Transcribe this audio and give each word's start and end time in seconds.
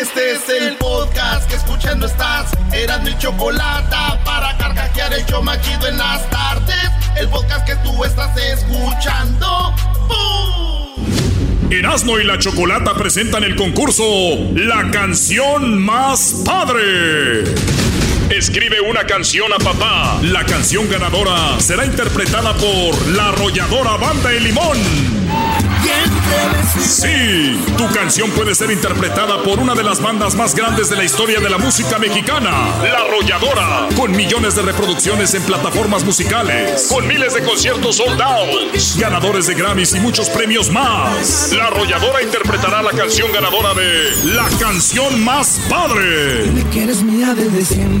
Este 0.00 0.32
es 0.32 0.48
el 0.50 0.76
podcast 0.76 1.48
que 1.48 1.56
escuchando 1.56 2.04
estás. 2.04 2.50
Eran 2.70 3.02
mi 3.02 3.16
chocolate 3.16 3.96
para 4.26 4.54
carcajear 4.58 5.14
el 5.14 5.24
yo 5.24 5.40
machido 5.40 5.88
en 5.88 5.96
las 5.96 6.28
tardes. 6.28 6.90
El 7.18 7.28
podcast 7.28 7.66
que 7.66 7.76
tú 7.76 8.04
estás 8.04 8.36
escuchando. 8.36 9.74
¡Bum! 10.06 11.72
Erasmo 11.72 12.18
y 12.18 12.24
la 12.24 12.38
Chocolata 12.38 12.92
presentan 12.92 13.42
el 13.42 13.56
concurso 13.56 14.04
La 14.54 14.90
canción 14.90 15.78
más 15.78 16.42
padre. 16.44 17.44
Escribe 18.28 18.82
una 18.82 19.04
canción 19.06 19.50
a 19.54 19.56
papá. 19.56 20.18
La 20.24 20.44
canción 20.44 20.90
ganadora 20.90 21.58
será 21.58 21.86
interpretada 21.86 22.52
por 22.52 23.08
la 23.12 23.28
arrolladora 23.28 23.96
Banda 23.96 24.28
de 24.28 24.40
Limón. 24.40 25.25
Sí, 26.78 27.58
tu 27.76 27.88
canción 27.92 28.30
puede 28.30 28.54
ser 28.54 28.70
interpretada 28.70 29.42
por 29.42 29.58
una 29.58 29.74
de 29.74 29.82
las 29.82 30.00
bandas 30.00 30.34
más 30.34 30.54
grandes 30.54 30.90
de 30.90 30.96
la 30.96 31.04
historia 31.04 31.40
de 31.40 31.48
la 31.48 31.58
música 31.58 31.98
mexicana, 31.98 32.50
La 32.82 33.00
Arrolladora, 33.00 33.88
con 33.96 34.12
millones 34.12 34.54
de 34.54 34.62
reproducciones 34.62 35.34
en 35.34 35.42
plataformas 35.42 36.04
musicales, 36.04 36.88
con 36.90 37.06
miles 37.06 37.34
de 37.34 37.42
conciertos 37.42 37.96
sold 37.96 38.20
out, 38.20 38.74
ganadores 38.98 39.46
de 39.46 39.54
Grammys 39.54 39.94
y 39.94 40.00
muchos 40.00 40.28
premios 40.28 40.70
más. 40.70 41.52
La 41.52 41.66
Arrolladora 41.66 42.22
interpretará 42.22 42.82
la 42.82 42.92
canción 42.92 43.32
ganadora 43.32 43.74
de 43.74 44.34
La 44.34 44.48
canción 44.60 45.24
más 45.24 45.60
padre. 45.68 46.44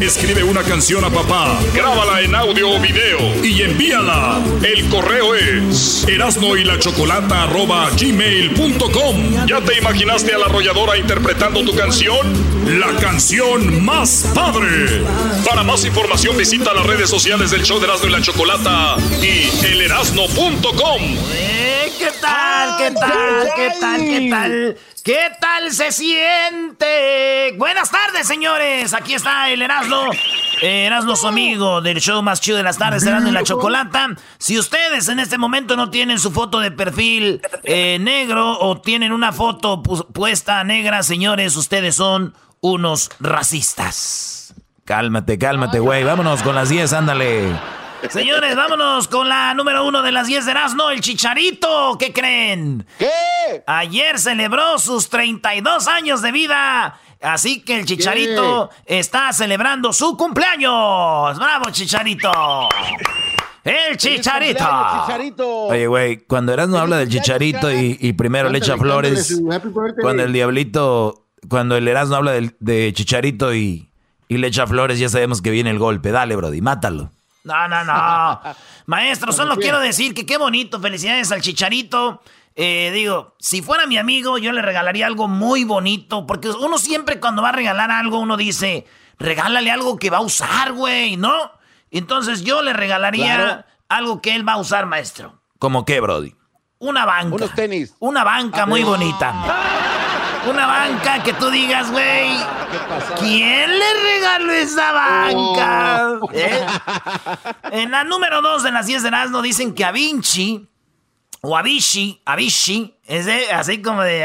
Escribe 0.00 0.42
una 0.44 0.62
canción 0.62 1.04
a 1.04 1.10
papá, 1.10 1.58
grábala 1.74 2.20
en 2.20 2.34
audio 2.34 2.70
o 2.70 2.80
video 2.80 3.44
y 3.44 3.62
envíala. 3.62 4.40
El 4.62 4.88
correo 4.88 5.34
es 5.34 6.06
erasno 6.08 6.56
gmail.com. 7.96 9.46
¿Ya 9.46 9.60
te 9.60 9.78
imaginaste 9.78 10.34
a 10.34 10.38
la 10.38 10.46
arrolladora 10.46 10.96
interpretando 10.96 11.64
tu 11.64 11.74
canción? 11.74 12.26
La 12.80 12.94
canción 13.00 13.84
más 13.84 14.30
padre. 14.34 15.02
Para 15.48 15.62
más 15.62 15.84
información 15.84 16.36
visita 16.36 16.72
las 16.74 16.86
redes 16.86 17.08
sociales 17.08 17.50
del 17.50 17.62
show 17.62 17.78
de 17.78 17.86
Erasmo 17.86 18.08
y 18.08 18.12
la 18.12 18.20
Chocolata 18.22 18.96
y 19.22 19.66
elerasno.com. 19.66 21.02
Eh, 21.32 21.92
¿Qué 21.98 22.10
tal? 22.20 22.76
¿Qué 22.78 22.90
tal? 22.92 23.48
¿Qué 23.56 23.70
tal? 23.80 24.00
¿Qué 24.00 24.28
tal? 24.30 24.76
¿Qué 25.04 25.30
tal 25.40 25.72
se 25.72 25.92
siente? 25.92 27.52
Buenas 27.56 27.92
tardes, 27.92 28.26
señores. 28.26 28.92
Aquí 28.92 29.14
está 29.14 29.50
el 29.50 29.62
Erasmo. 29.62 30.10
Eh, 30.62 30.86
Erasmo, 30.86 31.16
su 31.16 31.26
amigo 31.28 31.80
del 31.82 32.00
show 32.00 32.22
más 32.22 32.40
chido 32.40 32.56
de 32.56 32.62
las 32.62 32.78
tardes, 32.78 33.04
Erasmo 33.04 33.28
y 33.28 33.32
la 33.32 33.42
Chocolata. 33.42 34.08
Si 34.38 34.58
ustedes 34.58 35.08
en 35.08 35.18
este 35.20 35.36
momento 35.38 35.76
no 35.76 35.90
tienen 35.90 36.18
su 36.18 36.30
foto 36.30 36.60
de 36.60 36.70
perfil 36.70 37.42
eh, 37.62 37.98
negro 38.00 38.58
o 38.60 38.80
tienen 38.80 39.12
una 39.12 39.32
foto 39.32 39.82
pu- 39.82 40.06
puesta 40.12 40.64
negra, 40.64 41.02
señores, 41.02 41.56
ustedes 41.56 41.96
son 41.96 42.34
unos 42.60 43.10
racistas. 43.20 44.54
Cálmate, 44.84 45.38
cálmate, 45.38 45.78
güey. 45.78 46.04
Vámonos 46.04 46.42
con 46.42 46.54
las 46.54 46.68
10, 46.68 46.92
ándale. 46.92 47.52
Señores, 48.10 48.54
vámonos 48.54 49.08
con 49.08 49.28
la 49.28 49.52
número 49.54 49.84
uno 49.84 50.00
de 50.02 50.12
las 50.12 50.26
10 50.28 50.44
de 50.44 50.50
Erasmo, 50.52 50.90
el 50.90 51.00
Chicharito. 51.00 51.96
¿Qué 51.98 52.12
creen? 52.12 52.86
¿Qué? 52.98 53.10
Ayer 53.66 54.18
celebró 54.18 54.78
sus 54.78 55.08
32 55.08 55.88
años 55.88 56.22
de 56.22 56.30
vida. 56.30 57.00
Así 57.22 57.60
que 57.62 57.78
el 57.80 57.86
Chicharito 57.86 58.70
está 58.84 59.32
celebrando 59.32 59.92
su 59.92 60.16
cumpleaños. 60.16 61.38
¡Bravo, 61.38 61.70
Chicharito! 61.70 62.68
¡El 63.64 63.96
Chicharito! 63.96 64.64
Oye, 65.66 65.86
güey, 65.88 66.18
cuando 66.26 66.52
Erasmo 66.52 66.78
habla 66.78 66.98
del 66.98 67.08
Chicharito 67.08 67.72
y, 67.72 67.96
y 68.00 68.12
primero 68.12 68.48
le 68.48 68.58
echa 68.58 68.76
flores, 68.76 69.40
cuando 70.00 70.22
el 70.22 70.32
Diablito, 70.32 71.26
cuando 71.48 71.76
el 71.76 71.88
Erasmo 71.88 72.16
habla 72.16 72.32
del- 72.32 72.54
de 72.60 72.92
Chicharito 72.94 73.52
y, 73.54 73.90
y 74.28 74.36
le 74.36 74.46
echa 74.46 74.66
flores, 74.66 74.98
ya 75.00 75.08
sabemos 75.08 75.42
que 75.42 75.50
viene 75.50 75.70
el 75.70 75.78
golpe. 75.80 76.10
Dale, 76.12 76.36
Brody, 76.36 76.60
mátalo. 76.60 77.10
No, 77.42 77.66
no, 77.68 77.84
no. 77.84 78.40
Maestro, 78.86 79.32
solo 79.32 79.56
quiero 79.56 79.80
decir 79.80 80.14
que 80.14 80.24
qué 80.26 80.36
bonito. 80.38 80.80
Felicidades 80.80 81.32
al 81.32 81.40
Chicharito. 81.40 82.22
Eh, 82.58 82.90
digo, 82.94 83.36
si 83.38 83.60
fuera 83.62 83.86
mi 83.86 83.98
amigo, 83.98 84.38
yo 84.38 84.50
le 84.52 84.62
regalaría 84.62 85.06
algo 85.06 85.28
muy 85.28 85.64
bonito. 85.64 86.26
Porque 86.26 86.48
uno 86.48 86.78
siempre 86.78 87.20
cuando 87.20 87.42
va 87.42 87.50
a 87.50 87.52
regalar 87.52 87.90
algo, 87.90 88.18
uno 88.18 88.36
dice, 88.36 88.86
regálale 89.18 89.70
algo 89.70 89.98
que 89.98 90.08
va 90.10 90.18
a 90.18 90.22
usar, 90.22 90.72
güey, 90.72 91.16
¿no? 91.16 91.52
Entonces 91.90 92.42
yo 92.42 92.62
le 92.62 92.72
regalaría 92.72 93.34
Claro. 93.36 93.64
algo 93.88 94.22
que 94.22 94.34
él 94.34 94.48
va 94.48 94.54
a 94.54 94.58
usar, 94.58 94.86
maestro. 94.86 95.40
¿Cómo 95.58 95.84
qué, 95.84 96.00
Brody? 96.00 96.34
Una 96.78 97.04
banca. 97.04 97.34
Unos 97.36 97.54
tenis. 97.54 97.94
Una 98.00 98.24
banca 98.24 98.66
muy 98.66 98.82
bonita. 98.82 99.34
Una 100.48 100.66
banca 100.66 101.22
que 101.22 101.32
tú 101.32 101.50
digas, 101.50 101.90
güey, 101.90 102.28
¿quién 103.18 103.70
le 103.78 103.94
regaló 104.02 104.52
esa 104.52 104.92
banca? 104.92 106.08
Oh. 106.20 106.28
¿Eh? 106.32 106.66
En 107.72 107.90
la 107.90 108.04
número 108.04 108.42
dos 108.42 108.62
de 108.62 108.70
las 108.70 108.86
10 108.86 109.02
de 109.02 109.08
Erasmo 109.08 109.42
dicen 109.42 109.74
que 109.74 109.84
a 109.84 109.90
Vinci, 109.90 110.68
o 111.48 111.56
Avicii, 111.56 112.20
Avicii, 112.24 112.94
es 113.06 113.24
de- 113.26 113.52
así 113.52 113.80
como 113.82 114.02
de, 114.02 114.18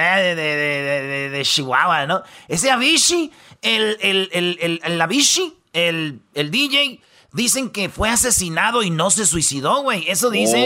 de, 1.32 1.42
Chihuahua, 1.44 2.06
¿no? 2.08 2.24
Ese 2.48 2.72
Avicii, 2.72 3.32
el, 3.62 3.98
el, 4.02 4.30
el, 4.32 4.58
el, 4.62 4.80
el 4.84 5.02
Avicii, 5.02 5.54
el, 5.74 6.20
el 6.34 6.50
DJ, 6.52 7.00
dicen 7.34 7.70
que 7.70 7.90
fue 7.90 8.10
asesinado 8.10 8.82
y 8.84 8.90
no 8.90 9.10
se 9.12 9.26
suicidó, 9.26 9.84
güey. 9.84 10.04
Eso 10.10 10.30
dicen. 10.32 10.66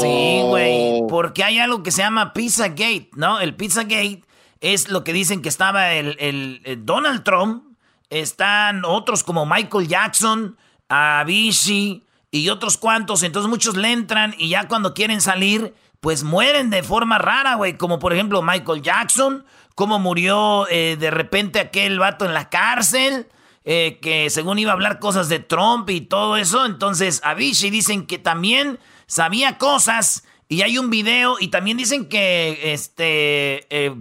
Sí, 0.00 0.40
güey. 0.44 1.02
Porque 1.08 1.44
hay 1.44 1.58
algo 1.58 1.82
que 1.82 1.90
se 1.92 2.02
llama 2.02 2.32
Pizzagate, 2.32 3.08
¿no? 3.14 3.40
El 3.40 3.54
Pizzagate 3.54 4.22
es 4.60 4.88
lo 4.88 5.04
que 5.04 5.12
dicen 5.12 5.42
que 5.42 5.48
estaba 5.48 5.92
el, 5.94 6.16
el- 6.18 6.60
el 6.64 6.84
Donald 6.84 7.22
Trump, 7.24 7.64
están 8.10 8.84
otros 8.84 9.22
como 9.22 9.46
Michael 9.46 9.86
Jackson, 9.88 10.56
Avicii 10.88 12.02
y 12.32 12.48
otros 12.48 12.76
cuantos. 12.78 13.22
Entonces 13.22 13.48
muchos 13.48 13.76
le 13.76 13.92
entran 13.92 14.34
y 14.36 14.48
ya 14.48 14.66
cuando 14.66 14.92
quieren 14.94 15.20
salir, 15.20 15.72
pues 16.00 16.24
mueren 16.24 16.70
de 16.70 16.82
forma 16.82 17.18
rara, 17.18 17.54
güey. 17.54 17.76
Como 17.76 18.00
por 18.00 18.12
ejemplo 18.12 18.42
Michael 18.42 18.82
Jackson, 18.82 19.44
como 19.76 20.00
murió 20.00 20.66
eh, 20.68 20.96
de 20.98 21.10
repente 21.12 21.60
aquel 21.60 22.00
vato 22.00 22.24
en 22.24 22.34
la 22.34 22.48
cárcel. 22.50 23.28
eh, 23.64 24.00
que 24.02 24.28
según 24.28 24.58
iba 24.58 24.72
a 24.72 24.74
hablar 24.74 24.98
cosas 24.98 25.28
de 25.28 25.38
Trump 25.38 25.88
y 25.90 26.00
todo 26.00 26.36
eso. 26.36 26.66
Entonces, 26.66 27.20
Avicii 27.22 27.70
dicen 27.70 28.06
que 28.06 28.18
también 28.18 28.80
sabía 29.06 29.56
cosas. 29.58 30.24
Y 30.48 30.62
hay 30.62 30.78
un 30.78 30.90
video. 30.90 31.36
Y 31.38 31.48
también 31.48 31.76
dicen 31.76 32.08
que 32.08 32.72
este. 32.72 33.66
eh, 33.70 33.94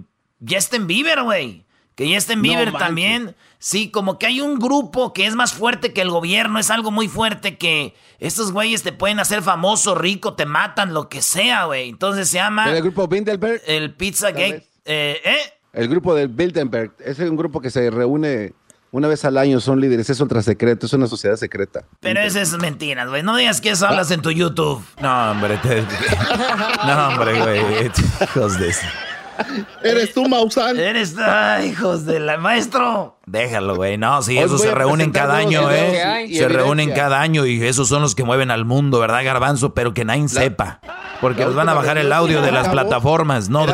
Justin 0.49 0.87
Bieber, 0.87 1.21
güey. 1.21 1.65
Que 1.95 2.11
Justin 2.13 2.41
Bieber 2.41 2.71
manches. 2.71 2.79
también. 2.87 3.35
Sí, 3.63 3.91
como 3.91 4.17
que 4.17 4.25
hay 4.25 4.41
un 4.41 4.57
grupo 4.57 5.13
que 5.13 5.27
es 5.27 5.35
más 5.35 5.53
fuerte 5.53 5.93
que 5.93 6.01
el 6.01 6.09
gobierno. 6.09 6.57
Es 6.57 6.71
algo 6.71 6.89
muy 6.89 7.07
fuerte 7.07 7.59
que 7.59 7.93
estos 8.17 8.51
güeyes 8.51 8.81
te 8.81 8.91
pueden 8.91 9.19
hacer 9.19 9.43
famoso, 9.43 9.93
rico, 9.93 10.33
te 10.33 10.47
matan, 10.47 10.95
lo 10.95 11.09
que 11.09 11.21
sea, 11.21 11.65
güey. 11.65 11.89
Entonces 11.89 12.27
se 12.27 12.37
llama 12.37 12.71
¿El 12.75 12.81
grupo 12.81 13.07
Bilderberg? 13.07 13.61
el 13.67 13.93
Pizza 13.93 14.31
Gate. 14.31 14.67
Eh, 14.85 15.21
¿eh? 15.23 15.37
El 15.73 15.87
grupo 15.89 16.15
del 16.15 16.27
Bilderberg. 16.29 16.93
Es 17.05 17.19
un 17.19 17.37
grupo 17.37 17.61
que 17.61 17.69
se 17.69 17.91
reúne 17.91 18.53
una 18.89 19.07
vez 19.07 19.23
al 19.25 19.37
año. 19.37 19.59
Son 19.59 19.79
líderes. 19.79 20.09
Es 20.09 20.19
ultra 20.19 20.41
secreto. 20.41 20.87
Es 20.87 20.93
una 20.93 21.05
sociedad 21.05 21.35
secreta. 21.35 21.83
Pero 21.99 22.19
eso 22.19 22.39
es 22.39 22.57
mentiras, 22.57 23.09
güey. 23.09 23.21
No 23.21 23.37
digas 23.37 23.61
que 23.61 23.69
eso 23.69 23.85
hablas 23.87 24.09
en 24.09 24.23
tu 24.23 24.31
YouTube. 24.31 24.83
No, 24.99 25.31
hombre. 25.31 25.57
te- 25.57 25.81
No, 26.87 27.07
hombre, 27.09 27.39
güey. 27.39 27.91
Hijos 28.23 28.57
de 28.57 28.69
eso. 28.69 28.87
Eres 29.83 30.13
tú, 30.13 30.27
Maussan. 30.27 30.77
Eres, 30.79 31.15
ay, 31.17 31.69
hijos 31.69 32.05
de 32.05 32.19
la 32.19 32.37
maestro. 32.37 33.17
Déjalo, 33.25 33.75
güey. 33.75 33.97
No, 33.97 34.21
sí, 34.21 34.37
esos 34.37 34.61
se 34.61 34.71
reúnen 34.73 35.11
cada 35.11 35.37
año, 35.37 35.69
¿eh? 35.71 36.27
Se 36.33 36.47
reúnen 36.47 36.91
cada 36.91 37.21
año 37.21 37.45
y 37.45 37.63
esos 37.63 37.87
son 37.87 38.01
los 38.01 38.15
que 38.15 38.23
mueven 38.23 38.51
al 38.51 38.65
mundo, 38.65 38.99
¿verdad, 38.99 39.23
Garbanzo? 39.23 39.73
Pero 39.73 39.93
que 39.93 40.05
nadie 40.05 40.27
sepa. 40.27 40.81
Porque 41.19 41.45
nos 41.45 41.55
van 41.55 41.69
a 41.69 41.73
bajar 41.73 41.97
el 41.97 42.11
audio 42.11 42.41
de 42.41 42.51
las 42.51 42.69
plataformas. 42.69 43.49
No, 43.49 43.65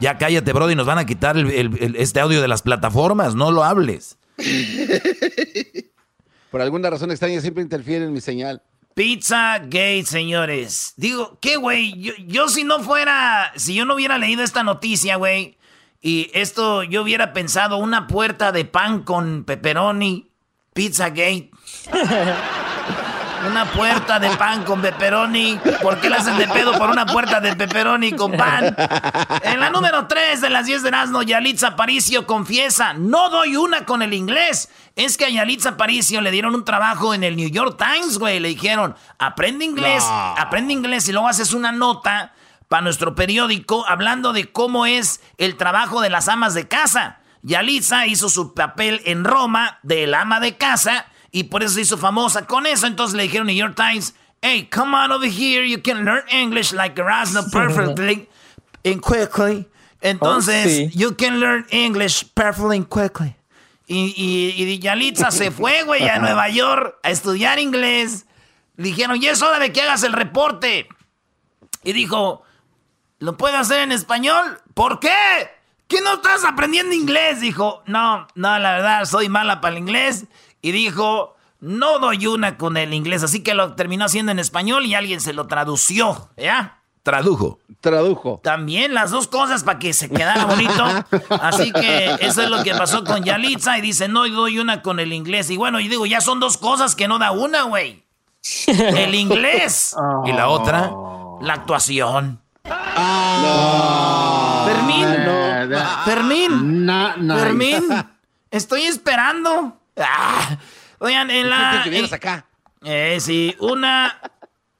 ya 0.00 0.18
cállate, 0.18 0.52
Brody, 0.52 0.74
nos 0.74 0.86
van 0.86 0.98
a 0.98 1.06
quitar 1.06 1.36
este 1.38 2.20
audio 2.20 2.40
de 2.42 2.48
las 2.48 2.62
plataformas. 2.62 3.34
No 3.34 3.50
lo 3.50 3.64
hables. 3.64 4.18
Por 6.50 6.62
alguna 6.62 6.88
razón 6.90 7.10
extraña 7.10 7.40
siempre 7.40 7.62
interfiere 7.62 8.04
en 8.04 8.12
mi 8.12 8.20
señal. 8.20 8.62
Pizza 8.98 9.60
Gate, 9.60 10.06
señores. 10.06 10.94
Digo, 10.96 11.38
¿qué, 11.40 11.54
güey? 11.54 11.96
Yo, 12.00 12.14
yo, 12.26 12.48
si 12.48 12.64
no 12.64 12.80
fuera, 12.80 13.52
si 13.54 13.72
yo 13.72 13.84
no 13.84 13.94
hubiera 13.94 14.18
leído 14.18 14.42
esta 14.42 14.64
noticia, 14.64 15.14
güey, 15.14 15.56
y 16.02 16.32
esto 16.34 16.82
yo 16.82 17.02
hubiera 17.02 17.32
pensado 17.32 17.76
una 17.76 18.08
puerta 18.08 18.50
de 18.50 18.64
pan 18.64 19.04
con 19.04 19.44
pepperoni, 19.44 20.32
Pizza 20.72 21.10
Gate. 21.10 21.48
Una 23.46 23.64
puerta 23.72 24.18
de 24.18 24.30
pan 24.36 24.64
con 24.64 24.80
pepperoni. 24.82 25.58
¿Por 25.80 26.00
qué 26.00 26.10
la 26.10 26.16
hacen 26.16 26.36
de 26.38 26.48
pedo 26.48 26.76
por 26.76 26.90
una 26.90 27.06
puerta 27.06 27.40
de 27.40 27.54
pepperoni 27.54 28.12
con 28.12 28.32
pan? 28.32 28.74
En 29.42 29.60
la 29.60 29.70
número 29.70 30.06
3 30.06 30.40
de 30.40 30.50
las 30.50 30.66
10 30.66 30.82
de 30.82 30.90
Nazno, 30.90 31.22
Yalitza 31.22 31.76
Paricio 31.76 32.26
confiesa, 32.26 32.94
no 32.94 33.30
doy 33.30 33.56
una 33.56 33.84
con 33.84 34.02
el 34.02 34.12
inglés. 34.12 34.68
Es 34.96 35.16
que 35.16 35.26
a 35.26 35.30
Yalitza 35.30 35.76
Paricio 35.76 36.20
le 36.20 36.30
dieron 36.30 36.54
un 36.54 36.64
trabajo 36.64 37.14
en 37.14 37.22
el 37.22 37.36
New 37.36 37.48
York 37.48 37.78
Times, 37.78 38.18
güey. 38.18 38.40
Le 38.40 38.48
dijeron, 38.48 38.96
aprende 39.18 39.64
inglés, 39.64 40.04
aprende 40.36 40.72
inglés 40.72 41.08
y 41.08 41.12
luego 41.12 41.28
haces 41.28 41.52
una 41.52 41.70
nota 41.70 42.32
para 42.68 42.82
nuestro 42.82 43.14
periódico 43.14 43.86
hablando 43.86 44.32
de 44.32 44.50
cómo 44.50 44.84
es 44.86 45.20
el 45.38 45.56
trabajo 45.56 46.00
de 46.00 46.10
las 46.10 46.28
amas 46.28 46.54
de 46.54 46.66
casa. 46.66 47.20
Yalitza 47.42 48.06
hizo 48.06 48.28
su 48.28 48.52
papel 48.52 49.00
en 49.04 49.24
Roma 49.24 49.78
del 49.82 50.14
ama 50.14 50.40
de 50.40 50.56
casa 50.56 51.06
y 51.30 51.44
por 51.44 51.62
eso 51.62 51.74
se 51.74 51.82
hizo 51.82 51.98
famosa 51.98 52.46
con 52.46 52.66
eso. 52.66 52.86
Entonces 52.86 53.16
le 53.16 53.24
dijeron 53.24 53.46
New 53.46 53.56
York 53.56 53.76
Times, 53.76 54.14
hey, 54.42 54.68
come 54.72 54.96
on 54.96 55.12
over 55.12 55.28
here, 55.28 55.66
you 55.68 55.80
can 55.82 56.04
learn 56.04 56.22
English 56.30 56.72
like 56.72 56.98
Erasmus 57.00 57.50
perfectly 57.52 58.28
and 58.84 59.00
quickly. 59.00 59.66
Entonces, 60.00 60.86
oh, 60.86 60.90
you 60.94 61.16
can 61.16 61.40
learn 61.40 61.66
English 61.70 62.24
perfectly 62.34 62.76
and 62.76 62.88
quickly. 62.88 63.34
Y, 63.86 64.14
y, 64.16 64.78
Yalitza 64.78 65.30
se 65.30 65.50
fue, 65.50 65.82
güey, 65.84 66.08
a 66.08 66.18
Nueva 66.18 66.48
York 66.48 66.98
a 67.02 67.10
estudiar 67.10 67.58
inglés. 67.58 68.26
Le 68.76 68.88
dijeron, 68.88 69.20
y 69.20 69.26
es 69.26 69.42
hora 69.42 69.58
de 69.58 69.72
que 69.72 69.82
hagas 69.82 70.04
el 70.04 70.12
reporte. 70.12 70.88
Y 71.82 71.92
dijo, 71.92 72.42
¿lo 73.18 73.36
puedo 73.36 73.56
hacer 73.56 73.80
en 73.80 73.92
español? 73.92 74.60
¿Por 74.74 75.00
qué? 75.00 75.50
¿Que 75.88 76.00
no 76.02 76.14
estás 76.14 76.44
aprendiendo 76.44 76.94
inglés? 76.94 77.40
Dijo, 77.40 77.82
no, 77.86 78.28
no, 78.34 78.58
la 78.58 78.72
verdad, 78.72 79.04
soy 79.06 79.28
mala 79.28 79.60
para 79.60 79.74
el 79.74 79.80
inglés 79.80 80.26
y 80.62 80.72
dijo, 80.72 81.36
no 81.60 81.98
doy 81.98 82.26
una 82.26 82.56
con 82.56 82.76
el 82.76 82.94
inglés, 82.94 83.22
así 83.22 83.42
que 83.42 83.54
lo 83.54 83.74
terminó 83.74 84.04
haciendo 84.04 84.32
en 84.32 84.38
español 84.38 84.86
y 84.86 84.94
alguien 84.94 85.20
se 85.20 85.32
lo 85.32 85.46
tradució, 85.46 86.30
¿ya? 86.36 86.78
Tradujo. 87.02 87.58
Tradujo. 87.80 88.40
También 88.42 88.92
las 88.92 89.10
dos 89.10 89.28
cosas 89.28 89.64
para 89.64 89.78
que 89.78 89.94
se 89.94 90.10
quedara 90.10 90.44
bonito. 90.44 90.84
Así 91.40 91.72
que 91.72 92.16
eso 92.20 92.42
es 92.42 92.50
lo 92.50 92.62
que 92.62 92.74
pasó 92.74 93.02
con 93.02 93.24
Yalitza 93.24 93.78
y 93.78 93.80
dice, 93.80 94.08
no 94.08 94.28
doy 94.28 94.58
una 94.58 94.82
con 94.82 95.00
el 95.00 95.14
inglés. 95.14 95.48
Y 95.48 95.56
bueno, 95.56 95.80
y 95.80 95.88
digo, 95.88 96.04
ya 96.04 96.20
son 96.20 96.38
dos 96.38 96.58
cosas 96.58 96.94
que 96.94 97.08
no 97.08 97.18
da 97.18 97.30
una, 97.30 97.62
güey. 97.62 98.04
El 98.66 99.14
inglés. 99.14 99.96
Y 100.26 100.32
la 100.32 100.48
otra, 100.48 100.92
la 101.40 101.54
actuación. 101.54 102.42
Fermín. 104.66 105.08
Fermín. 106.04 106.86
Fermín. 107.38 107.88
Estoy 108.50 108.82
esperando. 108.82 109.77
Ah, 110.00 110.58
oigan, 110.98 111.30
en 111.30 111.48
la. 111.48 111.84
acá. 112.12 112.46
Eh, 112.84 113.18
sí, 113.20 113.54
una, 113.58 114.20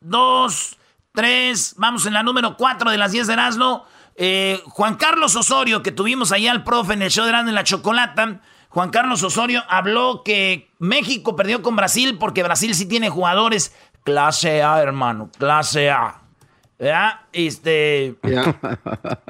dos, 0.01 0.79
tres. 1.13 1.75
Vamos 1.77 2.07
en 2.07 2.15
la 2.15 2.23
número 2.23 2.57
cuatro 2.57 2.91
de 2.91 2.99
las 2.99 3.13
diez 3.13 3.27
de 3.27 3.33
Erasmo. 3.33 3.85
Eh, 4.17 4.61
Juan 4.67 4.97
Carlos 4.97 5.37
Osorio, 5.37 5.83
que 5.83 5.93
tuvimos 5.93 6.33
allá 6.33 6.51
al 6.51 6.65
profe 6.65 6.95
en 6.95 7.03
el 7.03 7.11
show 7.11 7.25
de 7.25 7.31
Erasmo 7.31 7.49
en 7.51 7.55
la 7.55 7.65
Chocolata. 7.65 8.41
Juan 8.69 8.91
Carlos 8.91 9.23
Osorio 9.23 9.65
habló 9.69 10.23
que 10.25 10.71
México 10.79 11.35
perdió 11.35 11.63
con 11.63 11.75
Brasil 11.77 12.19
porque 12.19 12.43
Brasil 12.43 12.75
sí 12.75 12.87
tiene 12.87 13.09
jugadores 13.09 13.75
clase 14.05 14.63
A, 14.63 14.81
hermano, 14.81 15.31
clase 15.39 15.91
A. 15.91 16.23
¿Ya? 16.79 17.27
Este. 17.33 18.17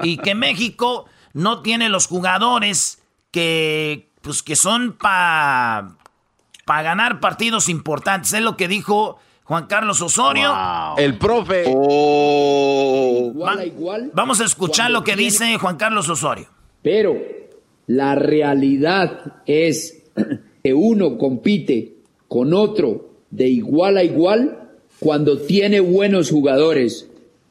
Y 0.03 0.17
que 0.17 0.35
México 0.35 1.05
no 1.33 1.61
tiene 1.61 1.89
los 1.89 2.07
jugadores 2.07 3.01
que 3.31 4.08
pues 4.21 4.43
que 4.43 4.55
son 4.55 4.93
para 4.93 5.95
pa 6.65 6.81
ganar 6.81 7.19
partidos 7.19 7.69
importantes. 7.69 8.33
Es 8.33 8.41
lo 8.41 8.55
que 8.55 8.67
dijo 8.67 9.17
Juan 9.43 9.65
Carlos 9.65 10.01
Osorio. 10.01 10.53
El 10.97 11.17
profe. 11.17 11.63
Oh. 11.67 13.33
vamos 14.13 14.41
a 14.41 14.45
escuchar 14.45 14.91
lo 14.91 15.03
que 15.03 15.15
dice 15.15 15.57
Juan 15.57 15.77
Carlos 15.77 16.07
Osorio. 16.09 16.47
Pero 16.83 17.15
la 17.87 18.13
realidad 18.13 19.41
es 19.47 20.03
que 20.63 20.73
uno 20.73 21.17
compite 21.17 21.95
con 22.27 22.53
otro 22.53 23.09
de 23.31 23.47
igual 23.47 23.97
a 23.97 24.03
igual 24.03 24.69
cuando 24.99 25.39
tiene 25.39 25.79
buenos 25.79 26.29
jugadores, 26.29 27.09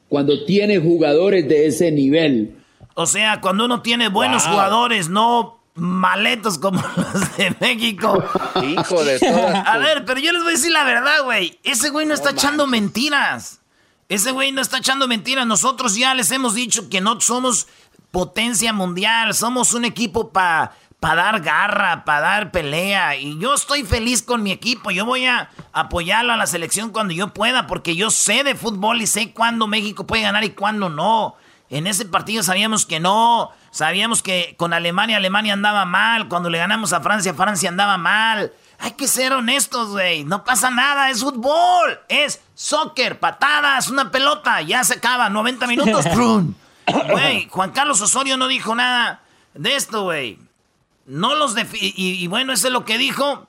cuando 0.09 0.45
tiene 0.45 0.79
jugadores 0.79 1.49
de 1.49 1.67
ese 1.67 1.91
nivel. 1.91 2.55
O 2.95 3.07
sea, 3.07 3.41
cuando 3.41 3.65
uno 3.65 3.83
tiene 3.83 4.09
buenos 4.09 4.47
jugadores, 4.47 5.09
no 5.09 5.58
maletos 5.79 6.59
como 6.59 6.83
los 6.97 7.37
de 7.37 7.57
México. 7.61 8.23
Hijo 8.63 9.05
de 9.05 9.19
A 9.67 9.79
ver, 9.79 10.05
pero 10.05 10.21
yo 10.21 10.33
les 10.33 10.43
voy 10.43 10.53
a 10.53 10.57
decir 10.57 10.73
la 10.73 10.85
verdad, 10.85 11.25
güey. 11.25 11.59
Ese 11.63 11.91
güey 11.91 12.07
no 12.07 12.15
está 12.15 12.31
echando 12.31 12.67
mentiras. 12.67 13.61
Ese 14.09 14.33
güey 14.33 14.53
no 14.53 14.61
está 14.61 14.79
echando 14.79 15.09
mentiras. 15.09 15.47
Nosotros 15.47 15.97
ya 15.97 16.15
les 16.15 16.31
hemos 16.31 16.55
dicho 16.55 16.89
que 16.89 17.01
no 17.01 17.21
somos 17.21 17.69
potencia 18.11 18.73
mundial. 18.73 19.35
Somos 19.35 19.75
un 19.75 19.85
equipo 19.85 20.31
para 20.31 20.73
pa 21.01 21.15
dar 21.15 21.41
garra, 21.41 22.05
para 22.05 22.21
dar 22.21 22.51
pelea. 22.51 23.17
Y 23.17 23.39
yo 23.39 23.55
estoy 23.55 23.85
feliz 23.85 24.23
con 24.23 24.43
mi 24.43 24.51
equipo. 24.51 24.91
Yo 24.91 25.05
voy 25.05 25.27
a 25.27 25.51
apoyarlo 25.73 26.33
a 26.33 26.37
la 26.37 26.47
selección 26.47 26.91
cuando 26.91 27.15
yo 27.15 27.33
pueda, 27.33 27.67
porque 27.67 27.95
yo 27.95 28.11
sé 28.11 28.45
de 28.45 28.55
fútbol 28.55 29.01
y 29.03 29.07
sé 29.07 29.33
cuándo 29.33 29.67
México 29.67 30.07
puede 30.07 30.23
ganar 30.23 30.45
y 30.45 30.51
cuándo 30.51 30.89
no. 30.89 31.37
En 31.71 31.87
ese 31.87 32.05
partido 32.07 32.43
sabíamos 32.43 32.87
que 32.87 33.01
no. 33.01 33.51
Sabíamos 33.71 34.23
que 34.23 34.55
con 34.57 34.73
Alemania, 34.73 35.19
Alemania 35.19 35.53
andaba 35.53 35.85
mal. 35.85 36.29
Cuando 36.29 36.51
le 36.51 36.59
ganamos 36.59 36.93
a 36.93 37.01
Francia, 37.01 37.35
Francia 37.35 37.69
andaba 37.69 37.99
mal. 37.99 38.53
Hay 38.79 38.93
que 38.93 39.09
ser 39.09 39.33
honestos, 39.33 39.91
güey. 39.91 40.25
No 40.25 40.45
pasa 40.45 40.71
nada, 40.71 41.11
es 41.11 41.21
fútbol. 41.21 42.01
Es 42.09 42.41
soccer, 42.55 43.19
patadas, 43.19 43.89
una 43.89 44.11
pelota. 44.11 44.63
Ya 44.63 44.83
se 44.85 44.95
acaba, 44.95 45.29
90 45.29 45.67
minutos. 45.67 46.05
Güey, 47.11 47.49
Juan 47.51 47.73
Carlos 47.73 48.01
Osorio 48.01 48.39
no 48.39 48.49
dijo 48.49 48.75
nada 48.75 49.21
de 49.53 49.77
esto, 49.77 50.05
güey. 50.05 50.39
No 51.05 51.35
los 51.35 51.55
y, 51.75 51.93
y 51.95 52.27
bueno, 52.29 52.55
eso 52.55 52.69
es 52.69 52.73
lo 52.73 52.87
que 52.87 52.97
dijo. 52.97 53.47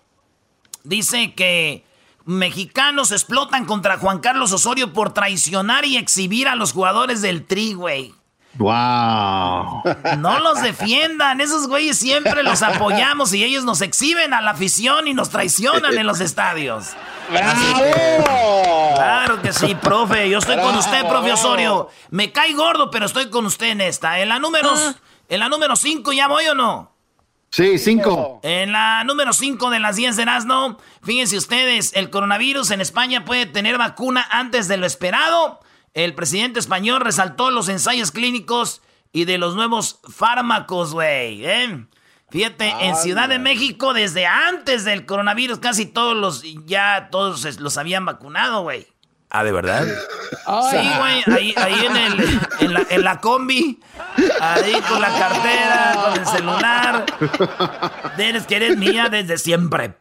Dice 0.83 1.33
que 1.35 1.85
mexicanos 2.25 3.11
explotan 3.11 3.65
contra 3.65 3.97
Juan 3.97 4.19
Carlos 4.19 4.51
Osorio 4.51 4.93
por 4.93 5.13
traicionar 5.13 5.85
y 5.85 5.97
exhibir 5.97 6.47
a 6.47 6.55
los 6.55 6.73
jugadores 6.73 7.21
del 7.21 7.45
Tri, 7.45 7.73
güey. 7.73 8.13
¡Wow! 8.55 9.83
No 10.17 10.39
los 10.39 10.61
defiendan, 10.61 11.39
esos 11.39 11.67
güeyes 11.67 11.97
siempre 11.97 12.43
los 12.43 12.61
apoyamos 12.61 13.33
y 13.33 13.43
ellos 13.43 13.63
nos 13.63 13.81
exhiben 13.81 14.33
a 14.33 14.41
la 14.41 14.51
afición 14.51 15.07
y 15.07 15.13
nos 15.13 15.29
traicionan 15.29 15.97
en 15.97 16.05
los 16.05 16.19
estadios. 16.19 16.89
¡Bravo! 17.29 18.93
claro 18.95 19.41
que 19.41 19.53
sí, 19.53 19.75
profe. 19.75 20.29
Yo 20.29 20.39
estoy 20.39 20.57
con 20.57 20.75
usted, 20.75 21.07
profe 21.07 21.31
Osorio. 21.31 21.89
Me 22.09 22.31
cae 22.31 22.53
gordo, 22.53 22.89
pero 22.89 23.05
estoy 23.05 23.29
con 23.29 23.45
usted 23.45 23.67
en 23.67 23.81
esta. 23.81 24.19
En 24.19 24.29
la 24.29 24.39
número, 24.39 24.71
ah. 24.73 24.95
en 25.29 25.39
la 25.39 25.47
número 25.47 25.75
5, 25.75 26.11
¿ya 26.13 26.27
voy 26.27 26.47
o 26.47 26.55
no? 26.55 26.91
Sí, 27.51 27.77
5. 27.79 28.41
En 28.43 28.71
la 28.71 29.03
número 29.03 29.33
5 29.33 29.69
de 29.71 29.79
las 29.79 29.95
10 29.95 30.15
de 30.17 30.21
Erasmo, 30.21 30.77
fíjense 31.01 31.35
ustedes, 31.37 31.93
el 31.95 32.09
coronavirus 32.09 32.71
en 32.71 32.81
España 32.81 33.25
puede 33.25 33.47
tener 33.47 33.77
vacuna 33.77 34.27
antes 34.29 34.67
de 34.67 34.77
lo 34.77 34.85
esperado. 34.85 35.59
El 35.95 36.13
presidente 36.13 36.59
español 36.59 37.01
resaltó 37.01 37.49
los 37.49 37.67
ensayos 37.67 38.11
clínicos 38.11 38.81
y 39.11 39.25
de 39.25 39.39
los 39.39 39.55
nuevos 39.55 39.99
fármacos, 40.07 40.93
güey. 40.93 41.43
¿eh? 41.43 41.87
Fíjate, 42.29 42.69
en 42.81 42.95
Ciudad 42.95 43.27
de 43.27 43.39
México, 43.39 43.93
desde 43.93 44.27
antes 44.27 44.85
del 44.85 45.07
coronavirus, 45.07 45.57
casi 45.57 45.87
todos 45.87 46.15
los, 46.15 46.43
ya 46.65 47.09
todos 47.09 47.59
los 47.59 47.77
habían 47.77 48.05
vacunado, 48.05 48.61
güey. 48.61 48.85
Ah, 49.31 49.43
¿de 49.43 49.51
verdad? 49.51 49.85
Sí, 49.85 50.89
güey, 50.97 51.23
ahí, 51.37 51.53
ahí 51.55 51.85
en, 51.85 51.95
el, 51.95 52.39
en, 52.61 52.73
la, 52.73 52.81
en 52.89 53.03
la 53.03 53.19
combi, 53.19 53.79
ahí 54.41 54.73
con 54.89 54.99
la 54.99 55.09
cartera, 55.19 55.97
con 56.03 56.19
el 56.19 56.25
celular. 56.25 57.05
Eres 58.17 58.45
que 58.47 58.55
eres 58.55 58.77
mía 58.77 59.07
desde 59.09 59.37
siempre. 59.37 59.93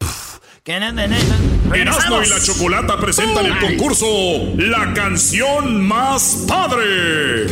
Erasmo 1.74 2.22
y 2.22 2.28
la 2.28 2.40
Chocolata 2.42 2.98
presentan 2.98 3.46
el 3.46 3.58
concurso 3.58 4.06
La 4.56 4.92
canción 4.94 5.82
más 5.86 6.44
padre. 6.46 7.46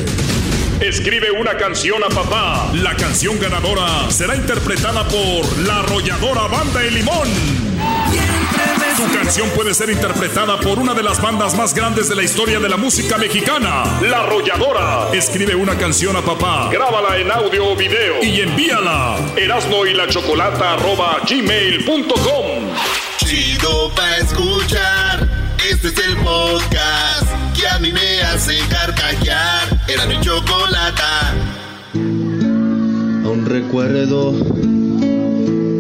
escribe 0.81 1.31
una 1.31 1.57
canción 1.57 2.03
a 2.05 2.09
papá. 2.09 2.71
La 2.75 2.95
canción 2.97 3.39
ganadora 3.41 4.11
será 4.11 4.35
interpretada 4.37 5.05
por 5.09 5.59
la 5.67 5.79
arrolladora 5.81 6.43
Banda 6.47 6.83
El 6.83 6.95
Limón. 6.95 7.29
Tu 8.97 9.13
canción 9.13 9.51
puede 9.51 9.75
ser 9.75 9.91
interpretada 9.91 10.59
por 10.59 10.79
una 10.79 10.95
de 10.95 11.03
las 11.03 11.21
bandas 11.21 11.55
más 11.57 11.75
grandes 11.75 12.09
de 12.09 12.17
la 12.17 12.23
historia 12.23 12.59
de 12.59 12.69
la 12.69 12.77
música 12.77 13.19
mexicana, 13.19 13.85
La 14.01 14.21
Arrolladora. 14.21 15.09
Escribe 15.13 15.55
una 15.55 15.77
canción 15.77 16.17
a 16.17 16.23
papá, 16.23 16.71
grábala 16.73 17.19
en 17.19 17.31
audio 17.31 17.73
o 17.73 17.77
video 17.77 18.23
y 18.23 18.41
envíala. 18.41 19.19
Erasno 19.37 19.85
y 19.85 19.93
la 19.95 20.09
chocolata 20.09 20.75
arroba 20.75 21.19
gmail.com. 21.29 22.73
Chido 23.19 23.91
pa' 23.95 24.17
escuchar. 24.17 25.29
Este 25.71 25.89
es 25.89 25.99
el 25.99 26.17
podcast 26.19 27.29
que 27.59 27.67
a 27.67 27.79
mí 27.79 27.93
me 27.93 28.23
hace 28.23 28.59
carcajear. 28.69 29.81
Era 29.89 30.07
mi 30.07 30.21
chocolata. 30.21 31.35
Aún 31.93 33.45
recuerdo 33.45 34.33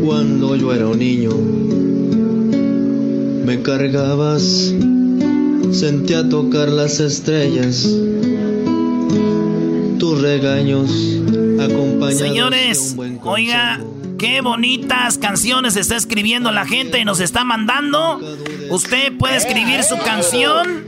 cuando 0.04 0.56
yo 0.56 0.74
era 0.74 0.86
un 0.86 0.98
niño. 0.98 1.95
Me 3.46 3.62
cargabas, 3.62 4.74
sentía 5.70 6.28
tocar 6.28 6.68
las 6.68 6.98
estrellas. 6.98 7.88
Tus 10.00 10.20
regaños 10.20 10.90
acompañados 11.60 12.08
de 12.08 12.26
Señores, 12.26 12.78
un 12.90 12.96
buen 12.96 13.20
oiga, 13.22 13.80
qué 14.18 14.40
bonitas 14.40 15.18
canciones 15.18 15.76
está 15.76 15.94
escribiendo 15.94 16.50
la 16.50 16.66
gente 16.66 16.98
y 16.98 17.04
nos 17.04 17.20
está 17.20 17.44
mandando. 17.44 18.20
Usted 18.68 19.16
puede 19.16 19.36
escribir 19.36 19.84
su 19.84 19.96
canción. 19.98 20.84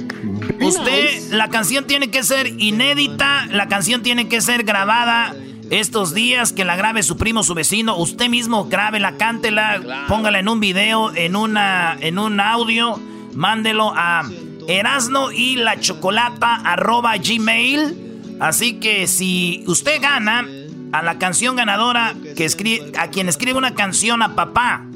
Usted, 0.60 1.30
la 1.30 1.50
canción 1.50 1.86
tiene 1.86 2.10
que 2.10 2.24
ser 2.24 2.48
inédita, 2.58 3.46
la 3.52 3.68
canción 3.68 4.02
tiene 4.02 4.26
que 4.26 4.40
ser 4.40 4.64
grabada 4.64 5.32
estos 5.70 6.14
días, 6.14 6.52
que 6.52 6.64
la 6.64 6.76
grabe 6.76 7.02
su 7.02 7.16
primo, 7.16 7.42
su 7.42 7.54
vecino, 7.54 7.96
usted 7.96 8.28
mismo 8.28 8.66
grábela, 8.66 9.16
cántela, 9.16 10.06
póngala 10.08 10.38
en 10.40 10.48
un 10.48 10.60
video, 10.60 11.14
en 11.14 11.36
una, 11.36 11.96
en 12.00 12.18
un 12.18 12.40
audio, 12.40 12.98
mándelo 13.34 13.92
a 13.94 14.28
Erasno 14.66 15.32
y 15.32 15.56
la 15.56 15.78
chocolata 15.80 16.56
arroba 16.56 17.16
gmail. 17.16 18.36
Así 18.40 18.74
que 18.74 19.06
si 19.06 19.64
usted 19.66 20.00
gana 20.00 20.46
a 20.92 21.02
la 21.02 21.18
canción 21.18 21.56
ganadora, 21.56 22.14
que 22.36 22.44
escribe, 22.44 22.92
a 22.98 23.08
quien 23.08 23.28
escribe 23.28 23.58
una 23.58 23.74
canción 23.74 24.22
a 24.22 24.34
papá, 24.34 24.86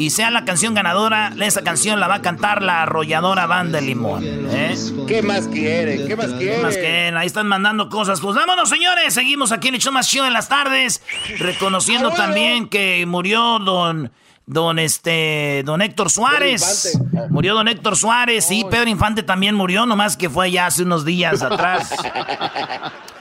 y 0.00 0.08
sea 0.08 0.30
la 0.30 0.46
canción 0.46 0.72
ganadora, 0.72 1.34
esa 1.42 1.60
canción 1.60 2.00
la 2.00 2.08
va 2.08 2.14
a 2.14 2.22
cantar 2.22 2.62
la 2.62 2.84
arrolladora 2.84 3.46
banda 3.46 3.82
limón. 3.82 4.24
¿eh? 4.24 4.74
¿Qué 5.06 5.20
más 5.20 5.46
quiere? 5.46 6.06
¿Qué 6.06 6.16
más 6.16 6.30
quiere? 6.30 6.62
Más 6.62 6.74
que 6.74 7.12
ahí 7.14 7.26
están 7.26 7.46
mandando 7.46 7.90
cosas. 7.90 8.18
Pues 8.22 8.34
vámonos, 8.34 8.70
señores. 8.70 9.12
Seguimos 9.12 9.52
aquí 9.52 9.68
en 9.68 9.74
el 9.74 9.80
show 9.82 9.92
más 9.92 10.08
chido 10.08 10.24
en 10.26 10.32
las 10.32 10.48
tardes. 10.48 11.02
Reconociendo 11.38 12.12
también 12.12 12.70
que 12.70 13.04
murió 13.04 13.58
don. 13.58 14.10
Don 14.46 14.78
este. 14.78 15.62
Don 15.66 15.82
Héctor 15.82 16.10
Suárez. 16.10 16.98
Murió 17.28 17.54
don 17.54 17.68
Héctor 17.68 17.94
Suárez. 17.94 18.46
Sí, 18.46 18.64
Pedro 18.70 18.88
Infante 18.88 19.22
también 19.22 19.54
murió, 19.54 19.84
nomás 19.84 20.16
que 20.16 20.30
fue 20.30 20.50
ya 20.50 20.64
hace 20.64 20.82
unos 20.82 21.04
días 21.04 21.42
atrás. 21.42 21.94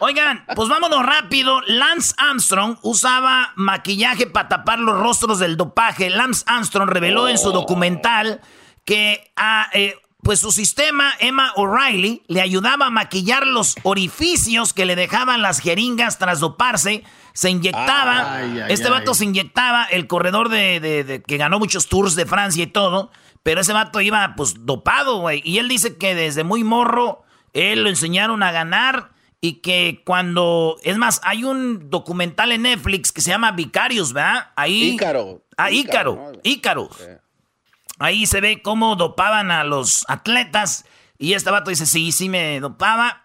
Oigan, 0.00 0.44
pues 0.54 0.68
vámonos 0.68 1.04
rápido. 1.04 1.60
Lance 1.66 2.14
Armstrong 2.18 2.76
usaba 2.82 3.52
maquillaje 3.56 4.26
para 4.26 4.48
tapar 4.48 4.78
los 4.78 4.96
rostros 4.98 5.38
del 5.38 5.56
dopaje. 5.56 6.10
Lance 6.10 6.44
Armstrong 6.46 6.88
reveló 6.88 7.28
en 7.28 7.38
su 7.38 7.52
documental 7.52 8.40
que 8.84 9.32
a, 9.36 9.68
eh, 9.72 9.96
pues 10.22 10.40
su 10.40 10.50
sistema, 10.52 11.12
Emma 11.20 11.52
O'Reilly, 11.56 12.22
le 12.28 12.40
ayudaba 12.40 12.86
a 12.86 12.90
maquillar 12.90 13.46
los 13.46 13.76
orificios 13.82 14.72
que 14.72 14.84
le 14.86 14.96
dejaban 14.96 15.42
las 15.42 15.60
jeringas 15.60 16.18
tras 16.18 16.40
doparse. 16.40 17.04
Se 17.32 17.50
inyectaba, 17.50 18.34
Ay, 18.36 18.60
ay, 18.60 18.72
este 18.72 18.86
ay. 18.86 18.92
vato 18.92 19.14
se 19.14 19.24
inyectaba, 19.24 19.84
el 19.84 20.06
corredor 20.06 20.48
de, 20.48 20.80
de- 20.80 21.04
de- 21.04 21.22
que 21.22 21.36
ganó 21.36 21.58
muchos 21.58 21.88
tours 21.88 22.14
de 22.16 22.26
Francia 22.26 22.64
y 22.64 22.66
todo, 22.66 23.10
pero 23.44 23.60
ese 23.60 23.72
vato 23.72 24.00
iba 24.00 24.34
pues 24.36 24.66
dopado, 24.66 25.18
güey. 25.18 25.40
Y 25.44 25.58
él 25.58 25.68
dice 25.68 25.96
que 25.96 26.14
desde 26.14 26.42
muy 26.44 26.64
morro, 26.64 27.22
él 27.52 27.84
lo 27.84 27.88
enseñaron 27.88 28.42
a 28.42 28.50
ganar 28.50 29.10
y 29.40 29.54
que 29.54 30.02
cuando, 30.04 30.76
es 30.82 30.96
más, 30.96 31.20
hay 31.24 31.44
un 31.44 31.90
documental 31.90 32.50
en 32.52 32.62
Netflix 32.62 33.12
que 33.12 33.20
se 33.20 33.30
llama 33.30 33.52
Vicarious, 33.52 34.12
¿verdad? 34.12 34.50
Ahí... 34.56 34.94
Ícaro. 34.94 35.42
Ah, 35.56 35.70
Ícaro, 35.70 36.32
Ícaro. 36.42 36.88
Ahí 37.98 38.26
se 38.26 38.40
ve 38.40 38.62
cómo 38.62 38.96
dopaban 38.96 39.50
a 39.50 39.64
los 39.64 40.04
atletas. 40.08 40.84
Y 41.18 41.32
este 41.32 41.50
vato 41.50 41.70
dice, 41.70 41.86
sí, 41.86 42.12
sí 42.12 42.28
me 42.28 42.60
dopaba. 42.60 43.24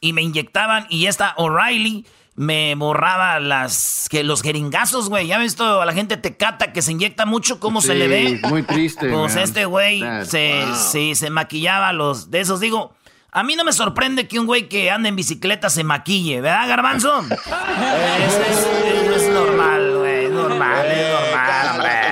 Y 0.00 0.12
me 0.12 0.22
inyectaban. 0.22 0.86
Y 0.90 1.06
esta 1.06 1.34
O'Reilly 1.36 2.04
me 2.34 2.74
borraba 2.74 3.38
las 3.38 4.08
que 4.10 4.24
los 4.24 4.42
jeringazos, 4.42 5.08
güey. 5.08 5.28
¿Ya 5.28 5.36
has 5.36 5.42
visto 5.42 5.80
a 5.80 5.86
la 5.86 5.92
gente 5.92 6.16
tecata 6.16 6.72
que 6.72 6.82
se 6.82 6.90
inyecta 6.90 7.24
mucho? 7.24 7.60
¿Cómo 7.60 7.80
se 7.80 7.94
le 7.94 8.08
ve? 8.08 8.40
Muy 8.48 8.64
triste. 8.64 9.08
Pues 9.08 9.34
man. 9.34 9.44
este 9.44 9.64
güey 9.64 10.00
se, 10.24 10.64
Wow. 10.64 10.74
sí, 10.74 11.14
se 11.14 11.30
maquillaba 11.30 11.92
los 11.92 12.30
de 12.32 12.40
esos. 12.40 12.58
Digo, 12.58 12.94
a 13.34 13.42
mí 13.42 13.56
no 13.56 13.64
me 13.64 13.72
sorprende 13.72 14.28
que 14.28 14.38
un 14.38 14.46
güey 14.46 14.68
que 14.68 14.92
anda 14.92 15.08
en 15.08 15.16
bicicleta 15.16 15.68
se 15.68 15.82
maquille, 15.82 16.40
¿verdad, 16.40 16.68
Garbanzo? 16.68 17.18
Eso 17.28 18.40
es, 18.40 18.66
eso 19.02 19.16
es 19.16 19.28
normal, 19.28 19.98
güey. 19.98 20.26
Es 20.26 20.30
normal, 20.30 20.86
es 20.86 21.08
normal. 21.12 22.04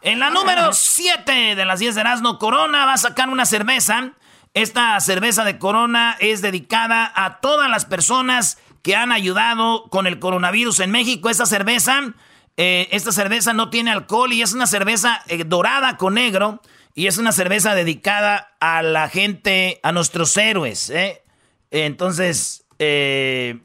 En 0.00 0.20
la 0.20 0.30
número 0.30 0.72
7 0.72 1.54
de 1.54 1.64
las 1.66 1.80
10 1.80 1.96
de 1.96 2.00
Erasmo, 2.00 2.38
Corona 2.38 2.86
va 2.86 2.94
a 2.94 2.98
sacar 2.98 3.28
una 3.28 3.44
cerveza. 3.44 4.12
Esta 4.54 4.98
cerveza 5.00 5.44
de 5.44 5.58
Corona 5.58 6.16
es 6.18 6.40
dedicada 6.40 7.12
a 7.14 7.40
todas 7.40 7.68
las 7.68 7.84
personas 7.84 8.56
que 8.82 8.96
han 8.96 9.12
ayudado 9.12 9.84
con 9.90 10.06
el 10.06 10.18
coronavirus 10.18 10.80
en 10.80 10.90
México. 10.90 11.28
Esta 11.28 11.44
cerveza, 11.44 12.14
eh, 12.56 12.88
esta 12.90 13.12
cerveza 13.12 13.52
no 13.52 13.68
tiene 13.68 13.90
alcohol 13.90 14.32
y 14.32 14.40
es 14.40 14.54
una 14.54 14.66
cerveza 14.66 15.22
eh, 15.26 15.44
dorada 15.44 15.98
con 15.98 16.14
negro. 16.14 16.62
Y 16.98 17.06
es 17.06 17.16
una 17.16 17.30
cerveza 17.30 17.76
dedicada 17.76 18.56
a 18.58 18.82
la 18.82 19.08
gente, 19.08 19.78
a 19.84 19.92
nuestros 19.92 20.36
héroes. 20.36 20.90
¿eh? 20.90 21.22
Entonces, 21.70 22.64
eh, 22.80 23.60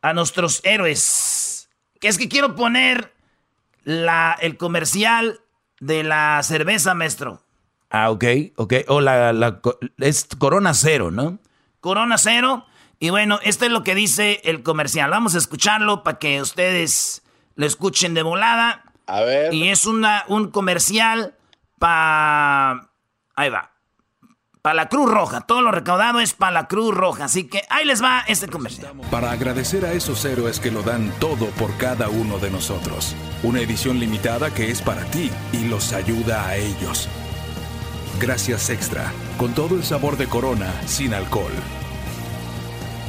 a 0.00 0.14
nuestros 0.14 0.62
héroes. 0.64 1.68
Que 2.00 2.08
es 2.08 2.16
que 2.16 2.30
quiero 2.30 2.56
poner 2.56 3.12
la, 3.84 4.34
el 4.40 4.56
comercial 4.56 5.40
de 5.78 6.04
la 6.04 6.42
cerveza, 6.42 6.94
maestro. 6.94 7.42
Ah, 7.90 8.10
ok, 8.10 8.24
ok. 8.56 8.74
O 8.88 9.02
la, 9.02 9.34
la 9.34 9.60
es 9.98 10.26
Corona 10.38 10.72
Cero, 10.72 11.10
¿no? 11.10 11.38
Corona 11.80 12.16
Cero. 12.16 12.64
Y 12.98 13.10
bueno, 13.10 13.40
esto 13.42 13.66
es 13.66 13.70
lo 13.70 13.82
que 13.82 13.94
dice 13.94 14.40
el 14.44 14.62
comercial. 14.62 15.10
Vamos 15.10 15.34
a 15.34 15.38
escucharlo 15.38 16.02
para 16.02 16.18
que 16.18 16.40
ustedes 16.40 17.24
lo 17.56 17.66
escuchen 17.66 18.14
de 18.14 18.22
volada. 18.22 18.84
A 19.06 19.20
ver. 19.20 19.52
Y 19.52 19.68
es 19.68 19.84
una, 19.84 20.24
un 20.28 20.50
comercial 20.50 21.34
para... 21.82 22.88
Ahí 23.34 23.50
va. 23.50 23.72
Para 24.62 24.74
la 24.74 24.88
Cruz 24.88 25.10
Roja. 25.10 25.40
Todo 25.40 25.62
lo 25.62 25.72
recaudado 25.72 26.20
es 26.20 26.32
para 26.32 26.52
la 26.52 26.68
Cruz 26.68 26.94
Roja. 26.94 27.24
Así 27.24 27.48
que 27.48 27.62
ahí 27.70 27.84
les 27.84 28.00
va 28.00 28.20
este 28.28 28.46
comercial. 28.46 28.92
Para 29.10 29.32
agradecer 29.32 29.84
a 29.84 29.92
esos 29.92 30.24
héroes 30.24 30.60
que 30.60 30.70
lo 30.70 30.82
dan 30.82 31.12
todo 31.18 31.46
por 31.46 31.76
cada 31.78 32.08
uno 32.08 32.38
de 32.38 32.52
nosotros. 32.52 33.16
Una 33.42 33.60
edición 33.60 33.98
limitada 33.98 34.54
que 34.54 34.70
es 34.70 34.80
para 34.80 35.02
ti 35.06 35.28
y 35.52 35.64
los 35.64 35.92
ayuda 35.92 36.46
a 36.46 36.56
ellos. 36.56 37.08
Gracias 38.20 38.70
Extra, 38.70 39.12
con 39.36 39.52
todo 39.52 39.74
el 39.74 39.82
sabor 39.82 40.16
de 40.16 40.28
Corona 40.28 40.72
sin 40.86 41.14
alcohol. 41.14 41.52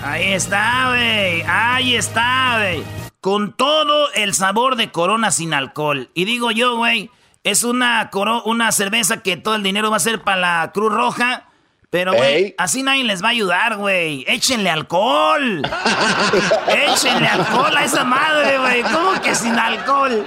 Ahí 0.03 0.34
está, 0.34 0.88
güey. 0.88 1.44
Ahí 1.44 1.96
está, 1.96 2.58
güey. 2.58 2.84
Con 3.22 3.53
todo 3.53 4.12
el 4.13 4.34
sabor 4.34 4.77
de 4.77 4.92
Corona 4.92 5.30
sin 5.30 5.53
alcohol. 5.53 6.10
Y 6.15 6.25
digo 6.25 6.50
yo, 6.50 6.77
güey, 6.77 7.12
es 7.44 7.64
una, 7.64 8.10
coro- 8.10 8.44
una 8.44 8.72
cerveza 8.72 9.22
que 9.22 9.38
todo 9.38 9.56
el 9.56 9.64
dinero 9.64 9.90
va 9.92 9.98
a 9.98 10.00
ser 10.02 10.22
para 10.22 10.38
la 10.40 10.72
Cruz 10.74 10.92
Roja. 10.94 11.48
Pero, 11.90 12.14
güey, 12.16 12.34
Ey. 12.46 12.56
así 12.58 12.82
nadie 12.82 13.04
les 13.04 13.22
va 13.24 13.28
a 13.28 13.32
ayudar, 13.32 13.78
güey. 13.78 14.26
Échenle 14.28 14.68
alcohol. 14.72 15.62
Échenle 16.68 17.28
alcohol 17.28 17.78
a 17.78 17.84
esa 17.84 18.04
madre, 18.04 18.58
güey. 18.58 18.82
¿Cómo 18.82 19.22
que 19.22 19.36
sin 19.36 19.54
alcohol? 19.58 20.26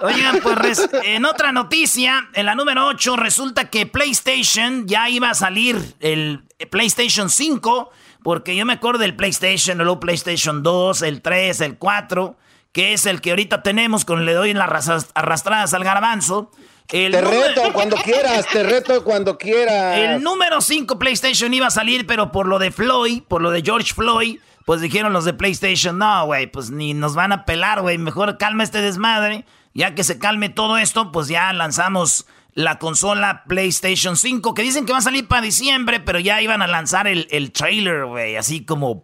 Oigan, 0.00 0.38
pues 0.42 0.88
en 1.04 1.24
otra 1.26 1.52
noticia, 1.52 2.28
en 2.32 2.46
la 2.46 2.54
número 2.54 2.86
8, 2.86 3.16
resulta 3.16 3.68
que 3.68 3.84
PlayStation 3.86 4.86
ya 4.86 5.08
iba 5.10 5.30
a 5.30 5.34
salir 5.34 5.76
el 6.00 6.42
PlayStation 6.70 7.28
5, 7.30 7.90
porque 8.22 8.56
yo 8.56 8.64
me 8.64 8.74
acuerdo 8.74 9.00
del 9.00 9.14
PlayStation, 9.16 9.76
luego 9.78 10.00
PlayStation 10.00 10.62
2, 10.62 11.02
el 11.02 11.20
3, 11.22 11.60
el 11.62 11.76
4, 11.78 12.36
que 12.78 12.92
es 12.92 13.06
el 13.06 13.20
que 13.20 13.30
ahorita 13.30 13.64
tenemos 13.64 14.04
con 14.04 14.24
le 14.24 14.34
doy 14.34 14.54
las 14.54 14.68
razas- 14.68 15.10
arrastradas 15.14 15.74
al 15.74 15.82
garbanzo. 15.82 16.52
El 16.90 17.10
Te 17.10 17.22
número- 17.22 17.42
reto 17.48 17.72
cuando 17.72 17.96
quieras, 17.96 18.46
te 18.52 18.62
reto 18.62 19.02
cuando 19.02 19.36
quieras. 19.36 19.98
el 19.98 20.22
número 20.22 20.60
5 20.60 20.96
PlayStation 20.96 21.52
iba 21.52 21.66
a 21.66 21.70
salir, 21.72 22.06
pero 22.06 22.30
por 22.30 22.46
lo 22.46 22.60
de 22.60 22.70
Floyd, 22.70 23.24
por 23.26 23.42
lo 23.42 23.50
de 23.50 23.62
George 23.62 23.92
Floyd, 23.94 24.38
pues 24.64 24.80
dijeron 24.80 25.12
los 25.12 25.24
de 25.24 25.32
PlayStation, 25.34 25.98
no, 25.98 26.26
güey, 26.26 26.46
pues 26.46 26.70
ni 26.70 26.94
nos 26.94 27.16
van 27.16 27.32
a 27.32 27.44
pelar, 27.46 27.80
güey, 27.80 27.98
mejor 27.98 28.38
calma 28.38 28.62
este 28.62 28.80
desmadre. 28.80 29.44
Ya 29.74 29.96
que 29.96 30.04
se 30.04 30.20
calme 30.20 30.48
todo 30.48 30.78
esto, 30.78 31.10
pues 31.10 31.26
ya 31.26 31.52
lanzamos 31.52 32.26
la 32.54 32.78
consola 32.78 33.42
PlayStation 33.48 34.16
5, 34.16 34.54
que 34.54 34.62
dicen 34.62 34.86
que 34.86 34.92
va 34.92 34.98
a 34.98 35.02
salir 35.02 35.26
para 35.26 35.42
diciembre, 35.42 35.98
pero 35.98 36.20
ya 36.20 36.40
iban 36.42 36.62
a 36.62 36.68
lanzar 36.68 37.08
el, 37.08 37.26
el 37.32 37.50
trailer, 37.50 38.04
güey, 38.06 38.36
así 38.36 38.64
como... 38.64 39.02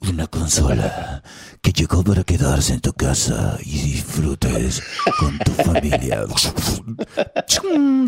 Una 0.00 0.26
consola 0.26 1.22
que 1.60 1.72
llegó 1.72 2.02
para 2.02 2.24
quedarse 2.24 2.72
en 2.72 2.80
tu 2.80 2.92
casa 2.94 3.58
y 3.62 3.82
disfrutes 3.82 4.82
con 5.18 5.38
tu 5.40 5.52
familia. 5.52 6.24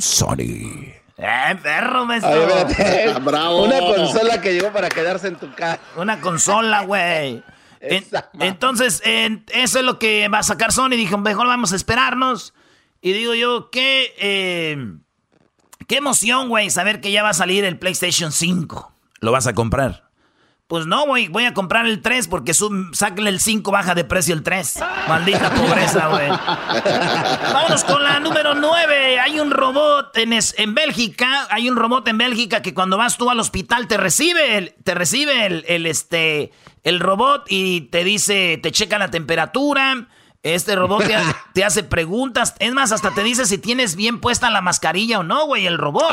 Sony. 0.01 0.93
Eh, 1.19 1.57
perro, 1.63 2.07
maestro. 2.07 2.31
Ay, 2.33 2.65
espérate. 2.71 3.11
Una 3.21 3.79
consola 3.81 4.41
que 4.41 4.55
llegó 4.55 4.73
para 4.73 4.89
quedarse 4.89 5.29
en 5.29 5.37
tu 5.37 5.53
casa. 5.55 5.81
Una 5.97 6.21
consola, 6.21 6.83
güey. 6.83 7.43
En- 7.81 8.05
entonces, 8.41 9.03
en- 9.05 9.45
eso 9.53 9.79
es 9.79 9.85
lo 9.85 9.99
que 9.99 10.29
va 10.29 10.39
a 10.39 10.43
sacar 10.43 10.73
Sony. 10.73 10.91
Dijo, 10.91 11.19
mejor 11.19 11.47
vamos 11.47 11.73
a 11.73 11.77
esperarnos. 11.77 12.55
Y 13.03 13.13
digo 13.13 13.35
yo, 13.35 13.69
qué, 13.71 14.15
eh, 14.19 14.77
qué 15.89 15.97
emoción, 15.97 16.49
güey, 16.49 16.71
saber 16.71 17.01
que 17.01 17.13
ya 17.13 17.23
va 17.23 17.31
a 17.31 17.35
salir 17.35 17.65
el 17.65 17.79
PlayStation 17.79 18.33
5. 18.33 18.93
¿Lo 19.21 19.31
vas 19.33 19.47
a 19.47 19.53
comprar? 19.55 20.09
Pues 20.73 20.87
no, 20.87 21.05
güey, 21.05 21.29
voy 21.29 21.45
a 21.45 21.53
comprar 21.53 21.85
el 21.85 22.01
3 22.01 22.29
porque 22.29 22.55
su, 22.55 22.89
sáquenle 22.95 23.29
el 23.29 23.41
5, 23.41 23.71
baja 23.71 23.95
de 23.95 24.05
precio 24.05 24.33
el 24.35 24.43
3. 24.43 24.79
Maldita 25.07 25.51
pobreza, 25.53 26.07
güey. 26.09 26.29
Vámonos 27.53 27.85
con 27.85 28.03
la 28.03 28.19
número 28.21 28.55
9. 28.55 29.21
Hay 29.21 29.39
un 29.39 29.51
robot 29.51 30.17
en, 30.17 30.33
es- 30.33 30.55
en 30.57 30.75
Bélgica. 30.75 31.47
Hay 31.51 31.69
un 31.69 31.77
robot 31.77 32.09
en 32.09 32.17
Bélgica 32.17 32.63
que 32.63 32.73
cuando 32.73 32.97
vas 32.97 33.19
tú 33.19 33.29
al 33.29 33.39
hospital 33.39 33.87
te 33.87 33.99
recibe 33.99 34.57
el, 34.57 34.75
te 34.83 34.95
recibe 34.95 35.45
el, 35.45 35.65
el, 35.69 35.85
este, 35.85 36.53
el 36.85 37.01
robot 37.01 37.45
y 37.51 37.83
te 37.83 38.03
dice, 38.03 38.59
te 38.63 38.73
checa 38.73 38.99
la 38.99 39.11
temperatura. 39.11 40.09
Este 40.43 40.75
robot 40.75 41.05
te, 41.07 41.15
ha- 41.15 41.37
te 41.53 41.67
hace 41.67 41.83
preguntas. 41.85 42.55
Es 42.61 42.73
más, 42.73 42.93
hasta 42.93 43.11
te 43.11 43.23
dice 43.23 43.45
si 43.45 43.59
tienes 43.59 43.95
bien 43.95 44.21
puesta 44.23 44.49
la 44.49 44.63
mascarilla 44.63 45.19
o 45.19 45.23
no, 45.23 45.45
güey, 45.45 45.67
el 45.67 45.77
robot. 45.77 46.11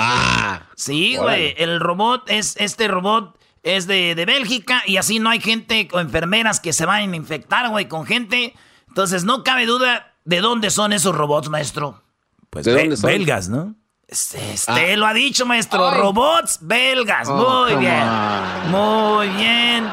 sí, 0.75 1.15
güey. 1.15 1.55
El 1.57 1.79
robot 1.79 2.29
es, 2.29 2.57
este 2.57 2.89
robot 2.89 3.38
es 3.63 3.87
de, 3.87 4.15
de 4.15 4.25
Bélgica 4.25 4.81
y 4.85 4.97
así 4.97 5.19
no 5.19 5.29
hay 5.29 5.39
gente 5.41 5.87
o 5.91 5.99
enfermeras 5.99 6.59
que 6.59 6.73
se 6.73 6.85
vayan 6.85 7.13
a 7.13 7.15
infectar, 7.15 7.69
güey, 7.69 7.87
con 7.87 8.05
gente. 8.05 8.53
Entonces 8.87 9.23
no 9.23 9.43
cabe 9.43 9.65
duda 9.65 10.13
de 10.25 10.41
dónde 10.41 10.69
son 10.71 10.93
esos 10.93 11.15
robots, 11.15 11.49
maestro. 11.49 12.03
Pues 12.49 12.65
¿De 12.65 12.73
be- 12.73 12.81
dónde 12.81 12.97
son? 12.97 13.07
belgas, 13.09 13.49
¿no? 13.49 13.75
Este, 14.07 14.53
este 14.53 14.97
lo 14.97 15.05
ha 15.05 15.13
dicho, 15.13 15.45
maestro. 15.45 15.91
Robots 15.91 16.57
belgas. 16.61 17.27
Oh, 17.29 17.65
Muy 17.69 17.75
bien. 17.75 18.01
on. 18.01 18.71
Muy 18.71 19.27
bien. 19.29 19.87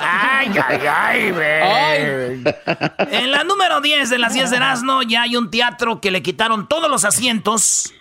Ay, 0.00 0.50
ay, 0.66 0.80
ay, 0.86 1.30
güey. 1.32 2.54
En 3.10 3.30
la 3.30 3.44
número 3.44 3.80
10 3.80 4.08
de 4.08 4.18
las 4.18 4.32
10 4.32 4.50
de 4.50 4.56
Erasmo 4.58 5.02
ya 5.02 5.22
hay 5.22 5.36
un 5.36 5.50
teatro 5.50 6.00
que 6.00 6.10
le 6.10 6.22
quitaron 6.22 6.66
todos 6.68 6.88
los 6.90 7.04
asientos 7.04 7.92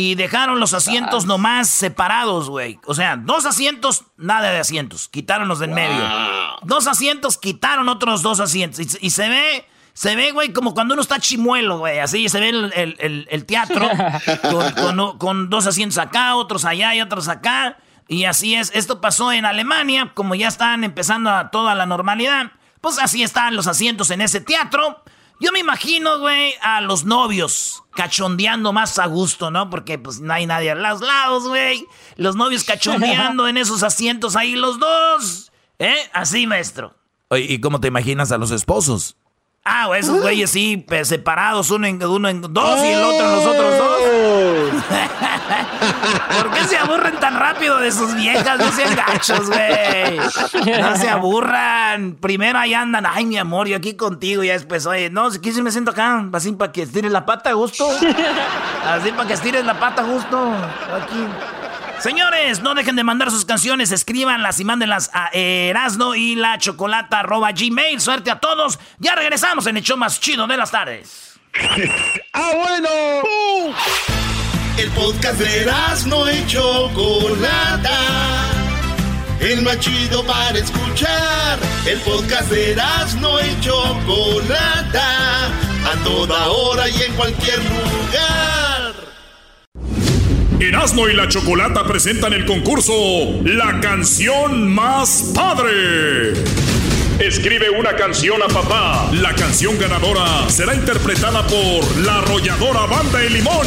y 0.00 0.14
dejaron 0.14 0.60
los 0.60 0.74
asientos 0.74 1.26
nomás 1.26 1.68
separados, 1.68 2.48
güey. 2.48 2.78
O 2.86 2.94
sea, 2.94 3.16
dos 3.16 3.44
asientos, 3.46 4.04
nada 4.16 4.50
de 4.52 4.58
asientos. 4.58 5.08
Quitaron 5.08 5.48
los 5.48 5.58
del 5.58 5.70
medio. 5.70 6.04
Dos 6.62 6.86
asientos, 6.86 7.36
quitaron 7.36 7.88
otros 7.88 8.22
dos 8.22 8.38
asientos. 8.38 8.78
Y, 8.78 9.06
y 9.06 9.10
se 9.10 9.28
ve, 9.28 9.66
se 9.94 10.14
ve, 10.14 10.30
güey, 10.30 10.52
como 10.52 10.72
cuando 10.72 10.94
uno 10.94 11.02
está 11.02 11.18
chimuelo, 11.18 11.78
güey. 11.78 11.98
Así 11.98 12.28
se 12.28 12.38
ve 12.38 12.50
el, 12.50 12.72
el- 12.76 12.96
el- 13.00 13.26
el 13.28 13.44
teatro 13.44 13.88
con, 14.42 14.70
con- 14.96 15.18
con 15.18 15.50
dos 15.50 15.66
asientos 15.66 15.98
acá, 15.98 16.36
otros 16.36 16.64
allá 16.64 16.94
y 16.94 17.00
otros 17.00 17.26
acá. 17.26 17.78
Y 18.06 18.24
así 18.24 18.54
es. 18.54 18.70
Esto 18.74 19.00
pasó 19.00 19.32
en 19.32 19.44
Alemania, 19.46 20.12
como 20.14 20.36
ya 20.36 20.46
están 20.46 20.84
empezando 20.84 21.28
a 21.30 21.50
toda 21.50 21.74
la 21.74 21.86
normalidad. 21.86 22.52
Pues 22.80 23.00
así 23.00 23.24
están 23.24 23.56
los 23.56 23.66
asientos 23.66 24.10
en 24.12 24.20
ese 24.20 24.40
teatro. 24.40 25.02
Yo 25.40 25.52
me 25.52 25.60
imagino, 25.60 26.18
güey, 26.18 26.54
a 26.62 26.80
los 26.80 27.04
novios 27.04 27.84
cachondeando 27.94 28.72
más 28.72 28.98
a 28.98 29.06
gusto, 29.06 29.50
¿no? 29.50 29.70
Porque 29.70 29.98
pues 29.98 30.20
no 30.20 30.32
hay 30.32 30.46
nadie 30.46 30.72
a 30.72 30.74
los 30.74 31.00
lados, 31.00 31.46
güey. 31.46 31.86
Los 32.16 32.34
novios 32.34 32.64
cachondeando 32.64 33.46
en 33.46 33.56
esos 33.56 33.82
asientos 33.82 34.34
ahí 34.34 34.56
los 34.56 34.78
dos. 34.78 35.52
¿Eh? 35.78 35.96
Así, 36.12 36.46
maestro. 36.46 36.94
Oye, 37.28 37.46
¿y 37.48 37.60
cómo 37.60 37.80
te 37.80 37.88
imaginas 37.88 38.32
a 38.32 38.38
los 38.38 38.50
esposos? 38.50 39.16
Ah, 39.64 39.86
güey, 39.86 40.00
esos 40.00 40.20
güeyes 40.22 40.50
sí, 40.50 40.78
pues, 40.88 41.08
separados, 41.08 41.70
uno 41.70 41.86
en, 41.86 42.02
uno 42.02 42.28
en 42.28 42.40
dos 42.40 42.84
y 42.84 42.88
el 42.88 43.02
otro 43.02 43.26
en 43.26 43.32
los 43.36 43.46
otros 43.46 43.78
dos. 43.78 44.84
¿Por 46.36 46.50
qué 46.50 46.64
se 46.64 46.76
aburren 46.76 47.18
tan 47.18 47.38
rápido 47.38 47.78
de 47.78 47.90
sus 47.92 48.14
viejas? 48.14 48.58
No 48.58 48.72
sean 48.72 48.94
gachos, 48.94 49.48
güey. 49.48 50.18
No 50.80 50.96
se 50.96 51.08
aburran. 51.08 52.16
Primero 52.20 52.58
ahí 52.58 52.74
andan, 52.74 53.06
ay, 53.06 53.26
mi 53.26 53.38
amor, 53.38 53.68
yo 53.68 53.76
aquí 53.76 53.94
contigo. 53.94 54.42
Y 54.42 54.48
ya 54.48 54.54
después, 54.54 54.86
oye, 54.86 55.10
no, 55.10 55.30
si 55.30 55.38
quieres 55.38 55.60
me 55.60 55.70
siento 55.70 55.90
acá, 55.92 56.24
así 56.32 56.52
para 56.52 56.72
que 56.72 56.82
estires 56.82 57.12
la 57.12 57.26
pata 57.26 57.50
a 57.50 57.54
gusto. 57.54 57.88
Así 58.84 59.12
para 59.12 59.26
que 59.26 59.34
estires 59.34 59.64
la 59.64 59.78
pata 59.78 60.02
a 60.02 60.04
gusto. 60.04 60.52
Aquí. 61.02 61.26
Señores, 62.00 62.62
no 62.62 62.74
dejen 62.74 62.94
de 62.94 63.02
mandar 63.02 63.30
sus 63.30 63.44
canciones, 63.44 63.90
escríbanlas 63.90 64.60
y 64.60 64.64
mándenlas 64.64 65.10
a 65.12 65.30
Erasno 65.32 66.14
y 66.14 66.36
la 66.36 66.56
chocolata 66.58 67.20
arroba 67.20 67.50
gmail. 67.52 68.00
Suerte 68.00 68.30
a 68.30 68.38
todos. 68.38 68.78
Ya 68.98 69.16
regresamos 69.16 69.66
en 69.66 69.78
el 69.78 69.82
show 69.82 69.96
más 69.96 70.20
chido 70.20 70.46
de 70.46 70.56
las 70.56 70.70
tardes. 70.70 71.40
¡Ah, 72.32 72.52
bueno! 72.54 73.74
El 74.78 74.90
podcast 74.90 75.40
de 75.40 75.66
no 76.06 76.30
y 76.30 76.46
Chocolata. 76.46 77.98
El 79.40 79.62
más 79.62 79.80
chido 79.80 80.24
para 80.24 80.56
escuchar. 80.56 81.58
El 81.84 81.98
podcast 81.98 82.48
de 82.48 82.76
no 83.20 83.40
y 83.40 83.60
Chocolata. 83.60 85.46
A 85.84 86.04
toda 86.04 86.46
hora 86.46 86.88
y 86.88 87.02
en 87.02 87.12
cualquier 87.14 87.58
lugar. 87.58 88.94
Erasmo 90.60 91.08
y 91.08 91.14
la 91.14 91.26
Chocolata 91.26 91.82
presentan 91.82 92.32
el 92.34 92.46
concurso 92.46 92.92
La 93.42 93.80
canción 93.80 94.72
más 94.72 95.32
padre. 95.34 96.34
Escribe 97.18 97.68
una 97.70 97.96
canción 97.96 98.40
a 98.44 98.46
papá. 98.46 99.10
La 99.12 99.34
canción 99.34 99.76
ganadora 99.76 100.48
será 100.48 100.72
interpretada 100.72 101.44
por 101.48 101.96
la 101.98 102.18
arrolladora 102.18 102.86
Banda 102.86 103.20
El 103.24 103.32
Limón. 103.32 103.66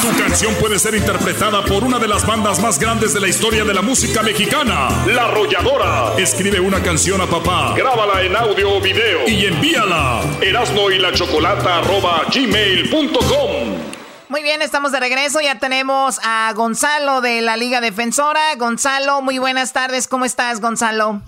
Tu 0.00 0.22
canción 0.22 0.54
puede 0.56 0.78
ser 0.78 0.94
interpretada 0.94 1.64
por 1.64 1.82
una 1.82 1.98
de 1.98 2.06
las 2.06 2.26
bandas 2.26 2.60
más 2.60 2.78
grandes 2.78 3.14
de 3.14 3.20
la 3.20 3.28
historia 3.28 3.64
de 3.64 3.72
la 3.72 3.80
música 3.80 4.22
mexicana, 4.22 4.88
La 5.06 5.24
Arrolladora. 5.24 6.12
Escribe 6.18 6.60
una 6.60 6.82
canción 6.82 7.20
a 7.22 7.26
papá, 7.26 7.74
grábala 7.74 8.22
en 8.22 8.36
audio 8.36 8.76
o 8.76 8.80
video 8.80 9.26
y 9.26 9.46
envíala. 9.46 10.20
Erasmo 10.42 10.90
y 10.90 10.98
la 10.98 11.12
Chocolata 11.12 11.78
arroba 11.78 12.22
gmail.com. 12.34 13.94
Muy 14.28 14.42
bien, 14.42 14.62
estamos 14.62 14.92
de 14.92 15.00
regreso. 15.00 15.40
Ya 15.40 15.58
tenemos 15.58 16.18
a 16.22 16.52
Gonzalo 16.54 17.20
de 17.20 17.40
la 17.40 17.56
Liga 17.56 17.80
Defensora. 17.80 18.54
Gonzalo, 18.56 19.22
muy 19.22 19.38
buenas 19.38 19.72
tardes. 19.72 20.08
¿Cómo 20.08 20.24
estás, 20.24 20.60
Gonzalo? 20.60 21.22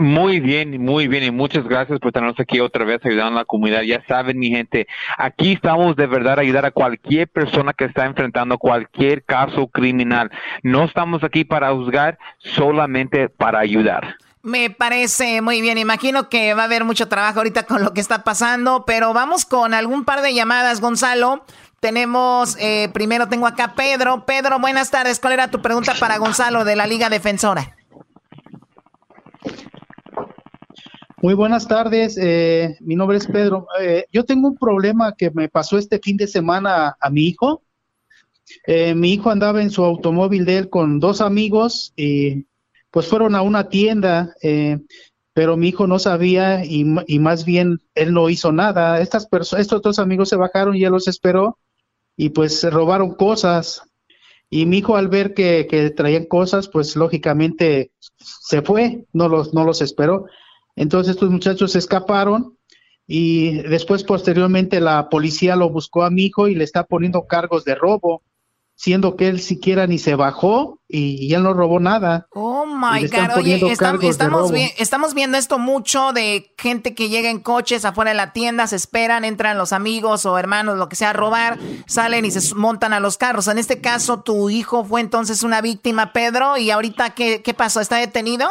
Muy 0.00 0.40
bien, 0.40 0.82
muy 0.82 1.08
bien, 1.08 1.24
y 1.24 1.30
muchas 1.30 1.62
gracias 1.64 2.00
por 2.00 2.10
tenernos 2.10 2.40
aquí 2.40 2.58
otra 2.58 2.86
vez 2.86 3.04
ayudando 3.04 3.36
a 3.36 3.42
la 3.42 3.44
comunidad. 3.44 3.82
Ya 3.82 4.02
saben, 4.08 4.38
mi 4.38 4.48
gente, 4.48 4.86
aquí 5.18 5.52
estamos 5.52 5.94
de 5.94 6.06
verdad 6.06 6.38
a 6.38 6.40
ayudar 6.40 6.64
a 6.64 6.70
cualquier 6.70 7.28
persona 7.28 7.74
que 7.74 7.84
está 7.84 8.06
enfrentando 8.06 8.56
cualquier 8.56 9.22
caso 9.22 9.66
criminal. 9.66 10.30
No 10.62 10.84
estamos 10.84 11.22
aquí 11.22 11.44
para 11.44 11.70
juzgar, 11.72 12.18
solamente 12.38 13.28
para 13.28 13.58
ayudar. 13.58 14.16
Me 14.42 14.70
parece 14.70 15.42
muy 15.42 15.60
bien. 15.60 15.76
Imagino 15.76 16.30
que 16.30 16.54
va 16.54 16.62
a 16.62 16.64
haber 16.64 16.84
mucho 16.84 17.08
trabajo 17.08 17.40
ahorita 17.40 17.64
con 17.64 17.84
lo 17.84 17.92
que 17.92 18.00
está 18.00 18.24
pasando, 18.24 18.84
pero 18.86 19.12
vamos 19.12 19.44
con 19.44 19.74
algún 19.74 20.06
par 20.06 20.22
de 20.22 20.32
llamadas, 20.32 20.80
Gonzalo. 20.80 21.44
Tenemos, 21.80 22.56
eh, 22.58 22.88
primero 22.94 23.28
tengo 23.28 23.46
acá 23.46 23.74
Pedro. 23.74 24.24
Pedro, 24.24 24.58
buenas 24.60 24.90
tardes. 24.90 25.20
¿Cuál 25.20 25.34
era 25.34 25.50
tu 25.50 25.60
pregunta 25.60 25.92
para 26.00 26.16
Gonzalo 26.16 26.64
de 26.64 26.74
la 26.74 26.86
Liga 26.86 27.10
Defensora? 27.10 27.76
Muy 31.22 31.34
buenas 31.34 31.68
tardes, 31.68 32.16
eh, 32.16 32.78
mi 32.80 32.96
nombre 32.96 33.18
es 33.18 33.26
Pedro. 33.26 33.66
Eh, 33.78 34.06
yo 34.10 34.24
tengo 34.24 34.48
un 34.48 34.56
problema 34.56 35.14
que 35.14 35.30
me 35.30 35.50
pasó 35.50 35.76
este 35.76 35.98
fin 35.98 36.16
de 36.16 36.26
semana 36.26 36.96
a, 36.98 37.10
mi 37.10 37.26
hijo. 37.26 37.62
Eh, 38.66 38.94
mi 38.94 39.12
hijo 39.12 39.28
andaba 39.28 39.60
en 39.60 39.70
su 39.70 39.84
automóvil 39.84 40.46
de 40.46 40.56
él 40.56 40.70
con 40.70 40.98
dos 40.98 41.20
amigos 41.20 41.92
y 41.94 42.46
pues 42.90 43.06
fueron 43.06 43.34
a 43.34 43.42
una 43.42 43.68
tienda, 43.68 44.34
eh, 44.42 44.78
pero 45.34 45.58
mi 45.58 45.68
hijo 45.68 45.86
no 45.86 45.98
sabía 45.98 46.64
y, 46.64 46.86
y 47.06 47.18
más 47.18 47.44
bien 47.44 47.80
él 47.94 48.14
no 48.14 48.30
hizo 48.30 48.50
nada. 48.50 48.98
Estas 49.02 49.28
estos 49.58 49.82
dos 49.82 49.98
amigos 49.98 50.30
se 50.30 50.36
bajaron 50.36 50.74
y 50.74 50.84
él 50.84 50.92
los 50.92 51.06
esperó 51.06 51.58
y 52.16 52.30
pues 52.30 52.64
robaron 52.72 53.14
cosas. 53.14 53.82
Y 54.48 54.64
mi 54.64 54.78
hijo 54.78 54.96
al 54.96 55.08
ver 55.08 55.34
que, 55.34 55.66
que 55.68 55.90
traían 55.90 56.24
cosas, 56.24 56.68
pues 56.68 56.96
lógicamente 56.96 57.92
se 58.16 58.62
fue, 58.62 59.04
no 59.12 59.28
los, 59.28 59.52
no 59.52 59.64
los 59.64 59.82
esperó. 59.82 60.24
Entonces 60.76 61.14
estos 61.14 61.30
muchachos 61.30 61.72
se 61.72 61.78
escaparon 61.78 62.56
y 63.12 63.62
después 63.62 64.04
posteriormente 64.04 64.80
la 64.80 65.08
policía 65.08 65.56
lo 65.56 65.68
buscó 65.68 66.04
a 66.04 66.10
mi 66.10 66.26
hijo 66.26 66.46
y 66.46 66.54
le 66.54 66.62
está 66.62 66.84
poniendo 66.84 67.26
cargos 67.26 67.64
de 67.64 67.74
robo. 67.74 68.22
siendo 68.76 69.14
que 69.14 69.28
él 69.28 69.40
siquiera 69.40 69.86
ni 69.86 69.98
se 69.98 70.14
bajó 70.14 70.80
y, 70.88 71.34
él 71.34 71.42
no 71.42 71.52
robó 71.52 71.80
nada. 71.80 72.28
Oh 72.30 72.64
my 72.64 73.06
God, 73.08 73.36
oye, 73.36 73.60
estamos, 73.70 74.52
estamos 74.78 75.12
viendo 75.12 75.36
esto 75.36 75.58
mucho 75.58 76.14
de 76.14 76.54
gente 76.56 76.94
que 76.94 77.10
llega 77.10 77.28
en 77.28 77.40
coches 77.40 77.84
afuera 77.84 78.12
de 78.12 78.16
la 78.16 78.32
tienda, 78.32 78.66
se 78.68 78.76
esperan, 78.76 79.26
entran 79.26 79.58
los 79.58 79.74
amigos 79.74 80.24
o 80.24 80.38
hermanos, 80.38 80.78
lo 80.78 80.88
que 80.88 80.96
sea, 80.96 81.10
a 81.10 81.12
robar, 81.12 81.58
salen 81.86 82.24
y 82.24 82.30
se 82.30 82.54
montan 82.54 82.94
a 82.94 83.00
los 83.00 83.18
carros. 83.18 83.48
En 83.48 83.58
este 83.58 83.82
caso, 83.82 84.20
tu 84.20 84.48
hijo 84.48 84.82
fue 84.82 85.02
entonces 85.02 85.42
una 85.42 85.60
víctima, 85.60 86.14
Pedro, 86.14 86.56
y 86.56 86.70
ahorita, 86.70 87.10
¿qué, 87.10 87.42
qué 87.42 87.52
pasó? 87.52 87.82
¿Está 87.82 87.96
detenido? 87.96 88.48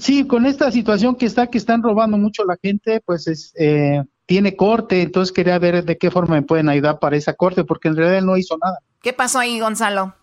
Sí, 0.00 0.26
con 0.26 0.46
esta 0.46 0.70
situación 0.70 1.14
que 1.14 1.26
está, 1.26 1.48
que 1.48 1.58
están 1.58 1.82
robando 1.82 2.16
mucho 2.16 2.44
la 2.44 2.56
gente, 2.62 3.00
pues 3.04 3.26
es, 3.26 3.52
eh, 3.58 4.02
tiene 4.24 4.56
corte, 4.56 5.02
entonces 5.02 5.32
quería 5.32 5.58
ver 5.58 5.84
de 5.84 5.98
qué 5.98 6.10
forma 6.10 6.36
me 6.36 6.42
pueden 6.42 6.68
ayudar 6.68 6.98
para 6.98 7.16
esa 7.16 7.34
corte, 7.34 7.64
porque 7.64 7.88
en 7.88 7.96
realidad 7.96 8.18
él 8.18 8.26
no 8.26 8.36
hizo 8.36 8.56
nada. 8.56 8.78
¿Qué 9.02 9.12
pasó 9.12 9.38
ahí, 9.38 9.60
Gonzalo? 9.60 10.14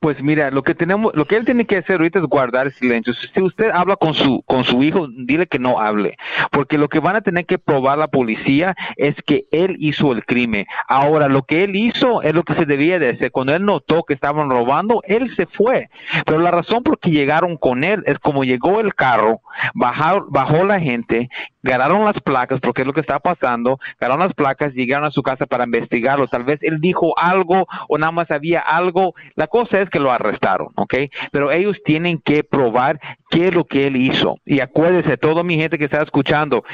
Pues 0.00 0.22
mira, 0.22 0.50
lo 0.50 0.62
que 0.62 0.74
tenemos, 0.74 1.14
lo 1.14 1.26
que 1.26 1.36
él 1.36 1.44
tiene 1.44 1.66
que 1.66 1.76
hacer 1.76 1.96
ahorita 1.96 2.20
es 2.20 2.24
guardar 2.24 2.70
silencio. 2.72 3.12
Si 3.12 3.42
usted 3.42 3.70
habla 3.70 3.96
con 3.96 4.14
su 4.14 4.42
con 4.46 4.64
su 4.64 4.82
hijo, 4.82 5.06
dile 5.08 5.46
que 5.46 5.58
no 5.58 5.78
hable, 5.80 6.16
porque 6.50 6.78
lo 6.78 6.88
que 6.88 6.98
van 6.98 7.16
a 7.16 7.20
tener 7.20 7.44
que 7.44 7.58
probar 7.58 7.98
la 7.98 8.08
policía 8.08 8.74
es 8.96 9.14
que 9.26 9.44
él 9.50 9.76
hizo 9.78 10.12
el 10.12 10.24
crimen. 10.24 10.66
Ahora, 10.88 11.28
lo 11.28 11.42
que 11.42 11.62
él 11.64 11.76
hizo 11.76 12.22
es 12.22 12.34
lo 12.34 12.42
que 12.42 12.54
se 12.54 12.64
debía 12.64 12.98
de 12.98 13.10
hacer. 13.10 13.30
Cuando 13.30 13.54
él 13.54 13.66
notó 13.66 14.04
que 14.04 14.14
estaban 14.14 14.48
robando, 14.48 15.02
él 15.04 15.34
se 15.36 15.46
fue. 15.46 15.90
Pero 16.24 16.38
la 16.38 16.50
razón 16.50 16.82
por 16.82 16.98
que 16.98 17.10
llegaron 17.10 17.58
con 17.58 17.84
él 17.84 18.02
es 18.06 18.18
como 18.18 18.44
llegó 18.44 18.80
el 18.80 18.94
carro, 18.94 19.40
bajó, 19.74 20.26
bajó 20.30 20.64
la 20.64 20.80
gente, 20.80 21.28
ganaron 21.62 22.04
las 22.04 22.18
placas, 22.20 22.60
porque 22.60 22.82
es 22.82 22.86
lo 22.86 22.94
que 22.94 23.00
está 23.00 23.18
pasando, 23.18 23.78
ganaron 24.00 24.24
las 24.24 24.34
placas, 24.34 24.72
llegaron 24.72 25.06
a 25.06 25.10
su 25.10 25.22
casa 25.22 25.44
para 25.44 25.64
investigarlo. 25.64 26.28
Tal 26.28 26.44
vez 26.44 26.62
él 26.62 26.80
dijo 26.80 27.18
algo 27.18 27.66
o 27.88 27.98
nada 27.98 28.12
más 28.12 28.30
había 28.30 28.60
algo. 28.60 29.14
La 29.34 29.46
cosa 29.48 29.65
es 29.72 29.90
que 29.90 29.98
lo 29.98 30.10
arrestaron, 30.10 30.68
¿ok? 30.76 30.94
Pero 31.32 31.50
ellos 31.50 31.76
tienen 31.84 32.18
que 32.18 32.44
probar 32.44 33.00
qué 33.30 33.48
es 33.48 33.54
lo 33.54 33.64
que 33.64 33.86
él 33.86 33.96
hizo. 33.96 34.38
Y 34.44 34.60
acuérdese, 34.60 35.16
toda 35.16 35.42
mi 35.42 35.56
gente 35.56 35.78
que 35.78 35.84
está 35.84 36.02
escuchando, 36.02 36.64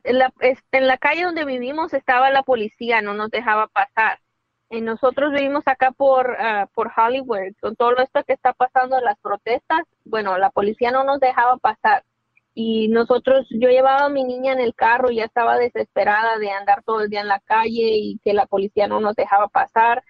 la, 0.04 0.98
calle 0.98 1.24
donde 1.24 1.44
vivimos 1.44 1.92
estaba 1.92 2.30
la 2.30 2.42
policía, 2.42 3.02
no 3.02 3.14
nos 3.14 3.30
dejaba 3.30 3.66
pasar. 3.66 4.20
Y 4.70 4.80
nosotros 4.82 5.32
vivimos 5.32 5.66
acá 5.66 5.92
por, 5.92 6.30
uh, 6.30 6.68
por 6.74 6.92
Hollywood, 6.94 7.54
con 7.60 7.74
todo 7.74 7.96
esto 7.98 8.22
que 8.24 8.34
está 8.34 8.52
pasando 8.52 8.98
en 8.98 9.04
las 9.04 9.18
protestas, 9.18 9.80
bueno, 10.04 10.36
la 10.36 10.50
policía 10.50 10.90
no 10.90 11.04
nos 11.04 11.20
dejaba 11.20 11.56
pasar. 11.56 12.04
Y 12.54 12.88
nosotros, 12.88 13.46
yo 13.50 13.68
llevaba 13.70 14.06
a 14.06 14.08
mi 14.08 14.24
niña 14.24 14.52
en 14.52 14.60
el 14.60 14.74
carro, 14.74 15.10
y 15.10 15.16
ya 15.16 15.24
estaba 15.24 15.56
desesperada 15.56 16.38
de 16.38 16.50
andar 16.50 16.82
todo 16.82 17.02
el 17.02 17.08
día 17.08 17.20
en 17.20 17.28
la 17.28 17.40
calle 17.40 17.96
y 17.96 18.18
que 18.24 18.34
la 18.34 18.46
policía 18.46 18.88
no 18.88 19.00
nos 19.00 19.14
dejaba 19.14 19.48
pasar. 19.48 20.02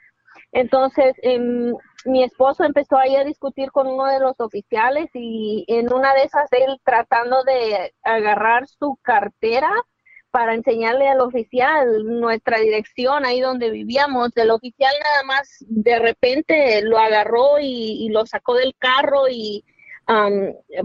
Entonces, 0.53 1.15
em, 1.23 1.75
mi 2.05 2.23
esposo 2.25 2.65
empezó 2.65 2.97
ahí 2.99 3.17
a 3.17 3.25
discutir 3.25 3.71
con 3.71 3.87
uno 3.87 4.07
de 4.07 4.21
los 4.21 4.39
oficiales 4.41 5.09
y 5.15 5.65
en 5.69 5.93
una 5.93 6.15
de 6.15 6.23
esas 6.23 6.51
él 6.53 6.81
tratando 6.85 7.43
de 7.45 7.95
agarrar 8.03 8.67
su 8.67 8.99
cartera 9.03 9.71
para 10.31 10.55
enseñarle 10.55 11.09
al 11.09 11.21
oficial 11.21 12.05
nuestra 12.05 12.59
dirección 12.59 13.25
ahí 13.25 13.41
donde 13.41 13.71
vivíamos. 13.71 14.37
El 14.37 14.51
oficial 14.51 14.93
nada 15.03 15.23
más 15.25 15.65
de 15.69 15.99
repente 15.99 16.83
lo 16.83 16.99
agarró 16.99 17.59
y 17.61 18.09
lo 18.11 18.27
sacó 18.27 18.55
del 18.55 18.75
carro 18.79 19.29
y 19.29 19.65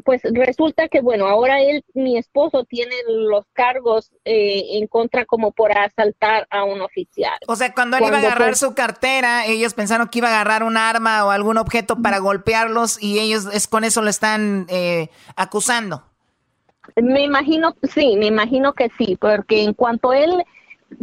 pues 0.03 0.21
resulta 0.33 0.89
que, 0.89 1.01
bueno, 1.01 1.27
ahora 1.27 1.61
él, 1.61 1.83
mi 1.93 2.17
esposo, 2.17 2.65
tiene 2.65 2.95
los 3.07 3.45
cargos 3.53 4.11
eh, 4.25 4.77
en 4.77 4.87
contra 4.87 5.25
como 5.25 5.53
por 5.53 5.77
asaltar 5.77 6.45
a 6.49 6.65
un 6.65 6.81
oficial. 6.81 7.37
O 7.47 7.55
sea, 7.55 7.73
cuando 7.73 7.97
él 7.97 8.03
iba 8.05 8.17
a 8.17 8.19
agarrar 8.19 8.49
pues 8.49 8.59
su 8.59 8.75
cartera, 8.75 9.45
ellos 9.45 9.73
pensaron 9.73 10.09
que 10.09 10.19
iba 10.19 10.27
a 10.27 10.31
agarrar 10.31 10.63
un 10.63 10.75
arma 10.75 11.25
o 11.25 11.31
algún 11.31 11.57
objeto 11.57 12.01
para 12.01 12.19
golpearlos 12.19 13.01
y 13.01 13.19
ellos 13.19 13.47
es 13.53 13.67
con 13.67 13.85
eso 13.85 14.01
lo 14.01 14.09
están 14.09 14.65
eh, 14.69 15.09
acusando. 15.37 16.03
Me 16.97 17.21
imagino, 17.23 17.73
sí, 17.83 18.17
me 18.17 18.25
imagino 18.25 18.73
que 18.73 18.89
sí, 18.97 19.17
porque 19.19 19.63
en 19.63 19.73
cuanto 19.73 20.11
él 20.11 20.43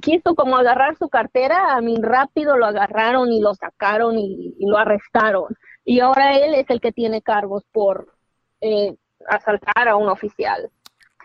quiso 0.02 0.34
como 0.34 0.58
agarrar 0.58 0.94
su 0.98 1.08
cartera, 1.08 1.74
a 1.74 1.80
mí 1.80 1.96
rápido 2.02 2.58
lo 2.58 2.66
agarraron 2.66 3.32
y 3.32 3.40
lo 3.40 3.54
sacaron 3.54 4.18
y 4.18 4.54
lo 4.60 4.76
arrestaron 4.76 5.56
y 5.90 5.98
ahora 5.98 6.36
él 6.36 6.54
es 6.54 6.70
el 6.70 6.80
que 6.80 6.92
tiene 6.92 7.20
cargos 7.20 7.64
por 7.72 8.14
eh, 8.60 8.94
asaltar 9.26 9.88
a 9.88 9.96
un 9.96 10.08
oficial. 10.08 10.70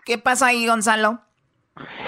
¿Qué 0.04 0.18
pasa 0.18 0.48
ahí, 0.48 0.66
Gonzalo? 0.66 1.20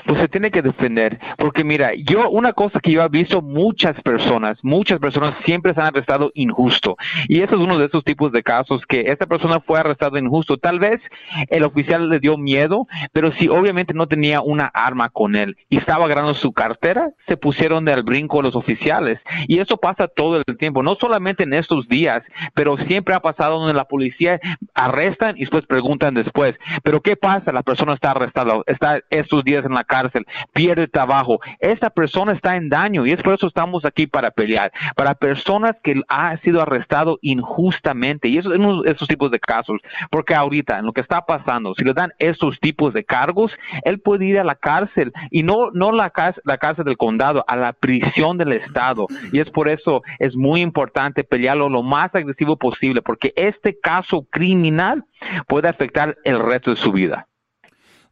Pues 0.07 0.21
se 0.21 0.29
tiene 0.29 0.51
que 0.51 0.63
defender. 0.63 1.19
Porque 1.37 1.65
mira, 1.65 1.93
yo, 1.95 2.31
una 2.31 2.53
cosa 2.53 2.81
que 2.81 2.93
yo 2.93 3.03
he 3.03 3.09
visto, 3.09 3.43
muchas 3.43 4.01
personas, 4.03 4.59
muchas 4.63 4.99
personas 4.99 5.35
siempre 5.45 5.75
se 5.75 5.81
han 5.81 5.89
arrestado 5.89 6.31
injusto. 6.35 6.97
Y 7.29 7.41
eso 7.41 7.55
es 7.55 7.61
uno 7.61 7.79
de 7.79 7.87
esos 7.87 8.05
tipos 8.05 8.33
de 8.33 8.43
casos 8.43 8.83
que 8.87 9.11
esta 9.11 9.27
persona 9.27 9.61
fue 9.61 9.79
arrestada 9.79 10.19
injusto. 10.19 10.57
Tal 10.57 10.79
vez 10.79 11.01
el 11.49 11.65
oficial 11.65 12.09
le 12.09 12.21
dio 12.21 12.37
miedo, 12.37 12.87
pero 13.13 13.33
si 13.33 13.49
obviamente 13.49 13.95
no 13.95 14.07
tenía 14.07 14.41
una 14.41 14.67
arma 14.67 15.11
con 15.11 15.37
él 15.37 15.57
y 15.69 15.79
estaba 15.79 16.07
agarrando 16.07 16.35
su 16.35 16.53
cartera, 16.53 17.11
se 17.27 17.37
pusieron 17.37 17.85
del 17.85 18.03
brinco 18.03 18.43
los 18.43 18.57
oficiales. 18.57 19.21
Y 19.47 19.59
eso 19.59 19.77
pasa 19.77 20.09
todo 20.09 20.43
el 20.47 20.57
tiempo, 20.57 20.83
no 20.83 20.97
solamente 20.97 21.43
en 21.43 21.55
estos 21.55 21.89
días, 21.89 22.23
pero 22.55 22.77
siempre 22.79 23.15
ha 23.15 23.21
pasado 23.21 23.59
donde 23.59 23.75
la 23.75 23.85
policía 23.85 24.41
arrestan 24.75 25.37
y 25.37 25.41
después 25.41 25.67
preguntan 25.67 26.15
después. 26.15 26.57
Pero 26.83 27.01
¿qué 27.03 27.17
pasa? 27.17 27.53
La 27.53 27.63
persona 27.63 27.95
está 27.95 28.13
arrestada, 28.13 28.63
está 28.67 29.01
estos 29.11 29.45
días 29.45 29.58
en 29.65 29.75
la 29.75 29.85
cárcel, 29.85 30.27
pierde 30.53 30.89
trabajo. 30.89 31.41
Esa 31.61 31.91
persona 31.91 32.33
está 32.33 32.57
en 32.57 32.69
daño 32.69 33.07
y 33.07 33.13
es 33.13 33.23
por 33.23 33.35
eso 33.35 33.47
estamos 33.47 33.85
aquí 33.85 34.07
para 34.07 34.31
pelear. 34.31 34.73
Para 34.97 35.15
personas 35.15 35.77
que 35.83 36.01
han 36.09 36.41
sido 36.43 36.63
arrestado 36.63 37.19
injustamente 37.23 38.29
y 38.29 38.39
eso 38.39 38.55
en 38.55 38.83
esos 38.87 39.09
tipos 39.09 39.31
de 39.31 39.41
casos. 39.41 39.81
Porque 40.11 40.35
ahorita, 40.35 40.79
en 40.79 40.87
lo 40.87 40.93
que 40.93 41.01
está 41.01 41.23
pasando, 41.27 41.75
si 41.75 41.85
le 41.85 41.95
dan 41.95 42.13
esos 42.19 42.59
tipos 42.61 42.93
de 42.95 43.05
cargos, 43.05 43.53
él 43.85 44.01
puede 44.01 44.27
ir 44.27 44.39
a 44.39 44.45
la 44.45 44.55
cárcel 44.55 45.13
y 45.31 45.43
no, 45.43 45.71
no 45.73 45.93
la, 45.93 46.13
la 46.45 46.59
cárcel 46.59 46.85
del 46.85 46.97
condado, 46.97 47.45
a 47.47 47.57
la 47.57 47.73
prisión 47.73 48.39
del 48.39 48.53
Estado. 48.53 49.07
Y 49.33 49.41
es 49.41 49.51
por 49.51 49.69
eso 49.69 50.03
es 50.19 50.37
muy 50.37 50.61
importante 50.61 51.25
pelearlo 51.25 51.69
lo 51.69 51.83
más 51.83 52.15
agresivo 52.15 52.57
posible, 52.57 53.03
porque 53.03 53.33
este 53.37 53.79
caso 53.79 54.27
criminal 54.31 55.05
puede 55.47 55.69
afectar 55.69 56.17
el 56.25 56.39
resto 56.39 56.71
de 56.71 56.77
su 56.77 56.93
vida. 56.93 57.27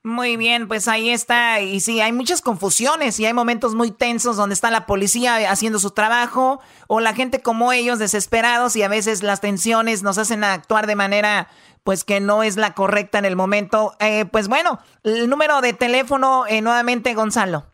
Muy 0.07 0.37
bien, 0.37 0.69
pues 0.69 0.87
ahí 0.87 1.11
está. 1.11 1.61
Y 1.61 1.81
sí, 1.81 2.01
hay 2.01 2.13
muchas 2.13 2.41
confusiones 2.41 3.19
y 3.19 3.27
hay 3.27 3.33
momentos 3.33 3.75
muy 3.75 3.91
tensos 3.91 4.37
donde 4.37 4.55
está 4.55 4.71
la 4.71 4.87
policía 4.87 5.51
haciendo 5.51 5.81
su 5.81 5.91
trabajo 5.91 6.61
o 6.87 7.01
la 7.01 7.13
gente 7.13 7.43
como 7.43 7.73
ellos 7.73 7.99
desesperados 7.99 8.77
y 8.77 8.85
a 8.85 8.89
veces 8.89 9.25
las 9.25 9.41
tensiones 9.41 10.05
nos 10.05 10.17
hacen 10.19 10.45
actuar 10.45 10.87
de 10.87 10.95
manera 10.95 11.49
pues 11.83 12.05
que 12.05 12.21
no 12.21 12.45
es 12.45 12.57
la 12.57 12.73
correcta 12.73 13.19
en 13.19 13.25
el 13.25 13.35
momento. 13.35 13.97
Eh, 13.99 14.27
pues 14.27 14.47
bueno, 14.47 14.79
el 15.03 15.29
número 15.29 15.61
de 15.61 15.73
teléfono 15.73 16.45
eh, 16.47 16.63
nuevamente, 16.63 17.13
Gonzalo. 17.15 17.67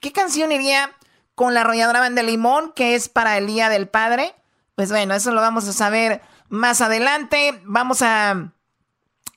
¿Qué 0.00 0.12
canción 0.12 0.50
iría 0.50 0.96
con 1.36 1.52
la 1.54 1.60
arrolladora 1.60 2.00
Van 2.00 2.16
de 2.16 2.24
Limón, 2.24 2.72
que 2.74 2.96
es 2.96 3.08
para 3.08 3.38
el 3.38 3.46
Día 3.46 3.68
del 3.68 3.86
Padre. 3.86 4.34
Pues 4.74 4.88
bueno, 4.88 5.14
eso 5.14 5.30
lo 5.32 5.40
vamos 5.40 5.68
a 5.68 5.72
saber 5.72 6.22
más 6.48 6.80
adelante. 6.80 7.60
Vamos 7.64 8.02
a, 8.02 8.52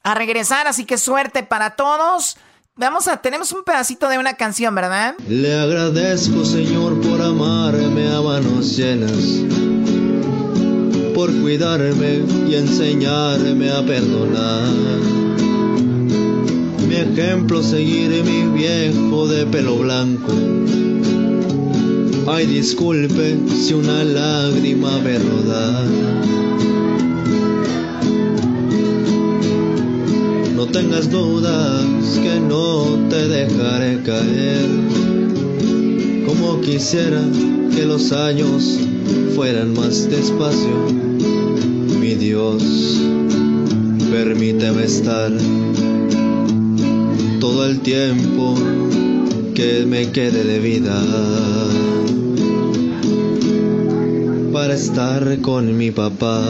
a 0.01 0.15
regresar, 0.15 0.67
así 0.67 0.85
que 0.85 0.97
suerte 0.97 1.43
para 1.43 1.75
todos. 1.75 2.37
Vamos 2.75 3.09
a, 3.09 3.17
tenemos 3.17 3.51
un 3.51 3.65
pedacito 3.65 4.07
de 4.07 4.17
una 4.17 4.35
canción, 4.35 4.73
¿verdad? 4.73 5.15
Le 5.27 5.59
agradezco, 5.59 6.45
Señor, 6.45 7.01
por 7.01 7.21
amarme 7.21 8.09
a 8.15 8.21
manos 8.21 8.77
llenas, 8.77 9.43
por 11.13 11.29
cuidarme 11.41 12.23
y 12.47 12.55
enseñarme 12.55 13.71
a 13.71 13.85
perdonar. 13.85 15.28
Mi 16.89 16.95
ejemplo 16.95 17.61
seguir 17.61 18.09
mi 18.23 18.51
viejo 18.57 19.27
de 19.27 19.45
pelo 19.45 19.77
blanco 19.77 20.33
Ay, 22.25 22.47
disculpe 22.47 23.37
si 23.55 23.73
una 23.75 24.03
lágrima 24.03 24.97
ve 25.03 25.19
rodar. 25.19 25.85
No 30.55 30.65
tengas 30.65 31.11
dudas 31.11 31.85
que 32.23 32.39
no 32.39 32.85
te 33.09 33.27
dejaré 33.27 34.01
caer. 34.03 34.69
Como 36.25 36.61
quisiera 36.61 37.21
que 37.75 37.85
los 37.85 38.11
años 38.11 38.79
fueran 39.35 39.73
más 39.73 40.09
despacio. 40.09 40.87
Mi 41.99 42.15
Dios, 42.15 42.63
permíteme 44.11 44.85
estar 44.85 45.31
todo 47.39 47.65
el 47.65 47.79
tiempo 47.79 48.55
que 49.55 49.85
me 49.87 50.11
quede 50.11 50.43
de 50.43 50.59
vida 50.59 51.01
para 54.51 54.73
estar 54.73 55.39
con 55.41 55.77
mi 55.77 55.89
papá. 55.91 56.41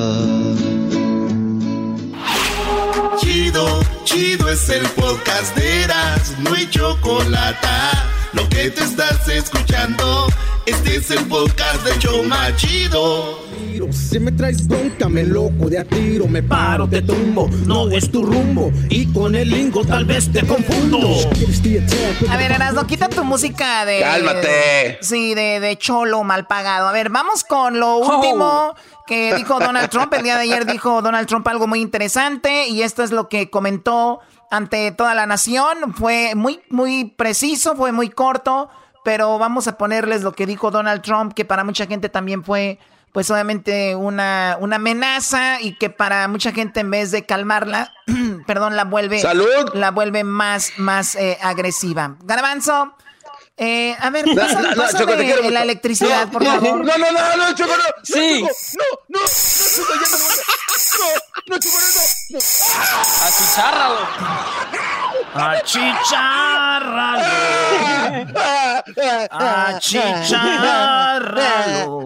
Chido, 3.20 3.82
chido 4.04 4.50
es 4.50 4.70
el 4.70 4.86
podcast 4.90 5.56
de 5.56 5.84
Eras, 5.84 6.36
no 6.40 6.54
hay 6.54 6.68
chocolate. 6.70 7.68
Lo 8.34 8.50
que 8.50 8.72
te 8.72 8.84
estás 8.84 9.28
escuchando, 9.30 10.28
este 10.66 10.96
es 10.96 11.12
el 11.12 11.24
podcast 11.26 11.86
de 11.86 12.00
Choma 12.00 12.56
Chido. 12.56 13.39
Si 13.92 14.20
me 14.20 14.32
traes 14.32 14.68
bronca, 14.68 15.08
me 15.08 15.24
loco 15.24 15.70
de 15.70 15.78
a 15.78 15.86
tiro, 15.86 16.28
me 16.28 16.42
paro, 16.42 16.88
te 16.88 17.02
tumbo, 17.04 17.48
no 17.68 17.90
es 17.90 18.12
tu 18.12 18.24
rumbo. 18.24 18.72
Y 18.90 19.06
con 19.14 19.36
el 19.36 19.50
lingo 19.50 19.86
tal 19.86 20.06
vez 20.06 20.32
te 20.32 20.46
confundo. 20.46 20.98
A 22.30 22.38
ver, 22.38 22.52
Erasmo, 22.52 22.88
quita 22.88 23.08
tu 23.10 23.24
música 23.24 23.86
de. 23.86 24.02
¡Cálmate! 24.02 24.98
Sí, 25.02 25.36
de, 25.36 25.60
de 25.60 25.78
cholo 25.78 26.24
mal 26.24 26.48
pagado. 26.48 26.88
A 26.88 26.92
ver, 26.92 27.10
vamos 27.10 27.44
con 27.44 27.80
lo 27.80 27.98
último 27.98 28.74
que 29.06 29.36
dijo 29.36 29.60
Donald 29.60 29.90
Trump. 29.90 30.14
El 30.14 30.24
día 30.24 30.36
de 30.36 30.44
ayer 30.44 30.66
dijo 30.66 31.02
Donald 31.02 31.28
Trump 31.28 31.48
algo 31.48 31.68
muy 31.68 31.80
interesante 31.80 32.68
y 32.68 32.82
esto 32.82 33.04
es 33.04 33.12
lo 33.12 33.30
que 33.30 33.50
comentó 33.50 34.20
ante 34.50 34.92
toda 34.92 35.14
la 35.14 35.28
nación. 35.28 35.94
Fue 35.94 36.34
muy, 36.36 36.60
muy 36.70 37.06
preciso, 37.06 37.76
fue 37.76 37.92
muy 37.92 38.10
corto, 38.10 38.70
pero 39.06 39.38
vamos 39.38 39.68
a 39.68 39.78
ponerles 39.78 40.24
lo 40.24 40.34
que 40.34 40.48
dijo 40.48 40.72
Donald 40.72 41.04
Trump, 41.04 41.34
que 41.34 41.46
para 41.46 41.64
mucha 41.64 41.86
gente 41.86 42.10
también 42.10 42.44
fue 42.44 42.80
pues 43.12 43.30
obviamente 43.32 43.96
una, 43.96 44.58
una 44.60 44.76
amenaza 44.78 45.62
y 45.62 45.76
que 45.78 45.90
para 45.90 46.28
mucha 46.28 46.52
gente 46.52 46.82
en 46.82 46.92
vez 46.92 47.12
de 47.12 47.26
calmarla, 47.26 47.94
perdón, 48.48 48.76
la 48.76 48.86
vuelve, 48.86 49.22
la 49.74 49.92
vuelve 49.92 50.24
más, 50.24 50.74
más 50.78 51.16
eh, 51.16 51.38
agresiva. 51.42 52.18
Garbanzo, 52.24 52.96
eh, 53.62 53.94
a 54.00 54.10
ver, 54.10 54.24
pásame, 54.36 54.74
no, 54.74 55.42
no, 55.44 55.50
la 55.50 55.64
electricidad, 55.64 56.30
por 56.32 56.46
favor. 56.46 56.86
No, 56.86 56.98
no, 56.98 57.12
no, 57.12 57.38
no, 57.38 57.56
Choco, 57.56 57.76
no. 57.76 57.84
Sí. 58.04 58.42
No, 58.42 58.48
no, 59.10 59.20
no, 59.20 59.28
Choco, 59.76 59.94
ya 59.96 60.08
no, 60.12 60.18
no, 60.18 60.26
no, 61.48 61.60
Choco, 61.60 61.78
no, 61.78 61.88
no. 62.30 62.40
Achicharralo. 65.34 67.24
Achicharralo. 69.32 72.06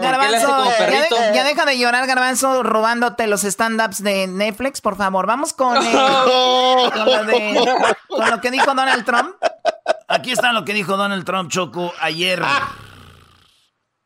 Garbanzo, 0.00 0.64
ya, 0.78 1.32
ya, 1.32 1.44
deja 1.44 1.64
de 1.64 1.78
llorar, 1.78 2.06
Garbanzo, 2.06 2.62
robándote 2.62 3.26
los 3.26 3.44
stand-ups 3.44 4.02
de 4.02 4.26
Netflix, 4.26 4.80
por 4.80 4.96
favor. 4.96 5.26
Vamos 5.26 5.52
con, 5.52 5.76
eh, 5.76 6.90
con, 6.92 7.04
lo 7.04 7.24
de, 7.24 7.94
con 8.08 8.30
lo 8.30 8.40
que 8.40 8.50
dijo 8.50 8.74
Donald 8.74 9.04
Trump. 9.04 9.34
Aquí 10.08 10.32
está 10.32 10.52
lo 10.52 10.64
que 10.64 10.72
dijo 10.72 10.96
Donald 10.96 11.24
Trump, 11.24 11.50
Choco, 11.50 11.92
ayer. 12.00 12.42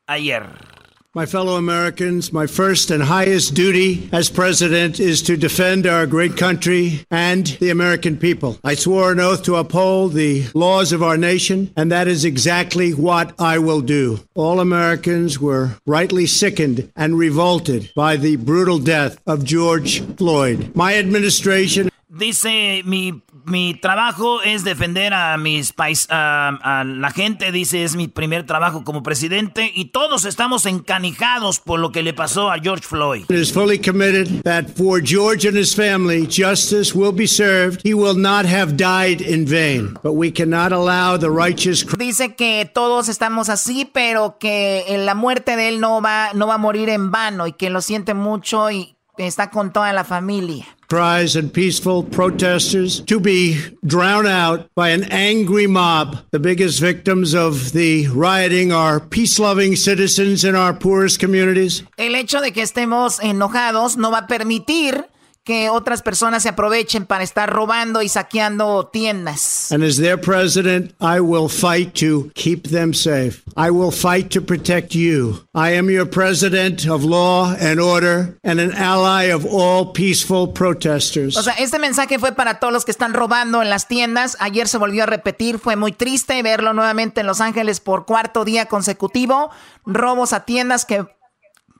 Ayer. 0.07 0.73
My 1.16 1.27
fellow 1.27 1.55
Americans, 1.55 2.33
my 2.33 2.48
first 2.48 2.90
and 2.90 3.00
highest 3.00 3.55
duty 3.55 4.09
as 4.11 4.29
president 4.29 4.98
is 4.98 5.22
to 5.22 5.37
defend 5.37 5.87
our 5.87 6.07
great 6.07 6.37
country 6.37 7.07
and 7.09 7.46
the 7.46 7.70
American 7.70 8.16
people. 8.16 8.59
I 8.64 8.74
swore 8.74 9.12
an 9.12 9.20
oath 9.20 9.44
to 9.44 9.55
uphold 9.55 10.14
the 10.14 10.46
laws 10.55 10.90
of 10.90 11.05
our 11.05 11.16
nation, 11.16 11.72
and 11.77 11.92
that 11.92 12.09
is 12.09 12.24
exactly 12.24 12.90
what 12.90 13.33
I 13.40 13.61
will 13.61 13.81
do. 13.81 14.27
All 14.35 14.59
Americans 14.59 15.38
were 15.38 15.77
rightly 15.87 16.27
sickened 16.27 16.90
and 16.96 17.16
revolted 17.16 17.92
by 17.94 18.16
the 18.16 18.35
brutal 18.35 18.81
death 18.81 19.16
of 19.24 19.44
George 19.44 20.00
Floyd. 20.16 20.74
My 20.74 20.96
administration. 20.96 21.90
Dice 22.11 22.83
mi 22.85 23.22
mi 23.46 23.74
trabajo 23.74 24.42
es 24.42 24.64
defender 24.64 25.12
a 25.12 25.37
mis 25.37 25.72
pais 25.72 26.07
a, 26.11 26.85
la 26.87 27.11
gente, 27.11 27.52
dice, 27.52 27.85
es 27.85 27.96
mi 27.96 28.09
primer 28.09 28.44
trabajo 28.46 28.85
como 28.85 29.02
presidente 29.02 29.70
y 29.74 29.87
todos 29.87 30.24
estamos 30.24 30.66
encanijados 30.66 31.61
por 31.61 31.80
lo 31.80 31.92
que 31.92 32.02
le 32.02 32.14
pasó 32.14 32.50
a 32.50 32.59
George 32.59 32.85
Floyd. 32.85 33.24
Is 33.30 33.52
fully 33.52 33.78
committed 33.78 34.42
that 34.42 34.68
for 34.76 35.02
George 35.02 35.46
and 35.46 35.57
his 35.57 35.74
family, 35.74 36.26
justice 36.26 36.94
will 36.94 37.12
be 37.12 37.26
served. 37.26 37.80
He 37.85 37.94
will 37.94 38.16
not 38.16 38.46
have 38.46 38.76
died 38.76 39.20
in 39.20 39.46
vain, 39.46 39.96
but 40.02 40.14
we 40.14 40.30
cannot 40.30 40.72
allow 40.72 41.18
the 41.18 41.30
righteous. 41.30 41.85
Dice 41.98 42.35
que 42.35 42.70
todos 42.72 43.09
estamos 43.09 43.48
así, 43.48 43.85
pero 43.85 44.38
que 44.38 44.85
la 45.04 45.14
muerte 45.14 45.57
de 45.57 45.68
él 45.68 45.80
no 45.80 46.00
va 46.00 46.33
no 46.35 46.46
va 46.46 46.54
a 46.54 46.59
morir 46.59 46.88
en 46.88 47.11
vano 47.11 47.46
y 47.46 47.52
que 47.52 47.70
lo 47.70 47.80
siente 47.80 48.14
mucho 48.14 48.70
y 48.70 48.96
está 49.18 49.50
con 49.50 49.72
toda 49.72 49.92
la 49.92 50.05
familia. 50.05 50.66
cries 50.94 51.35
and 51.35 51.53
peaceful 51.53 52.05
protesters 52.05 53.00
to 53.00 53.18
be 53.18 53.61
drowned 53.85 54.29
out 54.29 54.68
by 54.77 54.90
an 54.90 55.03
angry 55.11 55.66
mob. 55.66 56.18
The 56.31 56.38
biggest 56.38 56.81
victims 56.81 57.35
of 57.35 57.72
the 57.72 58.07
rioting 58.09 58.70
are 58.70 59.00
peace 59.00 59.40
loving 59.40 59.77
citizens 59.77 60.44
in 60.44 60.55
our 60.55 60.72
poorest 60.72 61.18
communities. 61.18 61.83
El 61.96 62.14
hecho 62.14 62.40
de 62.40 62.53
que 62.53 62.62
estemos 62.62 63.18
enojados 63.20 63.96
no 63.96 64.11
va 64.11 64.18
a 64.18 64.27
permitir 64.27 65.05
que 65.44 65.68
otras 65.68 66.00
personas 66.00 66.42
se 66.42 66.48
aprovechen 66.48 67.04
para 67.04 67.22
estar 67.22 67.50
robando 67.50 68.00
y 68.00 68.09
saqueando 68.09 68.88
tiendas. 68.90 69.70
And 69.70 69.85
as 69.85 69.98
their 69.98 70.18
president, 70.18 70.92
I 71.00 71.20
will 71.20 71.48
fight 71.48 71.94
to 72.00 72.30
keep 72.35 72.68
them 72.70 72.94
safe. 72.94 73.42
I 73.54 73.70
will 73.70 73.92
fight 73.92 74.30
to 74.30 74.40
protect 74.40 74.94
you. 74.94 75.46
I 75.54 75.76
am 75.76 75.90
your 75.90 76.09
president 76.09 76.88
of 76.88 77.04
law 77.04 77.54
and 77.61 77.78
order 77.78 78.38
and 78.42 78.59
an 78.59 78.72
ally 78.72 79.30
of 79.30 79.44
all 79.44 79.92
peaceful 79.92 80.50
protesters. 80.50 81.37
O 81.37 81.42
sea, 81.42 81.54
este 81.59 81.78
mensaje 81.78 82.18
fue 82.18 82.33
para 82.33 82.59
todos 82.59 82.72
los 82.72 82.87
que 82.87 82.90
están 82.90 83.12
robando 83.12 83.61
en 83.61 83.68
las 83.68 83.87
tiendas. 83.87 84.38
Ayer 84.40 84.66
se 84.66 84.78
volvió 84.78 85.02
a 85.02 85.07
repetir, 85.07 85.59
fue 85.59 85.76
muy 85.76 85.92
triste 85.92 86.42
verlo 86.42 86.72
nuevamente 86.72 87.20
en 87.20 87.26
Los 87.26 87.42
Ángeles 87.42 87.80
por 87.80 88.07
cuarto 88.07 88.46
día 88.46 88.66
consecutivo. 88.66 89.50
Robos 89.85 90.33
a 90.33 90.46
tiendas 90.46 90.87
que 90.87 91.07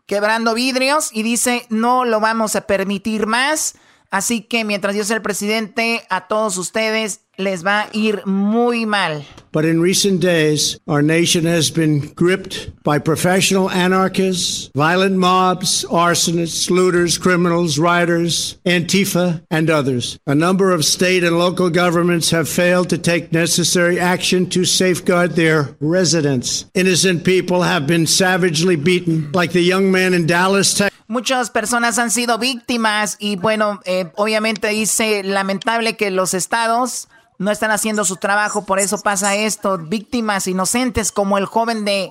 quebrando 0.07 0.55
vidrios 0.55 1.11
y 1.13 1.23
dice 1.23 1.67
no 1.71 2.05
lo 2.05 2.21
vamos 2.21 2.57
a 2.57 2.67
permitir 2.67 3.27
más. 3.27 3.75
Así 4.11 4.43
que 4.43 4.65
mientras 4.65 4.95
yo 4.95 5.05
sea 5.05 5.17
el 5.17 5.23
presidente, 5.23 6.03
a 6.09 6.29
todos 6.29 6.57
ustedes 6.57 7.21
les 7.37 7.65
va 7.65 7.83
a 7.83 7.89
ir 7.93 8.25
muy 8.27 8.87
mal. 8.87 9.25
But 9.53 9.65
in 9.65 9.81
recent 9.81 10.21
days, 10.21 10.79
our 10.87 11.03
nation 11.03 11.45
has 11.47 11.71
been 11.71 12.13
gripped 12.15 12.71
by 12.83 12.99
professional 12.99 13.71
anarchists, 13.71 14.71
violent 14.75 15.17
mobs, 15.17 15.85
arsonists, 15.91 16.71
looters, 16.71 17.19
criminals, 17.19 17.79
rioters, 17.79 18.59
Antifa, 18.65 19.43
and 19.51 19.71
others. 19.71 20.19
A 20.27 20.35
number 20.35 20.73
of 20.73 20.85
state 20.85 21.23
and 21.23 21.39
local 21.39 21.71
governments 21.71 22.31
have 22.31 22.49
failed 22.49 22.91
to 22.91 22.99
take 22.99 23.33
necessary 23.33 23.99
action 23.99 24.49
to 24.51 24.65
safeguard 24.65 25.33
their 25.33 25.77
residents. 25.81 26.67
Innocent 26.75 27.25
people 27.25 27.63
have 27.63 27.87
been 27.87 28.07
savagely 28.07 28.77
beaten, 28.77 29.31
like 29.33 29.53
the 29.53 29.61
young 29.61 29.91
man 29.91 30.15
in 30.15 30.27
Dallas, 30.27 30.75
Texas. 30.75 30.94
Muchas 31.15 31.51
personas 31.51 32.01
han 32.01 32.11
sido 32.11 32.39
víctimas 32.39 33.15
y 33.21 33.37
bueno, 33.37 33.79
eh, 33.85 34.11
obviamente 34.17 34.67
dice 34.71 35.23
lamentable 35.23 35.97
que 35.97 36.11
los 36.11 36.35
estados 36.35 37.07
no 37.39 37.53
están 37.53 37.71
haciendo 37.71 38.05
su 38.05 38.17
trabajo, 38.17 38.65
por 38.65 38.81
eso 38.81 38.99
pasa 38.99 39.37
esto. 39.37 39.79
Víctimas 39.79 40.49
inocentes 40.49 41.13
como 41.13 41.39
el 41.39 41.45
joven 41.45 41.85
de 41.85 42.11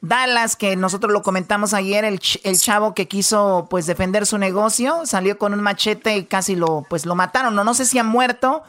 Dallas, 0.00 0.56
que 0.56 0.74
nosotros 0.74 1.12
lo 1.12 1.20
comentamos 1.20 1.74
ayer, 1.74 2.06
el, 2.06 2.18
el, 2.42 2.58
chavo 2.58 2.94
que 2.94 3.08
quiso 3.08 3.66
pues 3.68 3.84
defender 3.84 4.24
su 4.24 4.38
negocio, 4.38 5.04
salió 5.04 5.36
con 5.36 5.52
un 5.52 5.60
machete 5.60 6.16
y 6.16 6.24
casi 6.24 6.56
lo, 6.56 6.86
pues, 6.88 7.04
lo 7.04 7.14
mataron. 7.14 7.54
No, 7.54 7.62
no 7.62 7.74
sé 7.74 7.84
si 7.84 7.98
ha 7.98 8.04
muerto 8.04 8.62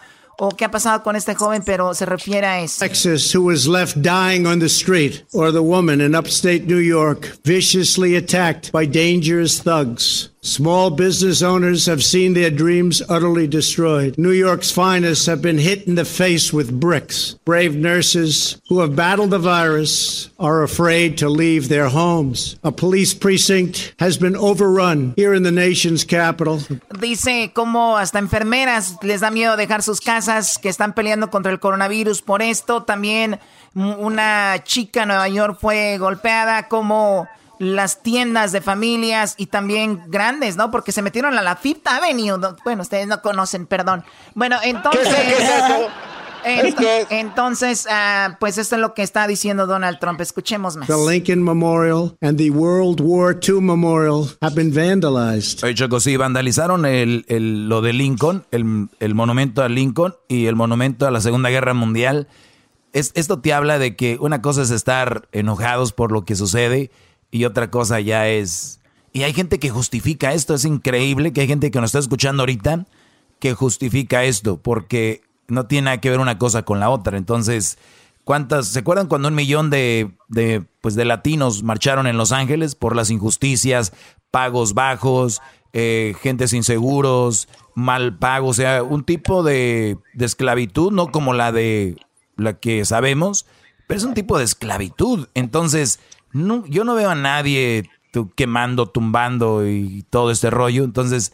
o 0.43 0.49
qué 0.49 0.65
ha 0.65 0.71
pasado 0.71 1.03
con 1.03 1.15
este 1.15 1.35
joven, 1.35 1.61
pero 1.63 1.93
se 1.93 2.03
refiere 2.03 2.47
a 2.47 2.61
eso. 2.61 2.79
Texas, 2.79 3.31
who 3.35 3.43
was 3.43 3.67
left 3.67 4.01
dying 4.01 4.47
on 4.47 4.59
the 4.59 4.67
street, 4.67 5.23
or 5.33 5.51
the 5.51 5.61
woman 5.61 6.01
in 6.01 6.15
upstate 6.15 6.65
New 6.65 6.79
York, 6.79 7.37
viciously 7.43 8.15
attacked 8.15 8.71
by 8.71 8.87
dangerous 8.87 9.61
thugs. 9.61 10.30
Small 10.43 10.89
business 10.89 11.43
owners 11.43 11.85
have 11.85 12.03
seen 12.03 12.33
their 12.33 12.49
dreams 12.49 12.99
utterly 13.07 13.45
destroyed. 13.45 14.17
New 14.17 14.31
York's 14.31 14.71
finest 14.71 15.27
have 15.27 15.39
been 15.39 15.59
hit 15.59 15.85
in 15.85 15.93
the 15.93 16.03
face 16.03 16.51
with 16.51 16.79
bricks. 16.79 17.35
Brave 17.45 17.75
nurses 17.75 18.59
who 18.67 18.79
have 18.79 18.95
battled 18.95 19.29
the 19.29 19.37
virus 19.37 20.31
are 20.39 20.63
afraid 20.63 21.19
to 21.19 21.29
leave 21.29 21.69
their 21.69 21.89
homes. 21.89 22.57
A 22.63 22.71
police 22.71 23.13
precinct 23.13 23.93
has 23.99 24.17
been 24.17 24.35
overrun 24.35 25.13
here 25.15 25.35
in 25.35 25.43
the 25.43 25.51
nation's 25.51 26.03
capital. 26.03 26.59
Dice 26.99 27.51
como 27.53 27.97
hasta 27.97 28.17
enfermeras 28.17 28.97
les 29.03 29.21
da 29.21 29.29
miedo 29.29 29.55
dejar 29.55 29.83
sus 29.83 29.99
casas 29.99 30.57
que 30.57 30.69
están 30.69 30.95
peleando 30.95 31.29
contra 31.29 31.51
el 31.51 31.59
coronavirus. 31.59 32.23
Por 32.23 32.41
esto 32.41 32.81
también 32.81 33.39
una 33.75 34.63
chica 34.63 35.03
en 35.03 35.09
Nueva 35.09 35.29
York 35.29 35.59
fue 35.61 35.99
golpeada 35.99 36.67
como 36.67 37.27
las 37.61 38.01
tiendas 38.01 38.51
de 38.51 38.59
familias 38.59 39.35
y 39.37 39.45
también 39.45 40.01
grandes, 40.07 40.57
¿no? 40.57 40.71
Porque 40.71 40.91
se 40.91 41.03
metieron 41.03 41.37
a 41.37 41.43
la 41.43 41.55
Fifth 41.55 41.85
Avenue. 41.85 42.39
Bueno, 42.63 42.81
ustedes 42.81 43.05
no 43.05 43.21
conocen, 43.21 43.67
perdón. 43.67 44.03
Bueno, 44.33 44.57
entonces... 44.63 45.07
entonces, 47.11 47.85
uh, 47.85 48.33
pues 48.39 48.57
esto 48.57 48.77
es 48.77 48.81
lo 48.81 48.95
que 48.95 49.03
está 49.03 49.27
diciendo 49.27 49.67
Donald 49.67 49.99
Trump. 49.99 50.19
Escuchemos 50.21 50.75
más. 50.75 50.87
The 50.87 50.95
Lincoln 50.95 51.43
Memorial 51.43 52.17
and 52.21 52.39
the 52.39 52.49
World 52.49 52.99
War 52.99 53.37
II 53.39 53.61
Memorial 53.61 54.27
have 54.41 54.55
been 54.55 54.73
vandalized. 54.73 55.63
Oye, 55.63 55.75
Choco, 55.75 55.99
sí, 55.99 56.17
vandalizaron 56.17 56.87
el, 56.87 57.25
el, 57.27 57.69
lo 57.69 57.81
de 57.81 57.93
Lincoln, 57.93 58.43
el, 58.49 58.87
el, 58.99 59.13
monumento 59.13 59.61
a 59.61 59.69
Lincoln 59.69 60.15
y 60.27 60.47
el 60.47 60.55
monumento 60.55 61.05
a 61.05 61.11
la 61.11 61.21
Segunda 61.21 61.51
Guerra 61.51 61.75
Mundial. 61.75 62.27
Es, 62.91 63.11
esto 63.13 63.39
te 63.39 63.53
habla 63.53 63.77
de 63.77 63.95
que 63.95 64.17
una 64.19 64.41
cosa 64.41 64.63
es 64.63 64.71
estar 64.71 65.27
enojados 65.31 65.93
por 65.93 66.11
lo 66.11 66.25
que 66.25 66.35
sucede 66.35 66.89
y 67.31 67.45
otra 67.45 67.71
cosa 67.71 67.99
ya 67.99 68.27
es... 68.27 68.81
Y 69.13 69.23
hay 69.23 69.33
gente 69.33 69.59
que 69.59 69.69
justifica 69.69 70.33
esto, 70.33 70.53
es 70.53 70.63
increíble 70.63 71.33
que 71.33 71.41
hay 71.41 71.47
gente 71.47 71.71
que 71.71 71.81
nos 71.81 71.89
está 71.89 71.99
escuchando 71.99 72.43
ahorita 72.43 72.85
que 73.39 73.53
justifica 73.55 74.23
esto, 74.23 74.57
porque 74.57 75.23
no 75.47 75.65
tiene 75.65 75.85
nada 75.85 75.99
que 75.99 76.09
ver 76.09 76.19
una 76.19 76.37
cosa 76.37 76.63
con 76.63 76.79
la 76.79 76.89
otra. 76.89 77.17
Entonces, 77.17 77.77
¿cuántas? 78.23 78.67
¿Se 78.67 78.79
acuerdan 78.79 79.07
cuando 79.07 79.27
un 79.27 79.35
millón 79.35 79.69
de, 79.69 80.11
de, 80.29 80.63
pues 80.79 80.95
de 80.95 81.05
latinos 81.05 81.63
marcharon 81.63 82.07
en 82.07 82.17
Los 82.17 82.31
Ángeles 82.31 82.75
por 82.75 82.95
las 82.95 83.09
injusticias, 83.09 83.91
pagos 84.29 84.75
bajos, 84.75 85.41
eh, 85.73 86.15
gente 86.21 86.47
sin 86.47 86.63
seguros, 86.63 87.49
mal 87.73 88.17
pago, 88.17 88.49
o 88.49 88.53
sea, 88.53 88.83
un 88.83 89.03
tipo 89.03 89.43
de, 89.43 89.97
de 90.13 90.25
esclavitud, 90.25 90.91
no 90.91 91.11
como 91.11 91.33
la 91.33 91.51
de 91.51 91.97
la 92.37 92.59
que 92.59 92.85
sabemos, 92.85 93.45
pero 93.87 93.97
es 93.97 94.03
un 94.03 94.13
tipo 94.13 94.37
de 94.37 94.43
esclavitud. 94.43 95.27
Entonces, 95.33 95.99
no, 96.33 96.65
yo 96.67 96.83
no 96.83 96.95
veo 96.95 97.09
a 97.09 97.15
nadie 97.15 97.89
quemando, 98.35 98.87
tumbando 98.87 99.65
y 99.67 100.05
todo 100.09 100.31
este 100.31 100.49
rollo. 100.49 100.83
Entonces, 100.83 101.33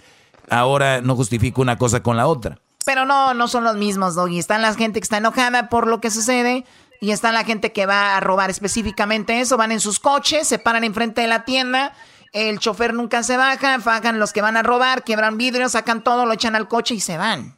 ahora 0.50 1.02
no 1.02 1.16
justifico 1.16 1.62
una 1.62 1.78
cosa 1.78 2.04
con 2.04 2.18
la 2.18 2.28
otra. 2.28 2.60
Pero 2.86 3.06
no, 3.06 3.34
no 3.34 3.48
son 3.48 3.64
los 3.64 3.76
mismos, 3.76 4.16
Doggy. 4.16 4.40
Están 4.40 4.62
la 4.62 4.74
gente 4.74 5.00
que 5.00 5.04
está 5.04 5.18
enojada 5.18 5.70
por 5.70 5.88
lo 5.88 6.00
que 6.00 6.12
sucede. 6.12 6.66
y 7.00 7.12
está 7.12 7.32
la 7.32 7.44
gente 7.44 7.72
que 7.72 7.86
va 7.86 8.18
a 8.18 8.20
robar 8.20 8.50
específicamente 8.50 9.40
eso, 9.40 9.58
van 9.58 9.72
en 9.72 9.80
sus 9.80 10.00
coches, 10.00 10.48
se 10.48 10.58
paran 10.58 10.84
enfrente 10.84 11.22
de 11.22 11.28
la 11.28 11.46
tienda, 11.46 11.94
el 12.34 12.60
chofer 12.60 12.94
nunca 12.94 13.24
se 13.24 13.38
baja, 13.38 13.78
bajan 13.78 14.20
los 14.20 14.34
que 14.34 14.42
van 14.42 14.58
a 14.58 14.64
robar, 14.64 15.04
quiebran 15.04 15.38
vidrios, 15.38 15.74
sacan 15.74 16.04
todo, 16.04 16.26
lo 16.26 16.34
echan 16.34 16.56
al 16.56 16.68
coche 16.68 16.96
y 16.96 17.00
se 17.00 17.18
van. 17.18 17.56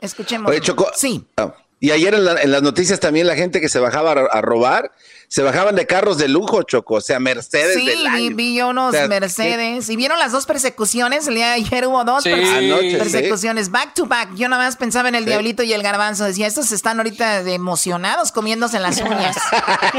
Escuchemos. 0.00 0.50
Oye, 0.50 0.60
Choco, 0.60 0.88
sí. 0.94 1.26
Ah, 1.36 1.52
y 1.86 1.92
ayer 1.92 2.14
en, 2.14 2.50
las 2.50 2.62
noticias 2.64 2.98
también 2.98 3.28
la 3.28 3.36
gente 3.36 3.60
que 3.60 3.68
se 3.68 3.78
bajaba 3.78 4.10
a, 4.10 4.40
robar, 4.40 4.90
se 5.28 5.44
bajaban 5.44 5.76
de 5.76 5.86
carros 5.86 6.18
de 6.18 6.26
lujo, 6.26 6.64
Choco, 6.64 6.94
o 6.94 7.00
sea, 7.00 7.20
Mercedes 7.20 7.76
sí, 7.76 7.86
del 7.86 8.34
vi, 8.34 8.60
unos 8.60 8.92
Mercedes. 9.08 9.88
¿Y 9.88 9.94
vieron 9.94 10.18
las 10.18 10.32
dos 10.32 10.46
persecuciones? 10.46 11.28
El 11.28 11.36
día 11.36 11.46
de 11.50 11.52
ayer 11.52 11.86
hubo 11.86 12.02
dos 12.02 12.24
persecuciones 12.24 13.70
back 13.70 13.94
to 13.94 14.04
back. 14.06 14.34
Yo 14.34 14.48
nada 14.48 14.64
más 14.64 14.74
pensaba 14.74 15.08
en 15.08 15.14
el 15.14 15.26
diablito 15.26 15.62
y 15.62 15.72
el 15.74 15.84
garbanzo. 15.84 16.24
Decía, 16.24 16.48
estos 16.48 16.72
están 16.72 16.96
ahorita 16.98 17.42
emocionados 17.42 18.32
comiéndose 18.32 18.80
las 18.80 19.00
uñas. 19.00 19.36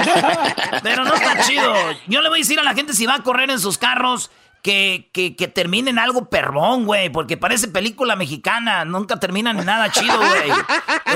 Pero 0.83 1.05
no 1.05 1.13
está 1.13 1.39
chido. 1.43 1.73
Yo 2.07 2.19
le 2.19 2.27
voy 2.27 2.39
a 2.39 2.41
decir 2.41 2.59
a 2.59 2.63
la 2.63 2.73
gente 2.73 2.91
si 2.91 3.05
va 3.05 3.15
a 3.15 3.23
correr 3.23 3.49
en 3.49 3.61
sus 3.61 3.77
carros 3.77 4.29
que, 4.61 5.09
que, 5.13 5.35
que 5.35 5.47
terminen 5.47 5.99
algo 5.99 6.29
perrón, 6.29 6.85
güey, 6.85 7.09
porque 7.09 7.37
parece 7.37 7.67
película 7.67 8.15
mexicana, 8.15 8.85
nunca 8.85 9.17
terminan 9.17 9.59
en 9.59 9.65
nada 9.65 9.91
chido, 9.91 10.17
güey. 10.17 10.51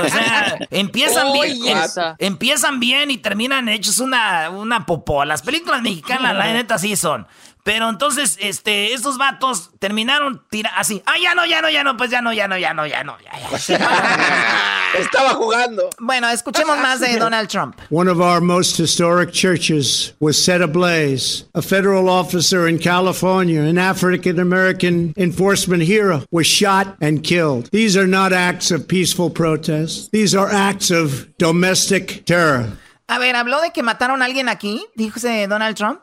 O 0.04 0.08
sea, 0.08 0.58
empiezan 0.70 1.32
bien, 1.32 1.78
empiezan 2.18 2.80
bien 2.80 3.10
y 3.10 3.18
terminan 3.18 3.68
hechos 3.68 3.98
una, 3.98 4.50
una 4.50 4.86
popó. 4.86 5.24
Las 5.24 5.42
películas 5.42 5.82
mexicanas, 5.82 6.34
la 6.34 6.52
neta, 6.52 6.78
sí 6.78 6.96
son. 6.96 7.26
Pero 7.64 7.88
entonces, 7.88 8.38
este, 8.40 8.92
estos 8.92 9.18
vatos 9.18 9.70
terminaron 9.78 10.42
tira 10.50 10.70
así. 10.76 11.00
Ah, 11.06 11.14
ya 11.22 11.34
no, 11.34 11.46
ya 11.46 11.62
no, 11.62 11.70
ya 11.70 11.84
no, 11.84 11.96
pues 11.96 12.10
ya 12.10 12.20
no, 12.20 12.32
ya 12.32 12.48
no, 12.48 12.58
ya 12.58 12.74
no, 12.74 12.86
ya 12.86 13.04
no. 13.04 13.16
Ya, 13.20 13.32
Estaba 14.98 15.34
jugando. 15.34 15.88
Bueno, 16.00 16.28
escuchemos 16.28 16.76
más 16.78 17.00
de 17.00 17.16
Donald 17.18 17.48
Trump. 17.48 17.80
One 17.90 18.10
of 18.10 18.20
our 18.20 18.40
most 18.40 18.76
historic 18.76 19.32
churches 19.32 20.12
was 20.18 20.42
set 20.42 20.60
ablaze. 20.60 21.44
A 21.54 21.62
federal 21.62 22.08
officer 22.08 22.66
in 22.66 22.78
California, 22.78 23.62
an 23.62 23.78
African 23.78 24.40
American 24.40 25.14
enforcement 25.16 25.84
hero, 25.84 26.24
was 26.32 26.46
shot 26.46 26.96
and 27.00 27.22
killed. 27.22 27.70
These 27.70 27.96
are 27.96 28.08
not 28.08 28.32
acts 28.32 28.72
of 28.72 28.88
peaceful 28.88 29.30
protest. 29.30 30.10
These 30.10 30.34
are 30.34 30.50
acts 30.50 30.90
of 30.90 31.28
domestic 31.38 32.24
terror. 32.26 32.76
A 33.08 33.18
ver, 33.18 33.36
habló 33.36 33.60
de 33.60 33.70
que 33.70 33.82
mataron 33.82 34.22
a 34.22 34.24
alguien 34.24 34.48
aquí, 34.48 34.84
dijo 34.96 35.20
Donald 35.48 35.76
Trump. 35.76 36.00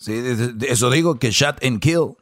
Sí, 0.00 0.18
eso 0.66 0.90
digo 0.90 1.18
que 1.18 1.30
shot 1.30 1.62
and 1.64 1.80
kill. 1.80 2.16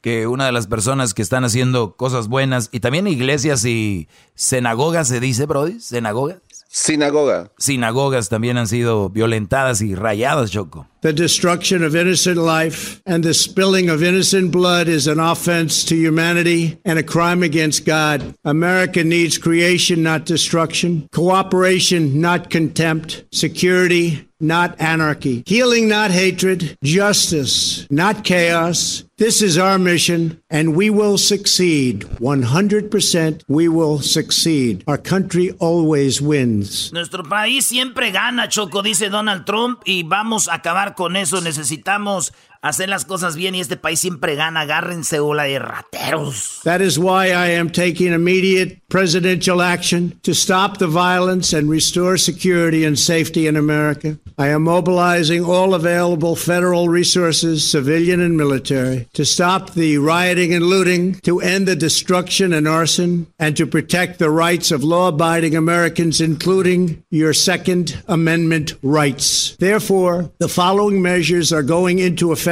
Que 0.00 0.28
una 0.28 0.46
de 0.46 0.52
las 0.52 0.68
personas 0.68 1.12
que 1.12 1.22
están 1.22 1.44
haciendo 1.44 1.96
cosas 1.96 2.28
buenas, 2.28 2.68
y 2.70 2.78
también 2.78 3.08
iglesias 3.08 3.64
y 3.64 4.06
sinagogas 4.36 5.08
se 5.08 5.18
dice, 5.18 5.46
Brody, 5.46 5.80
sinagogas. 5.80 6.38
Sinagoga. 6.70 7.50
Sinagogas 7.58 8.28
también 8.28 8.58
han 8.58 8.68
sido 8.68 9.08
violentadas 9.08 9.80
y 9.80 9.94
rayadas, 9.94 10.50
Choco. 10.50 10.86
The 11.00 11.14
destruction 11.14 11.82
of 11.82 11.96
innocent 11.96 12.36
life 12.36 13.00
and 13.06 13.24
the 13.24 13.32
spilling 13.32 13.88
of 13.88 14.02
innocent 14.02 14.52
blood 14.52 14.86
is 14.86 15.08
an 15.08 15.18
offense 15.18 15.84
to 15.86 15.94
humanity 15.96 16.78
and 16.84 16.98
a 16.98 17.02
crime 17.02 17.42
against 17.42 17.86
God. 17.86 18.34
America 18.44 19.02
needs 19.02 19.38
creation, 19.38 20.02
not 20.02 20.26
destruction, 20.26 21.08
cooperation, 21.10 22.20
not 22.20 22.50
contempt, 22.50 23.24
security, 23.32 24.27
not 24.40 24.80
anarchy, 24.80 25.42
healing, 25.46 25.88
not 25.88 26.10
hatred, 26.10 26.76
justice, 26.82 27.86
not 27.90 28.24
chaos. 28.24 29.04
This 29.18 29.42
is 29.42 29.58
our 29.58 29.78
mission, 29.80 30.40
and 30.48 30.76
we 30.76 30.90
will 30.90 31.18
succeed. 31.18 32.02
100% 32.20 33.42
we 33.48 33.66
will 33.66 33.98
succeed. 33.98 34.84
Our 34.86 34.96
country 34.96 35.50
always 35.58 36.22
wins. 36.22 36.92
Nuestro 36.92 37.24
país 37.24 37.66
siempre 37.66 38.12
gana, 38.12 38.48
Choco, 38.48 38.80
dice 38.80 39.10
Donald 39.10 39.44
Trump, 39.44 39.80
y 39.84 40.04
vamos 40.04 40.46
a 40.48 40.54
acabar 40.54 40.94
con 40.94 41.16
eso. 41.16 41.40
Necesitamos 41.40 42.32
hacer 42.62 42.88
las 42.88 43.04
cosas 43.04 43.36
bien 43.36 43.54
y 43.54 43.60
este 43.60 43.76
país 43.76 44.00
siempre 44.00 44.34
gana. 44.34 44.60
Agárrense 44.60 45.20
bola 45.20 45.44
de 45.44 45.58
rateros. 45.58 46.60
That 46.64 46.80
is 46.80 46.98
why 46.98 47.28
I 47.28 47.52
am 47.58 47.70
taking 47.70 48.12
immediate 48.12 48.80
presidential 48.88 49.62
action 49.62 50.18
to 50.22 50.34
stop 50.34 50.78
the 50.78 50.86
violence 50.86 51.52
and 51.52 51.70
restore 51.70 52.16
security 52.16 52.84
and 52.84 52.98
safety 52.98 53.46
in 53.46 53.56
America. 53.56 54.18
I 54.36 54.48
am 54.48 54.62
mobilizing 54.62 55.44
all 55.44 55.74
available 55.74 56.36
federal 56.36 56.88
resources, 56.88 57.70
civilian 57.70 58.20
and 58.20 58.36
military, 58.36 59.08
to 59.12 59.24
stop 59.24 59.74
the 59.74 59.98
rioting 59.98 60.54
and 60.54 60.64
looting, 60.64 61.14
to 61.20 61.40
end 61.40 61.68
the 61.68 61.76
destruction 61.76 62.52
and 62.52 62.66
arson, 62.66 63.26
and 63.38 63.56
to 63.56 63.66
protect 63.66 64.18
the 64.18 64.30
rights 64.30 64.70
of 64.70 64.82
law 64.82 65.08
abiding 65.08 65.54
Americans, 65.54 66.20
including 66.20 67.02
your 67.10 67.32
Second 67.32 68.02
Amendment 68.08 68.74
rights. 68.82 69.56
Therefore, 69.56 70.30
the 70.38 70.48
following 70.48 71.02
measures 71.02 71.52
are 71.52 71.62
going 71.62 71.98
into 71.98 72.32
effect 72.32 72.47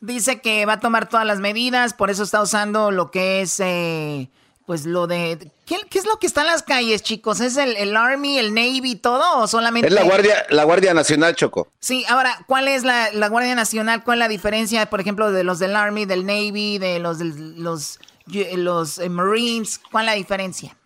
Dice 0.00 0.40
que 0.40 0.66
va 0.66 0.74
a 0.74 0.80
tomar 0.80 1.08
todas 1.08 1.26
las 1.26 1.40
medidas, 1.40 1.94
por 1.94 2.10
eso 2.10 2.22
está 2.22 2.42
usando 2.42 2.90
lo 2.90 3.10
que 3.10 3.40
es, 3.40 3.58
eh, 3.60 4.28
pues 4.66 4.84
lo 4.84 5.06
de... 5.06 5.50
¿qué, 5.64 5.76
es 5.92 6.06
lo 6.06 6.18
que 6.18 6.26
está 6.26 6.42
en 6.42 6.48
las 6.48 6.62
calles, 6.62 7.02
chicos? 7.02 7.40
¿Es 7.40 7.56
el, 7.56 7.96
Army, 7.96 8.38
el 8.38 8.52
Navy, 8.52 8.96
todo 8.96 9.42
o 9.42 9.46
solamente... 9.46 9.88
Es 9.88 9.94
la 9.94 10.02
Guardia, 10.02 10.46
la 10.50 10.64
Guardia 10.64 10.92
Nacional, 10.92 11.34
Choco. 11.34 11.68
Sí, 11.80 12.04
ahora, 12.08 12.44
¿cuál 12.46 12.68
es 12.68 12.84
la, 12.84 13.10
Guardia 13.28 13.54
Nacional? 13.54 14.04
¿Cuál 14.04 14.18
es 14.18 14.20
la 14.20 14.28
diferencia, 14.28 14.86
por 14.90 15.00
ejemplo, 15.00 15.32
de 15.32 15.44
los 15.44 15.58
del 15.58 15.76
Army, 15.76 16.04
del 16.04 16.26
Navy, 16.26 16.78
de 16.78 16.98
los, 16.98 17.20
los, 17.20 17.98
los 18.26 18.98
eh, 18.98 19.08
Marines? 19.08 19.80
¿Cuál 19.90 20.04
es 20.04 20.12
la 20.12 20.16
diferencia? 20.16 20.76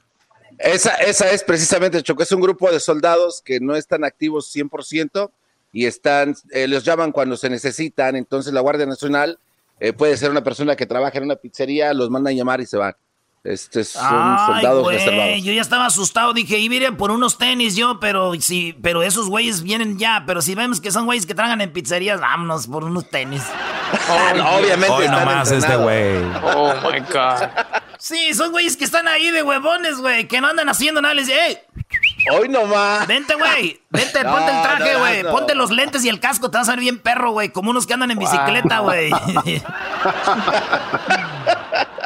Esa, 0.58 0.94
esa 0.96 1.30
es 1.30 1.42
precisamente, 1.42 2.02
Choco, 2.02 2.22
es 2.22 2.32
un 2.32 2.40
grupo 2.42 2.70
de 2.70 2.80
soldados 2.80 3.42
que 3.42 3.60
no 3.60 3.76
están 3.76 4.04
activos 4.04 4.54
100%, 4.54 5.30
y 5.72 5.86
están, 5.86 6.34
eh, 6.50 6.66
los 6.66 6.84
llaman 6.84 7.12
cuando 7.12 7.36
se 7.36 7.48
necesitan, 7.48 8.16
entonces 8.16 8.52
la 8.52 8.60
Guardia 8.60 8.86
Nacional 8.86 9.38
eh, 9.78 9.92
puede 9.92 10.16
ser 10.16 10.30
una 10.30 10.42
persona 10.42 10.76
que 10.76 10.86
trabaja 10.86 11.18
en 11.18 11.24
una 11.24 11.36
pizzería, 11.36 11.94
los 11.94 12.10
mandan 12.10 12.34
a 12.34 12.36
llamar 12.36 12.60
y 12.60 12.66
se 12.66 12.76
van. 12.76 12.94
Este 13.42 13.84
son 13.84 14.02
soldados 14.02 14.86
reservados. 14.86 15.42
Yo 15.42 15.54
ya 15.54 15.62
estaba 15.62 15.86
asustado, 15.86 16.34
dije, 16.34 16.58
y 16.58 16.68
miren 16.68 16.98
por 16.98 17.10
unos 17.10 17.38
tenis 17.38 17.74
yo, 17.74 17.98
pero 17.98 18.34
sí, 18.38 18.76
pero 18.82 19.02
esos 19.02 19.30
güeyes 19.30 19.62
vienen 19.62 19.98
ya, 19.98 20.24
pero 20.26 20.42
si 20.42 20.54
vemos 20.54 20.78
que 20.78 20.90
son 20.90 21.06
güeyes 21.06 21.24
que 21.24 21.34
trabajan 21.34 21.62
en 21.62 21.72
pizzerías, 21.72 22.20
vámonos 22.20 22.66
por 22.66 22.84
unos 22.84 23.08
tenis. 23.08 23.42
obviamente. 24.58 24.90
Hoy 24.90 25.08
nomás 25.08 25.50
este 25.50 25.74
güey. 25.74 26.16
Oh 26.42 26.74
my 26.84 27.00
god. 27.00 27.48
Sí, 27.98 28.34
son 28.34 28.50
güeyes 28.50 28.76
que 28.76 28.84
están 28.84 29.08
ahí 29.08 29.30
de 29.30 29.42
huevones, 29.42 29.98
güey, 29.98 30.28
que 30.28 30.42
no 30.42 30.48
andan 30.48 30.68
haciendo 30.68 31.00
nada. 31.00 31.14
Les 31.14 31.26
dice, 31.26 31.46
¡Ey! 31.46 31.58
Hoy 32.32 32.48
nomás. 32.48 33.06
Vente, 33.06 33.34
güey. 33.34 33.80
Vente, 33.90 34.24
ponte 34.24 34.50
el 34.50 34.62
traje, 34.62 34.96
güey. 34.98 35.22
ponte 35.24 35.54
los 35.54 35.70
lentes 35.70 36.04
y 36.04 36.08
el 36.08 36.20
casco. 36.20 36.50
Te 36.50 36.58
vas 36.58 36.68
a 36.68 36.72
ver 36.72 36.80
bien 36.80 36.98
perro, 36.98 37.32
güey. 37.32 37.50
Como 37.50 37.70
unos 37.70 37.86
que 37.86 37.94
andan 37.94 38.10
en 38.10 38.18
bicicleta, 38.18 38.80
güey. 38.80 39.10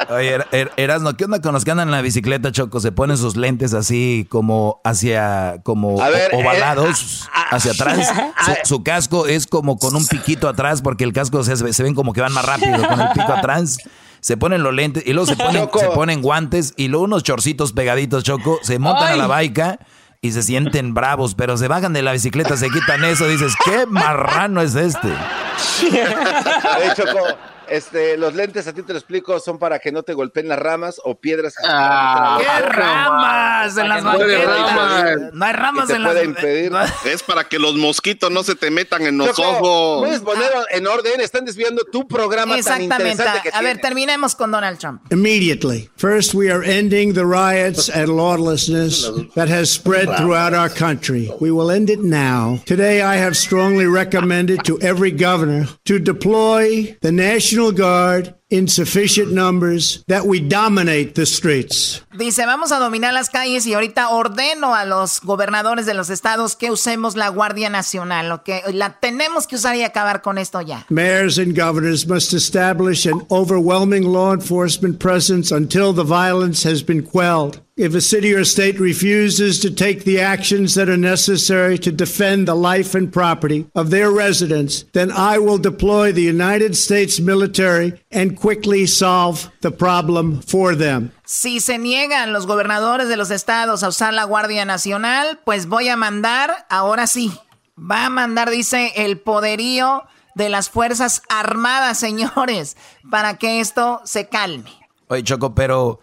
Oye, 0.09 0.35
er, 0.35 0.47
er, 0.51 0.71
Erasno, 0.77 1.17
¿qué 1.17 1.25
onda 1.25 1.41
con 1.41 1.53
los 1.53 1.65
que 1.65 1.71
andan 1.71 1.87
en 1.87 1.91
la 1.91 2.01
bicicleta, 2.01 2.51
Choco? 2.51 2.79
Se 2.79 2.91
ponen 2.91 3.17
sus 3.17 3.35
lentes 3.35 3.73
así 3.73 4.27
como 4.29 4.79
hacia, 4.83 5.61
como 5.63 5.95
ovalados 5.95 7.23
eh, 7.23 7.29
hacia 7.51 7.71
atrás. 7.71 8.13
Su, 8.65 8.83
casco 8.83 9.25
es 9.25 9.47
como 9.47 9.79
con 9.79 9.95
un 9.95 10.05
piquito 10.05 10.47
atrás 10.47 10.83
porque 10.83 11.03
el 11.03 11.13
casco 11.13 11.43
se, 11.43 11.73
se 11.73 11.83
ven 11.83 11.95
como 11.95 12.13
que 12.13 12.21
van 12.21 12.33
más 12.33 12.45
rápido 12.45 12.87
con 12.87 13.01
el 13.01 13.09
pico 13.09 13.33
atrás 13.33 13.77
se 14.25 14.37
ponen 14.37 14.63
los 14.63 14.73
lentes 14.73 15.03
y 15.05 15.13
luego 15.13 15.27
se 15.27 15.35
ponen, 15.35 15.69
se 15.71 15.87
ponen 15.89 16.23
guantes 16.23 16.73
y 16.77 16.87
luego 16.87 17.05
unos 17.05 17.21
chorcitos 17.21 17.73
pegaditos, 17.73 18.23
Choco, 18.23 18.57
se 18.63 18.79
montan 18.79 19.11
a 19.11 19.15
la 19.15 19.27
baica 19.27 19.77
y 20.25 20.31
se 20.31 20.41
sienten 20.43 20.93
bravos, 20.93 21.35
pero 21.35 21.55
se 21.57 21.67
bajan 21.67 21.93
de 21.93 22.01
la 22.01 22.11
bicicleta, 22.11 22.57
se 22.57 22.69
quitan 22.69 23.03
eso, 23.03 23.27
dices, 23.27 23.53
¿qué 23.63 23.85
marrano 23.85 24.61
es 24.61 24.75
este? 24.75 25.09
Choco, 26.95 27.27
este, 27.69 28.17
los 28.17 28.33
lentes, 28.35 28.67
a 28.67 28.73
ti 28.73 28.81
te 28.81 28.93
lo 28.93 28.99
explico, 28.99 29.39
son 29.39 29.57
para 29.57 29.79
que 29.79 29.91
no 29.91 30.03
te 30.03 30.13
golpeen 30.13 30.47
las 30.47 30.59
ramas 30.59 30.99
o 31.03 31.15
piedras. 31.15 31.55
Ah, 31.63 32.37
¿Qué 32.39 32.65
ramas 32.65 33.77
en 33.77 33.89
las 33.89 34.03
banquetas? 34.03 35.33
No 35.33 35.45
hay 35.45 35.53
ramas 35.53 35.89
en 35.89 36.03
las 36.03 36.23
impedir. 36.23 36.71
Es 37.05 37.23
para 37.23 37.43
que 37.43 37.59
los 37.59 37.75
mosquitos 37.75 38.31
no 38.31 38.43
se 38.43 38.55
te 38.55 38.69
metan 38.71 39.03
en 39.03 39.17
los 39.17 39.37
ojos. 39.39 40.03
Puedes 40.03 40.21
poner 40.21 40.49
en 40.71 40.87
orden, 40.87 41.21
están 41.21 41.45
desviando 41.45 41.83
tu 41.91 42.07
programa 42.07 42.57
tan 42.61 42.81
interesante 42.81 43.41
que 43.43 43.49
A 43.53 43.61
ver, 43.61 43.79
terminemos 43.79 44.35
con 44.35 44.51
Donald 44.51 44.79
Trump. 44.79 45.01
Immediately. 45.11 45.89
First, 45.97 46.33
we 46.33 46.51
are 46.51 46.63
ending 46.63 47.13
the 47.13 47.25
riots 47.25 47.89
and 47.89 48.09
lawlessness 48.09 49.09
that 49.35 49.49
has 49.49 49.69
spread 49.69 50.07
throughout 50.17 50.53
our 50.53 50.69
country. 50.69 51.31
We 51.39 51.51
will 51.51 51.71
end 51.71 51.89
it 51.89 52.01
now. 52.01 52.59
Today, 52.65 53.01
I 53.01 53.15
have 53.17 53.35
strongly 53.35 53.85
recommended 53.85 54.63
to 54.65 54.79
every 54.81 55.11
governor 55.11 55.67
to 55.85 55.99
deploy 55.99 56.97
the 57.01 57.11
National 57.11 57.54
National 57.55 57.71
Guard 57.71 58.35
in 58.49 58.67
sufficient 58.67 59.31
numbers 59.31 60.03
that 60.07 60.25
we 60.25 60.41
dominate 60.41 61.15
the 61.15 61.25
streets. 61.25 62.03
Dice, 62.17 62.45
vamos 62.45 62.73
a 62.73 62.79
dominar 62.79 63.13
las 63.13 63.29
calles 63.29 63.65
y 63.65 63.73
ahorita 63.73 64.09
ordeno 64.09 64.75
a 64.75 64.83
los 64.83 65.21
gobernadores 65.21 65.85
de 65.85 65.93
los 65.93 66.09
estados 66.09 66.57
que 66.57 66.69
usemos 66.69 67.15
la 67.15 67.29
Guardia 67.29 67.69
Nacional, 67.69 68.27
lo 68.27 68.43
que 68.43 68.61
la 68.73 68.99
tenemos 68.99 69.47
que 69.47 69.55
usar 69.55 69.75
y 69.77 69.83
acabar 69.83 70.21
con 70.21 70.37
esto 70.37 70.61
ya. 70.61 70.85
Mayors 70.89 71.37
and 71.37 71.57
governors 71.57 72.05
must 72.05 72.33
establish 72.33 73.05
an 73.05 73.25
overwhelming 73.31 74.03
law 74.03 74.33
enforcement 74.33 74.99
presence 74.99 75.55
until 75.55 75.93
the 75.93 76.03
violence 76.03 76.67
has 76.67 76.83
been 76.83 77.03
quelled. 77.03 77.64
If 77.77 77.93
a 77.93 77.99
city 77.99 78.33
or 78.33 78.45
state 78.45 78.79
refuses 78.79 79.59
to 79.59 79.69
take 79.69 80.05
the 80.05 80.21
actions 80.21 80.75
that 80.75 80.87
are 80.87 80.95
necessary 80.95 81.77
to 81.79 81.91
defend 81.91 82.47
the 82.47 82.55
life 82.55 82.95
and 82.95 83.11
property 83.11 83.65
of 83.75 83.89
their 83.89 84.09
residents, 84.09 84.85
then 84.93 85.11
I 85.11 85.39
will 85.39 85.57
deploy 85.57 86.13
the 86.13 86.21
United 86.21 86.77
States 86.77 87.19
military 87.19 88.01
and 88.13 88.39
quickly 88.39 88.85
solve 88.85 89.51
the 89.59 89.71
problem 89.71 90.39
for 90.39 90.73
them. 90.73 91.11
Si 91.25 91.59
se 91.59 91.77
niegan 91.77 92.31
los 92.31 92.45
gobernadores 92.47 93.09
de 93.09 93.17
los 93.17 93.29
estados 93.29 93.83
a 93.83 93.89
usar 93.89 94.13
la 94.13 94.23
Guardia 94.23 94.63
Nacional, 94.63 95.41
pues 95.43 95.65
voy 95.65 95.89
a 95.89 95.97
mandar, 95.97 96.65
ahora 96.69 97.07
sí, 97.07 97.37
va 97.77 98.05
a 98.05 98.09
mandar, 98.09 98.51
dice, 98.51 98.93
el 98.95 99.19
poderío 99.19 100.05
de 100.33 100.47
las 100.47 100.69
Fuerzas 100.69 101.23
Armadas, 101.27 101.99
señores, 101.99 102.77
para 103.11 103.37
que 103.37 103.59
esto 103.59 103.99
se 104.05 104.29
calme. 104.29 104.71
Oye, 105.09 105.23
Choco, 105.23 105.53
pero 105.53 105.99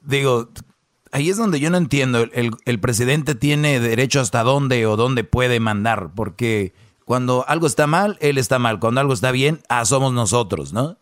digo, 0.00 0.48
ahí 1.12 1.30
es 1.30 1.36
donde 1.36 1.60
yo 1.60 1.70
no 1.70 1.76
entiendo. 1.76 2.26
El, 2.32 2.80
presidente 2.80 3.34
tiene 3.34 3.78
derecho 3.78 4.20
hasta 4.20 4.42
dónde 4.42 4.84
o 4.86 4.96
dónde 4.96 5.22
puede 5.22 5.60
mandar, 5.60 6.10
porque 6.16 6.72
cuando 7.04 7.44
algo 7.46 7.66
está 7.66 7.86
mal, 7.86 8.18
él 8.20 8.38
está 8.38 8.58
mal. 8.58 8.80
Cuando 8.80 9.00
algo 9.00 9.12
está 9.12 9.30
bien, 9.30 9.60
ah, 9.68 9.84
somos 9.84 10.12
nosotros, 10.12 10.72
¿no? 10.72 10.96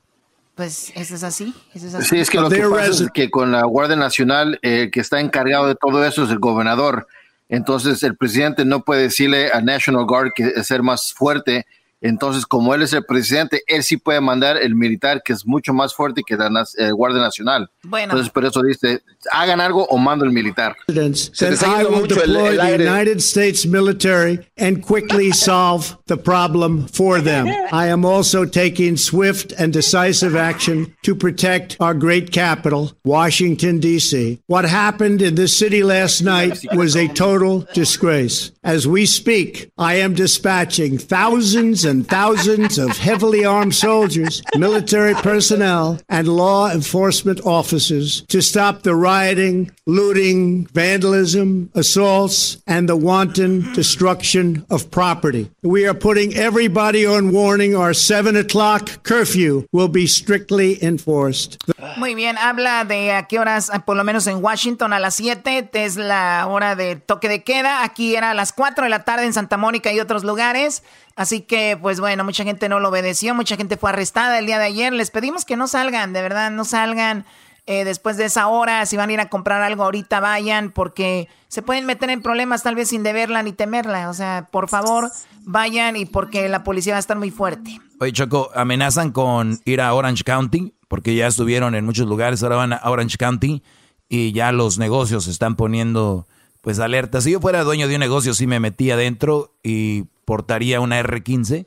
Pues 0.56 0.92
eso 0.94 1.14
es 1.14 1.22
así. 1.22 1.54
Eso 1.72 1.86
es 1.86 1.94
así. 1.94 2.08
Sí, 2.08 2.18
es 2.18 2.28
que 2.28 2.40
lo 2.40 2.50
que 2.50 2.60
pasa 2.68 3.04
es 3.04 3.10
que 3.14 3.30
con 3.30 3.52
la 3.52 3.64
Guardia 3.64 3.96
Nacional, 3.96 4.58
el 4.62 4.90
que 4.90 5.00
está 5.00 5.20
encargado 5.20 5.66
de 5.66 5.76
todo 5.76 6.04
eso 6.04 6.24
es 6.24 6.30
el 6.30 6.38
gobernador. 6.38 7.06
Entonces, 7.48 8.02
el 8.02 8.16
presidente 8.16 8.64
no 8.64 8.84
puede 8.84 9.02
decirle 9.02 9.50
a 9.52 9.60
National 9.60 10.04
Guard 10.04 10.32
que 10.34 10.52
es 10.54 10.66
ser 10.66 10.82
más 10.82 11.12
fuerte 11.12 11.66
entonces, 12.00 12.46
como 12.46 12.74
él 12.74 12.82
es 12.82 12.92
el 12.92 13.04
presidente, 13.04 13.62
él 13.66 13.82
sí 13.82 13.96
puede 13.98 14.20
mandar 14.20 14.56
el 14.56 14.74
militar 14.74 15.22
que 15.22 15.32
es 15.34 15.46
mucho 15.46 15.74
más 15.74 15.94
fuerte 15.94 16.22
que 16.26 16.36
la 16.36 16.48
eh, 16.78 16.90
Guardia 16.92 17.20
Nacional. 17.20 17.70
Bueno. 17.82 18.12
Entonces, 18.12 18.32
por 18.32 18.44
eso 18.44 18.62
dice, 18.62 19.02
hagan 19.30 19.60
algo 19.60 19.84
o 19.86 19.98
mando 19.98 20.24
el 20.24 20.30
militar. 20.30 20.76
Then 20.86 21.14
I 21.62 21.84
will 21.84 22.06
deploy 22.06 22.56
the 22.56 22.78
United 22.78 23.20
States 23.20 23.66
military 23.66 24.40
and 24.56 24.82
quickly 24.82 25.30
solve 25.32 25.96
the 26.06 26.16
problem 26.16 26.86
for 26.88 27.20
them. 27.20 27.46
I 27.72 27.88
am 27.88 28.04
also 28.04 28.46
taking 28.46 28.96
swift 28.96 29.52
and 29.58 29.72
decisive 29.72 30.36
action 30.36 30.94
to 31.02 31.14
protect 31.14 31.76
our 31.80 31.94
great 31.94 32.32
capital, 32.32 32.92
Washington, 33.04 33.78
D.C. 33.78 34.40
What 34.46 34.64
happened 34.64 35.20
in 35.20 35.34
this 35.34 35.56
city 35.56 35.82
last 35.82 36.22
night 36.22 36.64
was 36.72 36.96
a 36.96 37.08
total 37.08 37.66
disgrace. 37.74 38.52
As 38.62 38.86
we 38.86 39.06
speak, 39.06 39.70
I 39.78 39.94
am 39.96 40.14
dispatching 40.14 40.98
thousands 40.98 41.84
and 41.90 42.08
thousands 42.08 42.78
of 42.78 42.96
heavily 42.96 43.44
armed 43.44 43.74
soldiers, 43.74 44.42
military 44.56 45.12
personnel, 45.14 45.98
and 46.08 46.28
law 46.28 46.70
enforcement 46.70 47.40
officers 47.44 48.22
to 48.28 48.40
stop 48.40 48.82
the 48.82 48.94
rioting, 48.94 49.70
looting, 49.86 50.66
vandalism, 50.66 51.68
assaults, 51.74 52.62
and 52.68 52.88
the 52.88 52.96
wanton 52.96 53.72
destruction 53.74 54.64
of 54.70 54.88
property. 54.90 55.50
We 55.62 55.86
are 55.88 55.94
putting 55.94 56.34
everybody 56.34 57.04
on 57.04 57.32
warning. 57.32 57.74
Our 57.74 57.92
7 57.92 58.36
o'clock 58.36 59.02
curfew 59.02 59.66
will 59.72 59.88
be 59.88 60.06
strictly 60.06 60.82
enforced. 60.82 61.58
Muy 61.96 62.14
bien, 62.14 62.38
habla 62.38 62.84
de 62.84 63.12
a 63.12 63.26
qué 63.26 63.40
horas, 63.40 63.68
ah, 63.72 63.84
por 63.84 63.96
lo 63.96 64.04
menos 64.04 64.28
en 64.28 64.42
Washington 64.42 64.92
a 64.92 65.00
las 65.00 65.16
7 65.16 65.68
es 65.72 65.96
la 65.96 66.46
hora 66.48 66.76
de 66.76 66.94
toque 66.94 67.28
de 67.28 67.42
queda. 67.42 67.82
Aquí 67.82 68.14
era 68.14 68.30
a 68.30 68.34
las 68.34 68.52
4 68.52 68.84
de 68.84 68.90
la 68.90 69.02
tarde 69.04 69.26
en 69.26 69.32
Santa 69.32 69.56
Mónica 69.56 69.92
y 69.92 69.98
otros 69.98 70.22
lugares. 70.22 70.84
Así 71.16 71.42
que, 71.42 71.78
pues 71.80 72.00
bueno, 72.00 72.24
mucha 72.24 72.44
gente 72.44 72.68
no 72.68 72.80
lo 72.80 72.88
obedeció, 72.88 73.34
mucha 73.34 73.56
gente 73.56 73.76
fue 73.76 73.90
arrestada 73.90 74.38
el 74.38 74.46
día 74.46 74.58
de 74.58 74.66
ayer. 74.66 74.92
Les 74.92 75.10
pedimos 75.10 75.44
que 75.44 75.56
no 75.56 75.68
salgan, 75.68 76.12
de 76.12 76.22
verdad, 76.22 76.50
no 76.50 76.64
salgan 76.64 77.24
eh, 77.66 77.84
después 77.84 78.16
de 78.16 78.24
esa 78.24 78.48
hora. 78.48 78.86
Si 78.86 78.96
van 78.96 79.10
a 79.10 79.12
ir 79.12 79.20
a 79.20 79.28
comprar 79.28 79.62
algo 79.62 79.84
ahorita, 79.84 80.20
vayan, 80.20 80.70
porque 80.70 81.28
se 81.48 81.62
pueden 81.62 81.86
meter 81.86 82.10
en 82.10 82.22
problemas 82.22 82.62
tal 82.62 82.74
vez 82.74 82.88
sin 82.88 83.02
deberla 83.02 83.42
ni 83.42 83.52
temerla. 83.52 84.08
O 84.08 84.14
sea, 84.14 84.48
por 84.50 84.68
favor, 84.68 85.10
vayan 85.44 85.96
y 85.96 86.06
porque 86.06 86.48
la 86.48 86.64
policía 86.64 86.94
va 86.94 86.98
a 86.98 87.00
estar 87.00 87.18
muy 87.18 87.30
fuerte. 87.30 87.78
Oye, 88.00 88.12
Choco, 88.12 88.50
amenazan 88.54 89.12
con 89.12 89.60
ir 89.64 89.80
a 89.80 89.92
Orange 89.92 90.24
County, 90.24 90.74
porque 90.88 91.14
ya 91.14 91.26
estuvieron 91.26 91.74
en 91.74 91.84
muchos 91.84 92.06
lugares, 92.08 92.42
ahora 92.42 92.56
van 92.56 92.72
a 92.72 92.80
Orange 92.84 93.18
County 93.18 93.62
y 94.08 94.32
ya 94.32 94.52
los 94.52 94.78
negocios 94.78 95.26
están 95.28 95.54
poniendo 95.54 96.26
pues 96.60 96.78
alerta. 96.78 97.20
Si 97.20 97.30
yo 97.30 97.40
fuera 97.40 97.62
dueño 97.62 97.88
de 97.88 97.94
un 97.94 98.00
negocio, 98.00 98.34
sí 98.34 98.46
me 98.46 98.60
metía 98.60 98.94
adentro 98.94 99.54
y 99.62 100.04
portaría 100.30 100.80
una 100.80 101.02
R15. 101.02 101.66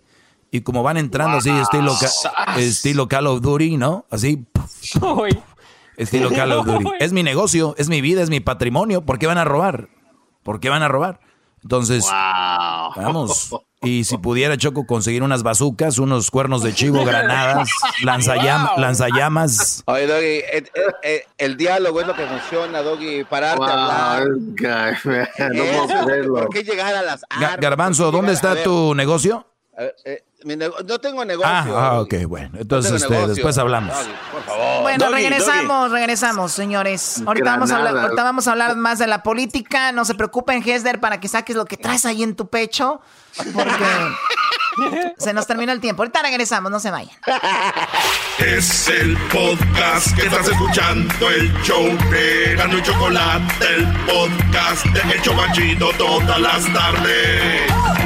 Y 0.49 0.61
como 0.61 0.83
van 0.83 0.95
entrando 0.95 1.39
así, 1.39 1.49
estilo, 1.49 1.93
estilo 2.55 3.09
Call 3.09 3.27
of 3.27 3.41
Duty, 3.41 3.75
¿no? 3.75 4.05
Así. 4.09 4.45
estilo 5.97 6.29
Call 6.29 6.53
of 6.53 6.65
Duty. 6.67 6.85
Es 7.01 7.11
mi 7.11 7.23
negocio, 7.23 7.75
es 7.77 7.89
mi 7.89 7.99
vida, 7.99 8.21
es 8.21 8.29
mi 8.29 8.39
patrimonio. 8.39 9.01
¿Por 9.01 9.19
qué 9.19 9.27
van 9.27 9.37
a 9.37 9.43
robar? 9.43 9.89
¿Por 10.43 10.61
qué 10.61 10.69
van 10.69 10.81
a 10.81 10.87
robar? 10.87 11.19
Entonces, 11.61 12.07
vamos. 12.09 13.53
Y 13.83 14.05
si 14.05 14.17
pudiera, 14.17 14.57
Choco, 14.57 14.85
conseguir 14.85 15.23
unas 15.23 15.43
bazucas, 15.43 15.97
unos 15.97 16.31
cuernos 16.31 16.63
de 16.63 16.73
chivo, 16.73 17.03
granadas, 17.03 17.69
lanzallamas. 18.03 19.83
Oye, 19.85 20.07
Doggy, 20.07 20.25
eh, 20.25 20.45
eh, 20.53 20.81
eh, 21.03 21.25
el, 21.37 21.57
diálogo 21.57 21.99
es 22.01 22.07
lo 22.07 22.15
que 22.15 22.25
funciona, 22.25 22.81
Doggy. 22.81 23.25
Pararte 23.25 23.65
a 23.65 24.17
hablar. 24.17 24.27
¿Por 26.27 26.49
qué 26.49 26.63
llegar 26.63 26.95
a 26.95 27.01
las 27.03 27.25
armas? 27.29 27.57
Garbanzo, 27.59 28.11
¿dónde 28.11 28.33
está 28.33 28.63
tu 28.63 28.95
negocio? 28.95 29.45
No 30.43 30.99
tengo 30.99 31.25
negocio. 31.25 31.51
Ah, 31.51 31.65
ah 31.67 32.01
ok, 32.01 32.13
bueno. 32.27 32.49
Entonces 32.59 33.01
este, 33.01 33.27
después 33.27 33.57
hablamos. 33.57 33.95
por 34.31 34.43
favor. 34.43 34.81
Bueno, 34.81 35.09
regresamos, 35.09 35.91
regresamos, 35.91 36.51
señores. 36.51 37.21
Ahorita 37.25 37.51
vamos, 37.51 37.71
a 37.71 37.77
hablar, 37.77 37.97
ahorita 37.97 38.23
vamos 38.23 38.47
a 38.47 38.51
hablar 38.51 38.75
más 38.75 38.99
de 38.99 39.07
la 39.07 39.23
política. 39.23 39.91
No 39.91 40.05
se 40.05 40.15
preocupen, 40.15 40.63
Hesder, 40.65 40.99
para 40.99 41.19
que 41.19 41.27
saques 41.27 41.55
lo 41.55 41.65
que 41.65 41.77
traes 41.77 42.05
ahí 42.05 42.23
en 42.23 42.35
tu 42.35 42.47
pecho. 42.47 43.01
Porque 43.35 43.85
se 45.17 45.33
nos 45.33 45.47
termina 45.47 45.71
el 45.71 45.79
tiempo. 45.79 46.03
Ahorita 46.03 46.21
regresamos, 46.21 46.71
no 46.71 46.79
se 46.79 46.91
vayan. 46.91 47.15
Es 48.39 48.87
el 48.89 49.15
podcast 49.31 50.15
que 50.15 50.23
estás 50.23 50.47
escuchando, 50.47 51.29
el 51.29 51.53
show 51.61 51.85
de 52.09 52.55
Gano 52.55 52.77
y 52.77 52.81
Chocolate, 52.81 53.75
el 53.75 53.87
podcast 54.05 54.85
de 54.85 55.15
Hecho 55.15 55.33
Machito 55.33 55.91
todas 55.97 56.39
las 56.39 56.73
tardes. 56.73 58.02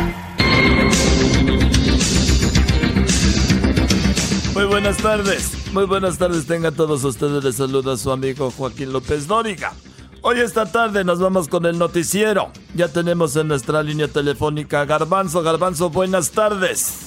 Muy 4.58 4.66
buenas 4.66 4.97
tardes, 4.97 5.51
muy 5.72 5.86
buenas 5.86 6.18
tardes 6.18 6.47
tengan 6.47 6.74
todos 6.74 7.03
ustedes. 7.03 7.43
Les 7.43 7.58
saluda 7.58 7.95
su 7.95 8.12
amigo 8.12 8.49
Joaquín 8.49 8.91
López 8.91 9.28
Dóriga. 9.28 9.74
Hoy 10.24 10.39
esta 10.39 10.66
tarde 10.66 11.03
nos 11.03 11.20
vamos 11.20 11.47
con 11.47 11.68
el 11.68 11.78
noticiero. 11.78 12.51
Ya 12.74 12.88
tenemos 12.88 13.36
en 13.36 13.49
nuestra 13.49 13.84
línea 13.84 14.08
telefónica 14.08 14.84
Garbanzo. 14.86 15.43
Garbanzo, 15.43 15.91
buenas 15.91 16.32
tardes. 16.32 17.01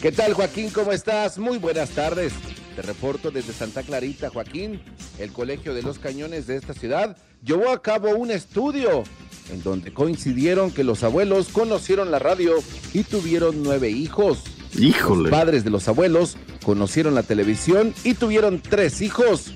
¿Qué 0.00 0.12
tal 0.12 0.34
Joaquín? 0.34 0.70
¿Cómo 0.70 0.92
estás? 0.92 1.38
Muy 1.38 1.58
buenas 1.58 1.90
tardes. 1.90 2.34
Te 2.76 2.82
reporto 2.82 3.32
desde 3.32 3.52
Santa 3.52 3.82
Clarita, 3.82 4.30
Joaquín. 4.30 4.80
El 5.18 5.32
Colegio 5.32 5.74
de 5.74 5.82
los 5.82 5.98
Cañones 5.98 6.46
de 6.46 6.54
esta 6.54 6.72
ciudad 6.72 7.16
llevó 7.44 7.72
a 7.72 7.82
cabo 7.82 8.10
un 8.10 8.30
estudio 8.30 9.02
en 9.50 9.60
donde 9.64 9.92
coincidieron 9.92 10.70
que 10.70 10.84
los 10.84 11.02
abuelos 11.02 11.48
conocieron 11.48 12.12
la 12.12 12.20
radio 12.20 12.52
y 12.94 13.02
tuvieron 13.02 13.64
nueve 13.64 13.90
hijos. 13.90 14.44
Híjole. 14.78 15.30
Los 15.30 15.30
padres 15.30 15.64
de 15.64 15.70
los 15.70 15.88
abuelos 15.88 16.36
conocieron 16.64 17.14
la 17.14 17.22
televisión 17.22 17.94
y 18.04 18.14
tuvieron 18.14 18.60
tres 18.60 19.00
hijos. 19.00 19.52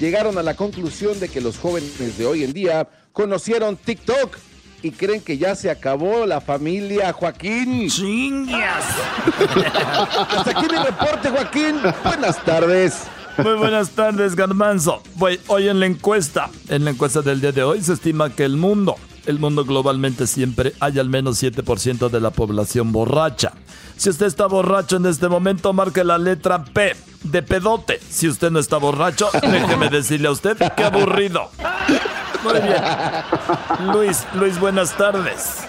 Llegaron 0.00 0.38
a 0.38 0.42
la 0.42 0.54
conclusión 0.54 1.18
de 1.20 1.28
que 1.28 1.40
los 1.40 1.58
jóvenes 1.58 2.18
de 2.18 2.26
hoy 2.26 2.44
en 2.44 2.52
día 2.52 2.88
conocieron 3.12 3.76
TikTok 3.76 4.36
y 4.82 4.90
creen 4.90 5.22
que 5.22 5.38
ya 5.38 5.54
se 5.54 5.70
acabó 5.70 6.26
la 6.26 6.40
familia 6.40 7.12
Joaquín. 7.12 7.88
¡Chingas! 7.88 8.84
Hasta 10.36 10.50
aquí 10.50 10.66
mi 10.70 10.76
reporte, 10.76 11.30
Joaquín. 11.30 11.76
Buenas 12.04 12.44
tardes. 12.44 13.04
Muy 13.38 13.54
buenas 13.54 13.90
tardes, 13.90 14.36
Garmanzo. 14.36 15.02
Hoy 15.48 15.68
en 15.68 15.80
la 15.80 15.86
encuesta, 15.86 16.50
en 16.68 16.84
la 16.84 16.90
encuesta 16.90 17.22
del 17.22 17.40
día 17.40 17.52
de 17.52 17.62
hoy, 17.62 17.82
se 17.82 17.94
estima 17.94 18.30
que 18.30 18.44
el 18.44 18.56
mundo, 18.56 18.96
el 19.26 19.38
mundo 19.38 19.64
globalmente 19.64 20.26
siempre 20.26 20.72
hay 20.80 20.98
al 20.98 21.08
menos 21.08 21.42
7% 21.42 22.08
de 22.08 22.20
la 22.20 22.30
población 22.30 22.92
borracha. 22.92 23.52
Si 23.96 24.10
usted 24.10 24.26
está 24.26 24.46
borracho 24.46 24.96
en 24.96 25.06
este 25.06 25.28
momento, 25.28 25.72
marque 25.72 26.04
la 26.04 26.18
letra 26.18 26.64
P 26.64 26.96
de 27.22 27.42
pedote. 27.42 28.00
Si 28.08 28.28
usted 28.28 28.50
no 28.50 28.58
está 28.58 28.76
borracho, 28.78 29.28
déjeme 29.42 29.88
decirle 29.88 30.28
a 30.28 30.32
usted 30.32 30.56
qué 30.76 30.84
aburrido. 30.84 31.50
Muy 32.42 32.60
bien. 32.60 33.92
Luis, 33.92 34.24
Luis, 34.34 34.58
buenas 34.58 34.96
tardes. 34.96 35.60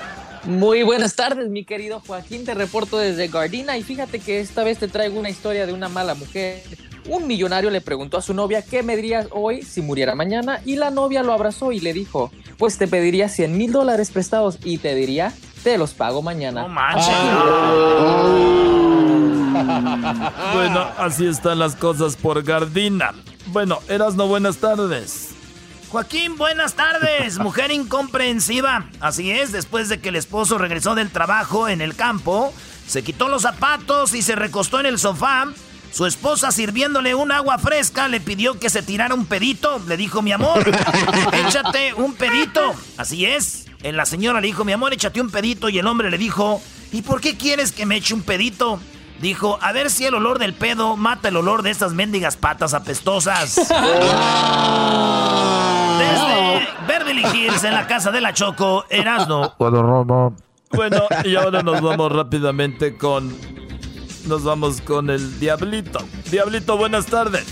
Muy 0.43 0.84
buenas 0.84 1.16
tardes, 1.16 1.49
mi 1.49 1.64
querido 1.64 2.01
Joaquín. 2.06 2.45
Te 2.45 2.53
reporto 2.53 2.97
desde 2.97 3.28
Gardina 3.30 3.78
y 3.78 3.84
fíjate 3.84 4.20
que 4.20 4.39
esta 4.39 4.64
vez 4.64 4.78
te 4.78 4.88
traigo 4.88 5.20
una 5.20 5.30
historia 5.30 5.66
de 5.66 5.74
una 5.74 5.89
mala 5.89 6.14
mujer. 6.14 6.62
Un 7.08 7.28
millonario 7.28 7.70
le 7.70 7.82
preguntó 7.82 8.18
a 8.18 8.22
su 8.22 8.34
novia 8.34 8.64
qué 8.64 8.82
me 8.82 8.95
dirías 8.95 9.28
hoy 9.32 9.62
si 9.62 9.82
muriera 9.82 10.16
mañana 10.16 10.62
y 10.66 10.76
la 10.76 10.89
novia 10.89 11.22
lo 11.22 11.34
abrazó 11.34 11.72
y 11.72 11.80
le 11.80 11.93
dijo, 11.93 12.32
pues 12.58 12.78
te 12.78 12.88
pediría 12.88 13.30
100 13.30 13.58
mil 13.58 13.72
dólares 13.72 14.12
prestados 14.12 14.58
y 14.64 14.80
te 14.80 14.95
diría, 14.95 15.32
te 15.64 15.78
los 15.78 15.93
pago 15.93 16.22
mañana. 16.22 16.64
No 16.64 16.70
manches. 16.70 17.16
bueno, 20.53 20.88
así 20.97 21.28
están 21.28 21.60
las 21.60 21.76
cosas 21.76 22.16
por 22.16 22.43
Gardina. 22.43 23.14
Bueno, 23.47 23.80
Erasno, 23.88 24.28
buenas 24.28 24.58
tardes. 24.58 25.30
Joaquín, 25.89 26.36
buenas 26.38 26.74
tardes. 26.74 27.38
Mujer 27.39 27.72
incomprensiva. 27.72 28.89
Así 28.99 29.32
es, 29.32 29.51
después 29.51 29.89
de 29.89 29.99
que 29.99 30.10
el 30.10 30.16
esposo 30.16 30.58
regresó 30.58 30.95
del 30.95 31.12
trabajo 31.12 31.70
en 31.70 31.82
el 31.82 31.95
campo, 31.95 32.51
se 32.88 33.03
quitó 33.03 33.30
los 33.30 33.43
zapatos 33.43 34.14
y 34.14 34.22
se 34.22 34.36
recostó 34.36 34.80
en 34.80 34.88
el 34.88 34.99
sofá. 34.99 35.47
Su 35.96 36.06
esposa, 36.06 36.52
sirviéndole 36.52 37.16
un 37.16 37.32
agua 37.32 37.58
fresca, 37.58 38.10
le 38.10 38.20
pidió 38.20 38.60
que 38.60 38.70
se 38.70 38.84
tirara 38.84 39.16
un 39.16 39.26
pedito. 39.28 39.80
Le 39.88 39.96
dijo, 39.96 40.22
mi 40.22 40.34
amor, 40.34 40.70
échate 41.32 41.93
un 41.93 42.16
pedito. 42.16 42.74
Así 42.98 43.26
es. 43.26 43.68
La 43.82 44.06
señora 44.06 44.41
le 44.41 44.48
dijo, 44.48 44.66
mi 44.66 44.74
amor, 44.74 44.91
échate 44.91 45.22
un 45.22 45.30
pedito. 45.30 45.70
Y 45.70 45.80
el 45.80 45.88
hombre 45.88 46.12
le 46.12 46.18
dijo, 46.18 46.62
¿y 46.91 47.02
por 47.02 47.22
qué 47.22 47.38
quieres 47.38 47.72
que 47.72 47.86
me 47.86 47.96
eche 47.96 48.14
un 48.14 48.24
pedito? 48.24 48.78
Dijo, 49.22 49.58
a 49.62 49.72
ver 49.72 49.89
si 49.89 50.04
el 50.04 50.16
olor 50.16 50.38
del 50.38 50.54
pedo 50.54 50.98
mata 50.98 51.30
el 51.30 51.38
olor 51.38 51.64
de 51.64 51.72
estas 51.72 51.93
mendigas 51.93 52.36
patas 52.36 52.74
apestosas. 52.74 53.56
Desde 53.56 53.70
Beverly 56.89 57.24
Hills, 57.34 57.64
en 57.64 57.74
la 57.74 57.88
casa 57.88 58.12
de 58.12 58.20
la 58.20 58.34
Choco, 58.34 58.84
Erasno. 58.89 59.54
Bueno, 60.72 61.04
y 61.24 61.38
ahora 61.38 61.64
nos 61.64 61.80
vamos 61.80 62.12
rápidamente 62.12 62.98
con... 62.98 63.34
Nos 64.28 64.44
vamos 64.44 64.82
con 64.82 65.12
el 65.12 65.40
Diablito. 65.40 66.00
Diablito, 66.32 66.78
buenas 66.78 67.06
tardes. 67.06 67.46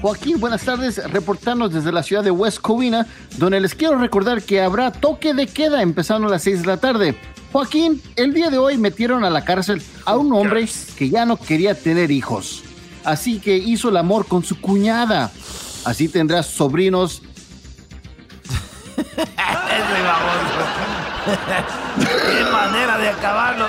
Joaquín, 0.00 0.38
buenas 0.38 0.62
tardes. 0.62 1.02
Reportarnos 1.10 1.72
desde 1.72 1.90
la 1.90 2.02
ciudad 2.02 2.22
de 2.22 2.30
West 2.30 2.60
Covina, 2.60 3.06
donde 3.38 3.60
les 3.60 3.74
quiero 3.74 3.98
recordar 3.98 4.42
que 4.42 4.62
habrá 4.62 4.92
toque 4.92 5.34
de 5.34 5.46
queda 5.46 5.82
empezando 5.82 6.28
a 6.28 6.30
las 6.30 6.42
6 6.44 6.62
de 6.62 6.66
la 6.66 6.76
tarde. 6.76 7.16
Joaquín, 7.52 8.00
el 8.14 8.32
día 8.32 8.50
de 8.50 8.58
hoy 8.58 8.78
metieron 8.78 9.24
a 9.24 9.30
la 9.30 9.44
cárcel 9.44 9.82
a 10.06 10.16
un 10.16 10.32
hombre 10.32 10.68
que 10.96 11.10
ya 11.10 11.26
no 11.26 11.36
quería 11.36 11.74
tener 11.74 12.12
hijos. 12.12 12.62
Así 13.04 13.40
que 13.40 13.56
hizo 13.56 13.88
el 13.88 13.96
amor 13.96 14.26
con 14.26 14.44
su 14.44 14.60
cuñada. 14.60 15.32
Así 15.84 16.08
tendrás 16.08 16.46
sobrinos. 16.46 17.22
Qué 21.30 22.44
manera 22.50 22.98
de 22.98 23.08
acabarlo. 23.08 23.66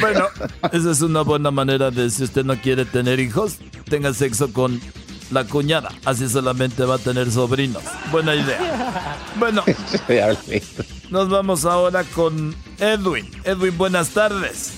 bueno, 0.00 0.26
esa 0.72 0.90
es 0.90 1.00
una 1.02 1.22
buena 1.22 1.50
manera 1.50 1.90
de 1.90 2.10
si 2.10 2.24
usted 2.24 2.44
no 2.44 2.56
quiere 2.56 2.84
tener 2.84 3.20
hijos, 3.20 3.58
tenga 3.88 4.12
sexo 4.14 4.52
con 4.52 4.80
la 5.30 5.44
cuñada. 5.44 5.90
Así 6.04 6.28
solamente 6.28 6.84
va 6.84 6.96
a 6.96 6.98
tener 6.98 7.30
sobrinos. 7.30 7.82
Buena 8.10 8.34
idea. 8.34 9.16
Bueno, 9.36 9.62
nos 11.10 11.28
vamos 11.28 11.64
ahora 11.64 12.04
con 12.04 12.54
Edwin. 12.78 13.30
Edwin, 13.44 13.76
buenas 13.76 14.10
tardes. 14.10 14.72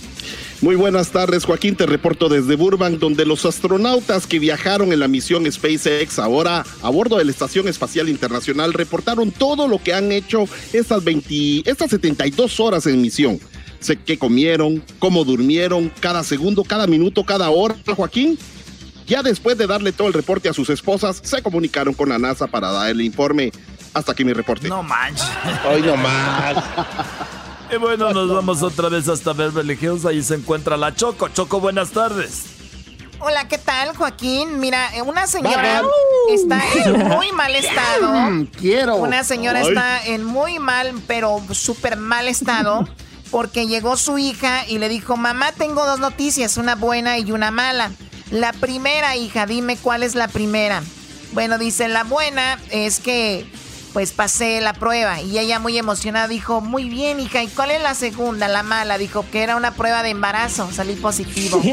Muy 0.62 0.76
buenas 0.76 1.10
tardes, 1.10 1.44
Joaquín. 1.44 1.74
Te 1.74 1.86
reporto 1.86 2.28
desde 2.28 2.54
Burbank, 2.54 3.00
donde 3.00 3.26
los 3.26 3.44
astronautas 3.44 4.28
que 4.28 4.38
viajaron 4.38 4.92
en 4.92 5.00
la 5.00 5.08
misión 5.08 5.50
SpaceX 5.50 6.20
ahora 6.20 6.64
a 6.82 6.88
bordo 6.88 7.18
de 7.18 7.24
la 7.24 7.32
Estación 7.32 7.66
Espacial 7.66 8.08
Internacional 8.08 8.72
reportaron 8.72 9.32
todo 9.32 9.66
lo 9.66 9.82
que 9.82 9.92
han 9.92 10.12
hecho 10.12 10.44
estas, 10.72 11.02
20, 11.02 11.68
estas 11.68 11.90
72 11.90 12.60
horas 12.60 12.86
en 12.86 13.02
misión. 13.02 13.40
Sé 13.80 13.96
qué 13.96 14.16
comieron, 14.16 14.84
cómo 15.00 15.24
durmieron, 15.24 15.90
cada 15.98 16.22
segundo, 16.22 16.62
cada 16.62 16.86
minuto, 16.86 17.24
cada 17.24 17.50
hora, 17.50 17.74
Joaquín. 17.96 18.38
Ya 19.08 19.24
después 19.24 19.58
de 19.58 19.66
darle 19.66 19.90
todo 19.90 20.06
el 20.06 20.14
reporte 20.14 20.48
a 20.48 20.52
sus 20.52 20.70
esposas, 20.70 21.20
se 21.24 21.42
comunicaron 21.42 21.92
con 21.92 22.08
la 22.08 22.20
NASA 22.20 22.46
para 22.46 22.70
dar 22.70 22.88
el 22.88 23.00
informe. 23.00 23.50
Hasta 23.94 24.12
aquí 24.12 24.24
mi 24.24 24.32
reporte. 24.32 24.68
No 24.68 24.84
manches. 24.84 25.26
Hoy 25.68 25.82
no 25.82 25.96
más. 25.96 26.54
Y 27.72 27.76
bueno, 27.78 28.12
nos 28.12 28.28
vamos 28.28 28.62
otra 28.62 28.90
vez 28.90 29.08
hasta 29.08 29.32
Beverly 29.32 29.78
Hills. 29.80 30.04
Ahí 30.04 30.22
se 30.22 30.34
encuentra 30.34 30.76
la 30.76 30.94
Choco. 30.94 31.28
Choco, 31.30 31.58
buenas 31.58 31.90
tardes. 31.90 32.44
Hola, 33.18 33.48
¿qué 33.48 33.56
tal, 33.56 33.96
Joaquín? 33.96 34.60
Mira, 34.60 34.94
eh, 34.94 35.00
una 35.00 35.26
señora 35.26 35.80
está 36.28 36.60
en 36.84 37.08
muy 37.08 37.32
mal 37.32 37.54
estado. 37.54 38.46
Quiero. 38.58 38.96
Una 38.96 39.24
señora 39.24 39.62
está 39.62 40.04
en 40.04 40.22
muy 40.22 40.58
mal, 40.58 40.92
pero 41.06 41.40
súper 41.52 41.96
mal 41.96 42.28
estado. 42.28 42.86
Porque 43.30 43.66
llegó 43.66 43.96
su 43.96 44.18
hija 44.18 44.66
y 44.68 44.76
le 44.76 44.90
dijo, 44.90 45.16
mamá, 45.16 45.52
tengo 45.52 45.86
dos 45.86 45.98
noticias, 45.98 46.58
una 46.58 46.74
buena 46.74 47.18
y 47.18 47.32
una 47.32 47.50
mala. 47.50 47.90
La 48.30 48.52
primera, 48.52 49.16
hija, 49.16 49.46
dime 49.46 49.78
cuál 49.78 50.02
es 50.02 50.14
la 50.14 50.28
primera. 50.28 50.82
Bueno, 51.32 51.56
dice, 51.56 51.88
la 51.88 52.04
buena 52.04 52.58
es 52.70 53.00
que 53.00 53.50
pues 53.92 54.12
pasé 54.12 54.60
la 54.60 54.72
prueba 54.72 55.20
y 55.20 55.38
ella 55.38 55.58
muy 55.58 55.76
emocionada 55.76 56.28
dijo, 56.28 56.60
muy 56.60 56.88
bien 56.88 57.20
hija, 57.20 57.42
¿y 57.42 57.48
cuál 57.48 57.70
es 57.70 57.82
la 57.82 57.94
segunda, 57.94 58.48
la 58.48 58.62
mala? 58.62 58.96
Dijo 58.98 59.24
que 59.30 59.42
era 59.42 59.56
una 59.56 59.72
prueba 59.72 60.02
de 60.02 60.10
embarazo, 60.10 60.70
salí 60.72 60.94
positivo. 60.94 61.60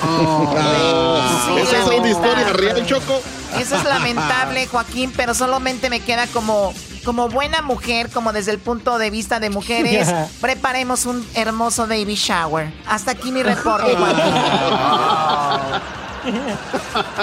Oh, 0.00 1.58
¿Esa 1.58 1.78
es 1.78 1.86
una 1.86 2.08
historia 2.08 2.50
real, 2.52 2.86
Choco? 2.86 3.20
Eso 3.58 3.74
es 3.74 3.84
lamentable, 3.84 4.68
Joaquín, 4.68 5.12
pero 5.16 5.34
solamente 5.34 5.90
me 5.90 5.98
queda 5.98 6.28
como, 6.28 6.72
como 7.04 7.28
buena 7.28 7.62
mujer, 7.62 8.08
como 8.08 8.32
desde 8.32 8.52
el 8.52 8.60
punto 8.60 8.98
de 8.98 9.10
vista 9.10 9.40
de 9.40 9.50
mujeres, 9.50 10.08
preparemos 10.40 11.04
un 11.06 11.26
hermoso 11.34 11.88
baby 11.88 12.14
shower. 12.14 12.72
Hasta 12.86 13.10
aquí 13.10 13.32
mi 13.32 13.42
reporte, 13.42 13.92
Joaquín. 13.96 14.24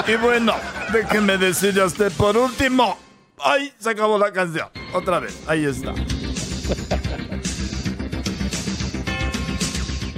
Y 0.08 0.16
bueno, 0.18 0.54
déjeme 0.92 1.38
decirle 1.38 1.82
a 1.82 1.86
usted 1.86 2.12
por 2.12 2.36
último. 2.36 3.05
¡Ay! 3.44 3.72
Se 3.78 3.90
acabó 3.90 4.18
la 4.18 4.32
canción. 4.32 4.68
Otra 4.94 5.20
vez. 5.20 5.38
Ahí 5.48 5.66
está. 5.66 5.94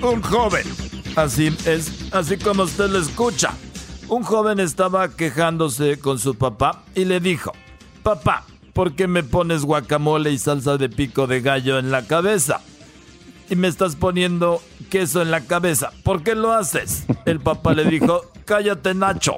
Un 0.01 0.21
joven. 0.21 0.63
Así 1.15 1.47
es, 1.65 2.13
así 2.13 2.37
como 2.37 2.63
usted 2.63 2.89
lo 2.89 2.99
escucha. 2.99 3.53
Un 4.07 4.21
joven 4.21 4.59
estaba 4.59 5.09
quejándose 5.09 5.97
con 5.99 6.19
su 6.19 6.35
papá 6.35 6.83
y 6.93 7.05
le 7.05 7.19
dijo, 7.19 7.53
papá, 8.03 8.45
¿por 8.73 8.93
qué 8.93 9.07
me 9.07 9.23
pones 9.23 9.63
guacamole 9.63 10.31
y 10.31 10.37
salsa 10.37 10.77
de 10.77 10.89
pico 10.89 11.25
de 11.25 11.41
gallo 11.41 11.79
en 11.79 11.89
la 11.89 12.05
cabeza? 12.05 12.61
Y 13.49 13.55
me 13.55 13.67
estás 13.67 13.95
poniendo 13.95 14.61
queso 14.91 15.23
en 15.23 15.31
la 15.31 15.41
cabeza. 15.41 15.91
¿Por 16.03 16.21
qué 16.21 16.35
lo 16.35 16.53
haces? 16.53 17.05
El 17.25 17.39
papá 17.39 17.73
le 17.73 17.85
dijo, 17.85 18.31
cállate 18.45 18.93
Nacho. 18.93 19.37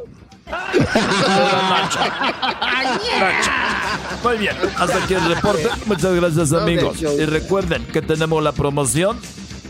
Muy 4.24 4.38
bien, 4.38 4.56
hasta 4.78 5.04
aquí 5.04 5.14
el 5.14 5.26
reporte. 5.36 5.70
Muchas 5.86 6.14
gracias 6.16 6.54
amigos. 6.54 7.02
Y 7.02 7.26
recuerden 7.26 7.86
que 7.86 8.02
tenemos 8.02 8.44
la 8.44 8.52
promoción, 8.52 9.20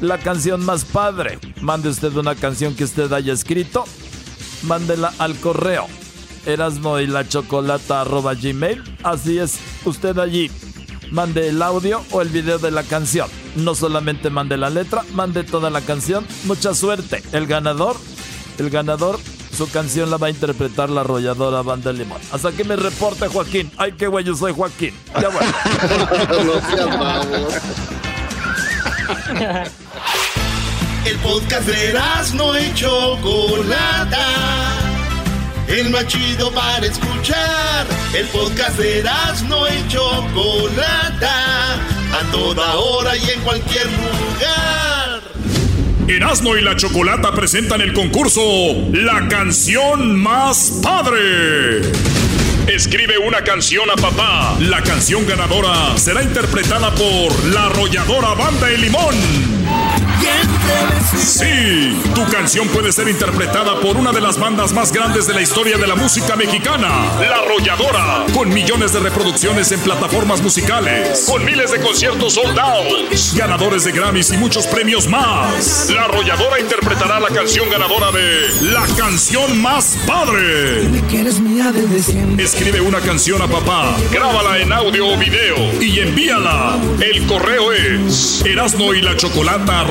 la 0.01 0.17
canción 0.17 0.65
más 0.65 0.86
padre. 0.86 1.39
Mande 1.61 1.89
usted 1.89 2.13
una 2.15 2.36
canción 2.36 2.75
que 2.75 2.84
usted 2.84 3.11
haya 3.13 3.34
escrito, 3.34 3.86
mándela 4.63 5.13
al 5.19 5.36
correo 5.36 5.88
erasmo 6.45 6.99
y 6.99 7.07
la 7.07 7.27
chocolata 7.27 8.01
arroba 8.01 8.34
gmail. 8.34 8.84
Así 9.03 9.38
es, 9.39 9.59
usted 9.86 10.17
allí 10.17 10.49
mande 11.11 11.49
el 11.49 11.61
audio 11.61 12.03
o 12.11 12.21
el 12.21 12.30
video 12.30 12.59
de 12.59 12.71
la 12.71 12.84
canción. 12.84 13.30
No 13.55 13.75
solamente 13.75 14.30
mande 14.30 14.57
la 14.57 14.69
letra, 14.69 15.03
mande 15.13 15.43
toda 15.43 15.69
la 15.69 15.82
canción. 15.82 16.25
Mucha 16.45 16.73
suerte. 16.73 17.23
El 17.32 17.47
ganador, 17.47 17.95
el 18.57 18.69
ganador 18.69 19.19
su 19.60 19.70
canción 19.70 20.10
la 20.10 20.16
va 20.16 20.28
a 20.28 20.30
interpretar 20.30 20.89
la 20.89 21.01
arrolladora 21.01 21.62
Banda 21.62 21.91
Limón. 21.91 22.22
Hasta 22.32 22.53
que 22.53 22.64
me 22.64 22.78
reporte 22.78 23.28
Joaquín. 23.28 23.70
Ay, 23.76 23.91
qué 23.91 24.07
güey, 24.07 24.24
yo 24.24 24.34
soy 24.34 24.53
Joaquín. 24.53 24.93
Ya 25.20 25.28
bueno. 25.28 25.51
El 31.05 31.18
podcast 31.18 31.68
de 31.68 31.93
no 32.36 32.57
y 32.57 32.74
Chocolata. 32.74 34.26
El 35.68 35.89
más 35.89 36.07
chido 36.07 36.53
para 36.53 36.86
escuchar. 36.86 37.86
El 38.14 38.28
podcast 38.28 38.78
de 38.78 39.03
no 39.49 39.68
y 39.68 39.88
Chocolata. 39.89 41.74
A 42.14 42.32
toda 42.32 42.76
hora 42.76 43.18
y 43.18 43.30
en 43.30 43.41
cualquier 43.41 43.88
lugar. 43.88 44.78
Erasmo 46.10 46.57
y 46.57 46.62
la 46.64 46.76
Chocolata 46.76 47.32
presentan 47.34 47.82
el 47.82 47.93
concurso 47.93 48.41
La 48.91 49.28
canción 49.28 50.18
más 50.18 50.80
padre. 50.82 51.82
Escribe 52.68 53.20
una 53.20 53.43
canción 53.43 53.88
a 53.91 53.95
papá. 53.95 54.57
La 54.60 54.82
canción 54.82 55.28
ganadora 55.28 55.95
será 55.97 56.24
interpretada 56.24 56.89
por 56.95 57.45
la 57.53 57.68
arrolladora 57.68 58.34
Banda 58.34 58.68
de 58.70 58.80
Limón. 58.80 59.59
Sí, 61.17 61.99
tu 62.13 62.26
canción 62.32 62.67
puede 62.70 62.91
ser 62.91 63.07
interpretada 63.07 63.80
por 63.80 63.97
una 63.97 64.11
de 64.11 64.22
las 64.22 64.39
bandas 64.39 64.74
más 64.74 64.91
grandes 64.91 65.28
de 65.28 65.34
la 65.34 65.41
historia 65.41 65.78
de 65.78 65.88
la 65.88 65.95
música 65.95 66.36
mexicana, 66.36 66.88
La 67.20 67.38
Arrolladora, 67.38 68.26
con 68.34 68.49
millones 68.49 68.93
de 68.93 68.99
reproducciones 68.99 69.72
en 69.72 69.80
plataformas 69.80 70.41
musicales, 70.41 71.26
con 71.30 71.43
miles 71.43 71.72
de 71.72 71.80
conciertos 71.80 72.34
soldados, 72.34 73.34
ganadores 73.36 73.84
de 73.86 73.91
Grammys 73.91 74.32
y 74.32 74.38
muchos 74.38 74.67
premios 74.67 75.07
más. 75.07 75.89
La 75.93 76.05
Arrolladora 76.05 76.59
interpretará 76.59 77.20
la 77.20 77.30
canción 77.30 77.70
ganadora 77.70 78.11
de 78.11 78.72
La 78.72 78.86
canción 78.97 79.61
más 79.61 79.97
padre. 80.05 80.88
Escribe 82.39 82.82
una 82.82 82.99
canción 83.01 83.41
a 83.41 83.47
papá, 83.47 83.95
grábala 84.11 84.59
en 84.59 84.72
audio 84.72 85.07
o 85.07 85.17
video 85.17 85.82
y 85.82 85.99
envíala. 85.99 86.78
El 87.01 87.26
correo 87.26 87.72
es 87.72 88.43
erasno 88.45 88.93
y 88.93 89.01
la 89.01 89.15
chocolata 89.15 89.84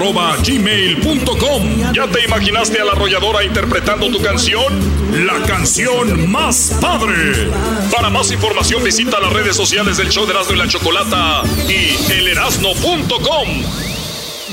gmail.com 0.42 1.92
¿Ya 1.92 2.06
te 2.06 2.24
imaginaste 2.24 2.80
a 2.80 2.84
la 2.84 2.92
arrolladora 2.92 3.44
interpretando 3.44 4.10
tu 4.10 4.20
canción? 4.20 4.64
La 5.26 5.42
canción 5.46 6.30
más 6.30 6.76
padre. 6.80 7.50
Para 7.90 8.10
más 8.10 8.30
información 8.30 8.84
visita 8.84 9.18
las 9.20 9.32
redes 9.32 9.56
sociales 9.56 9.96
del 9.96 10.10
show 10.10 10.26
de 10.26 10.32
Erasmo 10.32 10.54
y 10.54 10.58
la 10.58 10.68
Chocolata 10.68 11.42
y 11.68 12.12
elerasno.com. 12.12 13.97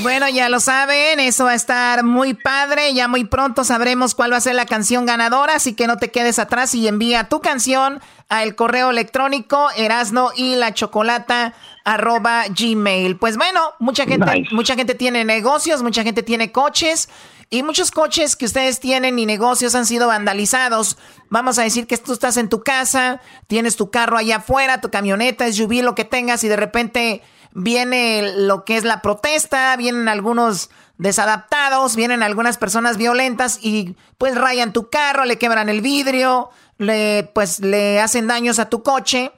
Bueno, 0.02 0.28
ya 0.28 0.50
lo 0.50 0.60
saben, 0.60 1.20
eso 1.20 1.44
va 1.46 1.52
a 1.52 1.54
estar 1.54 2.04
muy 2.04 2.34
padre. 2.34 2.92
Ya 2.92 3.08
muy 3.08 3.24
pronto 3.24 3.64
sabremos 3.64 4.14
cuál 4.14 4.32
va 4.32 4.36
a 4.36 4.40
ser 4.40 4.54
la 4.54 4.66
canción 4.66 5.06
ganadora, 5.06 5.54
así 5.54 5.72
que 5.72 5.86
no 5.86 5.96
te 5.96 6.10
quedes 6.10 6.38
atrás 6.38 6.74
y 6.74 6.86
envía 6.86 7.28
tu 7.28 7.40
canción 7.40 8.00
al 8.28 8.54
correo 8.54 8.90
electrónico 8.90 9.68
erasno 9.76 10.30
y 10.36 10.56
la 10.56 10.74
chocolata 10.74 11.54
arroba 11.84 12.44
gmail. 12.48 13.16
Pues 13.16 13.36
bueno, 13.36 13.72
mucha 13.78 14.04
gente, 14.04 14.44
mucha 14.52 14.74
gente 14.74 14.94
tiene 14.94 15.24
negocios, 15.24 15.82
mucha 15.82 16.02
gente 16.02 16.22
tiene 16.22 16.52
coches. 16.52 17.08
Y 17.48 17.62
muchos 17.62 17.92
coches 17.92 18.34
que 18.34 18.44
ustedes 18.44 18.80
tienen 18.80 19.20
y 19.20 19.24
negocios 19.24 19.76
han 19.76 19.86
sido 19.86 20.08
vandalizados. 20.08 20.98
Vamos 21.30 21.60
a 21.60 21.62
decir 21.62 21.86
que 21.86 21.96
tú 21.96 22.12
estás 22.12 22.36
en 22.38 22.48
tu 22.48 22.64
casa, 22.64 23.20
tienes 23.46 23.76
tu 23.76 23.90
carro 23.90 24.18
allá 24.18 24.38
afuera, 24.38 24.80
tu 24.80 24.90
camioneta, 24.90 25.50
SUV, 25.50 25.82
lo 25.84 25.94
que 25.94 26.04
tengas, 26.04 26.42
y 26.42 26.48
de 26.48 26.56
repente 26.56 27.22
viene 27.56 28.34
lo 28.36 28.64
que 28.64 28.76
es 28.76 28.84
la 28.84 29.00
protesta, 29.00 29.74
vienen 29.76 30.08
algunos 30.08 30.70
desadaptados, 30.98 31.96
vienen 31.96 32.22
algunas 32.22 32.58
personas 32.58 32.98
violentas 32.98 33.58
y 33.62 33.96
pues 34.18 34.34
rayan 34.36 34.74
tu 34.74 34.90
carro, 34.90 35.24
le 35.24 35.38
quebran 35.38 35.70
el 35.70 35.80
vidrio, 35.80 36.50
le 36.76 37.30
pues 37.34 37.60
le 37.60 38.00
hacen 38.00 38.26
daños 38.26 38.58
a 38.58 38.68
tu 38.68 38.82
coche. 38.82 39.32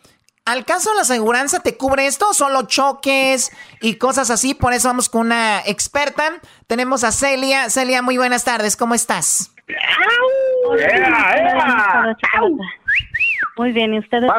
¿Al 0.44 0.64
caso 0.64 0.92
la 0.94 1.02
aseguranza 1.02 1.60
te 1.60 1.76
cubre 1.76 2.06
esto? 2.06 2.34
¿Solo 2.34 2.62
choques 2.62 3.52
y 3.80 3.96
cosas 3.96 4.30
así? 4.30 4.54
Por 4.54 4.72
eso 4.72 4.88
vamos 4.88 5.08
con 5.08 5.26
una 5.26 5.60
experta. 5.60 6.40
Tenemos 6.66 7.04
a 7.04 7.12
Celia. 7.12 7.70
Celia, 7.70 8.02
muy 8.02 8.16
buenas 8.16 8.44
tardes. 8.44 8.76
¿Cómo 8.76 8.94
estás? 8.94 9.52
Muy 13.58 13.72
bien, 13.72 13.92
¿y 13.92 13.98
ustedes? 13.98 14.30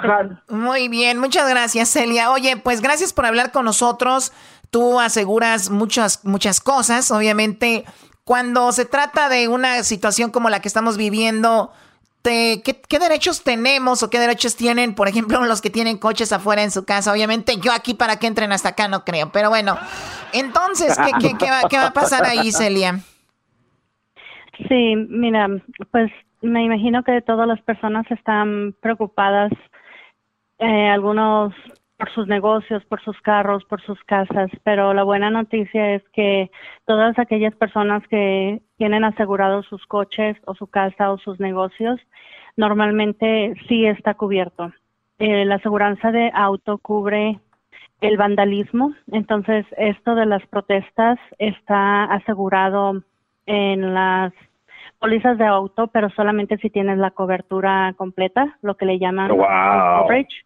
Muy 0.47 0.87
bien, 0.87 1.19
muchas 1.19 1.49
gracias, 1.49 1.89
Celia. 1.89 2.31
Oye, 2.31 2.55
pues 2.55 2.81
gracias 2.81 3.11
por 3.11 3.25
hablar 3.25 3.51
con 3.51 3.65
nosotros. 3.65 4.31
Tú 4.71 4.97
aseguras 4.99 5.69
muchas, 5.69 6.23
muchas 6.23 6.61
cosas. 6.61 7.11
Obviamente, 7.11 7.83
cuando 8.23 8.71
se 8.71 8.85
trata 8.85 9.27
de 9.27 9.49
una 9.49 9.83
situación 9.83 10.31
como 10.31 10.49
la 10.49 10.61
que 10.61 10.69
estamos 10.69 10.95
viviendo, 10.95 11.73
¿qué, 12.23 12.63
derechos 12.97 13.43
tenemos 13.43 14.03
o 14.03 14.09
qué 14.09 14.19
derechos 14.19 14.55
tienen, 14.55 14.95
por 14.95 15.09
ejemplo, 15.09 15.43
los 15.45 15.61
que 15.61 15.69
tienen 15.69 15.97
coches 15.97 16.31
afuera 16.31 16.63
en 16.63 16.71
su 16.71 16.85
casa? 16.85 17.11
Obviamente 17.11 17.57
yo 17.57 17.73
aquí 17.73 17.95
para 17.95 18.19
que 18.19 18.27
entren 18.27 18.53
hasta 18.53 18.69
acá 18.69 18.87
no 18.87 19.03
creo, 19.03 19.33
pero 19.33 19.49
bueno. 19.49 19.77
Entonces, 20.31 20.97
¿qué, 21.19 21.33
qué, 21.37 21.51
va, 21.51 21.67
qué 21.69 21.77
va 21.77 21.87
a 21.87 21.93
pasar 21.93 22.23
ahí, 22.23 22.53
Celia? 22.53 23.01
Sí, 24.69 24.95
mira, 24.95 25.47
pues 25.91 26.09
me 26.41 26.63
imagino 26.63 27.03
que 27.03 27.21
todas 27.21 27.47
las 27.47 27.61
personas 27.61 28.09
están 28.11 28.75
preocupadas, 28.81 29.51
eh, 30.59 30.87
algunos 30.89 31.53
por 31.97 32.09
sus 32.11 32.27
negocios, 32.27 32.83
por 32.85 33.01
sus 33.01 33.19
carros, 33.21 33.65
por 33.65 33.81
sus 33.81 34.01
casas, 34.05 34.49
pero 34.63 34.93
la 34.93 35.03
buena 35.03 35.29
noticia 35.29 35.95
es 35.95 36.03
que 36.13 36.49
todas 36.85 37.19
aquellas 37.19 37.53
personas 37.55 38.07
que 38.07 38.61
tienen 38.77 39.03
asegurados 39.03 39.65
sus 39.65 39.85
coches 39.85 40.37
o 40.45 40.55
su 40.55 40.67
casa 40.67 41.11
o 41.11 41.17
sus 41.17 41.41
negocios, 41.41 41.99
normalmente 42.55 43.53
sí 43.67 43.85
está 43.85 44.13
cubierto. 44.13 44.71
Eh, 45.19 45.43
la 45.43 45.55
aseguranza 45.55 46.13
de 46.13 46.31
auto 46.33 46.77
cubre 46.77 47.41
el 47.99 48.15
vandalismo, 48.15 48.93
entonces 49.11 49.65
esto 49.77 50.15
de 50.15 50.25
las 50.25 50.45
protestas 50.47 51.19
está 51.37 52.05
asegurado 52.05 53.03
en 53.45 53.93
las 53.93 54.31
pólizas 54.99 55.37
de 55.37 55.45
auto, 55.45 55.87
pero 55.87 56.09
solamente 56.11 56.57
si 56.57 56.69
tienes 56.69 56.97
la 56.97 57.11
cobertura 57.11 57.93
completa, 57.97 58.57
lo 58.61 58.75
que 58.75 58.85
le 58.85 58.99
llaman 58.99 59.29
coverage. 59.29 60.45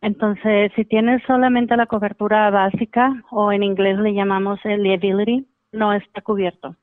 Entonces, 0.00 0.72
si 0.74 0.84
tienes 0.84 1.22
solamente 1.26 1.76
la 1.76 1.86
cobertura 1.86 2.50
básica 2.50 3.12
o 3.30 3.52
en 3.52 3.62
inglés 3.62 3.98
le 3.98 4.14
llamamos 4.14 4.58
el 4.64 4.82
liability, 4.82 5.46
no 5.70 5.92
está 5.92 6.22
cubierto. 6.22 6.74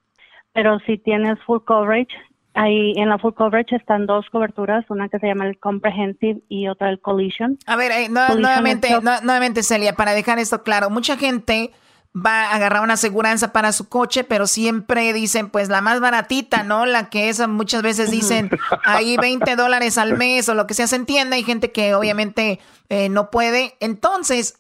Pero 0.54 0.80
si 0.80 0.98
tienes 0.98 1.38
full 1.46 1.60
coverage, 1.66 2.16
ahí 2.54 2.94
en 2.96 3.10
la 3.10 3.18
full 3.18 3.34
coverage 3.34 3.76
están 3.76 4.06
dos 4.06 4.26
coberturas, 4.30 4.86
una 4.90 5.10
que 5.10 5.20
se 5.20 5.28
llama 5.28 5.48
el 5.48 5.60
comprehensive 5.60 6.40
y 6.48 6.70
otra 6.70 6.90
el 6.90 7.02
collision. 7.02 7.58
A 7.68 7.76
ver, 7.76 7.92
eh, 7.92 8.10
nuevamente, 8.10 8.90
nuevamente 9.02 9.64
Celia, 9.64 9.94
para 9.94 10.14
dejar 10.14 10.40
esto 10.40 10.64
claro, 10.64 10.90
mucha 10.90 11.18
gente 11.18 11.72
va 12.16 12.46
a 12.46 12.56
agarrar 12.56 12.82
una 12.82 12.94
aseguranza 12.94 13.54
para 13.54 13.72
su 13.72 13.88
coche, 13.88 14.24
pero 14.24 14.48
siempre 14.48 15.14
dicen, 15.14 15.50
pues 15.50 15.70
la 15.70 15.82
más 15.82 16.00
baratita, 16.00 16.64
¿no? 16.64 16.86
La 16.86 17.10
que 17.10 17.30
es, 17.30 17.48
muchas 17.48 17.84
veces 17.84 18.10
dicen, 18.10 18.50
ahí 18.86 19.18
20 19.18 19.56
dólares 19.56 19.98
al 19.98 20.18
mes 20.18 20.50
o 20.50 20.56
lo 20.56 20.66
que 20.68 20.74
sea, 20.74 20.88
se 20.88 20.96
entiende. 20.96 21.36
Hay 21.36 21.44
gente 21.44 21.72
que 21.72 21.94
obviamente 21.94 22.60
eh, 22.90 23.10
no 23.10 23.30
puede. 23.30 23.76
Entonces, 23.80 24.60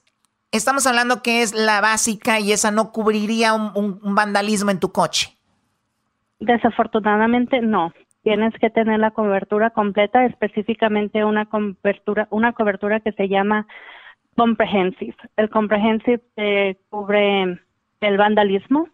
estamos 0.52 0.86
hablando 0.88 1.22
que 1.22 1.41
es 1.41 1.54
la 1.54 1.82
básica 1.82 2.39
y 2.39 2.52
esa 2.52 2.72
no 2.72 2.91
cubriría 2.91 3.54
un, 3.54 4.00
vandalismo 4.16 4.72
en 4.72 4.80
tu 4.80 4.91
coche. 4.91 5.36
Desafortunadamente, 6.39 7.62
no. 7.62 7.93
Tienes 8.22 8.54
que 8.60 8.70
tener 8.70 9.00
la 9.00 9.12
cobertura 9.12 9.72
completa, 9.72 10.26
específicamente 10.26 11.24
una 11.24 11.45
cobertura, 11.45 12.28
una 12.32 12.54
cobertura 12.54 13.00
que 13.00 13.12
se 13.14 13.28
llama 13.28 13.66
comprehensive. 14.36 15.15
El 15.38 15.49
comprehensive 15.49 16.21
eh, 16.38 16.77
cubre 16.89 17.59
el 18.01 18.17
vandalismo 18.17 18.88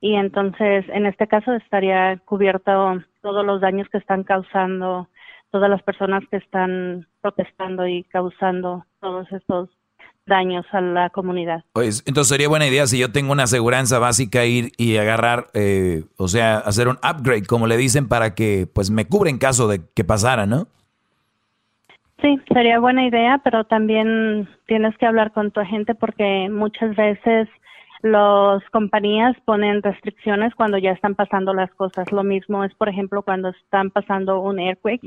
y 0.00 0.14
entonces 0.14 0.84
en 0.88 1.06
este 1.06 1.26
caso 1.26 1.52
estaría 1.54 2.18
cubierto 2.24 3.02
todos 3.20 3.44
los 3.44 3.60
daños 3.60 3.88
que 3.90 3.98
están 3.98 4.24
causando 4.24 5.08
todas 5.52 5.70
las 5.70 5.82
personas 5.82 6.24
que 6.30 6.38
están 6.38 7.06
protestando 7.20 7.86
y 7.86 8.04
causando 8.04 8.86
todos 9.00 9.30
estos 9.30 9.68
daños 10.26 10.64
a 10.72 10.80
la 10.80 11.10
comunidad. 11.10 11.64
Pues 11.72 12.02
entonces 12.06 12.30
sería 12.30 12.48
buena 12.48 12.66
idea 12.66 12.86
si 12.86 12.98
yo 12.98 13.12
tengo 13.12 13.32
una 13.32 13.44
aseguranza 13.44 13.98
básica 13.98 14.46
ir 14.46 14.72
y 14.78 14.96
agarrar, 14.96 15.48
eh, 15.52 16.04
o 16.16 16.28
sea, 16.28 16.58
hacer 16.58 16.88
un 16.88 16.96
upgrade, 16.96 17.44
como 17.44 17.66
le 17.66 17.76
dicen, 17.76 18.08
para 18.08 18.34
que 18.34 18.66
pues 18.72 18.90
me 18.90 19.06
cubra 19.06 19.30
en 19.30 19.38
caso 19.38 19.68
de 19.68 19.82
que 19.94 20.04
pasara, 20.04 20.46
¿no? 20.46 20.68
Sí, 22.22 22.40
sería 22.52 22.78
buena 22.78 23.04
idea, 23.04 23.40
pero 23.42 23.64
también 23.64 24.48
tienes 24.66 24.96
que 24.96 25.06
hablar 25.06 25.32
con 25.32 25.50
tu 25.50 25.58
agente 25.60 25.94
porque 25.96 26.48
muchas 26.48 26.94
veces 26.94 27.48
las 28.02 28.62
compañías 28.70 29.36
ponen 29.44 29.82
restricciones 29.82 30.54
cuando 30.54 30.78
ya 30.78 30.92
están 30.92 31.16
pasando 31.16 31.52
las 31.52 31.70
cosas. 31.74 32.10
Lo 32.12 32.22
mismo 32.22 32.64
es, 32.64 32.72
por 32.74 32.88
ejemplo, 32.88 33.22
cuando 33.22 33.48
están 33.48 33.90
pasando 33.90 34.40
un 34.40 34.60
earthquake, 34.60 35.02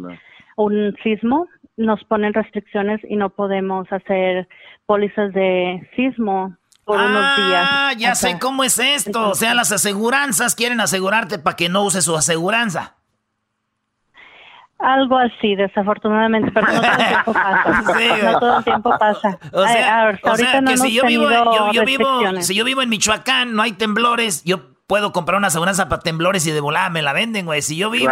un 0.57 0.95
sismo, 1.03 1.47
nos 1.77 2.03
ponen 2.03 2.33
restricciones 2.33 2.99
y 3.07 3.15
no 3.15 3.29
podemos 3.29 3.89
hacer 3.91 4.47
pólizas 4.85 5.33
de 5.33 5.89
sismo 5.95 6.55
por 6.83 6.97
unos 6.97 7.37
días. 7.37 7.67
Ah, 7.69 7.93
ya 7.97 8.15
sé 8.15 8.37
cómo 8.39 8.63
es 8.63 8.77
esto. 8.77 9.29
o 9.29 9.35
sea, 9.35 9.53
las 9.53 9.71
aseguranzas 9.71 10.53
quieren 10.53 10.81
asegurarte 10.81 11.39
para 11.39 11.55
que 11.55 11.69
no 11.69 11.83
uses 11.83 12.05
su 12.05 12.15
aseguranza. 12.15 12.95
Algo 14.77 15.17
así, 15.17 15.55
desafortunadamente, 15.55 16.51
pero 16.51 16.67
no 16.67 16.81
todo 16.81 16.91
el 16.91 17.07
tiempo 17.07 17.33
pasa. 17.33 18.23
no 18.23 18.39
todo 18.39 18.57
el 18.57 18.63
tiempo 18.63 18.97
pasa. 18.99 19.39
O 19.53 19.65
sea, 19.65 20.19
que 20.67 20.77
si 20.77 20.93
yo 20.93 21.05
vivo, 21.05 21.27
si 22.41 22.55
yo 22.55 22.65
vivo 22.65 22.81
en 22.81 22.89
Michoacán, 22.89 23.55
no 23.55 23.61
hay 23.61 23.71
temblores, 23.71 24.43
yo 24.43 24.75
puedo 24.87 25.11
comprar 25.11 25.37
una 25.37 25.47
aseguranza 25.47 25.89
para 25.89 26.01
temblores 26.01 26.45
y 26.45 26.51
de 26.51 26.59
volada 26.59 26.89
me 26.89 27.01
la 27.01 27.13
venden, 27.13 27.45
güey. 27.45 27.61
Si 27.61 27.77
yo 27.77 27.89
vivo 27.89 28.11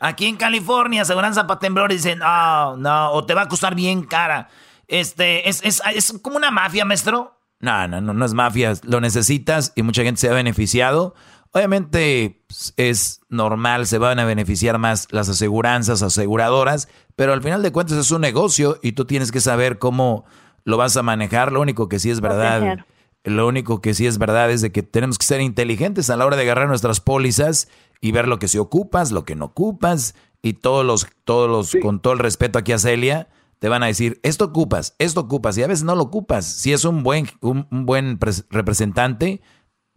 aquí 0.00 0.26
en 0.26 0.36
California, 0.36 1.02
aseguranza 1.02 1.46
para 1.46 1.60
temblores, 1.60 2.02
dicen, 2.02 2.18
no, 2.18 2.76
no, 2.76 3.12
o 3.12 3.24
te 3.24 3.34
va 3.34 3.42
a 3.42 3.48
costar 3.48 3.74
bien 3.74 4.02
cara. 4.02 4.48
Este, 4.88 5.48
es, 5.48 5.62
es, 5.64 5.80
es 5.94 6.18
como 6.20 6.36
una 6.36 6.50
mafia, 6.50 6.84
maestro. 6.84 7.36
No, 7.60 7.86
no, 7.86 8.00
no, 8.00 8.14
no 8.14 8.24
es 8.24 8.34
mafia. 8.34 8.72
Lo 8.82 9.00
necesitas 9.00 9.72
y 9.76 9.82
mucha 9.82 10.02
gente 10.02 10.20
se 10.20 10.28
ha 10.28 10.32
beneficiado. 10.32 11.14
Obviamente 11.52 12.44
es 12.76 13.20
normal, 13.28 13.86
se 13.86 13.98
van 13.98 14.20
a 14.20 14.24
beneficiar 14.24 14.78
más 14.78 15.08
las 15.10 15.28
aseguranzas, 15.28 16.02
aseguradoras, 16.02 16.88
pero 17.16 17.32
al 17.32 17.42
final 17.42 17.62
de 17.62 17.72
cuentas 17.72 17.98
es 17.98 18.12
un 18.12 18.20
negocio 18.20 18.78
y 18.82 18.92
tú 18.92 19.04
tienes 19.04 19.32
que 19.32 19.40
saber 19.40 19.78
cómo 19.78 20.24
lo 20.64 20.76
vas 20.76 20.96
a 20.96 21.02
manejar. 21.02 21.50
Lo 21.50 21.60
único 21.60 21.88
que 21.88 21.98
sí 21.98 22.08
es 22.08 22.20
verdad, 22.20 22.78
lo 23.24 23.48
único 23.48 23.80
que 23.80 23.94
sí 23.94 24.06
es 24.06 24.18
verdad 24.18 24.48
es 24.50 24.60
de 24.60 24.70
que 24.70 24.84
tenemos 24.84 25.18
que 25.18 25.26
ser 25.26 25.40
inteligentes 25.40 26.08
a 26.08 26.16
la 26.16 26.24
hora 26.24 26.36
de 26.36 26.42
agarrar 26.42 26.68
nuestras 26.68 27.00
pólizas 27.00 27.68
y 28.00 28.12
ver 28.12 28.28
lo 28.28 28.38
que 28.38 28.46
se 28.46 28.60
ocupas, 28.60 29.10
lo 29.10 29.24
que 29.24 29.34
no 29.34 29.46
ocupas 29.46 30.14
y 30.42 30.52
todos 30.54 30.86
los, 30.86 31.08
todos 31.24 31.50
los, 31.50 31.82
con 31.82 32.00
todo 32.00 32.12
el 32.12 32.20
respeto 32.20 32.60
aquí 32.60 32.70
a 32.70 32.78
Celia, 32.78 33.28
te 33.58 33.68
van 33.68 33.82
a 33.82 33.86
decir, 33.86 34.20
esto 34.22 34.44
ocupas, 34.46 34.94
esto 34.98 35.20
ocupas, 35.20 35.58
y 35.58 35.64
a 35.64 35.66
veces 35.66 35.84
no 35.84 35.96
lo 35.96 36.04
ocupas. 36.04 36.46
Si 36.46 36.72
es 36.72 36.84
un 36.84 37.02
buen, 37.02 37.28
un 37.40 37.66
buen 37.84 38.18
representante, 38.50 39.42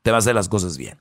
te 0.01 0.11
va 0.11 0.17
a 0.17 0.19
hacer 0.19 0.35
las 0.35 0.49
cosas 0.49 0.77
bien. 0.77 0.97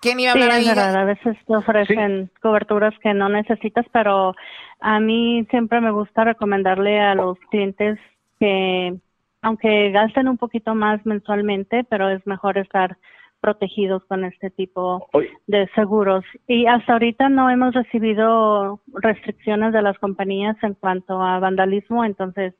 ¿Quién 0.00 0.20
iba 0.20 0.30
a 0.30 0.34
hablar 0.34 0.60
sí, 0.60 0.68
a 0.68 1.04
veces 1.04 1.36
te 1.46 1.56
ofrecen 1.56 2.30
coberturas 2.40 2.94
que 3.00 3.14
no 3.14 3.28
necesitas, 3.28 3.84
pero 3.92 4.34
a 4.80 5.00
mí 5.00 5.46
siempre 5.50 5.80
me 5.80 5.90
gusta 5.90 6.24
recomendarle 6.24 7.00
a 7.00 7.14
los 7.14 7.38
clientes 7.50 7.98
que, 8.38 8.96
aunque 9.42 9.90
gasten 9.90 10.28
un 10.28 10.38
poquito 10.38 10.74
más 10.74 11.04
mensualmente, 11.04 11.84
pero 11.84 12.10
es 12.10 12.24
mejor 12.26 12.58
estar 12.58 12.96
protegidos 13.40 14.04
con 14.04 14.24
este 14.24 14.50
tipo 14.50 15.08
de 15.46 15.68
seguros. 15.74 16.24
Y 16.46 16.66
hasta 16.66 16.92
ahorita 16.92 17.28
no 17.28 17.50
hemos 17.50 17.74
recibido 17.74 18.80
restricciones 18.94 19.72
de 19.72 19.82
las 19.82 19.98
compañías 19.98 20.56
en 20.62 20.74
cuanto 20.74 21.20
a 21.22 21.38
vandalismo, 21.38 22.04
entonces 22.04 22.54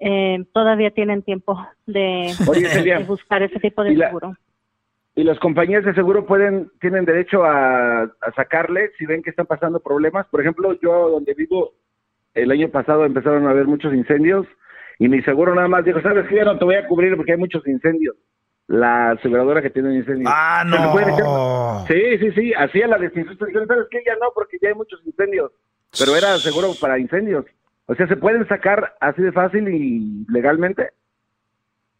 eh, 0.00 0.44
todavía 0.52 0.90
tienen 0.90 1.22
tiempo 1.22 1.64
de, 1.86 2.34
de 2.84 3.04
buscar 3.06 3.42
ese 3.42 3.60
tipo 3.60 3.84
de 3.84 3.96
seguro. 3.96 4.36
Y 5.16 5.22
las 5.22 5.38
compañías 5.38 5.84
de 5.84 5.94
seguro 5.94 6.26
pueden, 6.26 6.70
tienen 6.80 7.04
derecho 7.04 7.44
a, 7.44 8.02
a 8.02 8.32
sacarle 8.34 8.90
si 8.98 9.06
ven 9.06 9.22
que 9.22 9.30
están 9.30 9.46
pasando 9.46 9.80
problemas. 9.80 10.26
Por 10.26 10.40
ejemplo, 10.40 10.76
yo 10.80 11.10
donde 11.10 11.34
vivo, 11.34 11.74
el 12.34 12.50
año 12.50 12.68
pasado 12.68 13.04
empezaron 13.04 13.46
a 13.46 13.50
haber 13.50 13.66
muchos 13.66 13.94
incendios 13.94 14.46
y 14.98 15.08
mi 15.08 15.22
seguro 15.22 15.54
nada 15.54 15.68
más 15.68 15.84
dijo, 15.84 16.00
¿sabes 16.00 16.26
qué? 16.28 16.36
Ya 16.36 16.44
no 16.44 16.58
te 16.58 16.64
voy 16.64 16.76
a 16.76 16.86
cubrir 16.86 17.16
porque 17.16 17.32
hay 17.32 17.38
muchos 17.38 17.66
incendios. 17.66 18.16
La 18.66 19.10
aseguradora 19.10 19.60
que 19.60 19.70
tiene 19.70 19.94
incendios. 19.94 20.32
Ah, 20.34 20.64
no. 20.66 21.84
Sí, 21.86 22.18
sí, 22.18 22.32
sí, 22.32 22.52
hacía 22.54 22.86
la 22.88 22.98
desinfección. 22.98 23.66
¿Sabes 23.66 23.86
qué? 23.90 24.02
Ya 24.06 24.14
no, 24.14 24.32
porque 24.34 24.56
ya 24.60 24.70
hay 24.70 24.74
muchos 24.74 25.00
incendios. 25.04 25.52
Pero 25.98 26.16
era 26.16 26.38
seguro 26.38 26.68
para 26.80 26.98
incendios. 26.98 27.44
O 27.86 27.94
sea, 27.94 28.06
¿se 28.08 28.16
pueden 28.16 28.48
sacar 28.48 28.94
así 29.00 29.20
de 29.20 29.32
fácil 29.32 29.68
y 29.68 30.24
legalmente? 30.28 30.90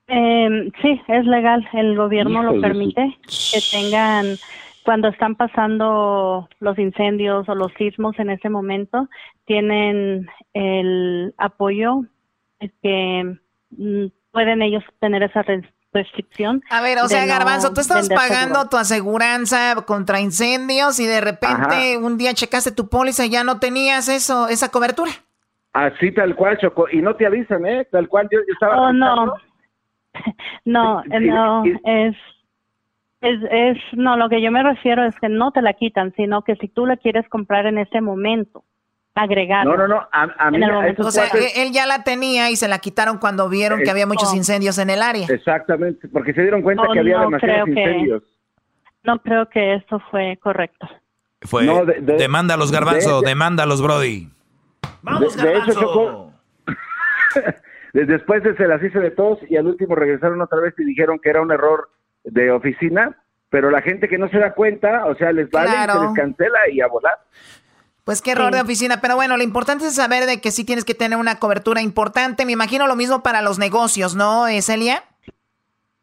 Eh, 0.08 0.70
sí, 0.82 1.00
es 1.08 1.26
legal. 1.26 1.66
El 1.72 1.96
gobierno 1.96 2.42
lo 2.42 2.60
permite 2.60 3.16
que 3.26 3.60
tengan 3.70 4.36
cuando 4.84 5.08
están 5.08 5.34
pasando 5.34 6.48
los 6.60 6.78
incendios 6.78 7.48
o 7.48 7.54
los 7.54 7.72
sismos 7.78 8.18
en 8.18 8.30
ese 8.30 8.50
momento, 8.50 9.08
tienen 9.46 10.28
el 10.52 11.34
apoyo 11.38 12.02
que 12.82 13.38
mm, 13.70 14.06
pueden 14.30 14.62
ellos 14.62 14.84
tener 15.00 15.22
esa 15.22 15.42
restricción. 15.92 16.62
A 16.70 16.82
ver, 16.82 16.98
o 16.98 17.08
sea, 17.08 17.24
Garbanzo, 17.24 17.72
tú 17.72 17.80
estás 17.80 18.08
pagando 18.10 18.68
tu 18.68 18.76
aseguranza 18.76 19.74
contra 19.86 20.20
incendios 20.20 21.00
y 21.00 21.06
de 21.06 21.20
repente 21.20 21.96
un 21.96 22.18
día 22.18 22.34
checaste 22.34 22.72
tu 22.72 22.88
póliza 22.88 23.24
y 23.24 23.30
ya 23.30 23.42
no 23.42 23.58
tenías 23.58 24.08
eso, 24.08 24.48
esa 24.48 24.70
cobertura. 24.70 25.12
Así 25.72 26.12
tal 26.12 26.36
cual, 26.36 26.58
Choco, 26.58 26.86
y 26.92 27.00
no 27.00 27.16
te 27.16 27.26
avisan, 27.26 27.66
¿eh? 27.66 27.86
Tal 27.90 28.08
cual 28.08 28.28
yo, 28.30 28.38
estaba... 28.52 28.80
Oh, 28.80 28.92
no. 28.92 29.34
No, 30.64 31.02
no, 31.04 31.64
es, 31.84 32.16
es, 33.20 33.38
es, 33.50 33.78
no, 33.92 34.16
lo 34.16 34.28
que 34.28 34.40
yo 34.40 34.50
me 34.50 34.62
refiero 34.62 35.04
es 35.04 35.14
que 35.20 35.28
no 35.28 35.52
te 35.52 35.62
la 35.62 35.74
quitan, 35.74 36.12
sino 36.16 36.42
que 36.42 36.56
si 36.56 36.68
tú 36.68 36.86
la 36.86 36.96
quieres 36.96 37.28
comprar 37.28 37.66
en 37.66 37.78
ese 37.78 38.00
momento, 38.00 38.64
agregar. 39.14 39.64
No, 39.66 39.76
no, 39.76 39.86
no, 39.86 40.08
a, 40.10 40.50
mí, 40.50 40.60
o 40.98 41.10
sea, 41.10 41.24
él 41.56 41.72
ya 41.72 41.86
la 41.86 42.02
tenía 42.02 42.50
y 42.50 42.56
se 42.56 42.68
la 42.68 42.78
quitaron 42.78 43.18
cuando 43.18 43.48
vieron 43.48 43.80
que 43.82 43.90
había 43.90 44.06
muchos 44.06 44.34
incendios 44.34 44.78
en 44.78 44.90
el 44.90 45.02
área. 45.02 45.26
Exactamente, 45.28 46.08
porque 46.08 46.32
se 46.32 46.42
dieron 46.42 46.62
cuenta 46.62 46.84
que 46.92 46.98
había 46.98 47.20
demasiados 47.20 47.68
incendios. 47.68 48.22
no 49.02 49.18
creo 49.20 49.48
que 49.48 49.74
eso 49.74 50.00
fue 50.10 50.38
correcto. 50.42 50.88
Fue, 51.42 51.66
demanda 52.00 52.54
a 52.54 52.56
los 52.56 52.72
garbanzos, 52.72 53.22
demanda 53.22 53.64
a 53.64 53.66
los 53.66 53.82
Brody. 53.82 54.30
Vamos, 55.02 55.36
de, 55.36 55.58
hecho, 55.58 56.32
Después 57.94 58.42
de 58.42 58.56
se 58.56 58.66
las 58.66 58.82
hice 58.82 58.98
de 58.98 59.12
todos 59.12 59.38
y 59.48 59.56
al 59.56 59.68
último 59.68 59.94
regresaron 59.94 60.42
otra 60.42 60.58
vez 60.58 60.74
y 60.76 60.84
dijeron 60.84 61.20
que 61.22 61.30
era 61.30 61.40
un 61.40 61.52
error 61.52 61.90
de 62.24 62.50
oficina, 62.50 63.16
pero 63.50 63.70
la 63.70 63.82
gente 63.82 64.08
que 64.08 64.18
no 64.18 64.28
se 64.30 64.38
da 64.38 64.52
cuenta, 64.52 65.06
o 65.06 65.14
sea, 65.14 65.32
les 65.32 65.48
vale, 65.48 65.70
se 65.70 66.00
les 66.00 66.12
cancela 66.12 66.58
y 66.72 66.80
a 66.80 66.88
volar. 66.88 67.14
Pues 68.02 68.20
qué 68.20 68.32
error 68.32 68.52
de 68.52 68.60
oficina, 68.60 68.96
pero 69.00 69.14
bueno, 69.14 69.36
lo 69.36 69.44
importante 69.44 69.86
es 69.86 69.94
saber 69.94 70.26
de 70.26 70.40
que 70.40 70.50
sí 70.50 70.66
tienes 70.66 70.84
que 70.84 70.94
tener 70.94 71.16
una 71.16 71.38
cobertura 71.38 71.82
importante. 71.82 72.44
Me 72.44 72.52
imagino 72.52 72.88
lo 72.88 72.96
mismo 72.96 73.22
para 73.22 73.42
los 73.42 73.60
negocios, 73.60 74.16
¿no, 74.16 74.46
Celia? 74.60 75.04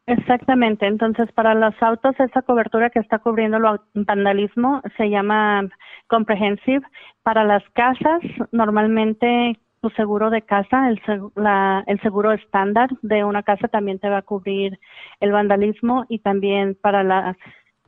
Exactamente. 0.06 0.86
Entonces, 0.86 1.30
para 1.32 1.54
los 1.54 1.74
autos, 1.82 2.18
esa 2.18 2.40
cobertura 2.40 2.88
que 2.88 3.00
está 3.00 3.18
cubriendo 3.18 3.58
el 3.58 4.04
vandalismo 4.06 4.80
se 4.96 5.10
llama 5.10 5.68
comprehensive. 6.08 6.82
Para 7.22 7.44
las 7.44 7.62
casas, 7.74 8.22
normalmente 8.50 9.58
tu 9.82 9.90
seguro 9.90 10.30
de 10.30 10.42
casa, 10.42 10.88
el, 10.88 11.02
la, 11.34 11.82
el 11.88 12.00
seguro 12.02 12.32
estándar 12.32 12.88
de 13.02 13.24
una 13.24 13.42
casa 13.42 13.66
también 13.66 13.98
te 13.98 14.08
va 14.08 14.18
a 14.18 14.22
cubrir 14.22 14.78
el 15.18 15.32
vandalismo 15.32 16.06
y 16.08 16.20
también 16.20 16.78
para 16.80 17.02
las, 17.02 17.36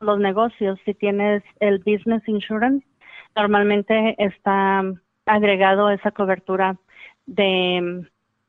los 0.00 0.18
negocios, 0.18 0.78
si 0.84 0.92
tienes 0.92 1.44
el 1.60 1.78
business 1.78 2.26
insurance, 2.26 2.84
normalmente 3.36 4.16
está 4.18 4.82
agregado 5.24 5.88
esa 5.88 6.10
cobertura 6.10 6.76
de 7.26 8.04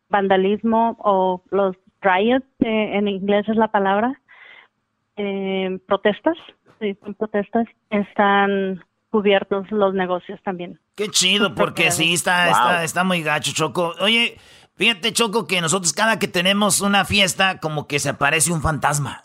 vandalismo 0.09 0.97
o 0.99 1.43
los 1.51 1.75
riots, 2.01 2.47
en 2.59 3.07
inglés 3.07 3.47
es 3.47 3.57
la 3.57 3.67
palabra, 3.67 4.19
eh, 5.17 5.79
protestas, 5.87 6.37
sí, 6.79 6.95
protestas, 6.95 7.67
están 7.91 8.83
cubiertos 9.11 9.71
los 9.71 9.93
negocios 9.93 10.41
también. 10.41 10.79
Qué 10.95 11.09
chido, 11.09 11.55
porque 11.55 11.91
sí, 11.91 12.13
está, 12.13 12.49
está, 12.49 12.83
está 12.83 13.03
muy 13.03 13.21
gacho, 13.21 13.51
Choco. 13.53 13.93
Oye, 13.99 14.37
fíjate, 14.75 15.13
Choco, 15.13 15.47
que 15.47 15.61
nosotros 15.61 15.93
cada 15.93 16.19
que 16.19 16.27
tenemos 16.27 16.81
una 16.81 17.05
fiesta, 17.05 17.59
como 17.59 17.87
que 17.87 17.99
se 17.99 18.09
aparece 18.09 18.51
un 18.51 18.61
fantasma. 18.61 19.23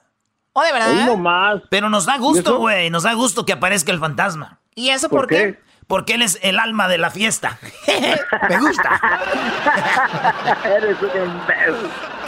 ¿Oh, 0.52 0.62
de 0.62 0.72
verdad? 0.72 1.16
más. 1.16 1.62
Pero 1.70 1.88
nos 1.88 2.06
da 2.06 2.18
gusto, 2.18 2.58
güey, 2.58 2.90
nos 2.90 3.04
da 3.04 3.14
gusto 3.14 3.46
que 3.46 3.52
aparezca 3.52 3.92
el 3.92 4.00
fantasma. 4.00 4.58
¿Y 4.74 4.90
eso 4.90 5.08
por, 5.08 5.28
qué? 5.28 5.58
Porque 5.86 6.14
él 6.14 6.22
es 6.22 6.38
el 6.42 6.58
alma 6.58 6.88
de 6.88 6.98
la 6.98 7.10
fiesta. 7.10 7.58
Me 8.48 8.58
gusta. 8.58 9.00
eres 10.64 10.96
un 11.02 11.40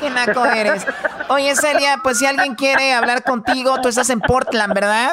Qué 0.01 0.11
naco 0.11 0.45
eres. 0.47 0.86
Oye, 1.28 1.55
Celia, 1.57 2.01
pues 2.03 2.18
si 2.18 2.26
alguien 2.26 2.55
quiere 2.55 2.93
hablar 2.93 3.22
contigo, 3.24 3.80
tú 3.80 3.88
estás 3.88 4.11
en 4.11 4.20
Portland, 4.20 4.74
¿verdad? 4.74 5.12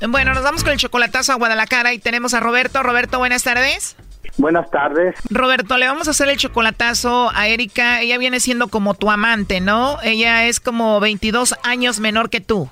Bueno, 0.09 0.35
nos 0.35 0.43
vamos 0.43 0.65
con 0.65 0.73
el 0.73 0.79
chocolatazo 0.79 1.33
a 1.33 1.37
Guadalajara 1.37 1.95
y 1.95 1.99
tenemos 1.99 2.35
a 2.35 2.41
Roberto. 2.41 2.83
Roberto, 2.83 3.19
buenas 3.19 3.45
tardes. 3.45 3.97
Buenas 4.39 4.71
tardes. 4.71 5.15
Roberto, 5.31 5.77
le 5.77 5.87
vamos 5.87 6.09
a 6.09 6.13
hacer 6.13 6.29
el 6.29 6.37
chocolatazo 6.37 7.31
a 7.35 7.49
Erika. 7.49 8.01
Ella 8.01 8.19
viene 8.19 8.41
siendo 8.41 8.69
como 8.69 8.95
tu 8.95 9.11
amante, 9.11 9.61
¿no? 9.61 9.99
Ella 10.03 10.47
es 10.47 10.61
como 10.61 11.01
22 11.01 11.55
años 11.65 12.01
menor 12.01 12.31
que 12.31 12.41
tú. 12.41 12.69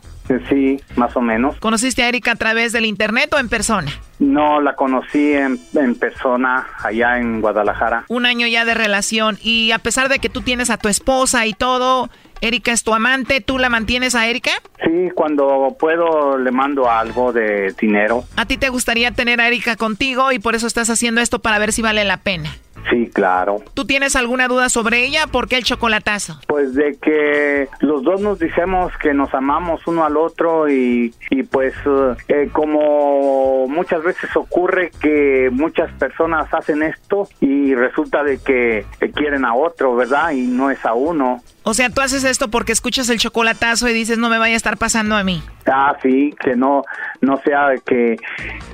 Sí, 0.48 0.80
más 0.94 1.16
o 1.16 1.20
menos. 1.20 1.56
¿Conociste 1.56 2.04
a 2.04 2.08
Erika 2.08 2.32
a 2.32 2.36
través 2.36 2.72
del 2.72 2.84
internet 2.84 3.32
o 3.34 3.38
en 3.38 3.48
persona? 3.48 3.90
No, 4.20 4.61
la 4.61 4.76
conocí 4.76 5.32
en, 5.32 5.58
en, 5.74 5.96
persona 5.96 6.68
allá 6.82 7.18
en 7.18 7.40
Guadalajara. 7.40 8.04
Un 8.08 8.26
año 8.26 8.46
ya 8.46 8.64
de 8.64 8.74
relación 8.74 9.38
y 9.42 9.72
a 9.72 9.78
pesar 9.78 10.08
de 10.08 10.20
que 10.20 10.28
tú 10.28 10.42
tienes 10.42 10.70
a 10.70 10.76
tu 10.76 10.88
esposa 10.88 11.46
y 11.46 11.54
todo, 11.54 12.11
Erika 12.41 12.72
es 12.72 12.82
tu 12.82 12.95
amante, 12.95 13.41
¿tú 13.41 13.59
la 13.59 13.68
mantienes 13.68 14.14
a 14.14 14.26
Erika? 14.26 14.51
Sí, 14.84 15.11
cuando 15.14 15.76
puedo 15.78 16.38
le 16.38 16.51
mando 16.51 16.91
algo 16.91 17.32
de 17.32 17.74
dinero. 17.78 18.24
¿A 18.36 18.47
ti 18.47 18.57
te 18.57 18.68
gustaría 18.68 19.11
tener 19.12 19.41
a 19.41 19.49
Erika 19.49 19.76
contigo 19.76 20.32
y 20.32 20.38
por 20.38 20.55
eso 20.55 20.66
estás 20.66 20.91
haciendo 20.91 21.20
esto 21.20 21.41
para 21.41 21.59
ver 21.59 21.72
si 21.72 21.82
vale 21.82 22.05
la 22.05 22.18
pena? 22.18 22.51
Sí, 22.88 23.11
claro. 23.12 23.62
¿Tú 23.74 23.84
tienes 23.84 24.16
alguna 24.16 24.49
duda 24.49 24.68
sobre 24.68 25.05
ella? 25.05 25.26
¿Por 25.26 25.49
qué 25.49 25.57
el 25.57 25.64
chocolatazo? 25.64 26.41
Pues 26.47 26.74
de 26.74 26.97
que 27.01 27.68
los 27.80 28.03
dos 28.03 28.20
nos 28.20 28.38
decimos 28.38 28.93
que 28.99 29.12
nos 29.12 29.32
amamos 29.34 29.86
uno 29.86 30.05
al 30.05 30.16
otro 30.16 30.68
y, 30.68 31.14
y 31.30 31.43
pues 31.43 31.74
eh, 31.86 32.14
eh, 32.28 32.49
como 32.53 33.68
muchas 33.68 34.03
veces 34.03 34.34
ocurre 34.34 34.91
que 35.01 35.51
muchas 35.53 35.93
personas 35.93 36.53
hacen 36.53 36.82
esto 36.82 37.28
y 37.41 37.74
resulta 37.74 38.24
de 38.24 38.38
que 38.38 38.86
quieren 39.14 39.45
a 39.45 39.55
otro, 39.55 39.95
¿verdad? 39.95 40.30
Y 40.30 40.47
no 40.47 40.70
es 40.70 40.84
a 40.84 40.95
uno. 40.95 41.43
O 41.62 41.74
sea, 41.74 41.90
tú 41.90 42.00
haces 42.00 42.24
esto 42.24 42.48
porque 42.48 42.72
escuchas 42.72 43.11
el 43.11 43.18
chocolatazo 43.18 43.88
y 43.88 43.92
dices, 43.92 44.18
no 44.18 44.30
me 44.30 44.38
vaya 44.38 44.54
a 44.54 44.56
estar 44.56 44.78
pasando 44.78 45.16
a 45.16 45.24
mí. 45.24 45.42
Ah, 45.66 45.96
sí, 46.02 46.34
que 46.42 46.56
no 46.56 46.82
no 47.20 47.36
sea 47.42 47.68
que, 47.84 48.16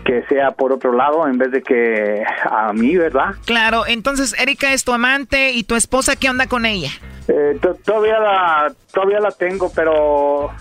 que 0.04 0.22
sea 0.28 0.52
por 0.52 0.72
otro 0.72 0.92
lado 0.92 1.26
en 1.26 1.36
vez 1.36 1.50
de 1.50 1.62
que 1.62 2.22
a 2.48 2.72
mí, 2.72 2.96
¿verdad? 2.96 3.34
Claro, 3.44 3.86
entonces 3.86 4.34
Erika 4.38 4.72
es 4.72 4.84
tu 4.84 4.92
amante 4.92 5.50
y 5.50 5.64
tu 5.64 5.74
esposa, 5.74 6.16
¿qué 6.16 6.30
onda 6.30 6.46
con 6.46 6.64
ella? 6.64 6.90
Eh, 7.28 7.58
todavía 7.84 8.20
la 8.20 8.72
todavía 8.92 9.18
la 9.18 9.32
tengo, 9.32 9.70
pero 9.74 10.52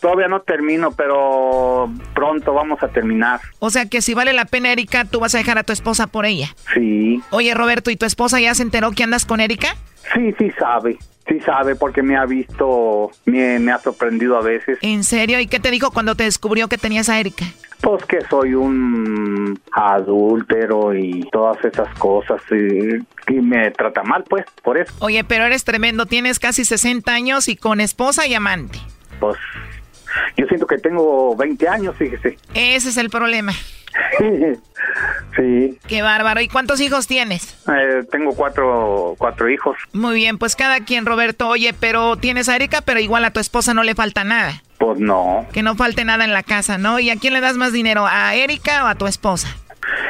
todavía 0.00 0.28
no 0.28 0.40
termino, 0.40 0.92
pero 0.92 1.92
pronto 2.14 2.54
vamos 2.54 2.82
a 2.82 2.88
terminar. 2.88 3.40
O 3.58 3.70
sea 3.70 3.86
que 3.86 4.00
si 4.00 4.14
vale 4.14 4.32
la 4.32 4.46
pena 4.46 4.72
Erika, 4.72 5.04
tú 5.04 5.20
vas 5.20 5.34
a 5.34 5.38
dejar 5.38 5.58
a 5.58 5.64
tu 5.64 5.72
esposa 5.72 6.06
por 6.06 6.24
ella. 6.24 6.48
Sí. 6.74 7.22
Oye, 7.30 7.54
Roberto, 7.54 7.90
¿y 7.90 7.96
tu 7.96 8.06
esposa 8.06 8.40
ya 8.40 8.54
se 8.54 8.62
enteró 8.62 8.92
que 8.92 9.04
andas 9.04 9.26
con 9.26 9.40
Erika? 9.40 9.76
Sí, 10.14 10.34
sí 10.38 10.50
sabe. 10.58 10.98
Sí 11.28 11.38
sabe 11.40 11.76
porque 11.76 12.02
me 12.02 12.16
ha 12.16 12.26
visto, 12.26 13.10
me, 13.26 13.58
me 13.58 13.72
ha 13.72 13.78
sorprendido 13.78 14.36
a 14.36 14.42
veces. 14.42 14.78
¿En 14.82 15.04
serio? 15.04 15.38
¿Y 15.38 15.46
qué 15.46 15.60
te 15.60 15.70
dijo 15.70 15.90
cuando 15.92 16.14
te 16.14 16.24
descubrió 16.24 16.68
que 16.68 16.78
tenías 16.78 17.08
a 17.08 17.20
Erika? 17.20 17.44
Pues 17.80 18.04
que 18.04 18.20
soy 18.28 18.54
un 18.54 19.58
adúltero 19.72 20.94
y 20.94 21.28
todas 21.32 21.64
esas 21.64 21.92
cosas 21.98 22.40
y, 22.50 23.32
y, 23.32 23.40
me 23.40 23.70
trata 23.72 24.02
mal, 24.02 24.24
pues, 24.28 24.44
por 24.62 24.78
eso. 24.78 24.92
Oye, 25.00 25.24
pero 25.24 25.44
eres 25.44 25.64
tremendo, 25.64 26.06
tienes 26.06 26.38
casi 26.38 26.64
60 26.64 27.12
años 27.12 27.48
y 27.48 27.56
con 27.56 27.80
esposa 27.80 28.26
y 28.26 28.34
amante. 28.34 28.78
Pues 29.18 29.36
yo 30.36 30.46
siento 30.46 30.66
que 30.66 30.78
tengo 30.78 31.36
20 31.36 31.68
años, 31.68 31.96
fíjese. 31.96 32.36
Ese 32.54 32.88
es 32.88 32.96
el 32.96 33.10
problema. 33.10 33.52
sí. 35.36 35.78
Qué 35.86 36.02
bárbaro. 36.02 36.40
¿Y 36.40 36.48
cuántos 36.48 36.80
hijos 36.80 37.06
tienes? 37.06 37.56
Eh, 37.68 38.04
tengo 38.10 38.34
cuatro, 38.34 39.14
cuatro 39.18 39.48
hijos. 39.48 39.76
Muy 39.92 40.14
bien, 40.14 40.38
pues 40.38 40.56
cada 40.56 40.80
quien, 40.80 41.06
Roberto. 41.06 41.48
Oye, 41.48 41.74
pero 41.78 42.16
tienes 42.16 42.48
a 42.48 42.56
Erika, 42.56 42.80
pero 42.82 43.00
igual 43.00 43.24
a 43.24 43.30
tu 43.30 43.40
esposa 43.40 43.74
no 43.74 43.82
le 43.82 43.94
falta 43.94 44.24
nada. 44.24 44.62
Pues 44.78 44.98
no. 44.98 45.46
Que 45.52 45.62
no 45.62 45.76
falte 45.76 46.04
nada 46.04 46.24
en 46.24 46.32
la 46.32 46.42
casa, 46.42 46.78
¿no? 46.78 46.98
¿Y 46.98 47.10
a 47.10 47.16
quién 47.16 47.34
le 47.34 47.40
das 47.40 47.56
más 47.56 47.72
dinero? 47.72 48.06
¿A 48.06 48.34
Erika 48.34 48.84
o 48.84 48.86
a 48.88 48.94
tu 48.94 49.06
esposa? 49.06 49.56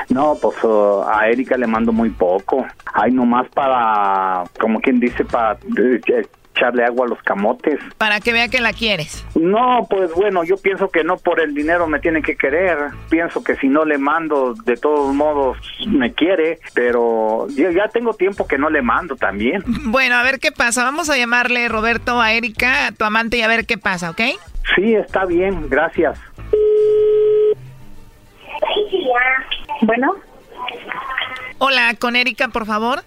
No, 0.09 0.37
pues 0.41 0.62
uh, 0.64 1.05
a 1.07 1.28
Erika 1.28 1.57
le 1.57 1.66
mando 1.66 1.93
muy 1.93 2.11
poco. 2.11 2.66
Hay 2.93 3.12
nomás 3.12 3.49
para, 3.51 4.45
como 4.61 4.80
quien 4.80 5.01
dice, 5.01 5.24
para 5.24 5.59
eh, 5.76 6.26
echarle 6.55 6.85
agua 6.85 7.07
a 7.07 7.09
los 7.09 7.23
camotes. 7.23 7.79
Para 7.99 8.21
que 8.21 8.33
vea 8.33 8.49
que 8.49 8.61
la 8.61 8.73
quieres. 8.73 9.25
No, 9.35 9.87
pues 9.89 10.13
bueno, 10.15 10.45
yo 10.45 10.57
pienso 10.57 10.91
que 10.91 11.05
no 11.05 11.17
por 11.17 11.41
el 11.41 11.55
dinero 11.55 11.87
me 11.87 11.99
tiene 12.01 12.23
que 12.23 12.37
querer. 12.37 12.79
Pienso 13.09 13.43
que 13.43 13.57
si 13.57 13.69
no 13.69 13.85
le 13.85 13.99
mando, 13.99 14.55
de 14.65 14.77
todos 14.77 15.15
modos 15.15 15.59
me 15.87 16.13
quiere, 16.13 16.61
pero 16.75 17.47
ya, 17.51 17.71
ya 17.71 17.89
tengo 17.89 18.15
tiempo 18.15 18.47
que 18.47 18.59
no 18.59 18.71
le 18.71 18.83
mando 18.83 19.17
también. 19.17 19.63
Bueno, 19.85 20.17
a 20.17 20.23
ver 20.23 20.39
qué 20.39 20.53
pasa. 20.53 20.85
Vamos 20.85 21.11
a 21.11 21.17
llamarle 21.17 21.69
Roberto 21.69 22.21
a 22.21 22.33
Erika, 22.33 22.87
a 22.89 22.93
tu 22.93 23.05
amante, 23.05 23.39
y 23.39 23.43
a 23.43 23.49
ver 23.49 23.67
qué 23.67 23.79
pasa, 23.79 24.11
¿ok? 24.11 24.21
Sí, 24.75 24.95
está 24.95 25.25
bien, 25.25 25.69
gracias. 25.69 26.19
Bueno. 29.83 30.15
Hola, 31.59 31.95
con 31.99 32.17
Erika, 32.17 32.49
por 32.49 32.67
favor. 32.67 33.03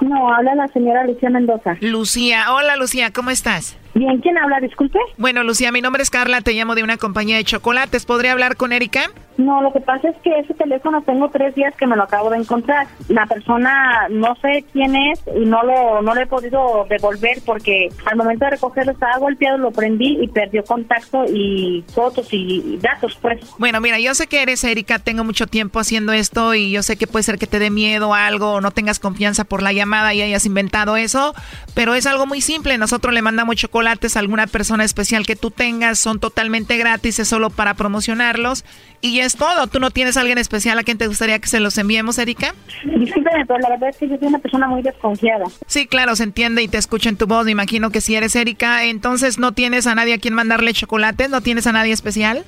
No, 0.00 0.32
habla 0.32 0.54
la 0.54 0.68
señora 0.68 1.04
Lucía 1.06 1.30
Mendoza. 1.30 1.76
Lucía, 1.80 2.52
hola 2.52 2.76
Lucía, 2.76 3.12
¿cómo 3.12 3.30
estás? 3.30 3.76
Bien, 3.94 4.20
¿quién 4.20 4.38
habla? 4.38 4.60
Disculpe. 4.60 4.98
Bueno, 5.18 5.42
Lucía, 5.42 5.72
mi 5.72 5.80
nombre 5.80 6.02
es 6.02 6.10
Carla, 6.10 6.40
te 6.40 6.52
llamo 6.52 6.74
de 6.74 6.82
una 6.82 6.96
compañía 6.96 7.36
de 7.36 7.44
chocolates. 7.44 8.06
¿Podría 8.06 8.32
hablar 8.32 8.56
con 8.56 8.72
Erika? 8.72 9.10
No, 9.40 9.62
lo 9.62 9.72
que 9.72 9.80
pasa 9.80 10.10
es 10.10 10.16
que 10.18 10.38
ese 10.38 10.52
teléfono 10.52 11.00
tengo 11.00 11.30
tres 11.30 11.54
días 11.54 11.74
que 11.74 11.86
me 11.86 11.96
lo 11.96 12.02
acabo 12.02 12.28
de 12.28 12.36
encontrar. 12.36 12.86
La 13.08 13.24
persona 13.24 14.06
no 14.10 14.36
sé 14.36 14.64
quién 14.70 14.94
es 14.94 15.20
y 15.34 15.46
no 15.46 15.62
lo 15.62 16.02
no 16.02 16.14
le 16.14 16.22
he 16.22 16.26
podido 16.26 16.84
devolver 16.90 17.38
porque 17.46 17.88
al 18.04 18.16
momento 18.16 18.44
de 18.44 18.52
recogerlo 18.52 18.92
estaba 18.92 19.16
golpeado, 19.16 19.56
lo 19.56 19.70
prendí 19.70 20.18
y 20.20 20.28
perdió 20.28 20.62
contacto 20.64 21.24
y 21.24 21.82
fotos 21.94 22.28
y 22.32 22.78
datos, 22.82 23.16
pues. 23.20 23.40
Bueno, 23.58 23.80
mira, 23.80 23.98
yo 23.98 24.14
sé 24.14 24.26
que 24.26 24.42
eres 24.42 24.62
Erika, 24.62 24.98
tengo 24.98 25.24
mucho 25.24 25.46
tiempo 25.46 25.80
haciendo 25.80 26.12
esto 26.12 26.54
y 26.54 26.70
yo 26.70 26.82
sé 26.82 26.96
que 26.96 27.06
puede 27.06 27.22
ser 27.22 27.38
que 27.38 27.46
te 27.46 27.58
dé 27.58 27.70
miedo 27.70 28.12
a 28.12 28.26
algo 28.26 28.52
o 28.52 28.60
no 28.60 28.72
tengas 28.72 28.98
confianza 28.98 29.44
por 29.44 29.62
la 29.62 29.72
llamada 29.72 30.12
y 30.12 30.20
hayas 30.20 30.44
inventado 30.44 30.98
eso, 30.98 31.34
pero 31.74 31.94
es 31.94 32.06
algo 32.06 32.26
muy 32.26 32.42
simple. 32.42 32.76
Nosotros 32.76 33.14
le 33.14 33.22
mandamos 33.22 33.56
chocolates 33.56 34.16
a 34.16 34.20
alguna 34.20 34.46
persona 34.46 34.84
especial 34.84 35.24
que 35.24 35.36
tú 35.36 35.50
tengas, 35.50 35.98
son 35.98 36.20
totalmente 36.20 36.76
gratis, 36.76 37.18
es 37.18 37.28
solo 37.28 37.48
para 37.48 37.72
promocionarlos 37.72 38.64
y 39.00 39.20
es 39.30 39.36
todo. 39.36 39.66
¿Tú 39.68 39.78
no 39.78 39.90
tienes 39.90 40.16
a 40.16 40.20
alguien 40.20 40.38
especial 40.38 40.78
a 40.78 40.82
quien 40.82 40.98
te 40.98 41.06
gustaría 41.06 41.38
que 41.38 41.46
se 41.46 41.60
los 41.60 41.78
enviemos, 41.78 42.18
Erika? 42.18 42.54
Discúlpeme, 42.84 43.46
pero 43.46 43.60
la 43.60 43.68
verdad 43.70 43.90
es 43.90 43.96
que 43.96 44.08
yo 44.08 44.16
soy 44.16 44.28
una 44.28 44.38
persona 44.40 44.66
muy 44.66 44.82
desconfiada. 44.82 45.44
Sí, 45.66 45.86
claro, 45.86 46.16
se 46.16 46.24
entiende 46.24 46.62
y 46.62 46.68
te 46.68 46.78
escucho 46.78 47.08
en 47.08 47.16
tu 47.16 47.26
voz. 47.26 47.44
Me 47.44 47.52
imagino 47.52 47.90
que 47.90 48.00
si 48.00 48.16
eres 48.16 48.34
Erika, 48.34 48.84
entonces 48.84 49.38
no 49.38 49.52
tienes 49.52 49.86
a 49.86 49.94
nadie 49.94 50.14
a 50.14 50.18
quien 50.18 50.34
mandarle 50.34 50.72
chocolates, 50.72 51.30
no 51.30 51.40
tienes 51.40 51.66
a 51.66 51.72
nadie 51.72 51.92
especial. 51.92 52.44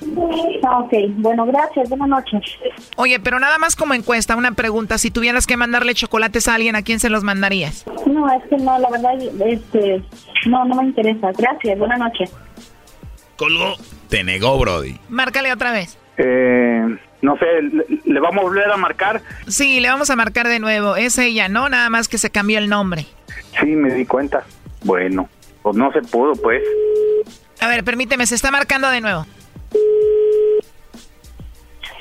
Ah, 0.65 0.79
ok, 0.81 0.93
bueno, 1.17 1.47
gracias, 1.47 1.89
buenas 1.89 2.09
noches. 2.09 2.41
Oye, 2.97 3.21
pero 3.21 3.39
nada 3.39 3.59
más 3.59 3.77
como 3.77 3.95
encuesta, 3.95 4.35
una 4.35 4.53
pregunta. 4.53 4.99
Si 4.99 5.11
tuvieras 5.11 5.47
que 5.47 5.57
mandarle 5.57 5.95
chocolates 5.95 6.49
a 6.49 6.55
alguien, 6.55 6.75
¿a 6.75 6.83
quién 6.83 6.99
se 6.99 7.11
los 7.11 7.23
mandarías? 7.23 7.85
No, 8.07 8.33
es 8.33 8.43
que 8.49 8.57
no, 8.57 8.79
la 8.79 8.91
verdad, 8.91 9.13
este, 9.47 10.03
no, 10.47 10.65
no 10.65 10.75
me 10.77 10.85
interesa. 10.89 11.31
Gracias, 11.37 11.79
buenas 11.79 11.99
noches. 12.01 12.33
Colgó. 13.37 13.77
Te 14.09 14.25
negó, 14.25 14.59
Brody. 14.59 14.99
Márcale 15.09 15.53
otra 15.53 15.73
vez. 15.73 15.97
Eh, 16.25 16.99
no 17.21 17.37
sé, 17.37 17.47
¿le, 17.63 17.85
¿le, 18.05 18.21
vamos 18.21 18.45
a 18.45 18.49
volver 18.49 18.71
a 18.71 18.77
marcar? 18.77 19.23
Sí, 19.49 19.81
le 19.81 19.89
vamos 19.89 20.09
a 20.11 20.17
marcar 20.17 20.47
de 20.47 20.61
nuevo. 20.61 20.95
Es 20.95 21.19
ella, 21.19 21.49
¿no? 21.49 21.69
Nada 21.69 21.91
más 21.91 22.09
que 22.09 22.19
se 22.19 22.31
cambió 22.31 22.59
el 22.59 22.69
nombre. 22.69 23.07
Sí, 23.61 23.67
me 23.67 23.93
di 23.93 24.07
cuenta. 24.07 24.45
Bueno, 24.85 25.29
pues 25.63 25.77
no 25.77 25.93
se 25.93 26.03
pudo, 26.03 26.35
pues. 26.35 26.63
A 27.61 27.69
ver, 27.69 27.83
permíteme, 27.83 28.27
se 28.27 28.37
está 28.37 28.51
marcando 28.51 28.89
de 28.89 29.01
nuevo. 29.01 29.27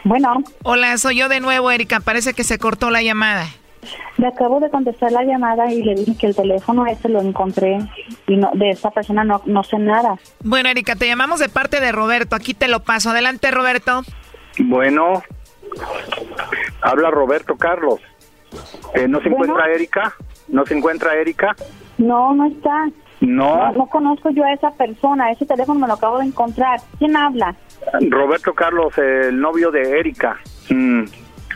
Bueno. 0.04 0.44
Hola, 0.64 0.98
soy 0.98 1.18
yo 1.18 1.30
de 1.30 1.40
nuevo, 1.40 1.72
Erika. 1.72 2.00
Parece 2.00 2.34
que 2.34 2.44
se 2.44 2.58
cortó 2.58 2.90
la 2.90 3.02
llamada. 3.02 3.48
Le 4.18 4.28
acabo 4.28 4.60
de 4.60 4.70
contestar 4.70 5.12
la 5.12 5.24
llamada 5.24 5.72
y 5.72 5.82
le 5.84 5.96
dije 5.96 6.16
que 6.18 6.28
el 6.28 6.36
teléfono 6.36 6.86
ese 6.86 7.10
lo 7.10 7.22
encontré 7.22 7.80
y 8.28 8.36
no, 8.38 8.52
de 8.54 8.70
esta 8.70 8.92
persona 8.92 9.24
no, 9.24 9.42
no 9.46 9.64
sé 9.64 9.78
nada. 9.80 10.18
Bueno, 10.44 10.70
Erika, 10.70 10.96
te 10.96 11.08
llamamos 11.08 11.40
de 11.40 11.50
parte 11.50 11.80
de 11.80 11.92
Roberto. 11.92 12.36
Aquí 12.36 12.54
te 12.54 12.68
lo 12.68 12.82
paso. 12.82 13.10
Adelante, 13.10 13.50
Roberto. 13.52 14.04
Bueno, 14.60 15.24
habla 16.82 17.10
Roberto 17.12 17.56
Carlos. 17.58 18.00
Eh, 18.94 19.08
¿No 19.08 19.20
se 19.22 19.30
Bueno. 19.30 19.46
encuentra 19.46 19.72
Erika? 19.74 20.14
¿No 20.50 20.66
se 20.66 20.76
encuentra 20.78 21.16
Erika? 21.16 21.56
No, 21.98 22.34
no 22.34 22.46
está. 22.48 22.88
No. 23.22 23.56
no. 23.68 23.72
no 23.74 23.86
conozco 23.88 24.30
yo 24.32 24.44
a 24.44 24.54
esa 24.54 24.72
persona. 24.72 25.32
Ese 25.32 25.46
teléfono 25.46 25.80
me 25.80 25.88
lo 25.88 25.94
acabo 25.94 26.20
de 26.20 26.26
encontrar. 26.26 26.80
¿Quién 27.00 27.16
habla? 27.16 27.56
Roberto 28.10 28.54
Carlos, 28.54 28.98
el 28.98 29.40
novio 29.40 29.72
de 29.72 30.00
Erika. 30.00 30.38
Mm. 30.70 31.04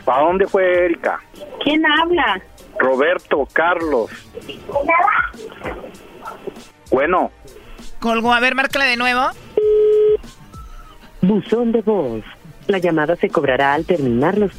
¿A 0.06 0.20
dónde 0.20 0.46
fue 0.46 0.86
Erika? 0.86 1.20
¿Quién 1.62 1.84
habla? 1.84 2.40
Roberto 2.78 3.46
Carlos. 3.52 4.10
Bueno, 6.90 7.32
Colgó. 8.00 8.32
A 8.32 8.40
ver, 8.40 8.54
márcale 8.54 8.84
de 8.84 8.96
nuevo. 8.96 9.22
Buzón 11.22 11.72
de 11.72 11.82
voz. 11.82 12.22
La 12.66 12.78
llamada 12.78 13.16
se 13.16 13.28
cobrará 13.28 13.74
al 13.74 13.84
terminar 13.84 14.38
los... 14.38 14.52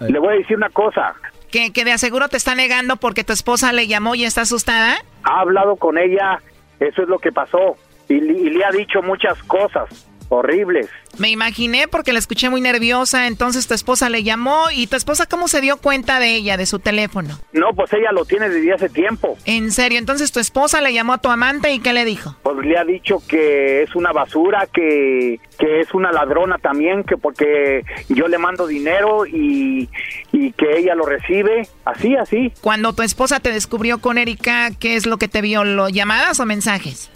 le 0.00 0.18
voy 0.18 0.34
a 0.34 0.38
decir 0.38 0.56
una 0.56 0.70
cosa. 0.70 1.14
Que, 1.50 1.72
que 1.72 1.84
de 1.84 1.92
aseguro 1.92 2.28
te 2.28 2.36
está 2.36 2.54
negando 2.54 2.96
porque 2.96 3.24
tu 3.24 3.32
esposa 3.32 3.72
le 3.72 3.86
llamó 3.86 4.14
y 4.14 4.24
está 4.24 4.42
asustada. 4.42 4.96
Ha 5.22 5.40
hablado 5.40 5.76
con 5.76 5.98
ella, 5.98 6.40
eso 6.80 7.02
es 7.02 7.08
lo 7.08 7.18
que 7.18 7.32
pasó. 7.32 7.76
Y, 8.08 8.14
y 8.14 8.50
le 8.50 8.64
ha 8.64 8.70
dicho 8.70 9.02
muchas 9.02 9.42
cosas 9.44 9.88
horribles. 10.34 10.88
Me 11.18 11.30
imaginé 11.30 11.86
porque 11.88 12.12
la 12.12 12.18
escuché 12.18 12.50
muy 12.50 12.60
nerviosa. 12.60 13.26
Entonces 13.26 13.66
tu 13.66 13.74
esposa 13.74 14.08
le 14.08 14.22
llamó. 14.22 14.70
¿Y 14.72 14.86
tu 14.86 14.96
esposa 14.96 15.26
cómo 15.26 15.48
se 15.48 15.60
dio 15.60 15.76
cuenta 15.76 16.18
de 16.18 16.34
ella, 16.34 16.56
de 16.56 16.66
su 16.66 16.78
teléfono? 16.78 17.38
No, 17.52 17.72
pues 17.74 17.92
ella 17.92 18.12
lo 18.12 18.24
tiene 18.24 18.48
desde 18.48 18.72
hace 18.72 18.88
tiempo. 18.88 19.36
En 19.44 19.70
serio, 19.72 19.98
entonces 19.98 20.32
tu 20.32 20.40
esposa 20.40 20.80
le 20.80 20.92
llamó 20.92 21.14
a 21.14 21.18
tu 21.18 21.30
amante 21.30 21.72
y 21.72 21.78
¿qué 21.78 21.92
le 21.92 22.04
dijo? 22.04 22.36
Pues 22.42 22.56
le 22.66 22.78
ha 22.78 22.84
dicho 22.84 23.22
que 23.28 23.82
es 23.82 23.94
una 23.94 24.12
basura, 24.12 24.66
que, 24.72 25.40
que 25.58 25.80
es 25.80 25.94
una 25.94 26.12
ladrona 26.12 26.58
también, 26.58 27.04
que 27.04 27.16
porque 27.16 27.84
yo 28.08 28.28
le 28.28 28.38
mando 28.38 28.66
dinero 28.66 29.26
y, 29.26 29.88
y 30.32 30.52
que 30.52 30.78
ella 30.78 30.94
lo 30.94 31.06
recibe. 31.06 31.68
Así, 31.84 32.16
así. 32.16 32.52
Cuando 32.60 32.92
tu 32.92 33.02
esposa 33.02 33.40
te 33.40 33.52
descubrió 33.52 33.98
con 33.98 34.18
Erika, 34.18 34.70
¿qué 34.78 34.96
es 34.96 35.06
lo 35.06 35.18
que 35.18 35.28
te 35.28 35.40
vio? 35.40 35.64
¿Lo 35.64 35.88
llamadas 35.88 36.40
o 36.40 36.46
mensajes? 36.46 37.10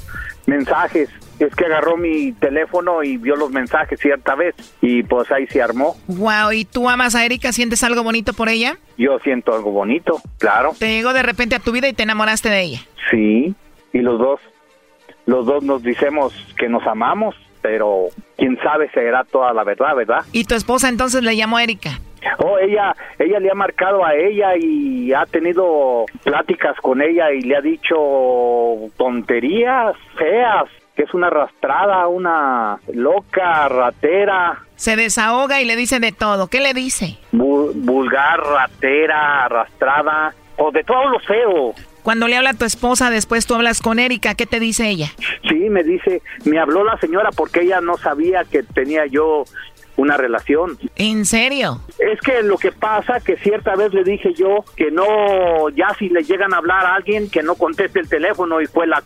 Mensajes. 0.47 1.09
Es 1.39 1.55
que 1.55 1.67
agarró 1.67 1.97
mi 1.97 2.33
teléfono 2.33 3.03
y 3.03 3.17
vio 3.17 3.37
los 3.37 3.51
mensajes 3.51 3.99
cierta 4.01 4.35
vez 4.35 4.55
y 4.81 5.03
pues 5.03 5.31
ahí 5.31 5.47
se 5.47 5.63
armó. 5.63 5.97
Wow, 6.09 6.53
¿y 6.53 6.65
tú 6.65 6.89
amas 6.89 7.15
a 7.15 7.25
Erika? 7.25 7.53
¿Sientes 7.53 7.83
algo 7.85 8.03
bonito 8.03 8.33
por 8.33 8.49
ella? 8.49 8.77
Yo 8.97 9.19
siento 9.21 9.55
algo 9.55 9.71
bonito, 9.71 10.21
claro. 10.39 10.73
Te 10.79 10.89
llegó 10.89 11.13
de 11.13 11.23
repente 11.23 11.55
a 11.55 11.61
tu 11.61 11.73
vida 11.73 11.89
y 11.89 11.93
te 11.93 12.03
enamoraste 12.03 12.51
de 12.51 12.63
ella. 12.63 12.81
Sí, 13.11 13.55
y 13.93 13.99
los 13.99 14.19
dos, 14.19 14.41
los 15.27 15.47
dos 15.47 15.63
nos 15.63 15.83
decimos 15.83 16.33
que 16.57 16.69
nos 16.69 16.87
amamos, 16.87 17.35
pero 17.63 18.09
quién 18.37 18.59
sabe 18.63 18.91
si 18.93 19.01
era 19.01 19.25
toda 19.25 19.53
la 19.53 19.65
verdad, 19.65 19.95
¿verdad? 19.95 20.25
¿Y 20.33 20.45
tu 20.45 20.55
esposa 20.55 20.89
entonces 20.89 21.23
le 21.23 21.37
llamó 21.37 21.57
a 21.57 21.63
Erika? 21.63 22.01
Oh, 22.39 22.59
ella, 22.59 22.95
ella 23.19 23.39
le 23.39 23.51
ha 23.51 23.55
marcado 23.55 24.05
a 24.05 24.15
ella 24.15 24.57
y 24.57 25.13
ha 25.13 25.25
tenido 25.27 26.05
pláticas 26.25 26.77
con 26.81 27.01
ella 27.01 27.31
y 27.33 27.43
le 27.43 27.57
ha 27.57 27.61
dicho 27.61 27.97
tonterías 28.97 29.97
feas, 30.17 30.69
que 30.99 31.05
es 31.05 31.15
una 31.15 31.29
arrastrada, 31.29 32.09
una 32.09 32.81
loca, 32.93 33.69
ratera. 33.69 34.59
Se 34.75 34.97
desahoga 34.97 35.63
y 35.63 35.65
le 35.65 35.77
dice 35.77 36.01
de 36.01 36.11
todo. 36.11 36.49
¿Qué 36.49 36.61
le 36.61 36.75
dice? 36.75 37.19
Vulgar, 37.31 38.41
ratera, 38.41 39.45
arrastrada, 39.45 40.35
o 40.57 40.73
de 40.73 40.83
todo 40.83 41.09
lo 41.09 41.21
feo. 41.21 41.73
Cuando 42.03 42.27
le 42.27 42.37
habla 42.37 42.51
a 42.51 42.55
tu 42.55 42.65
esposa, 42.65 43.11
después 43.11 43.47
tú 43.47 43.55
hablas 43.55 43.81
con 43.81 44.01
Erika, 44.01 44.35
¿qué 44.35 44.45
te 44.45 44.59
dice 44.59 44.89
ella? 44.89 45.13
Sí, 45.49 45.71
me 45.71 45.85
dice, 45.85 46.21
me 46.45 46.59
habló 46.59 46.83
la 46.83 46.99
señora 46.99 47.31
porque 47.31 47.61
ella 47.61 47.81
no 47.81 47.97
sabía 47.97 48.43
que 48.43 48.65
tenía 48.65 49.07
yo 49.07 49.45
una 49.99 50.17
relación. 50.17 50.79
¿En 50.97 51.27
serio? 51.27 51.83
Es 51.99 52.21
que 52.21 52.43
lo 52.43 52.57
que 52.57 52.71
pasa 52.73 53.21
que 53.21 53.37
cierta 53.37 53.75
vez 53.75 53.93
le 53.93 54.05
dije 54.05 54.33
yo 54.33 54.65
que 54.77 54.91
no, 54.91 55.69
ya 55.71 55.89
si 55.99 56.09
le 56.09 56.23
llegan 56.23 56.55
a 56.55 56.59
hablar 56.59 56.87
a 56.87 56.95
alguien 56.95 57.29
que 57.29 57.43
no 57.43 57.57
conteste 57.57 57.99
el 57.99 58.09
teléfono 58.09 58.61
y 58.61 58.67
fue 58.67 58.87
la 58.87 59.03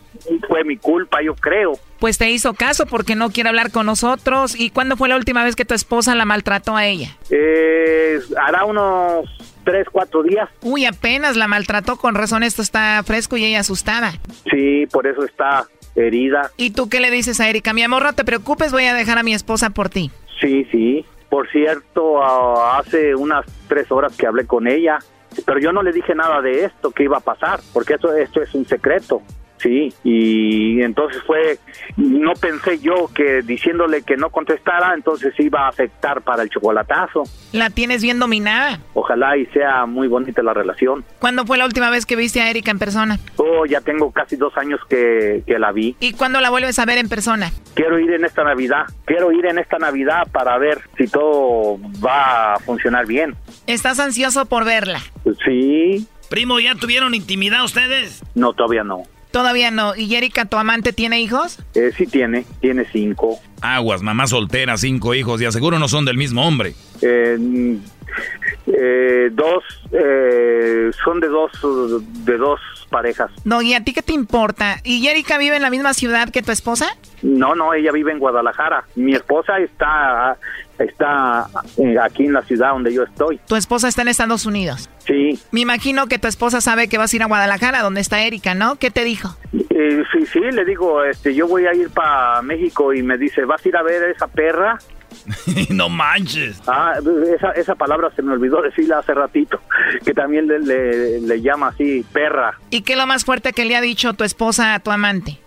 fue 0.47 0.63
mi 0.63 0.77
culpa, 0.77 1.21
yo 1.21 1.35
creo. 1.35 1.73
Pues 1.99 2.17
te 2.17 2.29
hizo 2.29 2.53
caso 2.53 2.85
porque 2.85 3.15
no 3.15 3.31
quiere 3.31 3.49
hablar 3.49 3.71
con 3.71 3.87
nosotros. 3.87 4.59
¿Y 4.59 4.69
cuándo 4.69 4.95
fue 4.95 5.09
la 5.09 5.15
última 5.15 5.43
vez 5.43 5.55
que 5.55 5.65
tu 5.65 5.73
esposa 5.73 6.15
la 6.15 6.25
maltrató 6.25 6.75
a 6.75 6.85
ella? 6.85 7.17
Eh, 7.31 8.19
hará 8.37 8.65
unos 8.65 9.25
tres, 9.63 9.87
cuatro 9.91 10.21
días. 10.21 10.47
Uy, 10.61 10.85
apenas 10.85 11.35
la 11.37 11.47
maltrató, 11.47 11.95
con 11.95 12.13
razón 12.13 12.43
esto 12.43 12.61
está 12.61 13.01
fresco 13.03 13.37
y 13.37 13.45
ella 13.45 13.61
asustada. 13.61 14.13
Sí, 14.51 14.85
por 14.91 15.07
eso 15.07 15.23
está 15.23 15.65
herida. 15.95 16.51
¿Y 16.57 16.71
tú 16.71 16.89
qué 16.89 16.99
le 16.99 17.09
dices 17.09 17.39
a 17.39 17.49
Erika? 17.49 17.73
Mi 17.73 17.83
amor, 17.83 18.03
no 18.03 18.13
te 18.13 18.25
preocupes, 18.25 18.71
voy 18.71 18.85
a 18.85 18.93
dejar 18.93 19.17
a 19.17 19.23
mi 19.23 19.33
esposa 19.33 19.71
por 19.71 19.89
ti. 19.89 20.11
Sí, 20.43 20.65
sí. 20.65 21.05
Por 21.29 21.49
cierto, 21.49 22.21
hace 22.21 23.15
unas 23.15 23.45
tres 23.67 23.89
horas 23.91 24.15
que 24.15 24.27
hablé 24.27 24.45
con 24.45 24.67
ella, 24.67 24.99
pero 25.45 25.57
yo 25.57 25.71
no 25.71 25.81
le 25.81 25.93
dije 25.93 26.13
nada 26.13 26.41
de 26.41 26.65
esto 26.65 26.91
que 26.91 27.03
iba 27.03 27.17
a 27.17 27.21
pasar, 27.21 27.61
porque 27.71 27.93
esto, 27.93 28.13
esto 28.13 28.41
es 28.41 28.53
un 28.53 28.65
secreto. 28.65 29.21
Sí, 29.63 29.93
y 30.03 30.81
entonces 30.81 31.23
fue, 31.25 31.57
no 31.95 32.33
pensé 32.33 32.79
yo 32.79 33.09
que 33.15 33.41
diciéndole 33.43 34.03
que 34.03 34.17
no 34.17 34.29
contestara, 34.29 34.93
entonces 34.93 35.33
iba 35.39 35.61
a 35.61 35.69
afectar 35.69 36.21
para 36.21 36.43
el 36.43 36.49
chocolatazo. 36.49 37.23
La 37.53 37.69
tienes 37.69 38.01
bien 38.03 38.19
dominada. 38.19 38.79
Ojalá 38.93 39.37
y 39.37 39.45
sea 39.47 39.85
muy 39.85 40.09
bonita 40.09 40.43
la 40.43 40.53
relación. 40.53 41.05
¿Cuándo 41.19 41.45
fue 41.45 41.57
la 41.57 41.65
última 41.65 41.89
vez 41.89 42.05
que 42.05 42.17
viste 42.17 42.41
a 42.41 42.49
Erika 42.49 42.71
en 42.71 42.79
persona? 42.79 43.19
Oh, 43.37 43.65
ya 43.65 43.79
tengo 43.79 44.11
casi 44.11 44.35
dos 44.35 44.55
años 44.57 44.81
que, 44.89 45.43
que 45.47 45.57
la 45.57 45.71
vi. 45.71 45.95
¿Y 46.01 46.11
cuándo 46.11 46.41
la 46.41 46.49
vuelves 46.49 46.77
a 46.79 46.85
ver 46.85 46.97
en 46.97 47.07
persona? 47.07 47.51
Quiero 47.73 47.97
ir 47.99 48.11
en 48.11 48.25
esta 48.25 48.43
Navidad, 48.43 48.83
quiero 49.05 49.31
ir 49.31 49.45
en 49.45 49.59
esta 49.59 49.77
Navidad 49.77 50.27
para 50.33 50.57
ver 50.57 50.81
si 50.97 51.07
todo 51.07 51.79
va 52.05 52.55
a 52.55 52.59
funcionar 52.59 53.05
bien. 53.07 53.35
¿Estás 53.65 53.99
ansioso 54.01 54.45
por 54.45 54.65
verla? 54.65 54.99
Sí, 55.45 56.05
Primo, 56.29 56.59
¿ya 56.59 56.75
tuvieron 56.75 57.13
intimidad 57.15 57.63
ustedes? 57.63 58.23
no, 58.35 58.53
todavía 58.53 58.83
no. 58.83 59.03
Todavía 59.33 59.71
no. 59.71 59.95
¿Y 59.95 60.13
Erika, 60.13 60.45
tu 60.45 60.57
amante, 60.57 60.93
tiene 60.93 61.19
hijos? 61.19 61.57
Eh, 61.73 61.91
sí 61.97 62.05
tiene, 62.05 62.45
tiene 62.61 62.85
cinco. 62.91 63.39
Aguas, 63.61 64.03
mamá 64.03 64.27
soltera, 64.27 64.77
cinco 64.77 65.15
hijos, 65.15 65.41
y 65.41 65.45
aseguro 65.45 65.79
no 65.79 65.87
son 65.87 66.05
del 66.05 66.17
mismo 66.17 66.47
hombre. 66.47 66.75
Eh, 67.01 67.35
mm, 67.39 67.75
eh, 68.67 69.29
dos, 69.31 69.63
eh, 69.91 70.91
son 71.03 71.19
de 71.19 71.29
dos, 71.29 71.51
de 72.25 72.37
dos 72.37 72.59
parejas. 72.91 73.31
No, 73.43 73.63
¿y 73.63 73.73
a 73.73 73.83
ti 73.83 73.91
qué 73.91 74.03
te 74.03 74.13
importa? 74.13 74.77
¿Y 74.83 75.07
Erika 75.07 75.39
vive 75.39 75.55
en 75.55 75.63
la 75.63 75.71
misma 75.71 75.95
ciudad 75.95 76.29
que 76.29 76.43
tu 76.43 76.51
esposa? 76.51 76.95
No, 77.23 77.55
no, 77.55 77.73
ella 77.73 77.91
vive 77.91 78.11
en 78.11 78.19
Guadalajara. 78.19 78.83
Mi 78.95 79.15
esposa 79.15 79.57
está, 79.57 80.37
está 80.79 81.47
eh, 81.77 81.95
aquí 82.01 82.25
en 82.25 82.33
la 82.33 82.41
ciudad 82.43 82.71
donde 82.71 82.93
yo 82.93 83.03
estoy. 83.03 83.39
Tu 83.47 83.55
esposa 83.55 83.87
está 83.87 84.01
en 84.01 84.07
Estados 84.07 84.45
Unidos. 84.45 84.89
Sí, 85.05 85.39
Me 85.51 85.61
imagino 85.61 86.07
que 86.07 86.19
tu 86.19 86.27
esposa 86.27 86.61
sabe 86.61 86.87
que 86.87 86.97
vas 86.97 87.11
a 87.11 87.15
ir 87.15 87.23
a 87.23 87.27
Guadalajara, 87.27 87.81
donde 87.81 88.01
está 88.01 88.21
Erika, 88.23 88.53
¿no? 88.53 88.77
¿Qué 88.77 88.89
te 88.89 89.03
dijo? 89.03 89.35
Eh, 89.53 90.03
sí, 90.11 90.25
sí, 90.25 90.39
le 90.39 90.63
digo, 90.65 91.03
este, 91.03 91.35
yo 91.35 91.47
voy 91.47 91.65
a 91.65 91.73
ir 91.73 91.89
para 91.89 92.41
México 92.41 92.93
y 92.93 93.03
me 93.03 93.17
dice, 93.17 93.45
¿vas 93.45 93.65
a 93.65 93.69
ir 93.69 93.75
a 93.75 93.83
ver 93.83 94.03
a 94.03 94.11
esa 94.11 94.27
perra? 94.27 94.77
no 95.69 95.89
manches. 95.89 96.61
Ah, 96.67 96.93
esa, 97.35 97.51
esa 97.51 97.75
palabra 97.75 98.09
se 98.15 98.21
me 98.21 98.33
olvidó 98.33 98.61
decirla 98.61 98.99
hace 98.99 99.13
ratito, 99.13 99.59
que 100.05 100.13
también 100.13 100.47
le, 100.47 100.59
le, 100.59 101.21
le 101.21 101.41
llama 101.41 101.67
así, 101.67 102.05
perra 102.11 102.57
¿Y 102.69 102.81
qué 102.81 102.93
es 102.93 102.99
lo 102.99 103.07
más 103.07 103.25
fuerte 103.25 103.53
que 103.53 103.65
le 103.65 103.75
ha 103.75 103.81
dicho 103.81 104.13
tu 104.13 104.23
esposa 104.23 104.73
a 104.73 104.79
tu 104.79 104.91
amante? 104.91 105.39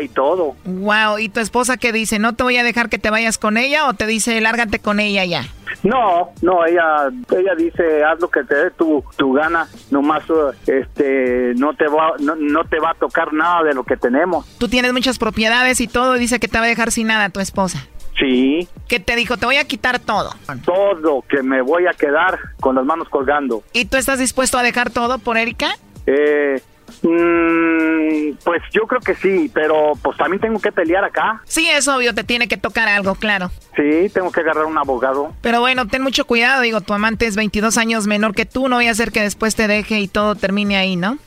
Y 0.00 0.08
todo. 0.08 0.56
Wow, 0.64 1.18
¿y 1.18 1.28
tu 1.28 1.40
esposa 1.40 1.76
qué 1.76 1.92
dice? 1.92 2.18
¿No 2.18 2.34
te 2.34 2.42
voy 2.42 2.56
a 2.56 2.64
dejar 2.64 2.88
que 2.88 2.98
te 2.98 3.10
vayas 3.10 3.38
con 3.38 3.56
ella 3.56 3.88
o 3.88 3.94
te 3.94 4.06
dice 4.06 4.40
lárgate 4.40 4.78
con 4.78 5.00
ella 5.00 5.24
ya? 5.24 5.44
No, 5.82 6.30
no, 6.40 6.64
ella, 6.64 7.10
ella 7.36 7.54
dice, 7.56 8.04
haz 8.04 8.18
lo 8.20 8.28
que 8.28 8.42
te 8.44 8.54
dé 8.54 8.70
tu, 8.70 9.04
tu 9.16 9.32
gana, 9.32 9.68
nomás, 9.90 10.22
eh, 10.30 10.80
este, 10.80 11.52
no 11.56 11.74
te 11.74 11.86
va, 11.88 12.12
no, 12.20 12.36
no 12.36 12.64
te 12.64 12.78
va 12.78 12.90
a 12.90 12.94
tocar 12.94 13.32
nada 13.32 13.62
de 13.64 13.74
lo 13.74 13.84
que 13.84 13.96
tenemos. 13.96 14.46
Tú 14.58 14.68
tienes 14.68 14.92
muchas 14.92 15.18
propiedades 15.18 15.80
y 15.80 15.88
todo, 15.88 16.14
dice 16.14 16.40
que 16.40 16.48
te 16.48 16.58
va 16.58 16.64
a 16.64 16.68
dejar 16.68 16.90
sin 16.90 17.08
nada 17.08 17.28
tu 17.28 17.40
esposa. 17.40 17.86
Sí, 18.18 18.68
¿Qué 18.88 19.00
te 19.00 19.16
dijo? 19.16 19.36
Te 19.36 19.46
voy 19.46 19.56
a 19.56 19.64
quitar 19.64 19.98
todo. 19.98 20.30
todo 20.64 21.24
que 21.28 21.42
me 21.42 21.62
voy 21.62 21.86
a 21.86 21.92
quedar 21.92 22.38
con 22.60 22.76
las 22.76 22.84
manos 22.84 23.08
colgando. 23.08 23.64
¿Y 23.72 23.86
tú 23.86 23.96
estás 23.96 24.18
dispuesto 24.20 24.56
a 24.56 24.62
dejar 24.62 24.90
todo 24.90 25.18
por 25.18 25.36
Erika? 25.36 25.76
Eh, 26.06 26.62
mm, 27.02 28.36
pues 28.44 28.62
yo 28.72 28.82
creo 28.86 29.00
que 29.00 29.14
sí, 29.14 29.50
pero 29.52 29.92
pues 30.02 30.16
también 30.16 30.40
tengo 30.40 30.58
que 30.60 30.72
pelear 30.72 31.04
acá. 31.04 31.40
Sí, 31.44 31.68
es 31.68 31.86
obvio, 31.88 32.14
te 32.14 32.24
tiene 32.24 32.48
que 32.48 32.56
tocar 32.56 32.88
algo, 32.88 33.14
claro. 33.14 33.50
Sí, 33.76 34.08
tengo 34.12 34.30
que 34.32 34.40
agarrar 34.40 34.64
un 34.66 34.78
abogado. 34.78 35.32
Pero 35.42 35.60
bueno, 35.60 35.86
ten 35.86 36.02
mucho 36.02 36.24
cuidado, 36.26 36.62
digo, 36.62 36.80
tu 36.80 36.92
amante 36.94 37.26
es 37.26 37.36
22 37.36 37.78
años 37.78 38.06
menor 38.06 38.34
que 38.34 38.46
tú, 38.46 38.68
no 38.68 38.76
voy 38.76 38.88
a 38.88 38.92
hacer 38.92 39.12
que 39.12 39.20
después 39.22 39.54
te 39.56 39.68
deje 39.68 40.00
y 40.00 40.08
todo 40.08 40.34
termine 40.34 40.76
ahí, 40.76 40.96
¿no? 40.96 41.18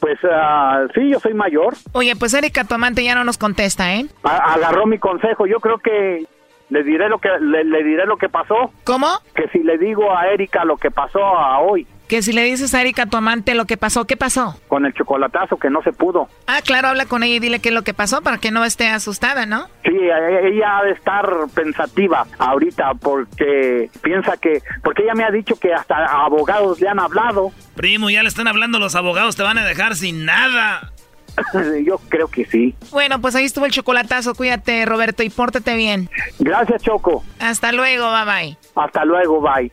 Pues 0.00 0.18
ah, 0.30 0.86
sí, 0.94 1.10
yo 1.10 1.20
soy 1.20 1.34
mayor. 1.34 1.74
Oye, 1.92 2.16
pues 2.16 2.32
Erika, 2.34 2.64
tu 2.64 2.74
amante 2.74 3.04
ya 3.04 3.14
no 3.14 3.22
nos 3.24 3.36
contesta, 3.38 3.94
¿eh? 3.94 4.06
A- 4.22 4.54
agarró 4.54 4.86
mi 4.86 4.98
consejo. 4.98 5.46
Yo 5.46 5.60
creo 5.60 5.78
que 5.78 6.24
le 6.70 6.82
diré 6.82 7.08
lo 7.10 7.18
que 7.18 7.28
le, 7.40 7.64
le 7.64 7.84
diré 7.84 8.06
lo 8.06 8.16
que 8.16 8.30
pasó. 8.30 8.72
¿Cómo? 8.84 9.08
Que 9.34 9.46
si 9.48 9.58
le 9.58 9.76
digo 9.76 10.16
a 10.16 10.28
Erika 10.28 10.64
lo 10.64 10.78
que 10.78 10.90
pasó 10.90 11.22
a 11.22 11.58
hoy 11.60 11.86
Que 12.08 12.22
si 12.22 12.32
le 12.32 12.42
dices 12.44 12.74
a 12.74 12.80
Erika, 12.82 13.06
tu 13.06 13.16
amante, 13.16 13.54
lo 13.54 13.64
que 13.64 13.76
pasó, 13.76 14.06
¿qué 14.06 14.16
pasó? 14.16 14.58
con 14.68 14.84
el 14.84 14.92
chocolatazo 14.92 15.56
que 15.56 15.70
no 15.70 15.82
se 15.82 15.92
pudo. 15.92 16.28
Ah, 16.46 16.60
claro, 16.62 16.88
habla 16.88 17.06
con 17.06 17.22
ella 17.22 17.36
y 17.36 17.38
dile 17.38 17.60
qué 17.60 17.68
es 17.70 17.74
lo 17.74 17.82
que 17.82 17.94
pasó 17.94 18.22
para 18.22 18.38
que 18.38 18.50
no 18.50 18.64
esté 18.64 18.88
asustada, 18.88 19.46
¿no? 19.46 19.68
Sí, 19.84 19.92
ella 19.96 20.78
ha 20.78 20.84
de 20.84 20.92
estar 20.92 21.26
pensativa 21.54 22.26
ahorita 22.38 22.94
porque 22.94 23.88
piensa 24.02 24.36
que 24.36 24.62
porque 24.82 25.04
ella 25.04 25.14
me 25.14 25.24
ha 25.24 25.30
dicho 25.30 25.56
que 25.56 25.72
hasta 25.72 26.04
abogados 26.06 26.80
le 26.80 26.88
han 26.88 26.98
hablado. 27.00 27.52
Primo, 27.76 28.10
ya 28.10 28.22
le 28.22 28.28
están 28.28 28.48
hablando 28.48 28.78
los 28.78 28.94
abogados, 28.96 29.36
te 29.36 29.42
van 29.42 29.58
a 29.58 29.64
dejar 29.64 29.94
sin 29.96 30.24
nada. 30.24 30.92
Yo 31.84 31.98
creo 32.08 32.28
que 32.28 32.44
sí. 32.44 32.74
Bueno, 32.90 33.20
pues 33.20 33.34
ahí 33.34 33.44
estuvo 33.44 33.66
el 33.66 33.72
chocolatazo. 33.72 34.34
Cuídate, 34.34 34.84
Roberto, 34.86 35.22
y 35.22 35.30
pórtate 35.30 35.74
bien. 35.76 36.08
Gracias, 36.38 36.82
Choco. 36.82 37.24
Hasta 37.40 37.72
luego, 37.72 38.10
bye 38.12 38.24
bye. 38.24 38.58
Hasta 38.76 39.04
luego, 39.04 39.40
bye. 39.40 39.72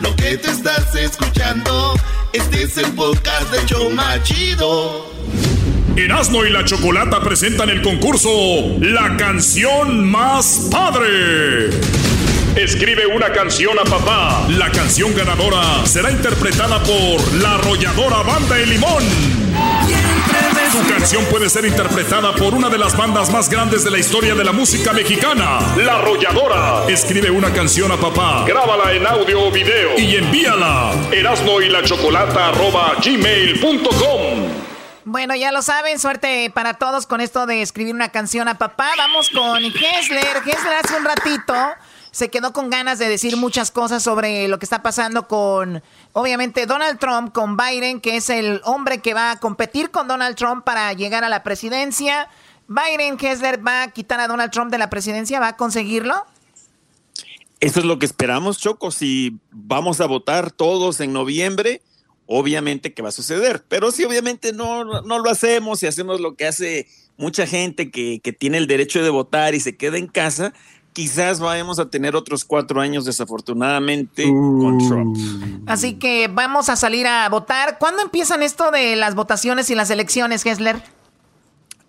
Lo 0.00 0.14
que 0.14 0.36
te 0.36 0.50
estás 0.50 0.94
escuchando, 0.94 1.94
este 2.32 2.64
es 2.64 2.76
el 2.76 2.92
podcast 2.92 3.50
de 3.50 3.64
Choma 3.64 4.22
Chido. 4.22 5.10
Erasno 5.96 6.44
y 6.44 6.50
la 6.50 6.64
Chocolata 6.64 7.20
presentan 7.20 7.70
el 7.70 7.80
concurso 7.80 8.28
La 8.80 9.16
canción 9.16 10.06
más 10.10 10.68
padre. 10.70 11.70
Escribe 12.56 13.06
una 13.06 13.32
canción 13.32 13.78
a 13.78 13.84
papá. 13.84 14.46
La 14.50 14.70
canción 14.70 15.14
ganadora 15.14 15.86
será 15.86 16.10
interpretada 16.10 16.82
por 16.82 17.34
la 17.34 17.54
arrolladora 17.54 18.22
Banda 18.22 18.56
de 18.56 18.66
Limón. 18.66 19.45
Tu 20.72 20.86
canción 20.88 21.24
puede 21.26 21.48
ser 21.48 21.64
interpretada 21.64 22.34
por 22.34 22.54
una 22.54 22.68
de 22.68 22.76
las 22.76 22.96
bandas 22.96 23.30
más 23.30 23.48
grandes 23.48 23.82
de 23.84 23.90
la 23.90 23.98
historia 23.98 24.34
de 24.34 24.44
la 24.44 24.52
música 24.52 24.92
mexicana, 24.92 25.58
La 25.76 25.98
Arrolladora. 25.98 26.84
Escribe 26.88 27.30
una 27.30 27.52
canción 27.52 27.90
a 27.92 27.96
papá, 27.96 28.44
grábala 28.46 28.92
en 28.92 29.06
audio 29.06 29.46
o 29.46 29.50
video 29.50 29.98
y 29.98 30.16
envíala. 30.16 30.92
Erasno 31.12 31.60
la 31.60 31.82
chocolata 31.82 32.52
gmail.com. 33.02 34.66
Bueno, 35.04 35.36
ya 35.36 35.52
lo 35.52 35.62
saben, 35.62 35.98
suerte 35.98 36.50
para 36.52 36.74
todos 36.74 37.06
con 37.06 37.20
esto 37.20 37.46
de 37.46 37.62
escribir 37.62 37.94
una 37.94 38.10
canción 38.10 38.48
a 38.48 38.58
papá. 38.58 38.90
Vamos 38.96 39.30
con 39.30 39.64
Hessler. 39.64 40.42
Hessler 40.44 40.74
hace 40.84 40.96
un 40.96 41.04
ratito 41.04 41.54
se 42.16 42.30
quedó 42.30 42.54
con 42.54 42.70
ganas 42.70 42.98
de 42.98 43.10
decir 43.10 43.36
muchas 43.36 43.70
cosas 43.70 44.02
sobre 44.02 44.48
lo 44.48 44.58
que 44.58 44.64
está 44.64 44.82
pasando 44.82 45.28
con, 45.28 45.82
obviamente, 46.14 46.64
Donald 46.64 46.98
Trump, 46.98 47.30
con 47.34 47.58
Biden, 47.58 48.00
que 48.00 48.16
es 48.16 48.30
el 48.30 48.62
hombre 48.64 49.02
que 49.02 49.12
va 49.12 49.32
a 49.32 49.38
competir 49.38 49.90
con 49.90 50.08
Donald 50.08 50.34
Trump 50.34 50.64
para 50.64 50.90
llegar 50.94 51.24
a 51.24 51.28
la 51.28 51.42
presidencia. 51.42 52.30
Biden 52.68 53.18
Kessler 53.18 53.60
va 53.64 53.82
a 53.82 53.90
quitar 53.90 54.18
a 54.20 54.28
Donald 54.28 54.50
Trump 54.50 54.70
de 54.70 54.78
la 54.78 54.88
presidencia, 54.88 55.40
¿va 55.40 55.48
a 55.48 55.56
conseguirlo? 55.58 56.24
Eso 57.60 57.80
es 57.80 57.84
lo 57.84 57.98
que 57.98 58.06
esperamos, 58.06 58.56
Choco. 58.56 58.90
Si 58.90 59.38
vamos 59.50 60.00
a 60.00 60.06
votar 60.06 60.50
todos 60.50 61.00
en 61.00 61.12
noviembre, 61.12 61.82
obviamente 62.24 62.94
que 62.94 63.02
va 63.02 63.10
a 63.10 63.12
suceder. 63.12 63.62
Pero 63.68 63.90
si 63.90 64.04
obviamente 64.04 64.54
no, 64.54 65.02
no 65.02 65.18
lo 65.18 65.28
hacemos 65.28 65.82
y 65.82 65.86
hacemos 65.86 66.22
lo 66.22 66.34
que 66.34 66.46
hace 66.46 66.88
mucha 67.18 67.46
gente 67.46 67.90
que, 67.90 68.20
que 68.24 68.32
tiene 68.32 68.56
el 68.56 68.66
derecho 68.66 69.02
de 69.02 69.10
votar 69.10 69.54
y 69.54 69.60
se 69.60 69.76
queda 69.76 69.98
en 69.98 70.06
casa, 70.06 70.54
quizás 70.96 71.40
vayamos 71.40 71.78
a 71.78 71.90
tener 71.90 72.16
otros 72.16 72.42
cuatro 72.42 72.80
años 72.80 73.04
desafortunadamente 73.04 74.24
con 74.24 74.78
Trump. 74.78 75.18
Así 75.66 75.98
que 75.98 76.26
vamos 76.28 76.70
a 76.70 76.76
salir 76.76 77.06
a 77.06 77.28
votar. 77.28 77.76
¿Cuándo 77.78 78.00
empiezan 78.00 78.42
esto 78.42 78.70
de 78.70 78.96
las 78.96 79.14
votaciones 79.14 79.68
y 79.68 79.74
las 79.74 79.90
elecciones, 79.90 80.46
Hessler? 80.46 80.82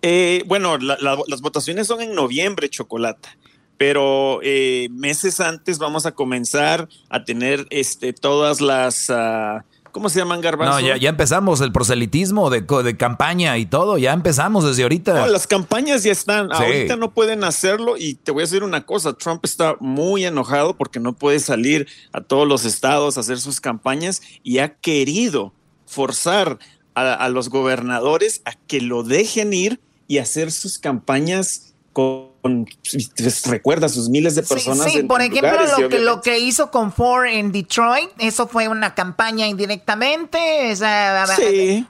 Eh, 0.02 0.44
bueno, 0.46 0.76
las 0.76 1.40
votaciones 1.40 1.86
son 1.86 2.02
en 2.02 2.14
noviembre, 2.14 2.68
Chocolata. 2.68 3.34
Pero 3.78 4.40
eh, 4.42 4.88
meses 4.90 5.40
antes 5.40 5.78
vamos 5.78 6.04
a 6.04 6.12
comenzar 6.12 6.86
a 7.08 7.24
tener 7.24 7.66
este, 7.70 8.12
todas 8.12 8.60
las... 8.60 9.08
Ah, 9.08 9.64
¿Cómo 9.98 10.10
se 10.10 10.20
llaman 10.20 10.40
garbanzos? 10.40 10.80
No, 10.80 10.86
ya, 10.86 10.96
ya 10.96 11.08
empezamos 11.08 11.60
el 11.60 11.72
proselitismo 11.72 12.50
de, 12.50 12.60
de, 12.60 12.96
campaña 12.96 13.58
y 13.58 13.66
todo, 13.66 13.98
ya 13.98 14.12
empezamos 14.12 14.64
desde 14.64 14.84
ahorita. 14.84 15.12
No, 15.12 15.26
las 15.26 15.48
campañas 15.48 16.04
ya 16.04 16.12
están, 16.12 16.52
ahorita 16.52 16.94
no 16.94 17.10
pueden 17.10 17.42
hacerlo 17.42 17.96
y 17.96 18.14
te 18.14 18.30
voy 18.30 18.42
a 18.42 18.44
decir 18.44 18.62
una 18.62 18.86
cosa, 18.86 19.14
Trump 19.14 19.44
está 19.44 19.74
muy 19.80 20.24
enojado 20.24 20.76
porque 20.76 21.00
no 21.00 21.14
puede 21.14 21.40
salir 21.40 21.88
a 22.12 22.20
todos 22.20 22.46
los 22.46 22.64
estados 22.64 23.16
a 23.16 23.22
hacer 23.22 23.40
sus 23.40 23.60
campañas 23.60 24.22
y 24.44 24.58
ha 24.58 24.76
querido 24.76 25.52
forzar 25.84 26.60
a, 26.94 27.14
a 27.14 27.28
los 27.28 27.48
gobernadores 27.48 28.40
a 28.44 28.52
que 28.52 28.80
lo 28.80 29.02
dejen 29.02 29.52
ir 29.52 29.80
y 30.06 30.18
hacer 30.18 30.52
sus 30.52 30.78
campañas 30.78 31.74
con 31.92 32.27
pues, 32.40 33.42
recuerda 33.46 33.88
sus 33.88 34.08
miles 34.08 34.34
de 34.34 34.42
personas. 34.42 34.90
Sí, 34.90 35.02
por 35.02 35.20
ejemplo, 35.20 35.58
lo, 35.78 35.88
que, 35.88 35.98
lo 35.98 36.20
que 36.20 36.38
hizo 36.38 36.70
con 36.70 36.92
Ford 36.92 37.26
en 37.26 37.50
Detroit, 37.52 38.10
eso 38.18 38.46
fue 38.46 38.68
una 38.68 38.94
campaña 38.94 39.46
indirectamente. 39.46 40.72
O 40.72 40.76
sea, 40.76 41.26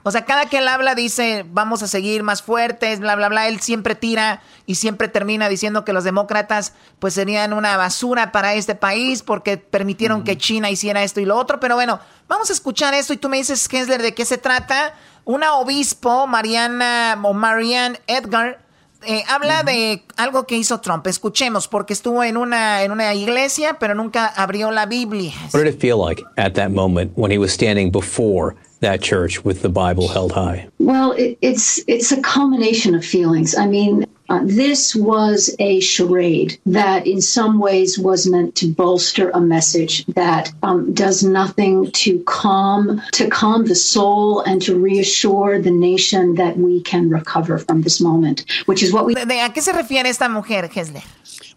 o 0.03 0.11
sea, 0.11 0.25
cada 0.25 0.47
que 0.47 0.57
él 0.57 0.67
habla 0.67 0.95
dice, 0.95 1.45
vamos 1.51 1.83
a 1.83 1.87
seguir 1.87 2.23
más 2.23 2.41
fuertes, 2.41 2.99
bla, 2.99 3.15
bla, 3.15 3.29
bla. 3.29 3.47
Él 3.47 3.59
siempre 3.59 3.95
tira 3.95 4.41
y 4.65 4.75
siempre 4.75 5.07
termina 5.07 5.49
diciendo 5.49 5.85
que 5.85 5.93
los 5.93 6.03
demócratas 6.03 6.73
pues 6.99 7.13
serían 7.13 7.53
una 7.53 7.77
basura 7.77 8.31
para 8.31 8.55
este 8.55 8.75
país 8.75 9.23
porque 9.23 9.57
permitieron 9.57 10.23
que 10.23 10.37
China 10.37 10.69
hiciera 10.69 11.03
esto 11.03 11.19
y 11.19 11.25
lo 11.25 11.37
otro. 11.37 11.59
Pero 11.59 11.75
bueno, 11.75 11.99
vamos 12.27 12.49
a 12.49 12.53
escuchar 12.53 12.93
esto 12.93 13.13
y 13.13 13.17
tú 13.17 13.29
me 13.29 13.37
dices, 13.37 13.67
Kensler, 13.67 14.01
de 14.01 14.13
qué 14.13 14.25
se 14.25 14.37
trata. 14.37 14.93
Una 15.25 15.53
obispo, 15.53 16.25
Mariana 16.25 17.19
o 17.21 17.33
Marianne 17.33 17.99
Edgar, 18.07 18.68
eh, 19.05 19.23
habla 19.27 19.63
de 19.63 20.03
algo 20.17 20.45
que 20.45 20.57
hizo 20.57 20.79
Trump. 20.79 21.07
Escuchemos, 21.07 21.67
porque 21.67 21.93
estuvo 21.93 22.23
en 22.23 22.37
una, 22.37 22.83
en 22.83 22.91
una 22.91 23.13
iglesia, 23.13 23.77
pero 23.79 23.95
nunca 23.95 24.27
abrió 24.27 24.71
la 24.71 24.85
Biblia. 24.85 25.33
What 25.53 25.63
did 25.63 25.73
it 25.73 25.79
feel 25.79 25.97
like 25.97 26.23
at 26.37 26.53
that 26.53 26.71
moment 26.71 27.11
when 27.15 27.31
he 27.31 27.37
was 27.37 27.51
standing 27.51 27.91
before 27.91 28.55
that 28.81 29.01
church 29.01 29.43
with 29.43 29.61
the 29.61 29.69
Bible 29.69 30.07
held 30.07 30.31
high? 30.31 30.67
Well, 30.79 31.13
it, 31.13 31.37
it's 31.41 31.81
it's 31.87 32.11
a 32.11 32.21
combination 32.21 32.95
of 32.95 33.03
feelings. 33.03 33.55
I 33.57 33.67
mean, 33.67 34.05
uh, 34.29 34.41
this 34.43 34.95
was 34.95 35.55
a 35.59 35.79
charade 35.79 36.57
that, 36.65 37.07
in 37.07 37.21
some 37.21 37.59
ways, 37.59 37.97
was 37.97 38.27
meant 38.27 38.55
to 38.55 38.67
bolster 38.67 39.31
a 39.31 39.41
message 39.41 40.05
that 40.07 40.51
um, 40.61 40.93
does 40.93 41.23
nothing 41.23 41.91
to 41.91 42.23
calm 42.25 43.01
to 43.13 43.27
calm 43.29 43.65
the 43.65 43.75
soul 43.75 44.41
and 44.41 44.61
to 44.61 44.75
reassure 44.75 45.59
the 45.59 45.71
nation 45.71 46.35
that 46.35 46.57
we 46.57 46.81
can 46.81 47.09
recover 47.09 47.57
from 47.57 47.81
this 47.81 47.99
moment, 47.99 48.45
which 48.65 48.83
is 48.83 48.93
what 48.93 49.05
we. 49.05 49.15
¿De, 49.15 49.25
de 49.25 49.41
a 49.41 49.49
qué 49.49 49.61
se 49.61 49.73
refiere 49.73 50.09
esta 50.09 50.29
mujer, 50.29 50.69
Hesler? 50.73 51.03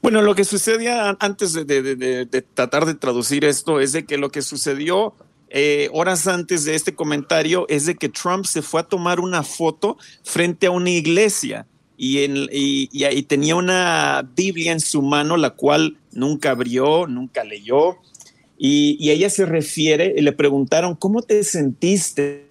Bueno, 0.00 0.22
lo 0.22 0.34
que 0.34 0.44
sucedía 0.44 1.16
antes 1.20 1.52
de, 1.52 1.64
de, 1.64 1.82
de, 1.82 2.26
de, 2.26 2.42
tratar 2.42 2.86
de 2.86 2.94
traducir 2.94 3.44
esto 3.44 3.80
es 3.80 3.92
de 3.92 4.04
que 4.04 4.18
lo 4.18 4.30
que 4.30 4.42
sucedió 4.42 5.14
eh, 5.48 5.90
horas 5.92 6.26
antes 6.26 6.64
de 6.64 6.74
este 6.74 6.94
comentario 6.94 7.66
es 7.68 7.86
de 7.86 7.94
que 7.94 8.08
Trump 8.08 8.46
se 8.46 8.62
fue 8.62 8.80
a 8.80 8.84
tomar 8.84 9.20
una 9.20 9.42
foto 9.42 9.98
frente 10.24 10.66
a 10.66 10.70
una 10.70 10.90
iglesia 10.90 11.66
y, 11.96 12.24
en, 12.24 12.48
tenía 13.26 13.56
una 13.56 14.28
Biblia 14.34 14.72
en 14.72 14.80
su 14.80 15.02
mano, 15.02 15.36
la 15.36 15.50
cual 15.50 15.96
nunca 16.12 16.50
abrió, 16.50 17.06
nunca 17.06 17.44
leyó. 17.44 17.98
Y, 18.58 18.96
y 19.00 19.10
ella 19.10 19.28
se 19.30 19.46
refiere, 19.46 20.14
y 20.16 20.20
le 20.20 20.32
preguntaron, 20.32 20.94
¿cómo 20.94 21.22
te 21.22 21.42
sentiste 21.44 22.46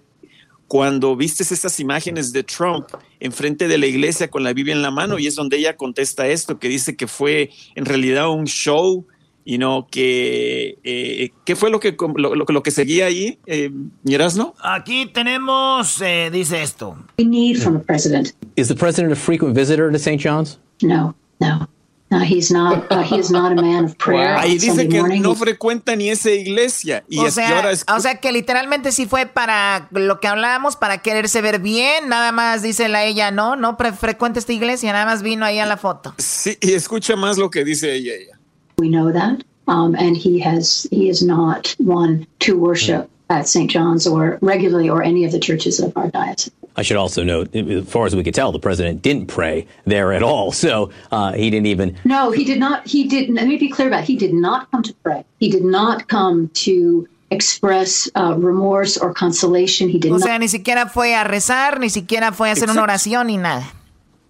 cuando 0.68 1.16
viste 1.16 1.42
estas 1.42 1.80
imágenes 1.80 2.32
de 2.32 2.42
Trump 2.42 2.86
enfrente 3.20 3.68
de 3.68 3.78
la 3.78 3.86
iglesia 3.86 4.28
con 4.28 4.42
la 4.42 4.52
Biblia 4.52 4.74
en 4.74 4.82
la 4.82 4.90
mano? 4.90 5.18
Y 5.18 5.26
es 5.26 5.34
donde 5.34 5.58
ella 5.58 5.76
contesta 5.76 6.28
esto, 6.28 6.58
que 6.58 6.68
dice 6.68 6.96
que 6.96 7.06
fue 7.06 7.50
en 7.74 7.84
realidad 7.84 8.30
un 8.30 8.46
show 8.46 9.06
y 9.44 9.58
no 9.58 9.88
que 9.90 10.78
eh, 10.84 11.30
qué 11.44 11.56
fue 11.56 11.70
lo 11.70 11.80
que 11.80 11.96
lo, 12.16 12.34
lo, 12.34 12.44
lo 12.46 12.62
que 12.62 12.70
seguía 12.70 13.06
ahí 13.06 13.38
eh, 13.46 13.70
no 14.04 14.54
aquí 14.62 15.06
tenemos 15.06 16.00
eh, 16.00 16.30
dice 16.32 16.62
esto 16.62 16.96
we 17.18 17.24
need 17.24 17.56
from 17.58 17.78
the 17.78 17.84
president 17.84 18.32
is 18.56 18.68
the 18.68 18.74
president 18.74 19.12
a 19.12 19.16
frequent 19.16 19.54
visitor 19.54 19.90
to 19.90 19.98
St. 19.98 20.20
John's 20.22 20.58
no 20.82 21.14
no 21.40 21.68
No, 22.12 22.18
he's 22.20 22.50
not, 22.50 22.92
uh, 22.92 23.02
he 23.02 23.18
is 23.18 23.30
not 23.30 23.52
a 23.52 23.54
man 23.54 23.86
of 23.86 23.96
prayer. 23.96 24.36
Ahí 24.36 24.58
dice 24.58 24.86
que 24.86 25.00
morning. 25.00 25.22
no 25.22 25.34
frecuenta 25.34 25.96
ni 25.96 26.10
esa 26.10 26.30
iglesia. 26.30 27.04
Y 27.08 27.20
o, 27.20 27.26
es, 27.26 27.32
sea, 27.32 27.48
y 27.48 27.52
ahora 27.54 27.70
es... 27.70 27.86
o 27.88 28.00
sea, 28.00 28.16
que 28.16 28.32
literalmente 28.32 28.92
sí 28.92 29.06
fue 29.06 29.24
para 29.24 29.88
lo 29.92 30.20
que 30.20 30.28
hablábamos, 30.28 30.76
para 30.76 30.98
quererse 30.98 31.40
ver 31.40 31.58
bien. 31.58 32.10
Nada 32.10 32.30
más 32.30 32.60
dice 32.60 32.90
la 32.90 33.04
ella, 33.04 33.30
no, 33.30 33.56
no 33.56 33.78
frecuenta 33.98 34.38
esta 34.38 34.52
iglesia, 34.52 34.92
nada 34.92 35.06
más 35.06 35.22
vino 35.22 35.46
ahí 35.46 35.58
a 35.58 35.64
la 35.64 35.78
foto. 35.78 36.14
Sí, 36.18 36.58
y 36.60 36.74
escucha 36.74 37.16
más 37.16 37.38
lo 37.38 37.50
que 37.50 37.64
dice 37.64 37.94
ella. 37.94 38.12
ella. 38.12 38.38
We 38.82 38.88
know 38.88 39.12
that. 39.12 39.44
Um, 39.68 39.94
and 39.94 40.16
he 40.16 40.40
has 40.40 40.88
he 40.90 41.08
is 41.08 41.22
not 41.22 41.76
one 41.78 42.26
to 42.40 42.58
worship 42.58 43.08
at 43.30 43.46
St. 43.46 43.70
John's 43.70 44.08
or 44.08 44.40
regularly 44.42 44.90
or 44.90 45.04
any 45.04 45.24
of 45.24 45.30
the 45.30 45.38
churches 45.38 45.78
of 45.78 45.96
our 45.96 46.08
diocese. 46.08 46.50
I 46.74 46.82
should 46.82 46.96
also 46.96 47.22
note, 47.22 47.54
as 47.54 47.88
far 47.88 48.06
as 48.06 48.16
we 48.16 48.24
could 48.24 48.34
tell, 48.34 48.50
the 48.50 48.58
president 48.58 49.00
didn't 49.00 49.26
pray 49.26 49.68
there 49.84 50.12
at 50.12 50.24
all. 50.24 50.50
So 50.62 50.90
uh, 51.12 51.32
he 51.32 51.48
didn't 51.48 51.66
even. 51.66 51.96
No, 52.04 52.32
he 52.32 52.44
did 52.44 52.58
not. 52.58 52.84
He 52.84 53.06
didn't. 53.06 53.36
Let 53.36 53.46
me 53.46 53.56
be 53.56 53.68
clear 53.68 53.86
about. 53.86 54.02
It. 54.02 54.06
He 54.06 54.16
did 54.16 54.34
not 54.34 54.68
come 54.72 54.82
to 54.82 54.94
pray. 55.04 55.24
He 55.38 55.48
did 55.48 55.64
not 55.64 56.08
come 56.08 56.48
to 56.66 57.06
express 57.30 58.10
uh, 58.16 58.34
remorse 58.36 58.96
or 58.98 59.14
consolation. 59.14 59.88
He 59.88 59.98
did 59.98 60.10
o 60.10 60.18
not. 60.18 60.26
sea, 60.26 60.38
ni 60.40 60.48
siquiera 60.48 60.88
fue 60.88 61.14
a 61.14 61.22
rezar, 61.22 61.78
ni 61.78 61.88
siquiera 61.88 62.32
fue 62.32 62.48
a 62.48 62.52
hacer 62.52 62.64
Exacto. 62.64 62.82
una 62.82 62.82
oración 62.82 63.26
ni 63.28 63.36
nada. 63.36 63.64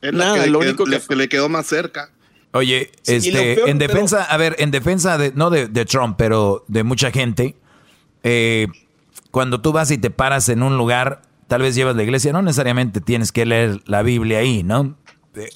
Es 0.03 0.13
nada, 0.13 0.45
que, 0.45 0.51
lo 0.51 0.59
único 0.59 0.85
que, 0.85 1.01
que 1.01 1.17
le 1.17 1.29
quedó 1.29 1.49
más 1.49 1.67
cerca. 1.67 2.11
Oye, 2.53 2.93
sí, 3.03 3.15
este, 3.15 3.57
peor, 3.57 3.69
en 3.69 3.79
defensa, 3.79 4.19
pero... 4.19 4.33
a 4.33 4.37
ver, 4.37 4.57
en 4.59 4.71
defensa 4.71 5.19
de, 5.19 5.33
no 5.35 5.51
de, 5.51 5.69
de, 5.69 5.85
Trump, 5.85 6.17
pero 6.19 6.65
de 6.69 6.83
mucha 6.83 7.11
gente, 7.11 7.57
eh, 8.23 8.69
cuando 9.31 9.61
tú 9.61 9.73
vas 9.73 9.91
y 9.91 9.99
te 9.99 10.11
paras 10.11 10.49
en 10.49 10.63
un 10.63 10.77
lugar, 10.77 11.23
tal 11.49 11.63
vez 11.63 11.75
llevas 11.75 11.97
la 11.97 12.03
iglesia, 12.03 12.33
no 12.33 12.43
necesariamente 12.43 13.01
tienes 13.01 13.33
que 13.33 13.47
leer 13.47 13.81
la 13.87 14.03
Biblia 14.03 14.41
ahí, 14.41 14.63
¿no? 14.63 14.97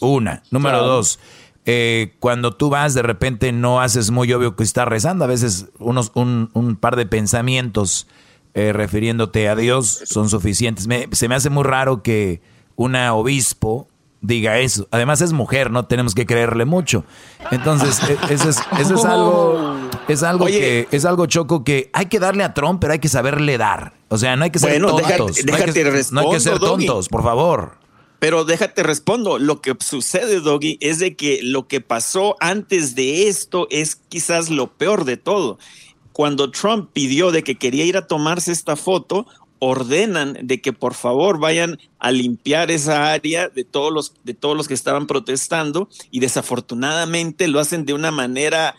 Una. 0.01 0.43
Número 0.51 0.79
claro. 0.79 0.87
dos, 0.87 1.19
eh, 1.67 2.15
cuando 2.21 2.53
tú 2.53 2.71
vas, 2.71 2.95
de 2.95 3.03
repente 3.03 3.53
no 3.53 3.81
haces 3.81 4.11
muy 4.11 4.33
obvio 4.33 4.57
que 4.57 4.63
estás 4.63 4.89
rezando, 4.89 5.25
a 5.25 5.29
veces 5.29 5.67
unos, 5.79 6.13
un, 6.15 6.49
un 6.55 6.77
par 6.77 6.97
de 6.97 7.07
pensamientos 7.07 8.07
eh, 8.55 8.73
refiriéndote 8.73 9.49
a 9.51 9.55
Dios 9.57 10.03
son 10.07 10.31
suficientes. 10.31 10.87
Me, 10.87 11.09
se 11.13 11.29
me 11.29 11.35
hace 11.35 11.51
muy 11.51 11.65
raro 11.65 12.03
que 12.03 12.41
una 12.75 13.13
obispo 13.13 13.89
diga 14.27 14.59
eso. 14.59 14.89
Además 14.91 15.21
es 15.21 15.33
mujer, 15.33 15.71
no 15.71 15.87
tenemos 15.87 16.15
que 16.15 16.27
creerle 16.27 16.65
mucho. 16.65 17.05
Entonces, 17.51 18.01
eso 18.31 18.49
es, 18.49 18.59
eso 18.79 18.95
es 18.95 19.05
algo, 19.05 19.77
es 20.09 20.23
algo 20.23 20.45
Oye, 20.47 20.59
que, 20.59 20.89
es 20.97 21.05
algo 21.05 21.27
choco 21.27 21.65
que 21.65 21.91
hay 21.93 22.07
que 22.07 22.19
darle 22.19 22.45
a 22.45 22.55
Trump, 22.55 22.81
pero 22.81 22.93
hay 22.93 22.99
que 22.99 23.09
saberle 23.09 23.59
dar. 23.59 23.95
O 24.09 24.19
sea, 24.19 24.37
no 24.37 24.45
hay 24.45 24.51
que 24.51 24.59
ser 24.59 24.71
bueno, 24.71 24.89
tontos. 24.89 25.37
Déjate, 25.37 25.45
no, 25.45 25.57
hay 25.57 25.73
que, 25.73 25.91
respondo, 25.91 26.23
no 26.23 26.29
hay 26.29 26.35
que 26.35 26.41
ser 26.41 26.59
tontos, 26.59 26.87
Doggy. 26.87 27.09
por 27.09 27.23
favor. 27.23 27.87
Pero 28.19 28.45
déjate 28.45 28.83
respondo, 28.83 29.39
lo 29.39 29.61
que 29.61 29.77
sucede, 29.79 30.41
Doggy, 30.41 30.79
es 30.81 30.99
de 30.99 31.17
que 31.17 31.41
lo 31.43 31.69
que 31.69 31.81
pasó 31.81 32.37
antes 32.41 32.95
de 32.95 33.29
esto 33.29 33.67
es 33.71 33.97
quizás 33.97 34.51
lo 34.51 34.73
peor 34.73 35.05
de 35.05 35.17
todo. 35.17 35.59
Cuando 36.13 36.51
Trump 36.51 36.91
pidió 36.93 37.31
de 37.31 37.45
que 37.45 37.57
quería 37.57 37.85
ir 37.85 37.99
a 37.99 38.07
tomarse 38.07 38.51
esta 38.51 38.75
foto, 38.75 39.27
ordenan 39.59 40.37
de 40.43 40.61
que 40.61 40.73
por 40.73 40.95
favor 40.95 41.39
vayan 41.39 41.79
a 41.99 42.11
limpiar 42.11 42.71
esa 42.71 43.13
área 43.13 43.49
de 43.49 43.65
todos 43.65 43.93
los 43.93 44.15
de 44.25 44.35
todos 44.35 44.57
los 44.57 44.69
que 44.69 44.75
estaban 44.75 45.07
protestando 45.07 45.89
y 46.11 46.21
desafortunadamente 46.21 47.49
lo 47.49 47.61
hacen 47.61 47.87
de 47.87 47.95
una 47.95 48.11
manera 48.11 48.75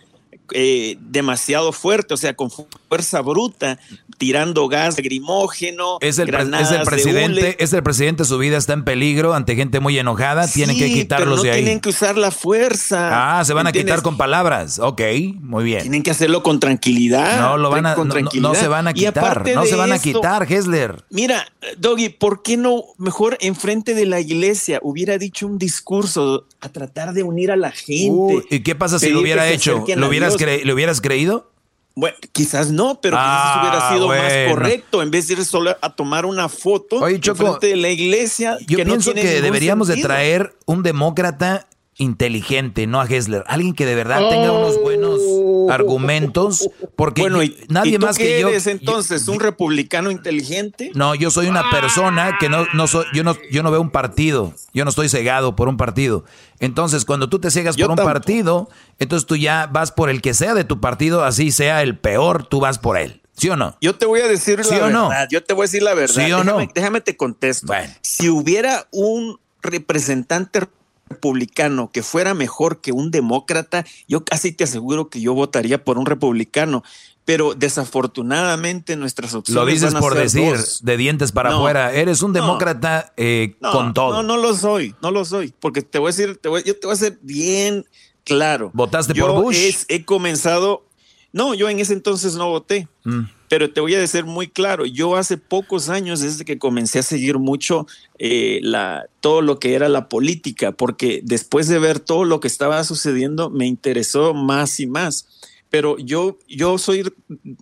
eh, 0.53 0.97
demasiado 1.01 1.71
fuerte, 1.71 2.13
o 2.13 2.17
sea, 2.17 2.35
con 2.35 2.49
fuerza 2.51 3.21
bruta, 3.21 3.79
tirando 4.17 4.67
gas 4.67 4.97
lacrimógeno, 4.97 5.97
es 6.01 6.19
el, 6.19 6.27
granadas 6.27 6.67
es 6.67 6.71
el 6.73 6.79
de 6.79 6.85
presidente, 6.85 7.63
es 7.63 7.73
el 7.73 7.83
presidente, 7.83 8.25
su 8.25 8.37
vida 8.37 8.57
está 8.57 8.73
en 8.73 8.83
peligro 8.83 9.33
ante 9.33 9.55
gente 9.55 9.79
muy 9.79 9.97
enojada, 9.99 10.47
tienen 10.47 10.77
que 10.77 10.87
quitarlos 10.87 11.27
pero 11.27 11.35
no 11.37 11.43
de 11.43 11.51
ahí. 11.51 11.61
Tienen 11.63 11.79
que 11.79 11.89
usar 11.89 12.17
la 12.17 12.31
fuerza. 12.31 13.39
Ah, 13.39 13.45
se 13.45 13.53
van 13.53 13.67
a 13.67 13.71
quitar 13.71 14.01
con 14.01 14.17
palabras. 14.17 14.79
Ok, 14.79 15.01
muy 15.39 15.63
bien. 15.63 15.81
Tienen 15.81 16.03
que 16.03 16.11
hacerlo 16.11 16.43
con 16.43 16.59
tranquilidad. 16.59 17.39
No 17.39 17.57
lo 17.57 17.69
van 17.69 17.85
a, 17.85 17.95
con 17.95 18.07
no- 18.07 18.15
no, 18.33 18.55
se 18.55 18.67
van 18.67 18.87
a 18.87 18.93
quitar, 18.93 19.45
no 19.53 19.65
se 19.65 19.75
van 19.75 19.91
a 19.91 19.99
quitar, 19.99 20.51
Hessler. 20.51 21.03
Mira, 21.09 21.45
Doggy, 21.77 22.09
¿por 22.09 22.41
qué 22.41 22.57
no 22.57 22.83
mejor 22.97 23.37
enfrente 23.41 23.93
de 23.93 24.05
la 24.05 24.19
iglesia 24.19 24.79
hubiera 24.81 25.17
dicho 25.17 25.45
un 25.45 25.57
discurso 25.57 26.45
a 26.61 26.69
tratar 26.69 27.13
de 27.13 27.23
unir 27.23 27.51
a 27.51 27.55
la 27.55 27.71
gente? 27.71 28.45
¿Y 28.49 28.61
qué 28.61 28.75
pasa 28.75 28.99
si 28.99 29.09
lo 29.09 29.19
hubiera 29.21 29.49
hecho? 29.49 29.83
¿Lo 29.95 30.07
hubieras? 30.07 30.36
Cre- 30.37 30.63
¿Le 30.63 30.73
hubieras 30.73 31.01
creído? 31.01 31.51
Bueno, 31.95 32.15
quizás 32.31 32.69
no, 32.71 32.99
pero 33.01 33.17
quizás 33.17 33.25
Ah, 33.27 33.59
hubiera 33.61 33.89
sido 33.91 34.07
más 34.07 34.33
correcto 34.53 35.01
en 35.01 35.09
vez 35.09 35.27
de 35.27 35.33
ir 35.33 35.45
solo 35.45 35.75
a 35.81 35.95
tomar 35.95 36.27
una 36.27 36.47
foto 36.47 36.97
Oye, 36.97 37.19
Choco, 37.19 37.41
enfrente 37.43 37.67
de 37.67 37.75
la 37.77 37.89
iglesia. 37.89 38.57
Yo 38.67 38.77
que 38.77 38.85
no 38.85 38.91
pienso 38.91 39.13
tiene 39.13 39.27
que 39.27 39.41
deberíamos 39.41 39.87
de 39.87 39.97
traer 39.97 40.55
un 40.67 40.83
demócrata 40.83 41.67
inteligente, 41.95 42.85
no 42.85 43.01
a 43.01 43.05
Hessler. 43.07 43.43
Alguien 43.47 43.73
que 43.73 43.87
de 43.87 43.95
verdad 43.95 44.29
tenga 44.29 44.51
unos 44.51 44.79
buenos 44.79 45.19
argumentos, 45.71 46.69
porque 46.95 47.21
Bueno, 47.21 47.43
y, 47.43 47.57
nadie 47.69 47.93
¿y 47.95 47.97
tú 47.97 48.05
más 48.05 48.17
qué 48.17 48.23
que 48.25 48.41
yo... 48.41 48.49
eres 48.49 48.67
entonces? 48.67 49.27
¿Un 49.27 49.39
republicano 49.39 50.11
inteligente? 50.11 50.91
No, 50.93 51.15
yo 51.15 51.31
soy 51.31 51.47
una 51.47 51.69
persona 51.69 52.37
que 52.39 52.49
no, 52.49 52.65
no 52.73 52.87
soy, 52.87 53.05
yo 53.13 53.23
no, 53.23 53.35
yo 53.51 53.63
no 53.63 53.71
veo 53.71 53.81
un 53.81 53.89
partido, 53.91 54.53
yo 54.73 54.83
no 54.83 54.89
estoy 54.89 55.09
cegado 55.09 55.55
por 55.55 55.67
un 55.67 55.77
partido. 55.77 56.23
Entonces, 56.59 57.05
cuando 57.05 57.29
tú 57.29 57.39
te 57.39 57.51
ciegas 57.51 57.75
Yo 57.75 57.85
por 57.85 57.91
un 57.91 57.95
tampoco. 57.97 58.13
partido, 58.13 58.69
entonces 58.99 59.27
tú 59.27 59.35
ya 59.35 59.67
vas 59.67 59.91
por 59.91 60.09
el 60.09 60.21
que 60.21 60.33
sea 60.33 60.53
de 60.53 60.63
tu 60.63 60.79
partido, 60.79 61.23
así 61.23 61.51
sea 61.51 61.83
el 61.83 61.97
peor, 61.97 62.45
tú 62.47 62.59
vas 62.59 62.79
por 62.79 62.97
él. 62.97 63.21
¿Sí 63.37 63.49
o 63.49 63.55
no? 63.55 63.77
Yo 63.81 63.95
te 63.95 64.07
voy 64.07 64.21
a 64.21 64.27
decir 64.27 64.63
¿Sí 64.63 64.73
la 64.75 64.85
o 64.87 64.89
no? 64.89 65.09
verdad. 65.09 65.27
Yo 65.29 65.43
te 65.43 65.53
voy 65.53 65.61
a 65.63 65.65
decir 65.65 65.83
la 65.83 65.93
verdad. 65.93 66.25
¿Sí 66.25 66.31
o 66.31 66.43
no? 66.43 66.53
déjame, 66.53 66.71
déjame 66.73 67.01
te 67.01 67.15
contesto. 67.15 67.71
Si 68.01 68.29
hubiera 68.29 68.87
un 68.91 69.39
representante 69.61 70.61
republicano 71.09 71.89
que 71.91 72.03
fuera 72.03 72.33
mejor 72.33 72.81
que 72.81 72.91
un 72.91 73.11
demócrata, 73.11 73.85
yo 74.07 74.23
casi 74.25 74.51
te 74.51 74.63
aseguro 74.63 75.09
que 75.09 75.21
yo 75.21 75.33
votaría 75.33 75.83
por 75.83 75.97
un 75.97 76.05
republicano. 76.05 76.83
Pero 77.25 77.55
desafortunadamente 77.55 78.95
nuestras 78.95 79.33
opciones 79.33 79.55
Lo 79.61 79.65
dices 79.65 79.93
van 79.93 79.97
a 79.97 79.99
por 79.99 80.13
ser 80.13 80.21
decir, 80.23 80.55
dos. 80.55 80.79
de 80.85 80.95
dientes 80.97 81.31
para 81.33 81.49
No, 81.49 81.57
afuera. 81.57 81.93
Eres 81.93 82.21
un 82.21 82.31
no. 82.31 82.39
demócrata 82.39 83.11
eh, 83.17 83.55
No, 83.59 83.71
con 83.73 83.93
todo. 83.93 84.13
No, 84.13 84.23
no 84.23 84.37
lo 84.37 84.55
soy, 84.55 84.95
no 85.01 85.11
lo 85.11 85.25
soy, 85.25 85.53
porque 85.59 85.81
te 85.81 85.99
voy 85.99 86.07
a 86.09 86.13
decir, 86.15 86.37
te 86.37 86.47
voy- 86.47 86.63
yo 86.65 86.79
te 86.79 86.87
voy 86.87 86.93
a 86.93 86.97
ser 86.97 87.19
bien 87.21 87.85
claro. 88.23 88.71
¿Votaste 88.73 89.13
Yo 89.13 89.27
por 89.27 89.43
Bush? 89.43 89.57
es- 89.57 89.85
he 89.89 90.05
comenzado, 90.05 90.85
no, 91.33 91.53
yo 91.53 91.67
en 91.69 91.79
ese 91.79 91.91
entonces 91.93 92.35
no 92.35 92.49
voté, 92.49 92.87
Mm. 93.03 93.23
Pero 93.49 93.71
te 93.71 93.79
voy 93.81 93.95
a 93.95 93.99
decir 93.99 94.25
muy 94.25 94.47
claro, 94.47 94.85
yo 94.85 95.15
hace 95.15 95.37
pocos 95.37 95.89
años, 95.89 96.19
desde 96.21 96.45
que 96.45 96.57
comencé 96.59 96.99
a 96.99 97.03
seguir 97.03 97.37
mucho 97.39 97.87
eh, 98.19 98.59
la, 98.61 99.05
todo 99.21 99.41
lo 99.41 99.59
que 99.59 99.73
era 99.73 99.87
la 99.89 100.09
política, 100.09 100.71
porque 100.71 101.21
después 101.23 101.67
de 101.67 101.79
ver 101.79 101.99
todo 101.99 102.25
lo 102.25 102.39
que 102.39 102.47
estaba 102.47 102.83
sucediendo, 102.83 103.49
me 103.49 103.65
interesó 103.65 104.33
más 104.33 104.79
y 104.79 104.87
más. 104.87 105.27
Pero 105.69 105.97
yo, 105.97 106.37
yo 106.47 106.77
soy, 106.77 107.03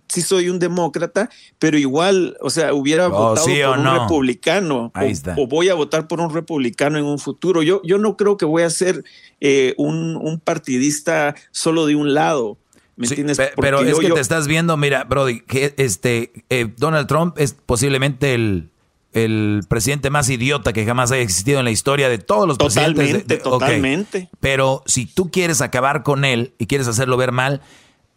sí 0.08 0.22
soy 0.22 0.48
un 0.48 0.60
demócrata, 0.60 1.28
pero 1.58 1.76
igual, 1.76 2.36
o 2.40 2.50
sea, 2.50 2.72
hubiera 2.72 3.08
Oh, 3.08 3.10
votado 3.10 3.44
sí 3.46 3.58
por 3.64 3.78
un 3.78 3.84
no. 3.84 3.98
republicano 4.00 4.92
Ahí 4.94 5.08
o, 5.08 5.10
está. 5.10 5.34
o 5.36 5.48
voy 5.48 5.70
a 5.70 5.74
votar 5.74 6.06
por 6.06 6.20
un 6.20 6.32
republicano 6.32 6.98
en 6.98 7.04
un 7.04 7.18
futuro. 7.18 7.64
Yo, 7.64 7.80
yo 7.82 7.98
no 7.98 8.16
creo 8.16 8.36
que 8.36 8.44
voy 8.44 8.62
a 8.62 8.70
ser 8.70 9.02
eh, 9.40 9.74
un, 9.76 10.16
un 10.16 10.38
partidista 10.38 11.34
solo 11.50 11.84
de 11.86 11.96
un 11.96 12.14
lado. 12.14 12.58
¿Me 12.96 13.06
entiendes? 13.06 13.36
Pe- 13.36 13.52
Porque 13.54 13.60
Pero 13.66 13.80
es 13.82 13.90
yo- 13.90 13.98
que 13.98 14.08
yo- 14.08 14.14
te 14.14 14.20
estás 14.20 14.46
viendo, 14.46 14.76
mira, 14.76 15.04
Brody, 15.04 15.40
que 15.40 15.74
este 15.76 16.32
eh, 16.50 16.72
Donald 16.78 17.06
Trump 17.06 17.38
es 17.38 17.52
posiblemente 17.54 18.32
el, 18.34 18.70
el 19.12 19.60
presidente 19.68 20.08
más 20.10 20.28
idiota 20.30 20.72
que 20.72 20.84
jamás 20.86 21.12
haya 21.12 21.22
existido 21.22 21.58
en 21.58 21.64
la 21.66 21.70
historia 21.70 22.08
de 22.08 22.18
todos 22.18 22.48
los 22.48 22.56
presidentes. 22.58 22.96
de- 22.96 23.12
Totalmente, 23.20 23.34
de- 23.36 23.40
ok. 23.42 23.60
totalmente. 23.60 24.28
Pero 24.40 24.82
si 24.86 25.06
tú 25.06 25.30
quieres 25.30 25.60
acabar 25.60 26.02
con 26.02 26.24
él 26.24 26.54
y 26.58 26.66
quieres 26.66 26.88
hacerlo 26.88 27.16
ver 27.18 27.32
mal, 27.32 27.60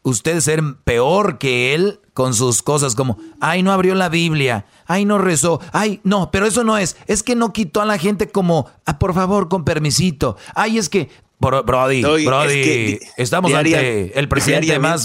ustedes 0.02 0.46
ser 0.46 0.62
peor 0.86 1.38
que 1.40 1.76
él 1.76 2.00
con 2.14 2.34
sus 2.34 2.62
cosas 2.64 2.96
como, 2.96 3.18
ay, 3.42 3.64
no 3.64 3.72
abrió 3.74 3.96
la 3.96 4.08
Biblia, 4.10 4.66
ay, 4.88 5.04
no 5.06 5.18
rezó, 5.18 5.60
ay, 5.74 6.00
no, 6.04 6.32
pero 6.32 6.46
eso 6.46 6.64
no 6.64 6.78
es, 6.78 6.96
es 7.08 7.22
que 7.24 7.36
no 7.36 7.52
quitó 7.54 7.82
a 7.82 7.86
la 7.86 7.98
gente 7.98 8.30
como, 8.30 8.70
ah, 8.86 8.98
por 9.00 9.14
favor, 9.14 9.48
con 9.50 9.64
permisito, 9.66 10.36
ay, 10.56 10.78
es 10.78 10.90
que, 10.90 11.10
Bro- 11.40 11.64
Brody, 11.64 12.02
Doggy, 12.02 12.26
Brody, 12.26 12.60
es 12.60 12.66
que 12.68 12.78
di- 12.86 13.00
estamos 13.18 13.50
diaria- 13.52 13.78
ante 13.78 14.20
el 14.20 14.28
presidente 14.28 14.78
más, 14.80 15.04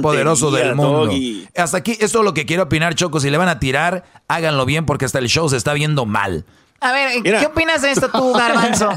poderoso 0.00 0.50
del 0.52 0.74
mundo. 0.76 1.06
Doggy. 1.06 1.48
Hasta 1.56 1.78
aquí, 1.78 1.92
esto 2.00 2.18
es 2.20 2.24
lo 2.24 2.32
que 2.32 2.46
quiero 2.46 2.62
opinar, 2.64 2.94
Choco. 2.94 3.18
Si 3.20 3.28
le 3.30 3.38
van 3.38 3.48
a 3.48 3.58
tirar, 3.58 4.04
háganlo 4.28 4.66
bien 4.66 4.86
porque 4.86 5.04
hasta 5.04 5.18
el 5.18 5.28
show 5.28 5.48
se 5.48 5.56
está 5.56 5.72
viendo 5.72 6.06
mal. 6.06 6.44
A 6.80 6.92
ver, 6.92 7.20
Mira. 7.22 7.40
¿qué 7.40 7.46
opinas 7.46 7.82
de 7.82 7.90
esto 7.90 8.08
tú, 8.08 8.32
Garbanzo? 8.34 8.88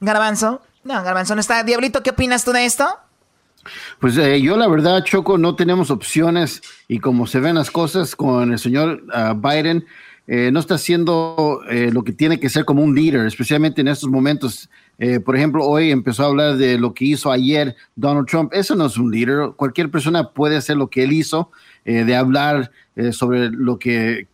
¿Garbanzo? 0.00 0.60
No, 0.82 1.02
Garbanzo 1.04 1.34
no 1.34 1.40
está. 1.40 1.62
Diablito, 1.62 2.02
¿qué 2.02 2.10
opinas 2.10 2.44
tú 2.44 2.52
de 2.52 2.64
esto? 2.64 2.86
Pues 4.00 4.16
eh, 4.18 4.40
yo 4.42 4.56
la 4.56 4.68
verdad, 4.68 5.02
Choco, 5.04 5.38
no 5.38 5.54
tenemos 5.54 5.90
opciones 5.90 6.62
y 6.88 6.98
como 6.98 7.26
se 7.26 7.40
ven 7.40 7.54
las 7.54 7.70
cosas 7.70 8.14
con 8.16 8.52
el 8.52 8.58
señor 8.58 9.02
ah, 9.12 9.34
Biden, 9.36 9.86
eh, 10.26 10.50
no 10.50 10.60
está 10.60 10.76
haciendo 10.76 11.60
eh, 11.68 11.90
lo 11.92 12.02
que 12.02 12.12
tiene 12.12 12.40
que 12.40 12.48
ser 12.48 12.64
como 12.64 12.82
un 12.82 12.94
líder, 12.94 13.26
especialmente 13.26 13.82
en 13.82 13.88
estos 13.88 14.08
momentos. 14.08 14.70
Eh, 14.98 15.20
por 15.20 15.36
ejemplo, 15.36 15.64
hoy 15.66 15.90
empezó 15.90 16.22
a 16.22 16.26
hablar 16.26 16.56
de 16.56 16.78
lo 16.78 16.94
que 16.94 17.04
hizo 17.04 17.30
ayer 17.30 17.76
Donald 17.94 18.26
Trump. 18.26 18.52
Eso 18.54 18.74
no 18.74 18.86
es 18.86 18.96
un 18.96 19.10
líder. 19.10 19.50
Cualquier 19.56 19.90
persona 19.90 20.30
puede 20.30 20.56
hacer 20.56 20.76
lo 20.76 20.88
que 20.88 21.04
él 21.04 21.12
hizo, 21.12 21.50
de 21.84 22.16
hablar 22.16 22.70
sobre 23.10 23.50
lo 23.50 23.78
que 23.78 24.26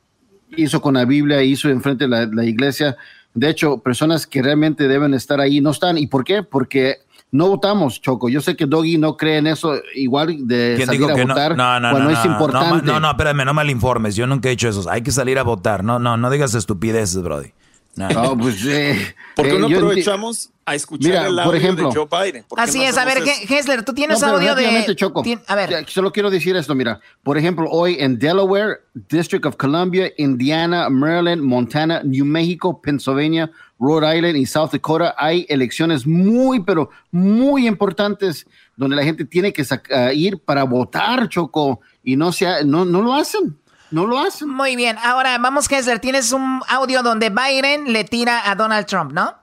hizo 0.56 0.80
con 0.80 0.94
la 0.94 1.04
Biblia, 1.04 1.42
hizo 1.42 1.68
enfrente 1.68 2.04
de 2.04 2.08
la, 2.08 2.26
la 2.26 2.44
iglesia. 2.44 2.96
De 3.34 3.50
hecho, 3.50 3.78
personas 3.78 4.24
que 4.24 4.40
realmente 4.40 4.86
deben 4.86 5.14
estar 5.14 5.40
ahí 5.40 5.60
no 5.60 5.70
están. 5.70 5.98
¿Y 5.98 6.06
por 6.06 6.22
qué? 6.22 6.44
Porque 6.44 6.98
no 7.32 7.48
votamos, 7.48 8.00
Choco. 8.00 8.28
Yo 8.28 8.40
sé 8.40 8.56
que 8.56 8.66
Doggy 8.66 8.98
no 8.98 9.16
cree 9.16 9.38
en 9.38 9.46
eso 9.46 9.74
igual 9.94 10.46
de 10.48 10.74
¿Quién 10.76 10.86
salir 10.86 11.00
dijo 11.00 11.12
a 11.12 11.14
que 11.14 11.24
votar 11.24 11.56
No, 11.56 11.78
no, 11.80 11.90
cuando 11.90 12.10
no, 12.10 12.18
es 12.18 12.24
no, 12.24 12.32
importante. 12.32 12.86
No, 12.86 12.92
no, 12.94 13.00
no, 13.00 13.10
espérame, 13.10 13.44
no 13.44 13.54
malinformes. 13.54 14.16
Yo 14.16 14.26
nunca 14.26 14.48
he 14.48 14.52
hecho 14.52 14.68
eso. 14.68 14.88
Hay 14.90 15.02
que 15.02 15.12
salir 15.12 15.38
a 15.38 15.42
votar. 15.44 15.84
No, 15.84 15.98
no, 15.98 16.16
no 16.16 16.30
digas 16.30 16.54
estupideces, 16.54 17.22
Brody. 17.22 17.52
No, 17.96 18.08
No, 18.08 18.38
pues, 18.38 18.64
eh, 18.66 19.14
¿Por 19.34 19.46
qué 19.48 19.56
eh, 19.56 19.58
no 19.58 19.66
aprovechamos 19.66 20.50
a 20.64 20.74
escuchar 20.76 21.10
Mira, 21.10 21.26
el 21.26 21.34
por 21.34 21.44
audio 21.46 21.58
ejemplo. 21.58 21.88
de 21.90 21.94
Joe 21.96 22.06
Biden? 22.24 22.44
¿Por 22.48 22.56
qué 22.56 22.62
Así 22.62 22.78
no 22.78 22.84
es, 22.84 22.96
a 22.96 23.04
ver, 23.04 23.18
eso? 23.18 23.52
Hessler, 23.52 23.84
tú 23.84 23.92
tienes 23.92 24.20
No, 24.20 24.26
pero 24.28 24.38
audio 24.38 24.54
de... 24.54 24.94
Choco. 24.96 25.22
Tien- 25.22 25.42
A 25.48 25.56
ver. 25.56 25.70
Ya, 25.70 25.84
Solo 25.88 26.12
quiero 26.12 26.30
decir 26.30 26.54
esto, 26.56 26.74
mira. 26.76 27.00
Por 27.24 27.36
ejemplo, 27.36 27.66
hoy 27.68 27.96
en 27.98 28.18
Delaware, 28.18 28.78
District 28.94 29.44
of 29.44 29.56
Columbia, 29.56 30.10
Indiana, 30.18 30.88
Maryland, 30.88 31.42
Montana, 31.42 32.00
New 32.04 32.24
Mexico, 32.24 32.80
Pennsylvania, 32.80 33.50
Rhode 33.80 34.16
Island 34.16 34.36
y 34.36 34.44
South 34.46 34.70
Dakota 34.72 35.14
hay 35.16 35.46
elecciones 35.48 36.06
muy, 36.06 36.60
pero 36.62 36.90
muy 37.10 37.66
importantes 37.66 38.46
donde 38.76 38.94
la 38.94 39.02
gente 39.02 39.24
tiene 39.24 39.52
que 39.52 39.64
ah, 39.92 40.12
ir 40.12 40.38
para 40.38 40.64
votar, 40.64 41.28
Choco, 41.28 41.80
y 42.04 42.14
no, 42.16 42.30
se 42.30 42.46
ha- 42.46 42.62
no, 42.62 42.84
no 42.84 43.00
lo 43.00 43.14
hacen. 43.14 43.58
No 43.90 44.06
lo 44.06 44.20
hacen. 44.20 44.48
Muy 44.48 44.76
bien, 44.76 44.96
ahora 45.02 45.36
vamos, 45.38 45.68
Hessler. 45.70 45.98
Tienes 45.98 46.30
un 46.32 46.60
audio 46.68 47.02
donde 47.02 47.30
Biden 47.30 47.92
le 47.92 48.04
tira 48.04 48.48
a 48.48 48.54
Donald 48.54 48.86
Trump, 48.86 49.12
¿no? 49.12 49.34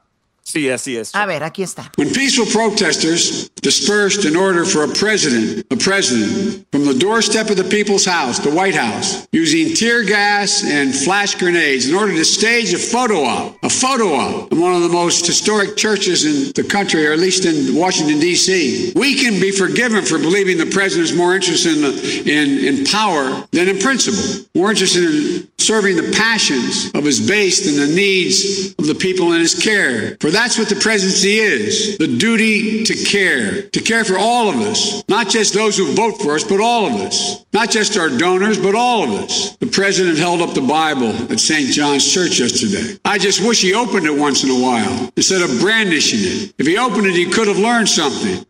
Sí, 0.47 0.69
así 0.69 0.95
es. 0.95 1.13
A 1.13 1.25
ver, 1.25 1.43
aquí 1.43 1.61
está. 1.61 1.91
When 1.97 2.09
peaceful 2.09 2.45
protesters 2.45 3.49
dispersed 3.61 4.23
in 4.23 4.37
order 4.37 4.63
for 4.63 4.85
a 4.85 4.87
president, 4.87 5.65
a 5.71 5.75
president, 5.75 6.65
from 6.71 6.85
the 6.85 6.93
doorstep 6.93 7.49
of 7.49 7.57
the 7.57 7.65
people's 7.65 8.05
house, 8.05 8.39
the 8.39 8.51
White 8.51 8.73
House, 8.73 9.27
using 9.33 9.75
tear 9.75 10.05
gas 10.05 10.63
and 10.63 10.95
flash 10.95 11.35
grenades 11.35 11.89
in 11.89 11.95
order 11.95 12.13
to 12.13 12.23
stage 12.23 12.73
a 12.73 12.77
photo 12.77 13.25
op, 13.25 13.57
a 13.61 13.69
photo 13.69 14.15
op 14.15 14.49
in 14.53 14.61
one 14.61 14.73
of 14.73 14.83
the 14.83 14.89
most 14.89 15.27
historic 15.27 15.75
churches 15.75 16.23
in 16.23 16.53
the 16.55 16.63
country, 16.63 17.05
or 17.05 17.11
at 17.11 17.19
least 17.19 17.43
in 17.43 17.75
Washington, 17.75 18.17
D.C. 18.17 18.93
We 18.95 19.15
can 19.15 19.41
be 19.41 19.51
forgiven 19.51 20.05
for 20.05 20.17
believing 20.17 20.57
the 20.57 20.71
president 20.71 21.09
is 21.09 21.17
more 21.17 21.35
interested 21.35 21.75
in, 21.75 21.83
in, 22.25 22.77
in 22.77 22.85
power 22.85 23.45
than 23.51 23.67
in 23.67 23.79
principle, 23.79 24.47
more 24.55 24.69
interested 24.69 25.03
in 25.03 25.47
serving 25.57 25.97
the 25.97 26.15
passions 26.15 26.89
of 26.95 27.03
his 27.03 27.27
base 27.27 27.65
than 27.65 27.75
the 27.89 27.93
needs 27.93 28.73
of 28.79 28.87
the 28.87 28.95
people 28.95 29.33
in 29.33 29.41
his 29.41 29.53
care. 29.53 30.15
For 30.21 30.31
that's 30.37 30.57
what 30.59 30.69
the 30.69 30.75
presidency 30.87 31.35
is 31.39 31.97
the 31.97 32.07
duty 32.25 32.83
to 32.89 32.93
care, 33.13 33.63
to 33.75 33.79
care 33.81 34.03
for 34.09 34.17
all 34.17 34.45
of 34.53 34.57
us, 34.71 35.03
not 35.07 35.25
just 35.37 35.53
those 35.53 35.75
who 35.79 35.85
vote 35.95 36.15
for 36.21 36.35
us, 36.37 36.43
but 36.43 36.59
all 36.59 36.85
of 36.85 36.93
us, 37.07 37.45
not 37.53 37.67
just 37.77 37.97
our 37.97 38.09
donors, 38.09 38.57
but 38.59 38.75
all 38.75 39.03
of 39.03 39.11
us. 39.23 39.57
The 39.57 39.65
president 39.79 40.17
held 40.17 40.41
up 40.41 40.53
the 40.53 40.61
Bible 40.79 41.11
at 41.33 41.39
St. 41.39 41.69
John's 41.77 42.05
Church 42.15 42.39
yesterday. 42.39 42.99
I 43.03 43.17
just 43.17 43.39
wish 43.41 43.61
he 43.61 43.73
opened 43.73 44.05
it 44.05 44.15
once 44.27 44.43
in 44.45 44.49
a 44.51 44.59
while 44.67 45.11
instead 45.15 45.41
of 45.41 45.49
brandishing 45.59 46.19
it. 46.21 46.53
If 46.61 46.67
he 46.67 46.77
opened 46.77 47.07
it, 47.07 47.15
he 47.15 47.25
could 47.25 47.47
have 47.47 47.59
learned 47.59 47.87
something. 47.89 48.45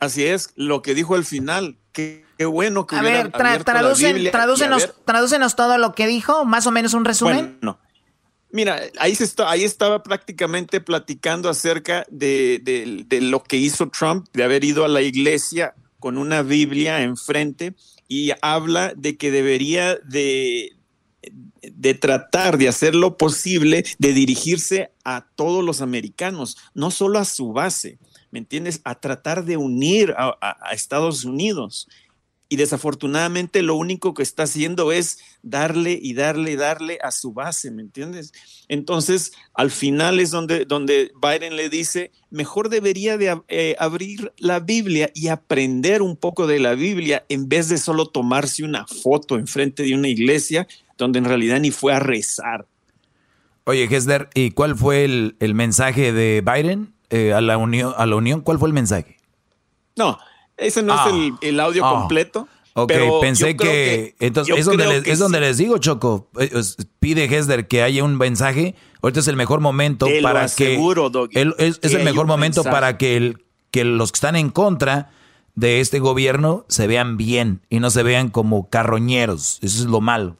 Así 0.00 0.24
es, 0.26 0.50
lo 0.56 0.82
que 0.82 0.94
dijo 0.94 1.14
al 1.14 1.24
final, 1.24 1.76
que 1.92 2.22
qué 2.36 2.44
bueno 2.44 2.86
que 2.86 2.96
A 2.96 3.00
hubiera 3.00 3.22
ver, 3.22 3.32
tra- 3.32 3.48
abierto 3.52 3.72
la 3.72 3.94
Biblia 3.94 4.28
y 4.28 4.30
tradúcenos, 4.30 4.82
haber- 4.82 4.94
tradúcenos 5.06 5.56
todo 5.56 5.78
lo 5.78 5.94
que 5.94 6.06
dijo, 6.06 6.44
más 6.44 6.66
o 6.66 6.70
menos 6.70 6.92
un 6.92 7.06
resumen. 7.06 7.56
Bueno, 7.62 7.78
mira, 8.56 8.80
ahí, 8.98 9.14
se 9.14 9.24
está, 9.24 9.50
ahí 9.50 9.64
estaba 9.64 10.02
prácticamente 10.02 10.80
platicando 10.80 11.50
acerca 11.50 12.06
de, 12.10 13.04
lo 13.20 13.42
que 13.42 13.58
hizo 13.58 13.88
Trump, 13.90 14.26
de 14.32 14.42
haber 14.42 14.64
ido 14.64 14.84
a 14.84 14.88
la 14.88 15.02
iglesia 15.02 15.74
con 16.00 16.16
una 16.16 16.40
Biblia 16.42 17.02
enfrente 17.02 17.74
y 18.08 18.32
habla 18.40 18.94
de 18.96 19.18
que 19.18 19.30
debería 19.30 19.96
de, 19.96 20.72
tratar 22.00 22.56
de 22.56 22.68
hacer 22.68 22.94
lo 22.94 23.18
posible 23.18 23.84
de 23.98 24.12
dirigirse 24.14 24.90
a 25.04 25.26
todos 25.36 25.62
los 25.62 25.82
americanos, 25.82 26.56
no 26.72 26.90
solo 26.90 27.18
a 27.18 27.26
su 27.26 27.52
base, 27.52 27.98
¿me 28.30 28.38
entiendes? 28.38 28.80
A 28.84 28.98
tratar 28.98 29.44
de 29.44 29.58
unir 29.58 30.14
a 30.16 30.70
Estados 30.72 31.24
Unidos 31.24 31.88
y 32.48 32.56
desafortunadamente 32.56 33.62
lo 33.62 33.74
único 33.74 34.14
que 34.14 34.22
está 34.22 34.44
haciendo 34.44 34.92
es 34.92 35.18
darle 35.42 35.98
y 36.00 36.14
darle 36.14 36.52
y 36.52 36.56
darle 36.56 36.98
a 37.02 37.10
su 37.10 37.32
base, 37.32 37.70
¿me 37.70 37.82
entiendes? 37.82 38.32
Entonces, 38.68 39.32
al 39.54 39.70
final 39.70 40.20
es 40.20 40.30
donde, 40.30 40.64
donde 40.64 41.10
Biden 41.20 41.56
le 41.56 41.68
dice, 41.68 42.12
mejor 42.30 42.68
debería 42.68 43.16
de 43.16 43.40
eh, 43.48 43.74
abrir 43.78 44.32
la 44.38 44.60
Biblia 44.60 45.10
y 45.14 45.28
aprender 45.28 46.02
un 46.02 46.16
poco 46.16 46.46
de 46.46 46.60
la 46.60 46.74
Biblia 46.74 47.24
en 47.28 47.48
vez 47.48 47.68
de 47.68 47.78
solo 47.78 48.06
tomarse 48.06 48.62
una 48.62 48.86
foto 48.86 49.36
enfrente 49.36 49.82
de 49.82 49.94
una 49.94 50.08
iglesia 50.08 50.68
donde 50.96 51.18
en 51.18 51.24
realidad 51.24 51.58
ni 51.60 51.70
fue 51.70 51.92
a 51.92 51.98
rezar. 51.98 52.66
Oye, 53.64 53.88
Hesder, 53.90 54.30
¿y 54.34 54.52
cuál 54.52 54.76
fue 54.76 55.04
el, 55.04 55.34
el 55.40 55.54
mensaje 55.54 56.12
de 56.12 56.40
Biden 56.40 56.94
eh, 57.10 57.32
a, 57.32 57.40
la 57.40 57.58
unión, 57.58 57.92
a 57.96 58.06
la 58.06 58.14
Unión? 58.14 58.40
¿Cuál 58.40 58.60
fue 58.60 58.68
el 58.68 58.72
mensaje? 58.72 59.16
No, 59.96 60.18
ese 60.56 60.82
no 60.82 60.94
Ah. 60.94 61.06
es 61.08 61.14
el, 61.14 61.34
el 61.42 61.60
audio 61.60 61.84
Ah. 61.84 61.92
completo. 62.00 62.48
Ok, 62.78 62.88
pero 62.88 63.20
pensé 63.20 63.56
que, 63.56 64.14
entonces 64.20 64.54
es 64.54 64.66
donde, 64.66 64.86
les, 64.86 65.02
que 65.02 65.10
es 65.10 65.18
donde 65.18 65.38
sí. 65.38 65.44
les 65.44 65.56
digo, 65.56 65.78
Choco, 65.78 66.28
eh, 66.38 66.50
pide 67.00 67.24
Hesder 67.24 67.66
que 67.68 67.82
haya 67.82 68.04
un 68.04 68.18
mensaje. 68.18 68.74
Ahorita 69.00 69.20
es 69.20 69.28
el 69.28 69.36
mejor 69.36 69.60
momento 69.60 70.04
Te 70.04 70.20
lo 70.20 70.28
para 70.28 70.42
aseguro, 70.44 71.04
que 71.10 71.18
Doggy, 71.18 71.38
el- 71.38 71.54
es, 71.58 71.78
es 71.82 71.94
el 71.94 72.04
mejor 72.04 72.26
momento 72.26 72.60
mensaje. 72.62 72.74
para 72.74 72.98
que 72.98 73.16
el 73.16 73.42
que 73.70 73.84
los 73.84 74.12
que 74.12 74.16
están 74.16 74.36
en 74.36 74.50
contra 74.50 75.10
de 75.54 75.80
este 75.80 76.00
gobierno 76.00 76.66
se 76.68 76.86
vean 76.86 77.16
bien 77.16 77.62
y 77.70 77.80
no 77.80 77.88
se 77.88 78.02
vean 78.02 78.28
como 78.28 78.68
carroñeros. 78.68 79.58
Eso 79.62 79.78
es 79.80 79.86
lo 79.86 80.02
malo. 80.02 80.36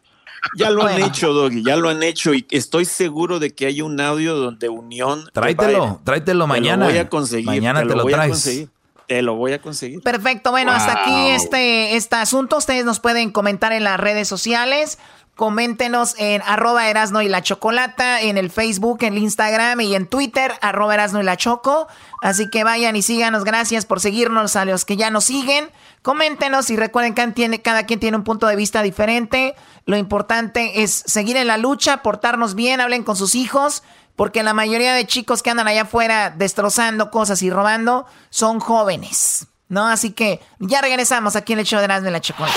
Ya 0.58 0.68
lo 0.70 0.82
han 0.86 1.02
hecho, 1.02 1.32
Doggy, 1.32 1.62
ya 1.64 1.76
lo 1.76 1.88
han 1.88 2.02
hecho 2.02 2.32
y 2.34 2.46
estoy 2.50 2.84
seguro 2.84 3.38
de 3.40 3.54
que 3.54 3.64
hay 3.66 3.80
un 3.82 3.98
audio 4.00 4.36
donde 4.36 4.68
Unión. 4.68 5.24
Tráetelo, 5.32 6.00
tráetelo 6.04 6.44
Te 6.44 6.48
mañana. 6.48 6.84
Lo 6.84 6.90
voy 6.92 6.98
a 7.00 7.08
conseguir. 7.08 7.46
Mañana 7.46 7.80
te 7.86 7.94
lo 7.96 8.02
voy 8.02 8.12
a 8.12 8.16
traes. 8.16 8.30
conseguir. 8.32 8.68
Te 9.06 9.22
lo 9.22 9.34
voy 9.34 9.52
a 9.52 9.60
conseguir. 9.60 10.02
Perfecto, 10.02 10.50
bueno, 10.50 10.72
hasta 10.72 11.02
aquí 11.02 11.28
este, 11.28 11.96
este 11.96 12.16
asunto. 12.16 12.56
Ustedes 12.56 12.84
nos 12.84 13.00
pueden 13.00 13.30
comentar 13.30 13.72
en 13.72 13.84
las 13.84 13.98
redes 13.98 14.28
sociales. 14.28 14.98
Coméntenos 15.36 16.14
en 16.16 16.40
arroba 16.46 16.88
Erasno 16.88 17.20
y 17.20 17.28
la 17.28 17.42
Chocolata, 17.42 18.22
en 18.22 18.38
el 18.38 18.50
Facebook, 18.50 19.02
en 19.02 19.12
el 19.12 19.18
Instagram 19.18 19.78
y 19.82 19.94
en 19.94 20.06
Twitter, 20.06 20.54
arroba 20.62 20.94
Erasno 20.94 21.20
y 21.20 21.24
la 21.24 21.36
Choco. 21.36 21.88
Así 22.22 22.48
que 22.48 22.64
vayan 22.64 22.96
y 22.96 23.02
síganos. 23.02 23.44
Gracias 23.44 23.84
por 23.84 24.00
seguirnos 24.00 24.56
a 24.56 24.64
los 24.64 24.86
que 24.86 24.96
ya 24.96 25.10
nos 25.10 25.24
siguen. 25.24 25.68
Coméntenos 26.00 26.70
y 26.70 26.76
recuerden 26.76 27.12
que 27.12 27.26
tiene, 27.32 27.60
cada 27.60 27.84
quien 27.84 28.00
tiene 28.00 28.16
un 28.16 28.24
punto 28.24 28.46
de 28.46 28.56
vista 28.56 28.80
diferente. 28.80 29.54
Lo 29.84 29.98
importante 29.98 30.82
es 30.82 31.02
seguir 31.04 31.36
en 31.36 31.48
la 31.48 31.58
lucha, 31.58 31.98
portarnos 32.02 32.54
bien, 32.54 32.80
hablen 32.80 33.02
con 33.02 33.16
sus 33.16 33.34
hijos. 33.34 33.82
Porque 34.16 34.42
la 34.42 34.54
mayoría 34.54 34.94
de 34.94 35.06
chicos 35.06 35.42
que 35.42 35.50
andan 35.50 35.68
allá 35.68 35.82
afuera 35.82 36.34
destrozando 36.36 37.10
cosas 37.10 37.42
y 37.42 37.50
robando 37.50 38.06
son 38.30 38.60
jóvenes, 38.60 39.46
¿no? 39.68 39.86
Así 39.86 40.10
que 40.10 40.40
ya 40.58 40.80
regresamos 40.80 41.36
aquí 41.36 41.52
en 41.52 41.60
el 41.60 41.66
show 41.66 41.78
de 41.78 41.84
Erasmo 41.84 42.08
y 42.08 42.12
la 42.12 42.20
Chocolata. 42.20 42.56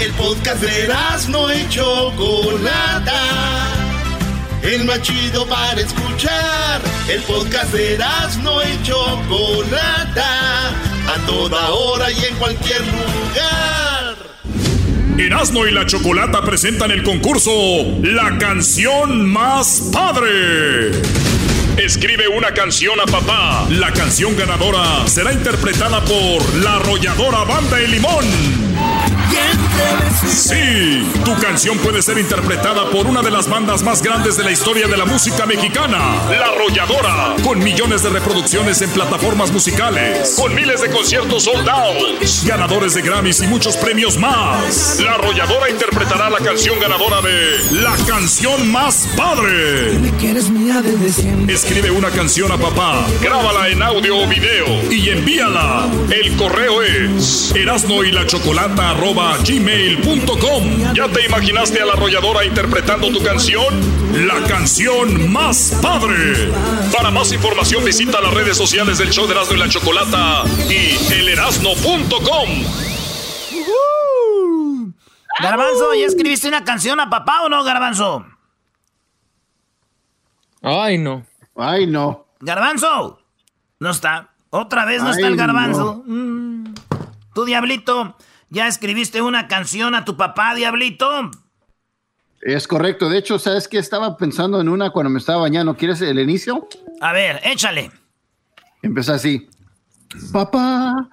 El 0.00 0.12
podcast 0.12 0.62
de 0.62 0.88
no 1.28 1.52
y 1.52 1.68
Chocolata. 1.68 3.20
El 4.62 4.84
más 4.84 5.02
chido 5.02 5.46
para 5.46 5.78
escuchar. 5.78 6.80
El 7.06 7.20
podcast 7.22 7.72
de 7.72 7.98
no 8.42 8.62
y 8.62 8.82
Chocolata. 8.82 10.68
A 11.06 11.26
toda 11.26 11.70
hora 11.70 12.10
y 12.10 12.24
en 12.24 12.36
cualquier 12.36 12.80
lugar. 12.80 13.99
Erasmo 15.20 15.66
y 15.66 15.70
la 15.70 15.84
Chocolata 15.84 16.40
presentan 16.40 16.90
el 16.90 17.02
concurso 17.02 17.52
La 18.02 18.38
canción 18.38 19.28
más 19.28 19.90
padre. 19.92 20.92
Escribe 21.76 22.26
una 22.28 22.54
canción 22.54 22.98
a 22.98 23.04
papá. 23.04 23.66
La 23.68 23.92
canción 23.92 24.34
ganadora 24.34 25.06
será 25.06 25.34
interpretada 25.34 26.02
por 26.06 26.54
la 26.62 26.76
arrolladora 26.76 27.44
Banda 27.44 27.76
de 27.76 27.88
Limón. 27.88 28.24
Sí, 30.28 31.10
tu 31.24 31.34
canción 31.40 31.78
puede 31.78 32.02
ser 32.02 32.18
interpretada 32.18 32.88
por 32.90 33.06
una 33.06 33.22
de 33.22 33.30
las 33.30 33.48
bandas 33.48 33.82
más 33.82 34.02
grandes 34.02 34.36
de 34.36 34.44
la 34.44 34.50
historia 34.50 34.86
de 34.86 34.96
la 34.96 35.04
música 35.04 35.46
mexicana, 35.46 35.98
La 36.30 36.46
Arrolladora, 36.46 37.36
con 37.42 37.58
millones 37.58 38.02
de 38.02 38.10
reproducciones 38.10 38.80
en 38.82 38.90
plataformas 38.90 39.50
musicales, 39.50 40.34
con 40.36 40.54
miles 40.54 40.82
de 40.82 40.90
conciertos 40.90 41.44
sold 41.44 41.68
out, 41.68 41.96
ganadores 42.44 42.94
de 42.94 43.02
Grammys 43.02 43.42
y 43.42 43.46
muchos 43.46 43.76
premios 43.76 44.18
más. 44.18 45.00
La 45.00 45.12
Arrolladora 45.12 45.70
interpretará 45.70 46.30
la 46.30 46.38
canción 46.38 46.78
ganadora 46.78 47.20
de 47.22 47.80
La 47.82 47.96
canción 48.06 48.70
más 48.70 49.08
padre. 49.16 49.92
Escribe 51.48 51.90
una 51.90 52.10
canción 52.10 52.52
a 52.52 52.58
papá, 52.58 53.06
grábala 53.20 53.68
en 53.68 53.82
audio 53.82 54.18
o 54.18 54.26
video 54.26 54.90
y 54.90 55.10
envíala. 55.10 55.88
El 56.10 56.36
correo 56.36 56.82
es 56.82 57.52
erasno 57.54 58.04
y 58.04 58.12
la 58.12 58.26
chocolata 58.26 58.89
arroba 58.90 59.36
gmail.com. 59.38 60.94
¿Ya 60.94 61.08
te 61.08 61.24
imaginaste 61.26 61.80
a 61.80 61.86
la 61.86 61.92
arrolladora 61.94 62.44
interpretando 62.44 63.10
tu 63.10 63.22
canción? 63.22 63.66
La 64.26 64.42
canción 64.46 65.30
más 65.32 65.78
padre. 65.82 66.50
Para 66.92 67.10
más 67.10 67.32
información 67.32 67.84
visita 67.84 68.20
las 68.20 68.34
redes 68.34 68.56
sociales 68.56 68.98
del 68.98 69.10
show 69.10 69.26
de 69.26 69.32
Erasno 69.34 69.56
y 69.56 69.58
la 69.60 69.68
Chocolata 69.68 70.44
y 70.68 71.12
elerasno.com. 71.12 72.48
Garbanzo, 75.42 75.94
¿ya 75.94 76.06
escribiste 76.06 76.48
una 76.48 76.64
canción 76.64 77.00
a 77.00 77.08
papá 77.08 77.42
o 77.42 77.48
no, 77.48 77.62
Garbanzo? 77.64 78.26
Ay, 80.62 80.98
no. 80.98 81.24
Ay, 81.56 81.86
no. 81.86 82.26
Garbanzo. 82.40 83.20
No 83.78 83.90
está. 83.90 84.30
Otra 84.50 84.84
vez 84.84 85.00
no 85.02 85.08
Ay, 85.08 85.14
está 85.14 85.28
el 85.28 85.36
garbanzo. 85.36 86.02
no. 86.06 86.14
Mm. 86.14 86.74
Tú, 87.32 87.44
Diablito, 87.44 88.16
¿ya 88.50 88.66
escribiste 88.68 89.22
una 89.22 89.48
canción 89.48 89.94
a 89.94 90.04
tu 90.04 90.16
papá, 90.16 90.54
Diablito? 90.54 91.30
Es 92.40 92.66
correcto. 92.66 93.08
De 93.08 93.18
hecho, 93.18 93.38
¿sabes 93.38 93.68
qué? 93.68 93.78
Estaba 93.78 94.16
pensando 94.16 94.60
en 94.60 94.68
una 94.68 94.90
cuando 94.90 95.10
me 95.10 95.18
estaba 95.18 95.42
bañando. 95.42 95.76
¿Quieres 95.76 96.00
el 96.00 96.18
inicio? 96.18 96.68
A 97.00 97.12
ver, 97.12 97.40
échale. 97.44 97.90
Empezó 98.82 99.14
así. 99.14 99.48
Papá, 100.32 101.08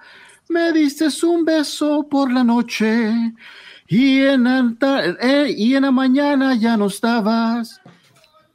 me 0.48 0.72
diste 0.72 1.06
un 1.24 1.44
beso 1.44 2.06
por 2.08 2.32
la 2.32 2.42
noche 2.42 3.12
y 3.86 4.20
en, 4.20 4.46
eh, 5.20 5.54
y 5.56 5.74
en 5.74 5.82
la 5.82 5.90
mañana 5.90 6.54
ya 6.54 6.76
no 6.76 6.86
estabas. 6.86 7.80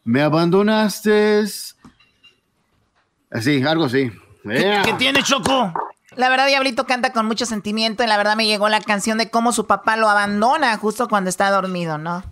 Me 0.03 0.21
abandonaste. 0.21 1.43
Así, 3.31 3.63
algo 3.63 3.85
así. 3.85 4.11
Yeah. 4.43 4.83
¿Qué 4.83 4.93
tiene, 4.93 5.23
Choco? 5.23 5.73
La 6.15 6.29
verdad, 6.29 6.47
Diablito 6.47 6.85
canta 6.85 7.11
con 7.11 7.25
mucho 7.25 7.45
sentimiento 7.45 8.03
y 8.03 8.07
la 8.07 8.17
verdad 8.17 8.35
me 8.35 8.45
llegó 8.45 8.69
la 8.69 8.81
canción 8.81 9.17
de 9.17 9.29
cómo 9.29 9.51
su 9.51 9.65
papá 9.67 9.97
lo 9.97 10.09
abandona 10.09 10.77
justo 10.77 11.07
cuando 11.07 11.29
está 11.29 11.49
dormido, 11.49 11.97
¿no? 11.97 12.23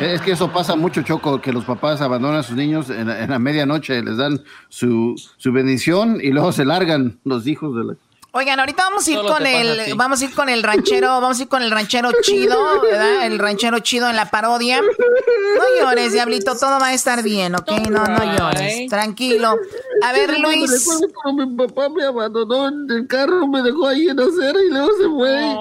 Es 0.00 0.20
que 0.22 0.32
eso 0.32 0.50
pasa 0.52 0.74
mucho, 0.76 1.02
Choco, 1.02 1.40
que 1.40 1.52
los 1.52 1.64
papás 1.64 2.00
abandonan 2.00 2.38
a 2.40 2.42
sus 2.42 2.56
niños 2.56 2.90
en, 2.90 3.08
la- 3.08 3.26
la 3.26 3.38
medianoche, 3.38 4.02
les 4.02 4.16
dan 4.16 4.42
su, 4.68 5.14
su 5.36 5.52
bendición 5.52 6.18
y 6.22 6.30
luego 6.32 6.52
se 6.52 6.64
largan 6.64 7.18
los 7.24 7.46
hijos 7.46 7.76
de 7.76 7.84
la... 7.84 7.94
Oigan, 8.36 8.60
ahorita 8.60 8.82
vamos 8.82 9.08
a 9.08 9.10
ir 9.10 9.16
Solo 9.16 9.30
con 9.30 9.46
el, 9.46 9.94
vamos 9.94 10.20
a 10.20 10.24
ir 10.26 10.34
con 10.34 10.50
el 10.50 10.62
ranchero, 10.62 11.08
vamos 11.22 11.38
a 11.38 11.42
ir 11.42 11.48
con 11.48 11.62
el 11.62 11.70
ranchero 11.70 12.10
chido, 12.20 12.82
¿verdad? 12.82 13.24
El 13.24 13.38
ranchero 13.38 13.78
chido 13.78 14.10
en 14.10 14.16
la 14.16 14.30
parodia. 14.30 14.82
No 14.82 15.80
llores, 15.80 16.12
diablito, 16.12 16.54
todo 16.54 16.78
va 16.78 16.88
a 16.88 16.92
estar 16.92 17.22
bien, 17.22 17.54
¿ok? 17.54 17.70
No, 17.88 18.04
no 18.04 18.36
llores, 18.36 18.90
tranquilo. 18.90 19.56
A 20.02 20.12
ver, 20.12 20.32
Me 20.32 20.38
Luis. 20.40 20.86
mi 21.34 21.46
papá 21.56 21.88
me 21.88 22.04
abandonó 22.04 22.68
en 22.68 22.90
el 22.90 23.06
carro, 23.06 23.46
me 23.46 23.62
dejó 23.62 23.88
ahí 23.88 24.06
en 24.10 24.20
acera 24.20 24.60
y 24.62 24.68
luego 24.68 24.90
se 24.98 25.08
fue. 25.08 25.56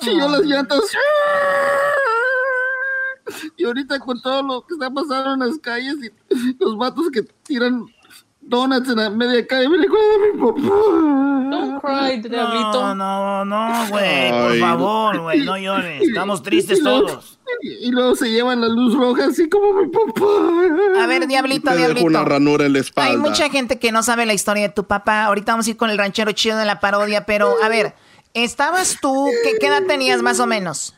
Chilló 0.00 0.28
las 0.28 0.42
llantas. 0.42 0.80
Y 3.56 3.64
ahorita 3.64 3.98
con 4.00 4.20
todo 4.20 4.42
lo 4.42 4.66
que 4.66 4.74
está 4.74 4.90
pasando 4.90 5.32
en 5.32 5.50
las 5.50 5.58
calles 5.58 5.96
y 6.02 6.56
los 6.62 6.76
vatos 6.76 7.06
que 7.10 7.22
tiran 7.44 7.86
donuts 8.46 8.88
en 8.88 8.96
la 8.96 9.10
media 9.10 9.46
calle, 9.46 9.68
me 9.68 9.78
recuerda 9.78 10.14
a 10.14 10.18
mi 10.18 10.40
papá. 10.40 10.76
Don't 11.50 11.80
cry, 11.82 12.16
No, 12.22 12.28
Diablito. 12.28 12.94
no, 12.94 13.44
no, 13.44 13.88
güey, 13.88 14.30
por 14.30 14.58
favor, 14.58 15.20
güey, 15.20 15.40
no 15.44 15.56
llores. 15.56 16.02
Estamos 16.02 16.42
tristes 16.42 16.82
todos. 16.82 17.38
Y 17.62 17.90
luego 17.90 18.16
se 18.16 18.30
llevan 18.30 18.60
la 18.60 18.68
luz 18.68 18.94
roja 18.94 19.26
así 19.26 19.48
como 19.48 19.72
mi 19.74 19.86
papá. 19.88 21.02
A 21.02 21.06
ver, 21.06 21.26
diablito, 21.26 21.70
Te 21.70 21.76
diablito. 21.76 22.06
una 22.06 22.24
ranura 22.24 22.66
en 22.66 22.72
la 22.72 22.80
espalda. 22.80 23.10
Hay 23.10 23.16
mucha 23.16 23.48
gente 23.50 23.78
que 23.78 23.92
no 23.92 24.02
sabe 24.02 24.26
la 24.26 24.34
historia 24.34 24.64
de 24.64 24.74
tu 24.74 24.84
papá. 24.84 25.24
Ahorita 25.26 25.52
vamos 25.52 25.66
a 25.66 25.70
ir 25.70 25.76
con 25.76 25.90
el 25.90 25.98
ranchero 25.98 26.32
chido 26.32 26.60
en 26.60 26.66
la 26.66 26.80
parodia, 26.80 27.26
pero 27.26 27.54
a 27.62 27.68
ver, 27.68 27.94
¿Estabas 28.36 28.96
tú? 29.00 29.28
¿Qué, 29.44 29.58
qué 29.60 29.68
edad 29.68 29.84
tenías 29.86 30.20
más 30.20 30.40
o 30.40 30.46
menos? 30.48 30.92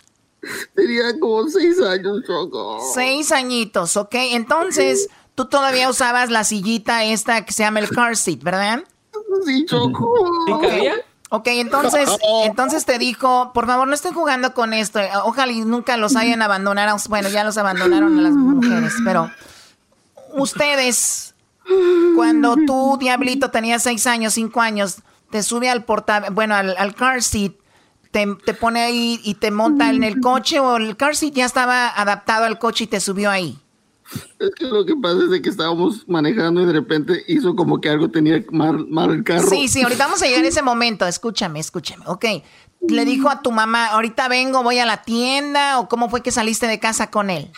Tenía 0.74 1.18
como 1.20 1.46
seis 1.48 1.78
años, 1.82 2.22
Choco. 2.26 2.78
Seis 2.94 3.30
añitos, 3.30 3.98
ok. 3.98 4.14
Entonces, 4.32 5.10
tú 5.36 5.44
todavía 5.44 5.88
usabas 5.88 6.30
la 6.30 6.42
sillita 6.42 7.04
esta 7.04 7.44
que 7.44 7.52
se 7.52 7.62
llama 7.62 7.78
el 7.78 7.88
car 7.90 8.16
seat, 8.16 8.42
¿verdad? 8.42 8.82
Sí, 9.44 9.64
Choco. 9.66 10.12
Ok, 10.50 10.64
Ok, 11.28 11.48
entonces, 11.48 12.08
entonces 12.44 12.84
te 12.84 12.98
dijo, 12.98 13.52
por 13.52 13.66
favor, 13.66 13.86
no 13.86 13.94
estén 13.94 14.14
jugando 14.14 14.54
con 14.54 14.72
esto. 14.72 15.00
Ojalá 15.24 15.52
y 15.52 15.60
nunca 15.60 15.96
los 15.96 16.16
hayan 16.16 16.40
abandonado. 16.40 16.96
Bueno, 17.08 17.28
ya 17.28 17.44
los 17.44 17.58
abandonaron 17.58 18.18
a 18.18 18.22
las 18.22 18.32
mujeres, 18.32 18.94
pero 19.04 19.30
ustedes, 20.34 21.34
cuando 22.14 22.56
tú, 22.66 22.96
Diablito, 22.98 23.50
tenías 23.50 23.82
seis 23.82 24.06
años, 24.06 24.34
cinco 24.34 24.60
años, 24.60 24.98
te 25.30 25.42
sube 25.42 25.68
al 25.68 25.84
porta, 25.84 26.30
bueno, 26.30 26.54
al, 26.54 26.76
al 26.78 26.94
car 26.94 27.22
seat, 27.22 27.52
te, 28.12 28.26
te 28.44 28.54
pone 28.54 28.80
ahí 28.82 29.20
y 29.24 29.34
te 29.34 29.50
monta 29.50 29.90
en 29.90 30.04
el 30.04 30.20
coche 30.20 30.60
o 30.60 30.76
el 30.76 30.96
car 30.96 31.16
seat 31.16 31.34
ya 31.34 31.44
estaba 31.44 31.88
adaptado 31.88 32.44
al 32.44 32.58
coche 32.58 32.84
y 32.84 32.86
te 32.86 33.00
subió 33.00 33.30
ahí. 33.30 33.58
Es 34.38 34.50
que 34.54 34.66
lo 34.66 34.84
que 34.84 34.94
pasa 34.96 35.24
es 35.24 35.30
de 35.30 35.42
que 35.42 35.48
estábamos 35.48 36.06
manejando 36.08 36.62
y 36.62 36.66
de 36.66 36.72
repente 36.72 37.24
hizo 37.26 37.56
como 37.56 37.80
que 37.80 37.88
algo 37.88 38.08
tenía 38.10 38.44
mal, 38.50 38.86
mal 38.88 39.10
el 39.10 39.24
carro. 39.24 39.48
Sí, 39.48 39.68
sí, 39.68 39.82
ahorita 39.82 40.04
vamos 40.04 40.22
a 40.22 40.26
llegar 40.26 40.44
a 40.44 40.48
ese 40.48 40.62
momento. 40.62 41.06
Escúchame, 41.06 41.58
escúchame. 41.58 42.04
Ok. 42.06 42.24
Le 42.88 43.04
dijo 43.04 43.28
a 43.28 43.42
tu 43.42 43.50
mamá, 43.50 43.86
ahorita 43.86 44.28
vengo, 44.28 44.62
voy 44.62 44.78
a 44.78 44.86
la 44.86 45.02
tienda, 45.02 45.80
o 45.80 45.88
cómo 45.88 46.08
fue 46.08 46.22
que 46.22 46.30
saliste 46.30 46.66
de 46.68 46.78
casa 46.78 47.10
con 47.10 47.30
él. 47.30 47.50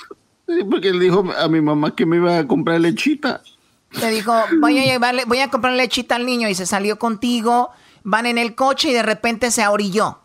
Sí, 0.47 0.65
porque 0.71 0.93
le 0.93 1.01
dijo 1.01 1.25
a 1.37 1.49
mi 1.49 1.61
mamá 1.61 1.95
que 1.95 2.07
me 2.07 2.17
iba 2.17 2.39
a 2.39 2.47
comprar 2.47 2.81
lechita. 2.81 3.43
Te 3.91 4.11
dijo, 4.11 4.33
voy 4.61 4.79
a 4.79 4.85
llevarle, 4.85 5.25
voy 5.27 5.41
a 5.41 5.51
comprar 5.51 5.75
lechita 5.75 6.17
al 6.17 6.25
niño 6.25 6.49
y 6.49 6.55
se 6.55 6.67
salió 6.67 6.99
contigo, 6.99 7.71
van 8.05 8.27
en 8.27 8.39
el 8.39 8.55
coche 8.55 8.91
y 8.91 8.95
de 8.95 9.03
repente 9.03 9.51
se 9.51 9.63
ahorilló. 9.63 10.21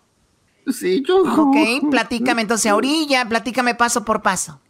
Sí, 0.67 1.03
yo. 1.05 1.23
Ok, 1.23 1.89
platícame 1.91 2.41
entonces, 2.43 2.71
a 2.71 2.75
orilla, 2.75 3.27
platícame 3.27 3.75
paso 3.75 4.05
por 4.05 4.21
paso. 4.21 4.61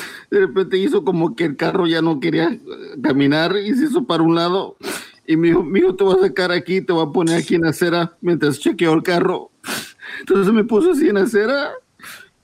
De 0.30 0.40
repente 0.40 0.78
hizo 0.78 1.04
como 1.04 1.34
que 1.34 1.44
el 1.44 1.56
carro 1.56 1.86
ya 1.86 2.02
no 2.02 2.20
quería 2.20 2.58
caminar 3.02 3.56
y 3.56 3.74
se 3.74 3.86
hizo 3.86 4.04
para 4.04 4.22
un 4.22 4.34
lado. 4.34 4.76
Y 5.26 5.36
me 5.36 5.48
dijo, 5.48 5.62
mijo, 5.62 5.94
te 5.94 6.04
voy 6.04 6.16
a 6.18 6.26
sacar 6.26 6.52
aquí, 6.52 6.80
te 6.80 6.92
voy 6.92 7.06
a 7.06 7.12
poner 7.12 7.36
aquí 7.36 7.54
en 7.54 7.62
la 7.62 7.70
acera 7.70 8.16
mientras 8.20 8.58
chequeo 8.58 8.94
el 8.94 9.02
carro. 9.02 9.50
Entonces 10.20 10.52
me 10.52 10.64
puso 10.64 10.92
así 10.92 11.08
en 11.08 11.16
la 11.16 11.22
acera 11.22 11.72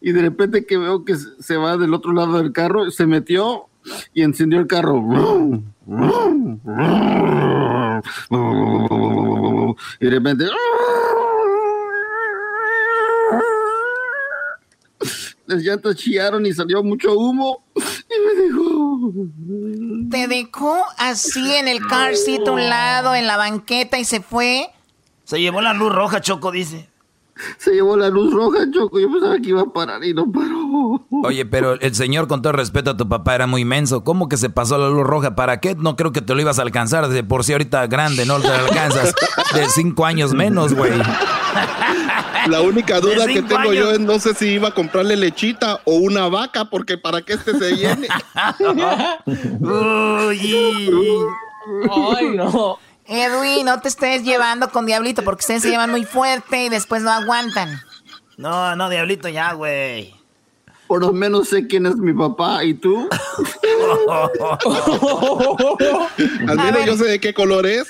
y 0.01 0.13
de 0.13 0.21
repente 0.21 0.67
que 0.67 0.77
veo 0.77 1.05
que 1.05 1.17
se 1.17 1.57
va 1.57 1.77
del 1.77 1.95
otro 1.95 2.13
lado 2.13 2.37
del 2.37 2.53
carro, 2.53 2.91
se 2.91 3.07
metió 3.07 3.69
y 4.13 4.23
encendió 4.23 4.61
el 4.61 4.67
carro. 4.67 5.03
Y 10.01 10.05
de 10.05 10.11
repente 10.11 10.47
las 15.47 15.63
llantas 15.63 15.97
chillaron 15.97 16.45
y 16.47 16.53
salió 16.53 16.83
mucho 16.83 17.13
humo. 17.17 17.65
Y 17.75 18.37
me 18.37 18.43
dijo 18.45 18.85
te 20.11 20.29
dejó 20.29 20.85
así 20.99 21.55
en 21.57 21.69
el 21.69 21.87
car 21.87 22.17
seat 22.17 22.47
a 22.47 22.53
un 22.53 22.69
lado 22.69 23.15
en 23.15 23.27
la 23.27 23.37
banqueta 23.37 23.99
y 23.99 24.05
se 24.05 24.21
fue. 24.21 24.71
Se 25.25 25.41
llevó 25.41 25.61
la 25.61 25.75
luz 25.75 25.93
roja 25.93 26.21
Choco 26.21 26.51
dice. 26.51 26.89
Se 27.59 27.73
llevó 27.73 27.97
la 27.97 28.11
luz 28.11 28.33
roja 28.33 28.61
Choco. 28.71 29.01
Yo 29.01 29.11
pensaba 29.11 29.39
que 29.39 29.49
iba 29.49 29.63
a 29.63 29.67
parar 29.67 30.05
y 30.05 30.15
no 30.15 30.31
paró. 30.31 31.05
Oye 31.25 31.45
pero 31.47 31.81
el 31.81 31.95
señor 31.95 32.29
con 32.29 32.43
todo 32.43 32.53
respeto 32.53 32.91
a 32.91 32.97
tu 32.97 33.09
papá 33.09 33.35
era 33.35 33.47
muy 33.47 33.63
inmenso 33.63 34.05
¿cómo 34.05 34.29
que 34.29 34.37
se 34.37 34.51
pasó 34.51 34.79
la 34.79 34.89
luz 34.89 35.05
roja? 35.05 35.35
¿para 35.35 35.59
qué? 35.59 35.75
no 35.75 35.97
creo 35.97 36.13
que 36.13 36.23
te 36.23 36.35
lo 36.35 36.41
ibas 36.41 36.59
a 36.59 36.63
alcanzar. 36.63 37.09
De 37.09 37.25
por 37.25 37.45
sí 37.45 37.53
ahorita 37.53 37.87
grande 37.87 38.27
no 38.27 38.41
te 38.41 38.49
alcanzas. 38.49 39.15
De 39.55 39.69
cinco 39.69 40.07
años 40.07 40.33
menos 40.33 40.75
güey 40.75 40.93
la 42.49 42.61
única 42.61 43.01
duda 43.01 43.27
que 43.27 43.43
tengo 43.43 43.73
yo 43.73 43.93
es 43.93 44.01
no 44.01 44.19
sé 44.19 44.35
si 44.35 44.49
iba 44.49 44.69
a 44.69 44.75
comprarle 44.75 45.17
lechita 45.17 45.81
o 45.85 45.95
una 45.95 46.29
vaca, 46.29 46.67
porque 46.67 46.99
para 46.99 47.23
que 47.23 47.35
este 47.35 47.59
se 47.59 47.77
llene. 47.77 48.09
Ay, 51.91 52.29
no. 52.35 52.79
Edwin, 53.07 53.67
no 53.67 53.81
te 53.81 53.89
estés 53.89 54.23
llevando 54.23 54.71
con 54.71 54.87
Diablito 54.87 55.23
porque 55.23 55.41
ustedes 55.41 55.63
se 55.63 55.71
llevan 55.71 55.91
muy 55.91 56.05
fuerte 56.05 56.65
y 56.65 56.69
después 56.69 57.03
no 57.03 57.11
aguantan. 57.11 57.81
No, 58.37 58.75
no, 58.77 58.89
Diablito 58.89 59.29
ya, 59.29 59.53
güey. 59.53 60.15
Por 60.87 61.01
lo 61.01 61.13
menos 61.13 61.49
sé 61.49 61.67
quién 61.67 61.87
es 61.87 61.97
mi 61.97 62.13
papá 62.13 62.63
y 62.65 62.75
tú. 62.75 63.09
Al 66.47 66.57
menos 66.57 66.85
yo 66.85 66.97
sé 66.97 67.05
de 67.05 67.21
qué 67.21 67.33
color 67.33 67.67
es. 67.67 67.89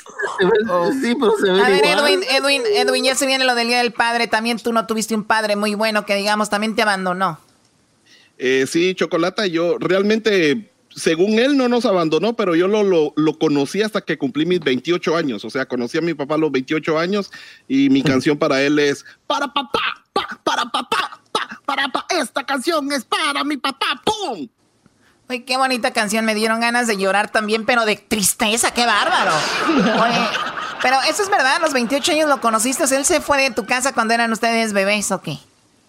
Sí, 1.02 1.14
pero 1.18 1.32
se 1.36 1.50
ve 1.50 1.60
A 1.60 1.68
ver, 1.68 1.84
igual. 1.84 1.98
Edwin, 1.98 2.22
Edwin, 2.30 2.62
Edwin, 2.72 3.04
ya 3.04 3.14
se 3.16 3.26
viene 3.26 3.44
lo 3.44 3.54
del 3.54 3.68
Día 3.68 3.78
del 3.78 3.92
Padre. 3.92 4.28
También 4.28 4.58
tú 4.58 4.72
no 4.72 4.86
tuviste 4.86 5.14
un 5.14 5.24
padre 5.24 5.56
muy 5.56 5.74
bueno 5.74 6.06
que, 6.06 6.14
digamos, 6.14 6.50
también 6.50 6.76
te 6.76 6.82
abandonó. 6.82 7.38
Eh, 8.38 8.66
sí, 8.68 8.94
Chocolata, 8.94 9.46
yo 9.46 9.78
realmente, 9.78 10.70
según 10.94 11.38
él, 11.38 11.56
no 11.56 11.68
nos 11.68 11.86
abandonó, 11.86 12.34
pero 12.34 12.54
yo 12.54 12.68
lo, 12.68 12.82
lo, 12.82 13.12
lo 13.16 13.38
conocí 13.38 13.82
hasta 13.82 14.00
que 14.00 14.18
cumplí 14.18 14.46
mis 14.46 14.60
28 14.60 15.16
años. 15.16 15.44
O 15.44 15.50
sea, 15.50 15.66
conocí 15.66 15.98
a 15.98 16.00
mi 16.00 16.14
papá 16.14 16.34
a 16.36 16.38
los 16.38 16.52
28 16.52 16.98
años 16.98 17.32
y 17.66 17.90
mi 17.90 18.02
canción 18.04 18.38
para 18.38 18.62
él 18.62 18.78
es 18.78 19.04
Para 19.26 19.46
papá, 19.48 20.04
pa, 20.12 20.40
para 20.44 20.64
papá, 20.64 20.88
pa, 20.90 21.13
para. 21.64 21.90
Esta 22.10 22.44
canción 22.44 22.90
es 22.92 23.04
para 23.04 23.44
mi 23.44 23.56
papá, 23.56 24.00
¡pum! 24.04 24.48
Uy, 25.28 25.40
qué 25.40 25.56
bonita 25.56 25.92
canción. 25.92 26.24
Me 26.24 26.34
dieron 26.34 26.60
ganas 26.60 26.86
de 26.86 26.96
llorar 26.96 27.30
también, 27.30 27.64
pero 27.64 27.84
de 27.86 27.96
tristeza. 27.96 28.72
¡Qué 28.72 28.84
bárbaro! 28.84 29.32
Oye, 30.02 30.28
pero 30.82 31.00
eso 31.08 31.22
es 31.22 31.30
verdad. 31.30 31.56
A 31.56 31.58
los 31.60 31.72
28 31.72 32.12
años 32.12 32.28
lo 32.28 32.40
conociste. 32.40 32.84
Él 32.94 33.04
se 33.04 33.20
fue 33.20 33.38
de 33.38 33.50
tu 33.50 33.64
casa 33.64 33.92
cuando 33.92 34.12
eran 34.14 34.32
ustedes 34.32 34.72
bebés, 34.72 35.10
¿o 35.12 35.22
qué? 35.22 35.38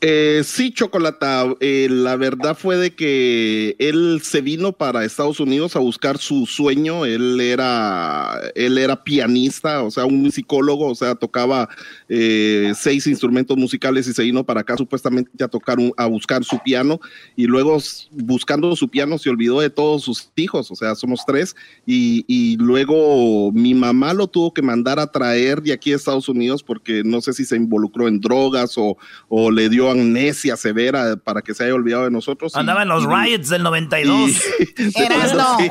Eh, 0.02 0.42
sí, 0.44 0.72
Chocolata. 0.72 1.46
eh, 1.62 1.88
la 1.90 2.16
verdad 2.16 2.56
fue 2.56 2.76
de 2.78 2.94
que 2.94 3.76
él 3.80 4.20
se 4.24 4.42
vino 4.42 4.72
para 4.74 5.04
Estados 5.04 5.40
Unidos 5.40 5.76
a 5.76 5.80
buscar 5.80 6.18
su 6.20 6.46
sueño. 6.46 7.06
Él 7.06 7.40
era, 7.42 8.40
él 8.54 8.78
era 8.78 9.04
pianista, 9.04 9.82
o 9.82 9.90
sea, 9.90 10.06
un 10.06 10.22
musicólogo, 10.22 10.88
o 10.90 10.96
sea, 10.96 11.16
tocaba 11.16 11.70
eh, 12.10 12.74
seis 12.78 13.08
instrumentos 13.08 13.58
musicales 13.58 14.06
y 14.08 14.14
se 14.14 14.22
vino 14.24 14.44
para 14.46 14.62
acá 14.62 14.78
supuestamente 14.78 15.44
a 15.44 15.48
tocar, 15.48 15.80
un- 15.80 15.94
a 15.98 16.06
buscar 16.06 16.44
su 16.44 16.60
piano. 16.60 17.00
Y 17.36 17.46
luego, 17.46 17.78
buscando 18.12 18.76
su 18.76 18.90
piano, 18.90 19.18
se 19.18 19.30
olvidó 19.30 19.60
de 19.62 19.70
todos 19.72 20.04
sus 20.04 20.30
hijos, 20.36 20.70
o 20.70 20.76
sea, 20.76 20.94
somos 20.94 21.22
tres. 21.26 21.56
Y, 21.86 22.58
luego 22.58 23.52
mi 23.52 23.74
mamá 23.74 24.14
lo 24.14 24.28
tuvo 24.28 24.54
que 24.54 24.62
mandar 24.62 25.00
a 25.00 25.08
traer 25.12 25.62
de 25.64 25.74
aquí 25.74 25.94
a 25.94 25.96
Estados 25.96 26.30
Unidos 26.30 26.62
porque 26.64 27.02
no 27.04 27.22
sé 27.22 27.34
si 27.34 27.44
se 27.46 27.56
involucró 27.56 28.08
en 28.08 28.20
drogas 28.20 28.76
o 28.78 29.52
le 29.52 29.70
dio 29.70 29.85
amnesia 29.92 30.56
severa 30.58 31.16
para 31.18 31.42
que 31.42 31.54
se 31.54 31.64
haya 31.64 31.74
olvidado 31.74 32.04
de 32.06 32.12
nosotros. 32.12 32.54
y- 32.56 32.60
Andaba 32.60 32.84
en 32.84 32.90
los 32.90 33.04
y- 33.04 33.08
riots 33.08 33.50
del 33.50 33.64
92. 33.64 34.32
Erasno. 34.96 35.58
Sí. 35.60 35.66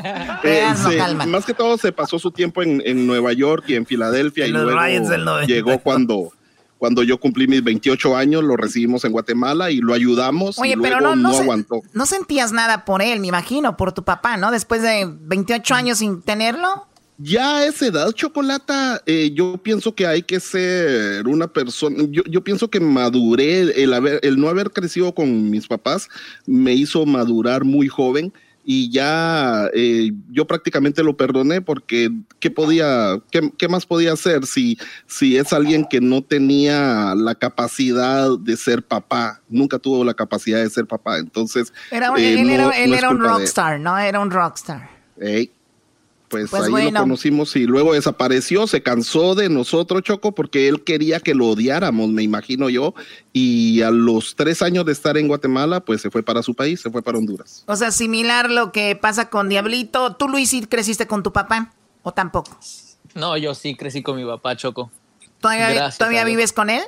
Eh, 0.44 0.58
Erasno, 0.60 0.90
se- 0.90 0.96
calma. 0.96 1.26
más 1.26 1.44
que 1.44 1.54
todo 1.54 1.76
se 1.78 1.92
pasó 1.92 2.18
su 2.18 2.30
tiempo 2.30 2.62
en, 2.62 2.82
en 2.84 3.06
Nueva 3.06 3.32
York 3.32 3.64
y 3.68 3.74
en 3.74 3.86
Filadelfia 3.86 4.44
En 4.44 4.50
y 4.50 4.52
los 4.54 4.62
luego 4.64 4.80
riots 4.80 5.08
del 5.08 5.24
92. 5.24 5.46
llegó 5.48 5.78
cuando, 5.80 6.32
cuando 6.78 7.02
yo 7.02 7.18
cumplí 7.18 7.46
mis 7.46 7.62
28 7.64 8.16
años, 8.16 8.42
lo 8.44 8.56
recibimos 8.56 9.04
en 9.04 9.12
Guatemala 9.12 9.70
y 9.70 9.78
lo 9.78 9.94
ayudamos 9.94 10.58
Oye, 10.58 10.72
y 10.72 10.76
pero 10.80 11.00
no, 11.00 11.14
no, 11.16 11.28
no 11.28 11.34
se- 11.34 11.42
aguantó. 11.42 11.80
no 11.92 12.06
sentías 12.06 12.52
nada 12.52 12.84
por 12.84 13.02
él, 13.02 13.20
me 13.20 13.28
imagino, 13.28 13.76
por 13.76 13.92
tu 13.92 14.04
papá, 14.04 14.36
¿no? 14.36 14.50
Después 14.50 14.82
de 14.82 15.06
28 15.08 15.74
años 15.74 15.98
sin 15.98 16.22
tenerlo. 16.22 16.86
Ya 17.16 17.58
a 17.58 17.66
esa 17.66 17.86
edad, 17.86 18.10
Chocolata, 18.12 19.00
eh, 19.06 19.30
yo 19.32 19.56
pienso 19.58 19.94
que 19.94 20.04
hay 20.06 20.22
que 20.22 20.40
ser 20.40 21.26
una 21.28 21.46
persona, 21.46 21.96
yo, 22.10 22.24
yo 22.24 22.42
pienso 22.42 22.68
que 22.68 22.80
maduré, 22.80 23.60
el, 23.82 23.94
haber, 23.94 24.18
el 24.24 24.36
no 24.40 24.48
haber 24.48 24.70
crecido 24.72 25.14
con 25.14 25.48
mis 25.48 25.68
papás 25.68 26.08
me 26.44 26.72
hizo 26.74 27.06
madurar 27.06 27.64
muy 27.64 27.86
joven 27.86 28.32
y 28.66 28.90
ya 28.90 29.68
eh, 29.74 30.10
yo 30.32 30.46
prácticamente 30.46 31.04
lo 31.04 31.16
perdoné 31.16 31.60
porque 31.60 32.10
¿qué 32.40 32.50
podía, 32.50 33.20
qué, 33.30 33.48
qué 33.58 33.68
más 33.68 33.86
podía 33.86 34.12
hacer 34.14 34.44
si, 34.46 34.76
si 35.06 35.36
es 35.36 35.52
alguien 35.52 35.84
que 35.88 36.00
no 36.00 36.20
tenía 36.22 37.14
la 37.14 37.36
capacidad 37.36 38.36
de 38.40 38.56
ser 38.56 38.82
papá, 38.82 39.40
nunca 39.48 39.78
tuvo 39.78 40.02
la 40.02 40.14
capacidad 40.14 40.60
de 40.60 40.68
ser 40.70 40.86
papá, 40.86 41.18
entonces... 41.18 41.72
Era 41.92 42.10
un- 42.10 42.18
eh, 42.18 42.40
él 42.40 42.46
no- 42.46 42.52
era, 42.54 42.70
él 42.70 42.90
un 43.08 43.20
rockstar, 43.20 43.78
¿no? 43.78 43.96
Era 43.98 44.18
un 44.18 44.32
rockstar. 44.32 44.90
Pues, 46.40 46.50
Pues 46.50 46.62
ahí 46.64 46.70
bueno. 46.70 46.90
lo 46.90 47.00
conocimos 47.00 47.54
y 47.56 47.64
luego 47.66 47.94
desapareció, 47.94 48.66
se 48.66 48.82
cansó 48.82 49.34
de 49.34 49.48
nosotros, 49.48 50.02
Choco, 50.02 50.34
porque 50.34 50.68
él 50.68 50.84
quería 50.84 51.20
que 51.20 51.34
lo 51.34 51.48
odiáramos, 51.48 52.10
me 52.10 52.22
imagino 52.22 52.68
yo, 52.68 52.94
y 53.32 53.82
a 53.82 53.90
los 53.90 54.34
tres 54.36 54.62
años 54.62 54.84
de 54.84 54.92
estar 54.92 55.16
en 55.16 55.28
Guatemala, 55.28 55.80
pues 55.80 56.00
se 56.00 56.10
fue 56.10 56.22
para 56.22 56.42
su 56.42 56.54
país, 56.54 56.80
se 56.80 56.90
fue 56.90 57.02
para 57.02 57.18
Honduras. 57.18 57.64
O 57.66 57.76
sea, 57.76 57.90
similar 57.90 58.50
lo 58.50 58.72
que 58.72 58.96
pasa 58.96 59.30
con 59.30 59.48
Diablito. 59.48 60.16
¿Tú, 60.16 60.28
Luis, 60.28 60.50
sí 60.50 60.62
creciste 60.66 61.06
con 61.06 61.22
tu 61.22 61.32
papá? 61.32 61.72
¿O 62.02 62.12
tampoco? 62.12 62.58
No, 63.14 63.36
yo 63.36 63.54
sí 63.54 63.74
crecí 63.76 64.02
con 64.02 64.16
mi 64.16 64.24
papá, 64.24 64.56
Choco. 64.56 64.90
¿Todavía, 65.40 65.70
Gracias 65.70 65.98
¿todavía 65.98 66.24
vives 66.24 66.52
con 66.52 66.70
él? 66.70 66.82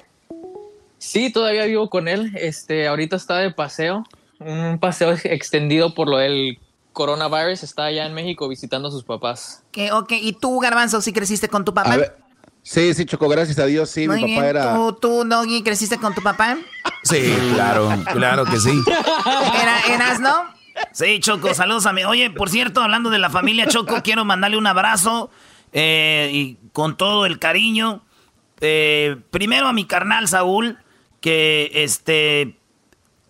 Sí, 0.99 1.31
todavía 1.31 1.65
vivo 1.67 1.91
con 1.91 2.09
él. 2.09 2.33
Este, 2.37 2.87
ahorita 2.87 3.17
está 3.17 3.39
de 3.39 3.51
paseo, 3.51 4.05
un 4.39 4.79
paseo 4.79 5.13
extendido 5.25 5.95
por 5.95 6.09
lo 6.09 6.19
del 6.19 6.59
coronavirus. 6.97 7.63
Está 7.63 7.85
allá 7.85 8.07
en 8.07 8.15
México 8.15 8.49
visitando 8.49 8.89
a 8.89 8.91
sus 8.91 9.05
papás. 9.05 9.63
Que, 9.71 9.93
ok, 9.93 10.13
¿y 10.13 10.33
tú, 10.33 10.59
Garbanzo, 10.59 11.03
sí 11.03 11.13
creciste 11.13 11.49
con 11.49 11.65
tu 11.65 11.75
papá? 11.75 11.93
A 11.93 11.97
ver, 11.99 12.17
Sí, 12.63 12.95
sí, 12.95 13.05
Choco, 13.05 13.29
gracias 13.29 13.61
a 13.61 13.67
Dios, 13.67 13.89
sí, 13.91 14.09
mi 14.09 14.35
papá 14.35 14.49
era... 14.49 14.75
¿Tú, 14.75 14.93
tú, 14.95 15.25
Doggy, 15.25 15.63
creciste 15.63 15.99
con 15.99 16.17
tu 16.17 16.21
papá? 16.21 16.57
Sí, 17.05 17.33
claro, 17.55 17.89
claro 18.13 18.45
que 18.45 18.59
sí. 18.59 18.73
¿Era, 19.63 19.95
¿Eras, 19.95 20.19
no? 20.19 20.35
Sí, 20.91 21.21
Choco, 21.21 21.55
saludos 21.55 21.87
a 21.87 21.93
mí. 21.93 22.03
Oye, 22.05 22.31
por 22.31 22.51
cierto, 22.51 22.83
hablando 22.83 23.11
de 23.11 23.21
la 23.21 23.31
familia 23.31 23.69
Choco, 23.69 24.03
quiero 24.03 24.25
mandarle 24.25 24.59
un 24.59 24.67
abrazo 24.67 25.31
eh, 25.73 26.29
y 26.33 26.59
con 26.73 26.97
todo 26.97 27.25
el 27.25 27.39
cariño. 27.39 28.03
Eh, 28.61 29.17
primero 29.31 29.69
a 29.69 29.73
mi 29.73 29.85
carnal 29.85 30.27
Saúl, 30.27 30.79
que 31.21 31.71
este, 31.73 32.59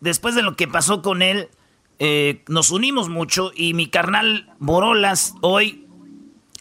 después 0.01 0.34
de 0.34 0.40
lo 0.40 0.56
que 0.56 0.66
pasó 0.66 1.02
con 1.02 1.20
él, 1.20 1.51
eh, 1.98 2.43
nos 2.48 2.70
unimos 2.70 3.09
mucho 3.09 3.52
y 3.55 3.74
mi 3.74 3.89
carnal 3.89 4.52
Borolas 4.59 5.35
hoy 5.40 5.86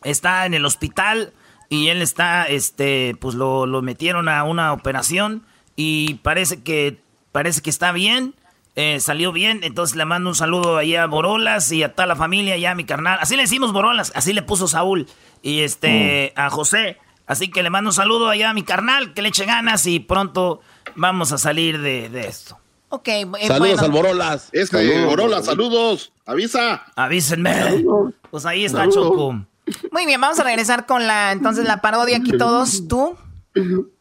está 0.04 0.46
en 0.46 0.54
el 0.54 0.66
hospital 0.66 1.34
y 1.70 1.88
él 1.88 2.02
está, 2.02 2.46
este, 2.46 3.16
pues 3.20 3.36
lo, 3.36 3.66
lo 3.66 3.82
metieron 3.82 4.30
a 4.30 4.44
una 4.44 4.72
operación 4.72 5.46
y 5.76 6.16
parece 6.16 6.64
que, 6.64 7.00
parece 7.32 7.62
que 7.62 7.70
está 7.70 7.92
bien. 7.92 8.36
Eh, 8.78 9.00
salió 9.00 9.32
bien, 9.32 9.62
entonces 9.64 9.96
le 9.96 10.04
mando 10.04 10.30
un 10.30 10.36
saludo 10.36 10.78
ahí 10.78 10.98
a 10.98 11.06
Borolas 11.06 11.72
y 11.72 11.82
a 11.82 11.94
toda 11.94 12.08
la 12.08 12.18
familia, 12.18 12.58
ya 12.58 12.72
a 12.72 12.76
mi 12.76 12.84
carnal. 12.84 13.18
Así 13.22 13.38
le 13.38 13.44
decimos 13.44 13.72
Borolas, 13.72 14.12
así 14.16 14.34
le 14.34 14.42
puso 14.42 14.68
Saúl 14.68 15.08
y 15.42 15.62
este 15.62 16.34
a 16.36 16.50
José. 16.50 16.98
Así 17.26 17.50
que 17.50 17.64
le 17.64 17.70
mando 17.70 17.90
un 17.90 17.94
saludo 17.94 18.30
allá 18.30 18.50
a 18.50 18.54
mi 18.54 18.64
carnal, 18.64 19.14
que 19.14 19.22
le 19.22 19.30
eche 19.30 19.46
ganas 19.46 19.86
y 19.88 20.02
pronto 20.02 20.60
vamos 20.96 21.32
a 21.32 21.38
salir 21.38 21.80
de, 21.80 22.10
de 22.10 22.28
esto. 22.28 22.60
Ok, 22.96 23.08
eh, 23.08 23.26
Saludos 23.48 23.58
bueno. 23.60 23.82
al 23.84 23.92
Borolas. 23.92 24.50
Este, 24.52 24.78
Saludos. 24.78 25.06
Borolas, 25.10 25.46
saludos. 25.46 26.12
Avisa. 26.26 26.84
Avísenme. 26.96 27.84
Pues 28.32 28.46
ahí 28.46 28.66
está 28.66 28.80
Saludos. 28.80 28.96
Choco. 29.10 29.46
Muy 29.92 30.06
bien, 30.06 30.22
vamos 30.22 30.40
a 30.40 30.44
regresar 30.44 30.86
con 30.86 31.06
la, 31.08 31.32
entonces, 31.32 31.66
la 31.66 31.82
parodia 31.82 32.18
aquí 32.18 32.32
todos. 32.38 32.88
¿Tú? 32.88 33.16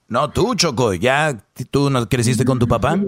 No, 0.09 0.31
tú, 0.31 0.55
Choco, 0.55 0.93
ya 0.95 1.39
tú 1.71 1.91
no 1.91 2.09
creciste 2.09 2.45
con 2.45 2.59
tu 2.59 2.69
papá. 2.69 2.99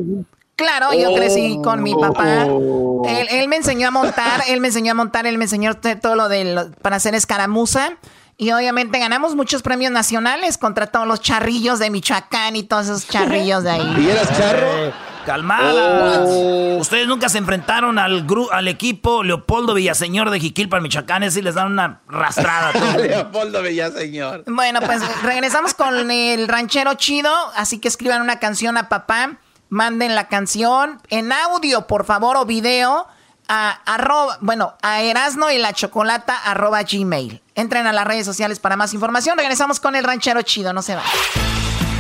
Claro, 0.57 0.93
yo 0.95 1.15
crecí 1.15 1.59
con 1.63 1.83
mi 1.83 1.95
papá. 1.95 2.45
Él, 2.45 3.29
él 3.31 3.49
me 3.49 3.57
enseñó 3.57 3.89
a 3.89 3.91
montar, 3.91 4.41
él 4.49 4.61
me 4.61 4.69
enseñó 4.69 4.93
a 4.93 4.95
montar, 4.95 5.27
él 5.27 5.37
me 5.37 5.45
enseñó 5.45 5.75
todo 5.75 6.17
lo 6.17 6.29
de 6.31 6.55
lo- 6.55 6.71
para 6.73 6.97
hacer 6.97 7.15
escaramuza. 7.15 7.91
Y 8.39 8.51
obviamente 8.53 8.99
ganamos 8.99 9.35
muchos 9.35 9.63
premios 9.63 9.93
nacionales 9.93 10.57
contra 10.59 10.87
todos 10.87 11.07
los 11.07 11.21
charrillos 11.21 11.79
de 11.79 11.91
Michoacán 11.91 12.57
y 12.57 12.63
todos 12.65 12.87
esos 12.87 13.07
charrillos 13.09 13.65
de 13.65 13.71
ahí. 13.71 13.95
¿Y 13.99 14.09
eras 14.11 14.29
charro? 14.37 14.93
Calmada. 15.27 16.23
Oh. 16.25 16.77
Ustedes 16.79 17.07
nunca 17.09 17.29
se 17.29 17.39
enfrentaron 17.39 17.99
al 17.99 18.27
gru- 18.27 18.49
al 18.53 18.69
equipo 18.69 19.23
Leopoldo 19.25 19.75
Villaseñor 19.75 20.31
de 20.31 20.41
Jiquilpa, 20.41 20.81
Michoacán, 20.81 21.25
y 21.25 21.43
les 21.43 21.55
dan 21.55 21.73
una 21.73 22.01
rastrada. 22.09 22.73
Leopoldo 22.97 23.61
Villaseñor. 23.63 24.45
Bueno, 24.47 24.81
pues 24.81 25.03
regresamos 25.23 25.75
con 25.75 26.11
el 26.11 26.47
ranchero 26.49 26.95
chido, 26.95 27.31
así 27.57 27.79
que 27.81 27.89
escriban 27.89 28.23
una 28.23 28.39
canción 28.39 28.79
a 28.79 28.89
papá, 28.89 29.39
manden 29.69 30.15
la 30.15 30.29
canción 30.29 31.03
en 31.11 31.33
audio, 31.33 31.87
por 31.89 32.05
favor, 32.05 32.37
o 32.37 32.47
video 32.47 33.07
a 33.49 33.71
arroba, 33.85 34.39
bueno, 34.41 34.75
a 34.83 35.03
Erasno 35.03 35.51
y 35.51 35.59
la 35.59 35.73
Chocolata 35.73 36.37
arroba 36.37 36.83
gmail. 36.83 37.43
Entren 37.55 37.87
a 37.87 37.93
las 37.93 38.07
redes 38.07 38.27
sociales 38.27 38.59
para 38.61 38.77
más 38.77 38.95
información. 38.95 39.37
Regresamos 39.39 39.81
con 39.81 39.97
el 39.97 40.05
ranchero 40.05 40.43
chido, 40.43 40.73
no 40.73 40.83
se 40.83 40.95
va. 40.95 41.03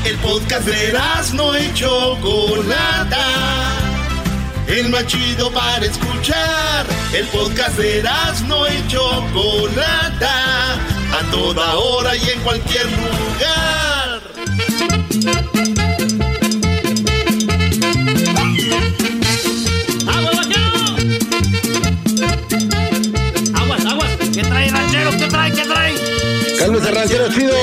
El 0.07 0.16
podcast 0.19 0.65
de 0.69 0.93
no 1.35 1.59
y 1.59 1.74
Chocolata. 1.74 3.27
El 4.69 4.89
más 4.89 5.05
chido 5.09 5.51
para 5.51 5.85
escuchar. 5.85 6.87
El 7.12 7.27
podcast 7.27 7.77
de 7.77 8.05
no 8.47 8.69
y 8.69 8.87
Chocolata. 8.87 10.74
A 11.12 11.31
toda 11.33 11.74
hora 11.74 12.15
y 12.15 12.31
en 12.31 12.41
cualquier 12.43 12.87
lugar. 12.87 14.23
Aguas, 23.57 23.87
aguas. 23.87 24.11
¿Qué 24.33 24.43
trae, 24.43 24.70
ranchero? 24.70 25.11
¿Qué 25.19 25.27
trae? 25.27 25.51
¿Qué 25.51 25.62
trae? 25.65 25.95
Cálmese, 26.61 26.91
ranchero 26.93 27.28
chido. 27.33 27.57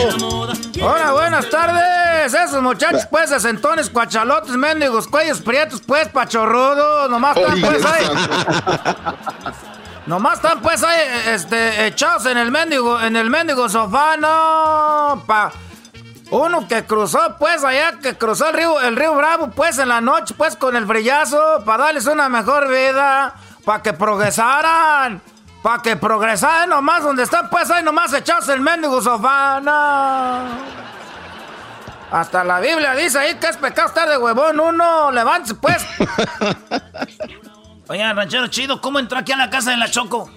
Hola, 0.82 1.14
buenas 1.14 1.49
tardes. 1.49 2.03
Esos 2.26 2.62
muchachos, 2.62 3.06
pues, 3.10 3.30
sesentones, 3.30 3.90
cuachalotes, 3.90 4.56
mendigos, 4.56 5.08
cuellos 5.08 5.41
prietos, 5.41 5.82
pues, 5.86 6.08
pachorrudos. 6.08 7.10
Nomás 7.10 7.36
están, 7.36 7.60
pues, 7.60 7.86
ahí. 7.86 8.06
Nomás 10.06 10.36
están, 10.36 10.62
pues, 10.62 10.82
ahí, 10.84 11.02
este, 11.28 11.88
echados 11.88 12.26
en 12.28 12.38
el 12.38 12.50
mendigo, 12.50 13.00
en 13.02 13.18
el 13.18 13.30
mendigo 13.30 13.68
sofá, 13.68 14.16
no. 14.16 15.22
Pa. 15.28 15.52
Uno 16.32 16.66
que 16.66 16.86
cruzó, 16.86 17.36
pues, 17.38 17.62
allá, 17.64 18.00
que 18.02 18.18
cruzó 18.18 18.48
el 18.48 18.54
río, 18.54 18.80
el 18.80 18.95
río 18.95 19.16
Bravo, 19.16 19.52
pues, 19.52 19.78
en 19.78 19.90
la 19.90 20.00
noche, 20.00 20.34
pues, 20.38 20.56
con 20.56 20.78
el 20.78 20.86
brillazo, 20.86 21.64
para 21.66 21.86
darles 21.86 22.08
una 22.08 22.30
mejor 22.30 22.70
vida, 22.70 23.36
para 23.66 23.84
que 23.84 23.91
progresaran. 23.91 25.22
Para 25.62 25.82
que 25.82 25.98
progresaran 25.98 26.70
nomás 26.70 27.04
donde 27.04 27.24
están, 27.24 27.50
pues, 27.50 27.70
ahí 27.70 27.84
nomás 27.84 28.14
echados 28.14 28.48
el 28.48 28.62
mendigo 28.62 29.02
sofá, 29.02 29.60
no. 29.62 30.93
Hasta 32.14 32.44
la 32.44 32.60
Biblia 32.60 32.94
dice 32.94 33.18
ahí 33.18 33.34
que 33.35 33.48
es 33.48 33.57
pecado 33.57 33.88
estar 33.88 34.07
de 34.07 34.18
huevón 34.18 34.60
uno. 34.60 35.10
Levántese, 35.10 35.56
pues. 35.56 35.84
Oiga, 37.88 38.14
ranchero 38.14 38.45
chido, 38.49 38.80
¿cómo 38.80 38.99
entró 38.99 39.18
aquí 39.18 39.31
a 39.31 39.38
la 39.38 39.49
casa 39.49 39.72
de 39.72 39.77
la 39.77 39.90
Choco? 39.90 40.30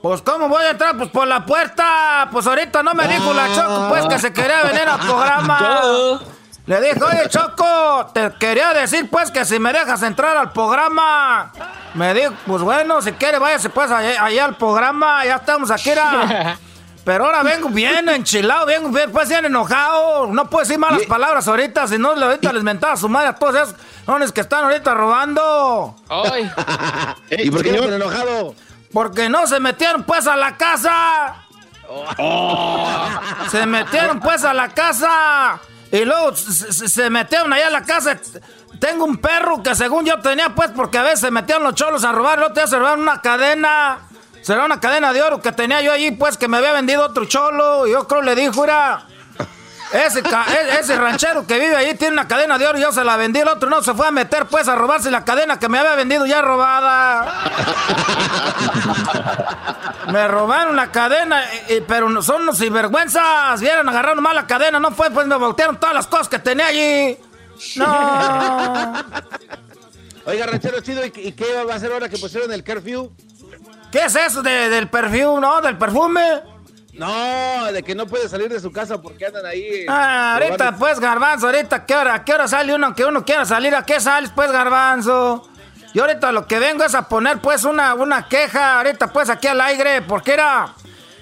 Pues, 0.00 0.22
¿cómo 0.22 0.48
voy 0.48 0.64
a 0.64 0.70
entrar? 0.70 0.96
Pues 0.96 1.10
por 1.10 1.28
la 1.28 1.44
puerta. 1.44 2.28
Pues 2.32 2.46
ahorita 2.46 2.82
no 2.82 2.94
me 2.94 3.06
dijo 3.06 3.34
la 3.34 3.54
Choco, 3.54 3.88
pues, 3.90 4.06
que 4.06 4.18
se 4.18 4.32
quería 4.32 4.62
venir 4.62 4.88
al 4.88 5.00
programa. 5.00 6.20
Le 6.66 6.80
dije, 6.80 7.04
oye, 7.04 7.28
Choco, 7.28 8.06
te 8.14 8.32
quería 8.40 8.72
decir, 8.72 9.10
pues, 9.10 9.30
que 9.30 9.44
si 9.44 9.58
me 9.58 9.74
dejas 9.74 10.02
entrar 10.02 10.34
al 10.38 10.52
programa. 10.52 11.52
Me 11.92 12.14
dijo, 12.14 12.32
pues 12.46 12.62
bueno, 12.62 13.02
si 13.02 13.12
quiere, 13.12 13.38
váyase, 13.38 13.68
pues, 13.68 13.90
allá, 13.90 14.24
allá 14.24 14.46
al 14.46 14.56
programa. 14.56 15.22
Ya 15.26 15.34
estamos 15.34 15.70
aquí, 15.70 15.90
era. 15.90 16.56
Pero 17.04 17.26
ahora 17.26 17.42
vengo 17.42 17.68
bien 17.68 18.08
enchilado, 18.08 18.66
bien, 18.66 18.92
bien, 18.92 19.12
pues 19.12 19.28
bien 19.28 19.44
enojado. 19.44 20.26
No 20.28 20.48
puedo 20.48 20.64
decir 20.64 20.78
malas 20.78 21.02
palabras 21.02 21.46
ahorita, 21.46 21.86
si 21.86 21.98
no, 21.98 22.12
ahorita 22.12 22.52
les 22.52 22.62
mentaba 22.62 22.94
a 22.94 22.96
su 22.96 23.08
madre 23.08 23.28
a 23.28 23.34
todos 23.34 23.54
esos 23.54 24.32
que 24.32 24.40
están 24.40 24.64
ahorita 24.64 24.94
robando. 24.94 25.96
Ay. 26.08 26.50
¿Y 27.30 27.50
por 27.50 27.62
qué 27.62 27.72
no 27.72 27.84
enojado? 27.84 28.54
Porque 28.92 29.28
no 29.28 29.46
se 29.46 29.60
metieron 29.60 30.04
pues 30.04 30.26
a 30.26 30.36
la 30.36 30.56
casa. 30.56 31.44
Se 33.50 33.66
metieron 33.66 34.20
pues 34.20 34.44
a 34.44 34.54
la 34.54 34.68
casa. 34.70 35.60
Y 35.92 36.04
luego 36.04 36.34
se, 36.34 37.10
metieron 37.10 37.52
allá 37.52 37.66
a 37.66 37.70
la 37.70 37.82
casa. 37.82 38.18
Tengo 38.80 39.04
un 39.04 39.18
perro 39.18 39.62
que 39.62 39.74
según 39.74 40.04
yo 40.04 40.20
tenía 40.20 40.54
pues 40.54 40.70
porque 40.70 40.98
a 40.98 41.02
veces 41.02 41.20
se 41.20 41.30
metían 41.30 41.62
los 41.62 41.74
cholos 41.74 42.02
a 42.04 42.12
robar. 42.12 42.38
El 42.38 42.44
otro 42.44 42.54
día 42.54 42.66
se 42.66 42.78
robaron 42.78 43.02
una 43.02 43.20
cadena. 43.20 43.98
Será 44.44 44.64
una 44.66 44.78
cadena 44.78 45.12
de 45.14 45.22
oro 45.22 45.40
que 45.40 45.52
tenía 45.52 45.80
yo 45.80 45.90
allí 45.90 46.10
pues 46.10 46.36
que 46.36 46.48
me 46.48 46.58
había 46.58 46.72
vendido 46.72 47.02
otro 47.02 47.24
cholo. 47.24 47.86
Y 47.86 47.92
yo 47.92 48.06
creo 48.06 48.20
le 48.22 48.34
dijo, 48.34 48.60
mira... 48.60 49.06
Ese, 49.92 50.20
e- 50.20 50.80
ese 50.80 50.96
ranchero 50.96 51.46
que 51.46 51.54
vive 51.58 51.76
ahí 51.76 51.94
tiene 51.94 52.14
una 52.14 52.26
cadena 52.26 52.58
de 52.58 52.66
oro 52.66 52.78
y 52.78 52.82
yo 52.82 52.90
se 52.92 53.04
la 53.04 53.16
vendí. 53.16 53.38
El 53.40 53.48
otro 53.48 53.70
no 53.70 53.80
se 53.80 53.94
fue 53.94 54.08
a 54.08 54.10
meter 54.10 54.46
pues 54.46 54.66
a 54.66 54.74
robarse 54.74 55.08
la 55.10 55.24
cadena 55.24 55.58
que 55.60 55.68
me 55.68 55.78
había 55.78 55.94
vendido 55.94 56.26
ya 56.26 56.42
robada. 56.42 57.32
Me 60.10 60.26
robaron 60.28 60.74
la 60.76 60.90
cadena, 60.90 61.42
y- 61.68 61.80
pero 61.82 62.22
son 62.22 62.42
unos 62.42 62.58
sinvergüenzas. 62.58 63.60
Vieron, 63.60 63.88
agarraron 63.88 64.22
mal 64.22 64.34
la 64.34 64.46
cadena, 64.46 64.80
no 64.80 64.90
fue, 64.90 65.10
pues 65.10 65.26
me 65.26 65.36
voltearon 65.36 65.78
todas 65.78 65.94
las 65.94 66.06
cosas 66.08 66.28
que 66.28 66.38
tenía 66.40 66.66
allí. 66.66 67.16
No. 67.76 68.94
Oiga, 70.26 70.46
ranchero 70.46 70.80
chido, 70.80 71.04
¿y, 71.06 71.12
y 71.14 71.32
qué 71.32 71.62
va 71.64 71.72
a 71.74 71.76
hacer 71.76 71.92
ahora 71.92 72.08
que 72.08 72.18
pusieron 72.18 72.50
el 72.52 72.64
curfew? 72.64 73.12
¿Qué 73.94 74.06
es 74.06 74.16
eso 74.16 74.42
de- 74.42 74.68
del 74.70 74.88
perfume, 74.88 75.40
no? 75.40 75.60
¿Del 75.60 75.78
perfume? 75.78 76.20
No, 76.94 77.66
de 77.72 77.80
que 77.84 77.94
no 77.94 78.06
puede 78.08 78.28
salir 78.28 78.48
de 78.48 78.58
su 78.58 78.72
casa 78.72 79.00
porque 79.00 79.26
andan 79.26 79.46
ahí. 79.46 79.86
Ah, 79.88 80.34
ahorita 80.34 80.72
pues, 80.76 80.98
garbanzo, 80.98 81.46
ahorita, 81.46 81.86
¿qué 81.86 81.94
hora, 81.94 82.24
qué 82.24 82.34
hora 82.34 82.48
sale 82.48 82.74
uno 82.74 82.92
que 82.92 83.04
uno 83.04 83.24
quiera 83.24 83.44
salir? 83.44 83.72
¿A 83.72 83.86
qué 83.86 84.00
sales, 84.00 84.32
pues, 84.34 84.50
garbanzo? 84.50 85.48
Y 85.92 86.00
ahorita 86.00 86.32
lo 86.32 86.44
que 86.48 86.58
vengo 86.58 86.82
es 86.82 86.96
a 86.96 87.02
poner, 87.08 87.38
pues, 87.40 87.62
una, 87.62 87.94
una 87.94 88.26
queja, 88.28 88.78
ahorita, 88.78 89.12
pues, 89.12 89.30
aquí 89.30 89.46
al 89.46 89.60
aire, 89.60 90.02
porque 90.02 90.32
era... 90.32 90.74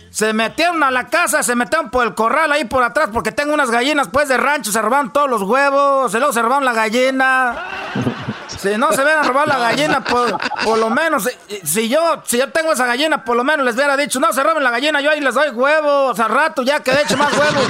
Se 0.09 0.33
metieron 0.33 0.83
a 0.83 0.91
la 0.91 1.09
casa, 1.09 1.43
se 1.43 1.55
metieron 1.55 1.91
por 1.91 2.07
el 2.07 2.15
corral 2.15 2.53
ahí 2.53 2.65
por 2.65 2.83
atrás, 2.83 3.11
porque 3.13 3.33
tengo 3.33 3.53
unas 3.53 3.71
gallinas, 3.71 4.09
pues, 4.09 4.29
de 4.29 4.39
rancho, 4.39 4.73
se 4.73 4.81
robaron 4.81 5.13
todos 5.13 5.29
los 5.29 5.43
huevos, 5.43 6.15
y 6.15 6.17
luego 6.17 6.33
se 6.33 6.41
robaron 6.41 6.65
la 6.65 6.73
gallina. 6.73 7.67
Si 8.59 8.77
no 8.77 8.93
se 8.93 9.03
hubieran 9.03 9.27
robado 9.27 9.47
la 9.47 9.59
gallina, 9.59 10.03
por, 10.03 10.37
por 10.65 10.79
lo 10.79 10.91
menos, 10.91 11.29
si, 11.49 11.61
si 11.67 11.89
yo 11.89 12.23
si 12.25 12.39
yo 12.39 12.49
tengo 12.51 12.73
esa 12.73 12.87
gallina, 12.87 13.25
por 13.25 13.37
lo 13.37 13.45
menos 13.45 13.65
les 13.65 13.75
hubiera 13.75 13.97
dicho, 13.97 14.21
no 14.21 14.33
se 14.33 14.43
roben 14.43 14.63
la 14.63 14.71
gallina, 14.71 15.01
yo 15.01 15.11
ahí 15.11 15.21
les 15.21 15.35
doy 15.35 15.51
huevos, 15.51 16.19
al 16.19 16.31
rato 16.31 16.63
ya 16.63 16.81
que 16.81 16.93
de 16.93 17.03
hecho 17.03 17.17
más 17.17 17.33
huevos. 17.33 17.65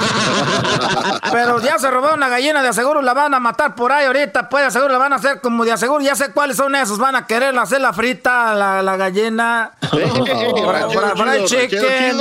Pero 1.32 1.60
ya 1.60 1.78
se 1.78 1.90
robaron 1.90 2.20
la 2.20 2.28
gallina, 2.28 2.62
de 2.62 2.68
aseguro 2.68 3.02
la 3.02 3.14
van 3.14 3.34
a 3.34 3.40
matar 3.40 3.74
por 3.74 3.92
ahí 3.92 4.06
ahorita, 4.06 4.48
pues 4.48 4.62
de 4.62 4.68
aseguro 4.68 4.92
la 4.92 4.98
van 4.98 5.12
a 5.12 5.16
hacer 5.16 5.40
como 5.40 5.64
de 5.64 5.72
aseguro, 5.72 6.02
ya 6.02 6.14
sé 6.14 6.32
cuáles 6.32 6.56
son 6.56 6.74
esos, 6.74 6.98
van 6.98 7.16
a 7.16 7.26
querer 7.26 7.56
hacer 7.58 7.80
la 7.80 7.92
frita, 7.92 8.54
la, 8.54 8.82
la 8.82 8.96
gallina. 8.96 9.72
fried 9.90 11.44
chicken. 11.46 12.18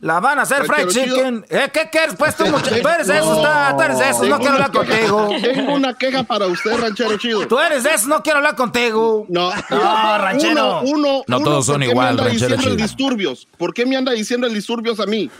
La 0.00 0.20
van 0.20 0.38
a 0.38 0.42
hacer 0.42 0.64
fried 0.64 0.88
chicken. 0.88 1.44
¿Eh, 1.48 1.68
¿Qué 1.72 1.88
quieres, 1.90 2.14
pues, 2.16 2.36
tú, 2.36 2.44
Tú 2.44 2.88
eres 2.88 3.08
eso, 3.08 3.36
está, 3.36 3.74
tú 3.76 3.82
eres 3.82 4.00
eso, 4.00 4.24
no 4.24 4.38
quiero 4.38 4.54
hablar 4.54 4.70
contigo. 4.70 5.28
Tengo 5.42 5.74
una 5.74 5.94
queja 5.94 6.22
para 6.22 6.46
usted, 6.46 6.78
ranchero 6.78 7.16
chido. 7.16 7.46
Tú 7.46 7.58
eres 7.58 7.75
eso, 7.84 8.08
no 8.08 8.22
quiero 8.22 8.38
hablar 8.38 8.56
contigo. 8.56 9.26
No, 9.28 9.50
no 9.70 10.18
ranchero. 10.18 10.80
Uno, 10.80 10.90
uno, 10.90 11.22
no 11.26 11.40
todos 11.40 11.66
son 11.66 11.82
igual, 11.82 12.16
ranchero 12.16 12.56
chido. 12.56 12.76
disturbios? 12.76 13.46
¿Por 13.58 13.74
qué 13.74 13.84
me 13.84 13.96
anda 13.96 14.12
diciendo 14.12 14.46
el 14.46 14.54
disturbios 14.54 15.00
a 15.00 15.06
mí? 15.06 15.30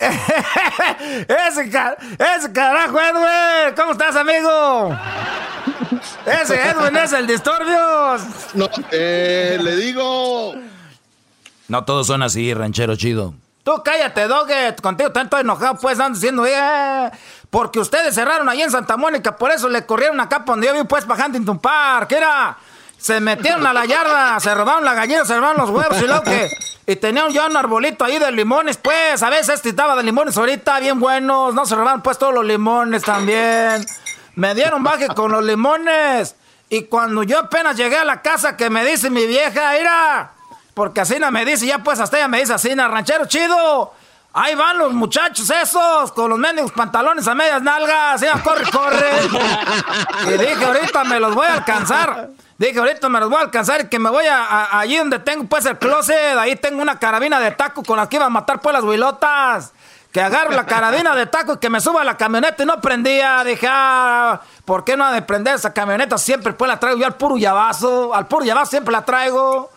ese, 0.00 1.70
ese 2.36 2.52
carajo, 2.52 2.98
Edwin. 2.98 3.74
¿Cómo 3.76 3.92
estás, 3.92 4.16
amigo? 4.16 4.96
Ese 6.24 6.54
Edwin 6.54 6.96
es 6.96 7.12
el 7.12 7.26
Disturbios. 7.26 8.22
No, 8.54 8.68
eh, 8.90 9.58
le 9.62 9.76
digo. 9.76 10.54
No 11.68 11.84
todos 11.84 12.06
son 12.06 12.22
así, 12.22 12.54
ranchero 12.54 12.96
chido. 12.96 13.34
Tú 13.62 13.72
cállate, 13.84 14.26
Doggett. 14.26 14.80
Contigo 14.80 15.12
tanto 15.12 15.38
enojado, 15.38 15.78
pues, 15.80 15.94
andan 16.00 16.14
diciendo, 16.14 16.46
eh, 16.46 17.10
porque 17.50 17.80
ustedes 17.80 18.14
cerraron 18.14 18.48
ahí 18.48 18.62
en 18.62 18.70
Santa 18.70 18.96
Mónica, 18.96 19.36
por 19.36 19.50
eso 19.50 19.68
le 19.68 19.84
corrieron 19.84 20.20
acá 20.20 20.44
donde 20.46 20.68
yo 20.68 20.72
vi, 20.72 20.84
pues, 20.84 21.04
para 21.04 21.26
Huntington 21.26 21.58
Park. 21.58 22.12
Era, 22.12 22.56
se 22.96 23.20
metieron 23.20 23.66
a 23.66 23.72
la 23.72 23.84
yarda, 23.84 24.38
se 24.38 24.54
robaron 24.54 24.84
la 24.84 24.94
gallina, 24.94 25.24
se 25.24 25.34
robaron 25.34 25.56
los 25.56 25.70
huevos 25.70 26.00
y 26.00 26.06
lo 26.06 26.22
que. 26.22 26.48
Y 26.86 26.96
tenían 26.96 27.30
ya 27.30 27.46
un 27.46 27.56
arbolito 27.56 28.04
ahí 28.04 28.18
de 28.18 28.30
limones, 28.32 28.76
pues. 28.76 29.22
A 29.22 29.30
veces 29.30 29.64
estaba 29.64 29.96
de 29.96 30.02
limones 30.02 30.36
ahorita, 30.36 30.78
bien 30.80 30.98
buenos. 31.00 31.52
No 31.54 31.66
se 31.66 31.74
robaron, 31.74 32.02
pues, 32.02 32.18
todos 32.18 32.32
los 32.32 32.44
limones 32.44 33.02
también. 33.02 33.84
Me 34.36 34.54
dieron 34.54 34.82
baje 34.82 35.08
con 35.08 35.32
los 35.32 35.44
limones. 35.44 36.36
Y 36.68 36.84
cuando 36.84 37.24
yo 37.24 37.40
apenas 37.40 37.76
llegué 37.76 37.98
a 37.98 38.04
la 38.04 38.22
casa, 38.22 38.56
que 38.56 38.70
me 38.70 38.84
dice 38.84 39.10
mi 39.10 39.26
vieja, 39.26 39.76
ira. 39.76 40.32
Porque 40.74 41.00
así 41.00 41.16
me 41.18 41.44
dice, 41.44 41.66
ya 41.66 41.78
pues 41.78 41.98
hasta 41.98 42.16
ella 42.16 42.28
me 42.28 42.38
dice 42.38 42.54
así, 42.54 42.72
ranchero 42.74 43.26
chido. 43.26 43.92
Ahí 44.32 44.54
van 44.54 44.78
los 44.78 44.92
muchachos 44.92 45.50
esos, 45.50 46.12
con 46.12 46.30
los 46.30 46.38
mendigos 46.38 46.70
pantalones 46.70 47.26
a 47.26 47.34
medias 47.34 47.60
nalgas. 47.62 48.20
Ya, 48.20 48.40
corre, 48.42 48.64
corre. 48.70 49.10
Y 50.28 50.38
dije, 50.38 50.64
ahorita 50.64 51.04
me 51.04 51.18
los 51.18 51.34
voy 51.34 51.46
a 51.46 51.54
alcanzar. 51.54 52.30
Dije, 52.56 52.78
ahorita 52.78 53.08
me 53.08 53.18
los 53.18 53.28
voy 53.28 53.38
a 53.38 53.42
alcanzar 53.42 53.80
y 53.80 53.88
que 53.88 53.98
me 53.98 54.08
voy 54.08 54.26
a, 54.26 54.78
allí 54.78 54.96
donde 54.96 55.18
tengo 55.18 55.44
pues 55.44 55.66
el 55.66 55.78
closet. 55.78 56.36
Ahí 56.38 56.54
tengo 56.56 56.80
una 56.80 56.98
carabina 56.98 57.40
de 57.40 57.50
taco 57.52 57.82
con 57.82 57.96
la 57.96 58.08
que 58.08 58.16
iba 58.16 58.26
a 58.26 58.30
matar 58.30 58.60
pues 58.60 58.72
las 58.72 58.84
huilotas 58.84 59.72
que 60.12 60.20
agarro 60.20 60.50
la 60.50 60.66
carabina 60.66 61.14
de 61.14 61.26
taco 61.26 61.54
y 61.54 61.58
que 61.58 61.70
me 61.70 61.80
suba 61.80 62.02
a 62.02 62.04
la 62.04 62.16
camioneta 62.16 62.62
y 62.62 62.66
no 62.66 62.80
prendía. 62.80 63.42
Dije, 63.44 63.66
ah, 63.70 64.40
¿por 64.64 64.84
qué 64.84 64.96
no 64.96 65.04
ha 65.04 65.12
de 65.12 65.22
prender 65.22 65.54
esa 65.54 65.72
camioneta? 65.72 66.18
Siempre 66.18 66.52
pues 66.52 66.68
la 66.68 66.78
traigo 66.78 66.98
yo 66.98 67.06
al 67.06 67.16
puro 67.16 67.36
llavazo. 67.36 68.14
Al 68.14 68.26
puro 68.26 68.44
llavazo 68.44 68.70
siempre 68.70 68.92
la 68.92 69.04
traigo. 69.04 69.70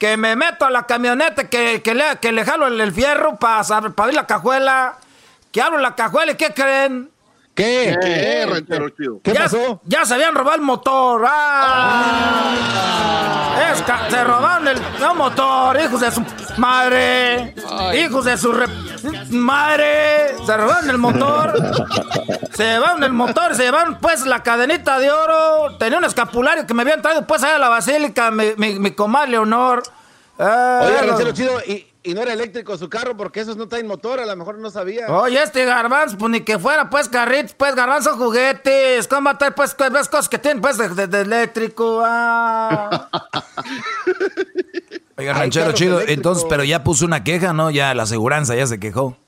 Que 0.00 0.16
me 0.16 0.34
meto 0.34 0.64
a 0.64 0.70
la 0.70 0.84
camioneta, 0.84 1.48
que, 1.48 1.82
que, 1.82 1.94
le, 1.94 2.16
que 2.20 2.32
le 2.32 2.44
jalo 2.44 2.66
el, 2.66 2.92
fierro 2.92 3.36
para 3.36 3.60
abrir 3.60 4.14
la 4.14 4.26
cajuela. 4.26 4.96
Que 5.52 5.62
abro 5.62 5.78
la 5.78 5.94
cajuela 5.94 6.32
y 6.32 6.34
¿qué 6.36 6.52
creen? 6.52 7.10
¿Qué? 7.54 7.96
¿Qué, 8.00 8.46
ranchero 8.46 8.88
chido? 8.88 9.20
¿Qué 9.22 9.34
pasó? 9.34 9.80
Ya 9.84 10.04
se 10.04 10.14
habían 10.14 10.34
robado 10.34 10.56
el 10.56 10.62
motor. 10.62 11.24
¡Ah! 11.28 12.80
se 14.08 14.24
robaron 14.24 14.68
el, 14.68 14.80
motor, 15.16 15.80
hijos 15.80 16.00
de 16.00 16.10
su 16.10 16.24
madre. 16.56 17.54
Hijos 17.94 18.24
de 18.24 18.36
su 18.36 18.52
madre. 19.30 20.36
Se 20.44 20.56
robaron 20.56 20.90
el 20.90 20.98
motor. 20.98 21.54
se 22.54 22.64
llevaron 22.64 23.04
el 23.04 23.12
motor, 23.12 23.54
se 23.54 23.64
llevaron 23.64 23.98
pues 24.00 24.26
la 24.26 24.42
cadenita 24.42 24.98
de 24.98 25.10
oro. 25.10 25.76
Tenía 25.78 25.98
un 25.98 26.04
escapulario 26.04 26.66
que 26.66 26.74
me 26.74 26.82
habían 26.82 27.02
traído 27.02 27.26
pues 27.26 27.42
allá 27.42 27.56
a 27.56 27.58
la 27.58 27.68
basílica, 27.68 28.30
mi, 28.30 28.52
mi, 28.56 28.78
mi 28.78 28.92
comadre 28.92 29.32
Leonor. 29.32 29.82
Ah, 30.38 30.80
Oye, 31.18 31.32
chido, 31.34 31.60
y, 31.66 31.86
y 32.02 32.14
no 32.14 32.22
era 32.22 32.32
eléctrico 32.32 32.78
su 32.78 32.88
carro 32.88 33.14
porque 33.14 33.40
esos 33.40 33.58
no 33.58 33.68
traen 33.68 33.86
motor, 33.86 34.20
a 34.20 34.26
lo 34.26 34.34
mejor 34.34 34.56
no 34.58 34.70
sabía. 34.70 35.06
Oye, 35.08 35.42
este 35.42 35.66
garbanzo, 35.66 36.16
pues 36.16 36.30
ni 36.30 36.40
que 36.40 36.58
fuera 36.58 36.88
pues 36.88 37.10
carritos, 37.10 37.54
pues 37.54 37.74
garbanzo 37.74 38.16
juguetes. 38.16 39.06
¿Cómo 39.06 39.26
va 39.26 39.32
a 39.32 39.38
tener 39.38 39.54
pues 39.54 39.74
cosas 39.74 40.28
que 40.28 40.38
tienen 40.38 40.62
pues 40.62 40.78
de, 40.78 41.20
eléctrico? 41.20 42.02
Ah. 42.02 43.10
Oiga, 45.20 45.34
ranchero 45.34 45.72
chido, 45.72 46.00
entonces, 46.00 46.46
pero 46.48 46.64
ya 46.64 46.82
puso 46.82 47.04
una 47.04 47.22
queja, 47.22 47.52
¿no? 47.52 47.70
Ya 47.70 47.94
la 47.94 48.04
aseguranza 48.04 48.54
ya 48.54 48.66
se 48.66 48.80
quejó. 48.80 49.18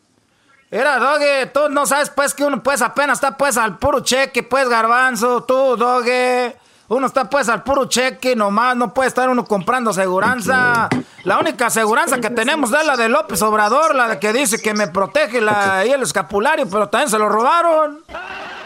Mira, 0.71 0.99
Doge, 0.99 1.51
tú 1.53 1.69
no 1.69 1.85
sabes 1.85 2.09
pues 2.09 2.33
que 2.33 2.45
uno 2.45 2.63
pues 2.63 2.81
apenas 2.81 3.19
está 3.19 3.37
pues 3.37 3.59
al 3.59 3.77
puro 3.77 4.01
cheque, 4.01 4.43
pues 4.43 4.71
garbanzo, 4.71 5.43
tú, 5.45 5.77
Doge. 5.77 6.57
Uno 6.89 7.07
está 7.07 7.29
pues 7.29 7.51
al 7.51 7.63
puro 7.63 7.85
cheque, 7.85 8.35
nomás 8.35 8.75
no 8.75 8.95
puede 8.95 9.09
estar 9.09 9.29
uno 9.29 9.45
comprando 9.45 9.91
aseguranza. 9.91 10.89
La 11.25 11.39
única 11.39 11.67
aseguranza 11.67 12.23
que 12.23 12.31
tenemos 12.31 12.73
es 12.73 12.87
la 12.87 12.97
de 12.97 13.11
López 13.11 13.43
Obrador, 13.43 13.95
la 13.95 14.09
de 14.09 14.19
que 14.19 14.33
dice 14.33 14.63
que 14.63 14.73
me 14.73 14.87
protege 14.89 15.43
la, 15.43 15.85
y 15.85 15.91
el 15.91 16.01
escapulario, 16.01 16.67
pero 16.67 16.89
también 16.89 17.11
se 17.11 17.19
lo 17.19 17.29
robaron. 17.29 18.03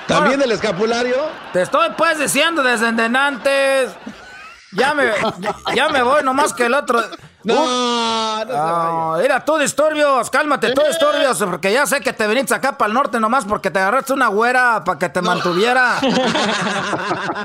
¿También 0.07 0.41
el 0.41 0.53
escapulario? 0.53 1.17
Te 1.53 1.63
estoy 1.63 1.89
pues 1.99 2.21
diciendo 2.21 2.63
desde 2.63 2.87
antes. 2.87 3.91
Ya 4.77 4.95
me, 4.95 5.11
ya 5.75 5.89
me 5.89 6.03
voy, 6.03 6.23
nomás 6.23 6.53
que 6.53 6.67
el 6.67 6.75
otro. 6.75 7.03
No, 7.45 8.45
no, 8.45 9.17
Mira, 9.19 9.45
tú 9.45 9.57
disturbios, 9.57 10.29
cálmate, 10.31 10.75
tú 10.75 10.83
disturbios, 10.87 11.39
porque 11.39 11.73
ya 11.73 11.87
sé 11.87 12.01
que 12.01 12.13
te 12.13 12.27
viniste 12.27 12.55
acá 12.55 12.77
para 12.77 12.89
el 12.89 12.95
norte 12.95 13.21
nomás 13.21 13.45
porque 13.45 13.71
te 13.71 13.79
agarraste 13.79 14.13
una 14.13 14.29
güera 14.29 14.83
para 14.85 14.99
que 14.99 15.09
te 15.09 15.23
mantuviera. 15.23 15.99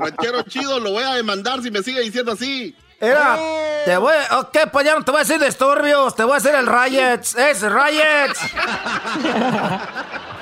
Ranchero 0.00 0.42
chido, 0.42 0.80
lo 0.80 0.90
voy 0.90 1.04
a 1.04 1.14
demandar 1.14 1.62
si 1.62 1.70
me 1.70 1.82
sigue 1.82 2.00
diciendo 2.00 2.32
así. 2.32 2.76
Era, 3.00 3.36
te 3.84 3.96
voy, 3.96 4.14
ok, 4.30 4.58
pues 4.70 4.86
ya 4.86 4.96
no 4.96 5.04
te 5.04 5.10
voy 5.10 5.20
a 5.20 5.24
decir 5.24 5.40
disturbios, 5.40 6.14
te 6.14 6.24
voy 6.24 6.32
a 6.32 6.34
decir 6.36 6.54
el 6.54 6.66
Riots, 6.66 7.34
es 7.36 7.62
Riots. 7.62 8.40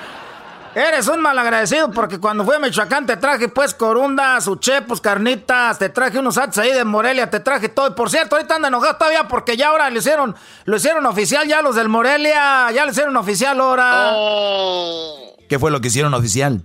Eres 0.75 1.09
un 1.09 1.21
malagradecido 1.21 1.91
porque 1.91 2.21
cuando 2.21 2.45
fui 2.45 2.55
a 2.55 2.61
Michoacán 2.61 3.05
te 3.05 3.17
traje 3.17 3.49
pues 3.49 3.75
corundas, 3.75 4.47
uchepos, 4.47 5.01
carnitas, 5.01 5.79
te 5.79 5.89
traje 5.89 6.19
unos 6.19 6.39
atos 6.39 6.59
ahí 6.59 6.73
de 6.73 6.85
Morelia, 6.85 7.29
te 7.29 7.41
traje 7.41 7.69
todo. 7.69 7.89
Y 7.89 7.91
por 7.93 8.09
cierto, 8.09 8.37
ahorita 8.37 8.55
anda 8.55 8.69
enojado 8.69 8.97
todavía 8.97 9.27
porque 9.27 9.57
ya 9.57 9.69
ahora 9.69 9.91
lo 9.91 9.99
hicieron, 9.99 10.37
lo 10.65 10.77
hicieron 10.77 11.05
oficial 11.07 11.49
ya 11.49 11.61
los 11.61 11.75
del 11.75 11.89
Morelia, 11.89 12.71
ya 12.71 12.85
lo 12.85 12.93
hicieron 12.93 13.17
oficial 13.17 13.61
ahora. 13.61 14.11
Oh. 14.13 15.37
¿Qué 15.49 15.59
fue 15.59 15.73
lo 15.73 15.81
que 15.81 15.89
hicieron 15.89 16.15
oficial? 16.15 16.63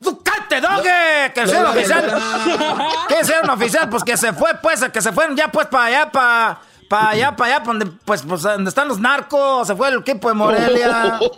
¡Tú 0.00 0.22
cállate, 0.22 0.60
doge! 0.60 1.32
Que 1.34 1.42
hicieron 1.42 1.66
oficial. 1.66 2.22
¿Qué 3.08 3.16
hicieron 3.20 3.50
oficial? 3.50 3.88
Pues 3.88 4.04
que 4.04 4.16
se 4.16 4.32
fue, 4.32 4.50
pues, 4.62 4.84
que 4.92 5.02
se 5.02 5.12
fueron 5.12 5.34
ya 5.34 5.50
pues 5.50 5.66
para 5.66 5.84
allá, 5.86 6.12
para 6.12 6.60
para 6.88 7.10
allá, 7.10 7.36
para 7.36 7.56
allá, 7.56 7.64
donde, 7.64 7.86
pues, 7.86 8.22
pues, 8.22 8.42
donde 8.42 8.68
están 8.68 8.88
los 8.88 8.98
narcos, 8.98 9.66
se 9.66 9.74
fue 9.74 9.88
el 9.88 10.00
equipo 10.00 10.28
de 10.28 10.34
Morelia. 10.34 11.18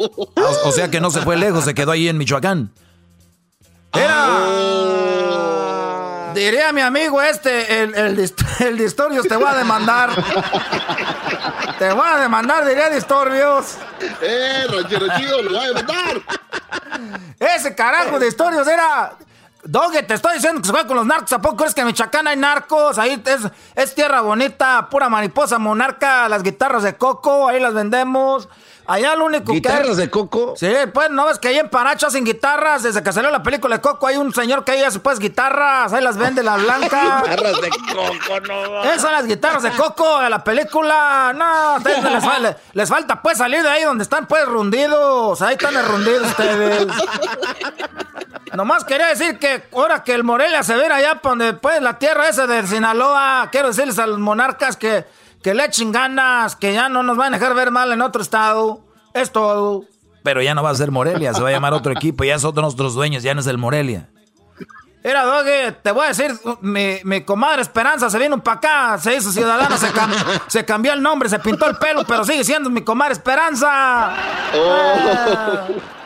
O, 0.64 0.72
sea 0.72 0.90
que 0.90 1.00
no 1.00 1.10
se 1.10 1.20
fue 1.22 1.36
lejos, 1.36 1.64
se 1.64 1.74
quedó 1.74 1.92
ahí 1.92 2.08
en 2.08 2.16
Michoacán. 2.16 2.70
Era. 3.92 4.38
Diría 6.34 6.72
mi 6.72 6.80
amigo 6.82 7.20
este, 7.20 7.82
el, 7.82 7.94
el, 7.94 8.32
el 8.60 8.78
Distorbios, 8.78 9.26
te 9.26 9.36
voy 9.36 9.48
a 9.48 9.54
demandar. 9.54 10.10
te 11.78 11.92
voy 11.92 12.06
a 12.06 12.18
demandar, 12.18 12.66
diría 12.66 12.90
Distorbios. 12.90 13.76
Eh, 14.20 14.66
ranchero 14.70 15.06
chido, 15.16 15.42
lo 15.42 15.50
voy 15.50 15.64
a 15.64 15.68
demandar. 15.68 16.22
Ese 17.38 17.74
carajo 17.74 18.18
de 18.18 18.26
Distorbios 18.26 18.68
era 18.68 19.16
Doge, 19.70 20.02
te 20.02 20.14
estoy 20.14 20.36
diciendo 20.36 20.62
que 20.62 20.66
se 20.66 20.72
juega 20.72 20.88
con 20.88 20.96
los 20.96 21.04
narcos. 21.04 21.30
¿A 21.34 21.42
poco 21.42 21.58
crees 21.58 21.74
que 21.74 21.82
en 21.82 21.88
Michoacán 21.88 22.26
hay 22.26 22.38
narcos? 22.38 22.96
Ahí 22.96 23.22
es, 23.22 23.40
es 23.74 23.94
tierra 23.94 24.22
bonita, 24.22 24.88
pura 24.88 25.10
mariposa 25.10 25.58
monarca, 25.58 26.26
las 26.30 26.42
guitarras 26.42 26.84
de 26.84 26.96
coco, 26.96 27.48
ahí 27.48 27.60
las 27.60 27.74
vendemos. 27.74 28.48
Allá 28.88 29.14
lo 29.16 29.26
único 29.26 29.52
que. 29.52 29.58
¿Guitarras 29.58 29.98
de 29.98 30.08
Coco? 30.08 30.54
Sí, 30.56 30.72
pues 30.94 31.10
no 31.10 31.26
ves 31.26 31.38
que 31.38 31.48
ahí 31.48 31.58
en 31.58 31.68
Paracho 31.68 32.06
hacen 32.06 32.24
guitarras. 32.24 32.82
Desde 32.82 33.02
que 33.02 33.12
salió 33.12 33.30
la 33.30 33.42
película 33.42 33.76
de 33.76 33.82
Coco, 33.82 34.06
hay 34.06 34.16
un 34.16 34.32
señor 34.32 34.64
que 34.64 34.72
ahí 34.72 34.82
hace 34.82 34.98
pues 34.98 35.18
guitarras. 35.18 35.92
Ahí 35.92 36.02
las 36.02 36.16
vende 36.16 36.42
la 36.42 36.56
blanca. 36.56 37.22
guitarras 37.28 37.60
de 37.60 37.68
Coco, 37.68 38.40
no. 38.48 38.84
Esas 38.84 39.02
son 39.02 39.12
las 39.12 39.26
guitarras 39.26 39.62
de 39.62 39.72
Coco 39.72 40.20
de 40.20 40.30
la 40.30 40.42
película. 40.42 41.34
No, 41.36 41.78
les, 42.40 42.56
les, 42.72 42.88
falta 42.88 43.20
pues 43.20 43.36
salir 43.36 43.62
de 43.62 43.68
ahí 43.68 43.84
donde 43.84 44.04
están 44.04 44.26
pues 44.26 44.46
rundidos. 44.46 45.42
Ahí 45.42 45.52
están 45.52 45.74
rundidos 45.86 46.28
ustedes. 46.28 46.86
Nomás 48.54 48.84
quería 48.84 49.08
decir 49.08 49.38
que 49.38 49.64
ahora 49.72 50.02
que 50.02 50.14
el 50.14 50.24
Morelia 50.24 50.62
se 50.62 50.74
viene 50.74 50.94
allá 50.94 51.20
donde 51.22 51.54
pues 51.54 51.80
la 51.82 51.98
tierra 51.98 52.28
esa 52.28 52.46
de 52.46 52.66
Sinaloa, 52.66 53.48
quiero 53.52 53.68
decirles 53.68 53.98
a 53.98 54.06
los 54.06 54.18
monarcas 54.18 54.76
que 54.76 55.04
que 55.42 55.54
le 55.54 55.64
echen 55.64 55.92
ganas, 55.92 56.56
que 56.56 56.72
ya 56.72 56.88
no 56.88 57.02
nos 57.02 57.16
van 57.16 57.34
a 57.34 57.38
dejar 57.38 57.54
ver 57.54 57.70
mal 57.70 57.92
en 57.92 58.02
otro 58.02 58.22
estado. 58.22 58.80
Es 59.14 59.30
todo. 59.32 59.84
Pero 60.22 60.42
ya 60.42 60.54
no 60.54 60.62
va 60.62 60.70
a 60.70 60.74
ser 60.74 60.90
Morelia, 60.90 61.32
se 61.32 61.42
va 61.42 61.48
a 61.48 61.52
llamar 61.52 61.72
otro 61.72 61.92
equipo, 61.92 62.24
ya 62.24 62.38
son 62.38 62.54
nuestros 62.56 62.94
dueños, 62.94 63.22
ya 63.22 63.34
no 63.34 63.40
es 63.40 63.46
el 63.46 63.56
Morelia. 63.56 64.08
Mira, 65.02 65.24
Doge, 65.24 65.72
te 65.80 65.92
voy 65.92 66.04
a 66.04 66.08
decir, 66.08 66.34
mi, 66.60 67.20
comadre 67.22 67.62
Esperanza 67.62 68.10
se 68.10 68.18
vino 68.18 68.42
para 68.42 68.58
acá, 68.58 68.98
se 68.98 69.16
hizo 69.16 69.32
ciudadana, 69.32 69.76
se, 70.48 70.64
cambió 70.64 70.92
el 70.92 71.00
nombre, 71.00 71.28
se 71.28 71.38
pintó 71.38 71.66
el 71.66 71.76
pelo, 71.76 72.04
pero 72.04 72.24
sigue 72.24 72.44
siendo 72.44 72.68
mi 72.68 72.82
comadre 72.82 73.14
Esperanza. 73.14 74.12
Oh. 74.54 75.97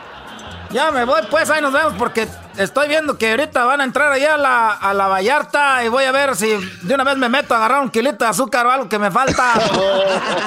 Ya 0.73 0.91
me 0.91 1.05
voy, 1.05 1.21
pues 1.29 1.49
ahí 1.51 1.61
nos 1.61 1.71
vemos 1.71 1.93
porque 1.97 2.27
estoy 2.57 2.87
viendo 2.87 3.17
que 3.17 3.29
ahorita 3.31 3.63
van 3.63 3.81
a 3.81 3.83
entrar 3.83 4.11
allá 4.11 4.33
a 4.33 4.37
la, 4.37 4.71
a 4.71 4.93
la 4.93 5.07
Vallarta 5.07 5.83
y 5.85 5.87
voy 5.87 6.03
a 6.05 6.11
ver 6.11 6.35
si 6.35 6.47
de 6.81 6.95
una 6.95 7.03
vez 7.03 7.15
me 7.15 7.29
meto 7.29 7.53
a 7.53 7.57
agarrar 7.57 7.81
un 7.81 7.91
kilito 7.91 8.25
de 8.25 8.31
azúcar 8.31 8.65
o 8.65 8.71
algo 8.71 8.89
que 8.89 8.97
me 8.97 9.11
falta. 9.11 9.53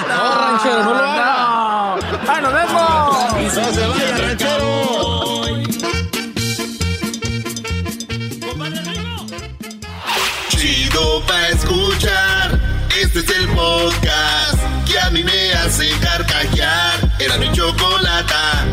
no, 0.09 0.35
ranchero, 0.39 0.85
no 0.85 0.95
lo 0.95 1.05
haga. 1.05 1.95
¡Ay, 2.29 2.43
nos 2.43 2.53
vemos! 2.53 3.55
¡No 3.55 3.73
se 3.73 3.87
vaya, 3.87 4.17
ranchero! 4.19 4.87
Chido 10.49 11.23
pa' 11.27 11.49
escuchar. 11.49 12.61
Este 13.01 13.21
es 13.21 13.31
el 13.31 13.49
podcast 13.51 14.59
que 14.87 14.99
a 14.99 15.11
mí 15.11 15.23
me 15.23 15.53
hace 15.55 15.89
carcajear. 16.01 16.99
Era 17.21 17.39
mi 17.39 17.53
chocolata. 17.53 18.65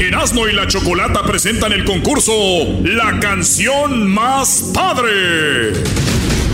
Erasmo 0.00 0.48
y 0.48 0.52
la 0.54 0.66
Chocolata 0.66 1.22
presentan 1.24 1.72
el 1.72 1.84
concurso 1.84 2.32
La 2.82 3.20
canción 3.20 4.08
más 4.08 4.70
padre. 4.72 5.74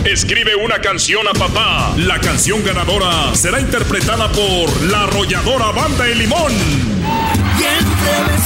Escribe 0.04 0.56
una 0.56 0.80
canción 0.80 1.28
a 1.28 1.32
papá. 1.32 1.94
La 1.96 2.18
canción 2.18 2.64
ganadora 2.64 3.32
será 3.36 3.60
interpretada 3.60 4.32
por 4.32 4.82
la 4.90 5.04
arrolladora 5.04 5.70
Banda 5.70 6.06
de 6.06 6.16
Limón. 6.16 6.52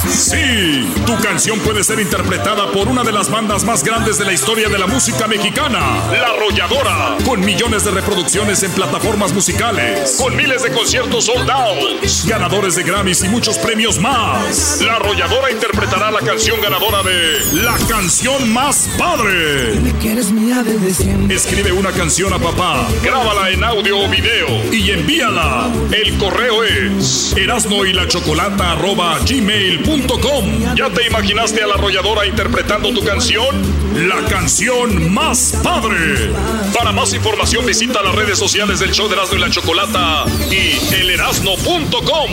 Sí, 0.08 0.92
tu 1.06 1.16
canción 1.20 1.58
puede 1.60 1.84
ser 1.84 2.00
interpretada 2.00 2.70
por 2.72 2.88
una 2.88 3.02
de 3.02 3.12
las 3.12 3.30
bandas 3.30 3.64
más 3.64 3.84
grandes 3.84 4.18
de 4.18 4.24
la 4.24 4.32
historia 4.32 4.68
de 4.68 4.78
la 4.78 4.86
música 4.86 5.26
mexicana, 5.26 5.78
La 6.10 6.28
Arrolladora, 6.28 7.16
con 7.24 7.40
millones 7.40 7.84
de 7.84 7.90
reproducciones 7.90 8.62
en 8.62 8.70
plataformas 8.72 9.32
musicales, 9.32 10.16
con 10.20 10.34
miles 10.36 10.62
de 10.62 10.72
conciertos 10.72 11.26
sold 11.26 11.50
out, 11.50 12.02
ganadores 12.26 12.76
de 12.76 12.82
Grammys 12.82 13.22
y 13.24 13.28
muchos 13.28 13.58
premios 13.58 13.98
más. 14.00 14.80
La 14.80 14.96
Arrolladora 14.96 15.50
interpretará 15.50 16.10
la 16.10 16.20
canción 16.20 16.60
ganadora 16.60 17.02
de 17.02 17.62
La 17.62 17.76
canción 17.88 18.52
más 18.52 18.88
padre. 18.98 19.74
Escribe 21.30 21.72
una 21.72 21.92
canción 21.92 22.32
a 22.32 22.38
papá, 22.38 22.86
grábala 23.02 23.50
en 23.50 23.64
audio 23.64 23.98
o 23.98 24.08
video 24.08 24.72
y 24.72 24.90
envíala. 24.90 25.70
El 25.92 26.16
correo 26.18 26.64
es 26.64 27.34
erasno 27.36 27.84
y 27.84 27.92
la 27.92 28.08
chocolata 28.08 28.74
arroba 28.80 29.18
gmail.com. 29.28 30.74
¿Ya 30.74 30.88
te 30.88 31.06
imaginaste 31.06 31.62
a 31.62 31.66
la 31.66 31.74
arrolladora 31.74 32.26
interpretando 32.26 32.90
tu 32.94 33.04
canción? 33.04 33.46
La 34.08 34.26
canción 34.26 35.12
más 35.12 35.54
padre. 35.62 36.32
Para 36.74 36.90
más 36.90 37.12
información 37.12 37.66
visita 37.66 38.00
las 38.02 38.14
redes 38.14 38.38
sociales 38.38 38.80
del 38.80 38.92
show 38.92 39.06
de 39.08 39.16
Erasmo 39.16 39.36
y 39.36 39.40
la 39.40 39.50
Chocolata 39.50 40.24
y 40.50 40.94
elerasno.com. 40.94 42.30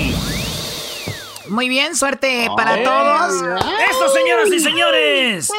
Muy 1.50 1.68
bien, 1.70 1.96
suerte 1.98 2.48
para 2.56 2.82
todos. 2.82 3.34
¡Eso, 3.90 4.14
señoras 4.14 4.48
y 4.54 4.60
señores! 4.62 5.50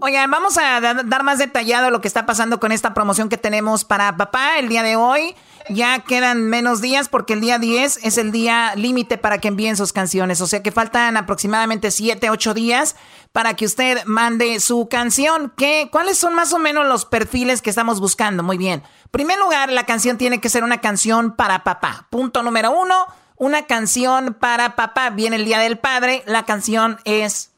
Oigan, 0.00 0.28
vamos 0.30 0.58
a 0.58 0.80
da- 0.80 1.02
dar 1.04 1.22
más 1.22 1.38
detallado 1.38 1.90
lo 1.90 2.00
que 2.00 2.08
está 2.08 2.26
pasando 2.26 2.58
con 2.58 2.72
esta 2.72 2.94
promoción 2.94 3.28
que 3.28 3.36
tenemos 3.36 3.84
para 3.84 4.16
papá 4.16 4.58
el 4.58 4.68
día 4.68 4.82
de 4.82 4.96
hoy. 4.96 5.34
Ya 5.68 6.00
quedan 6.00 6.42
menos 6.42 6.80
días 6.80 7.08
porque 7.08 7.34
el 7.34 7.40
día 7.40 7.58
10 7.58 8.00
es 8.02 8.18
el 8.18 8.32
día 8.32 8.74
límite 8.76 9.18
para 9.18 9.38
que 9.38 9.48
envíen 9.48 9.76
sus 9.76 9.92
canciones. 9.92 10.40
O 10.40 10.46
sea 10.46 10.62
que 10.62 10.72
faltan 10.72 11.16
aproximadamente 11.16 11.90
7, 11.90 12.30
8 12.30 12.54
días 12.54 12.96
para 13.32 13.54
que 13.54 13.64
usted 13.64 14.04
mande 14.04 14.60
su 14.60 14.88
canción. 14.88 15.52
¿Qué, 15.56 15.88
¿Cuáles 15.90 16.18
son 16.18 16.34
más 16.34 16.52
o 16.52 16.58
menos 16.58 16.86
los 16.86 17.04
perfiles 17.04 17.62
que 17.62 17.70
estamos 17.70 18.00
buscando? 18.00 18.42
Muy 18.42 18.58
bien. 18.58 18.82
En 19.04 19.10
primer 19.10 19.38
lugar, 19.38 19.70
la 19.70 19.86
canción 19.86 20.18
tiene 20.18 20.40
que 20.40 20.48
ser 20.48 20.64
una 20.64 20.80
canción 20.80 21.36
para 21.36 21.64
papá. 21.64 22.06
Punto 22.10 22.42
número 22.42 22.72
uno, 22.72 23.06
una 23.36 23.66
canción 23.66 24.34
para 24.34 24.76
papá. 24.76 25.10
Viene 25.10 25.36
el 25.36 25.44
Día 25.44 25.58
del 25.58 25.78
Padre, 25.78 26.22
la 26.26 26.44
canción 26.44 26.98
es 27.04 27.50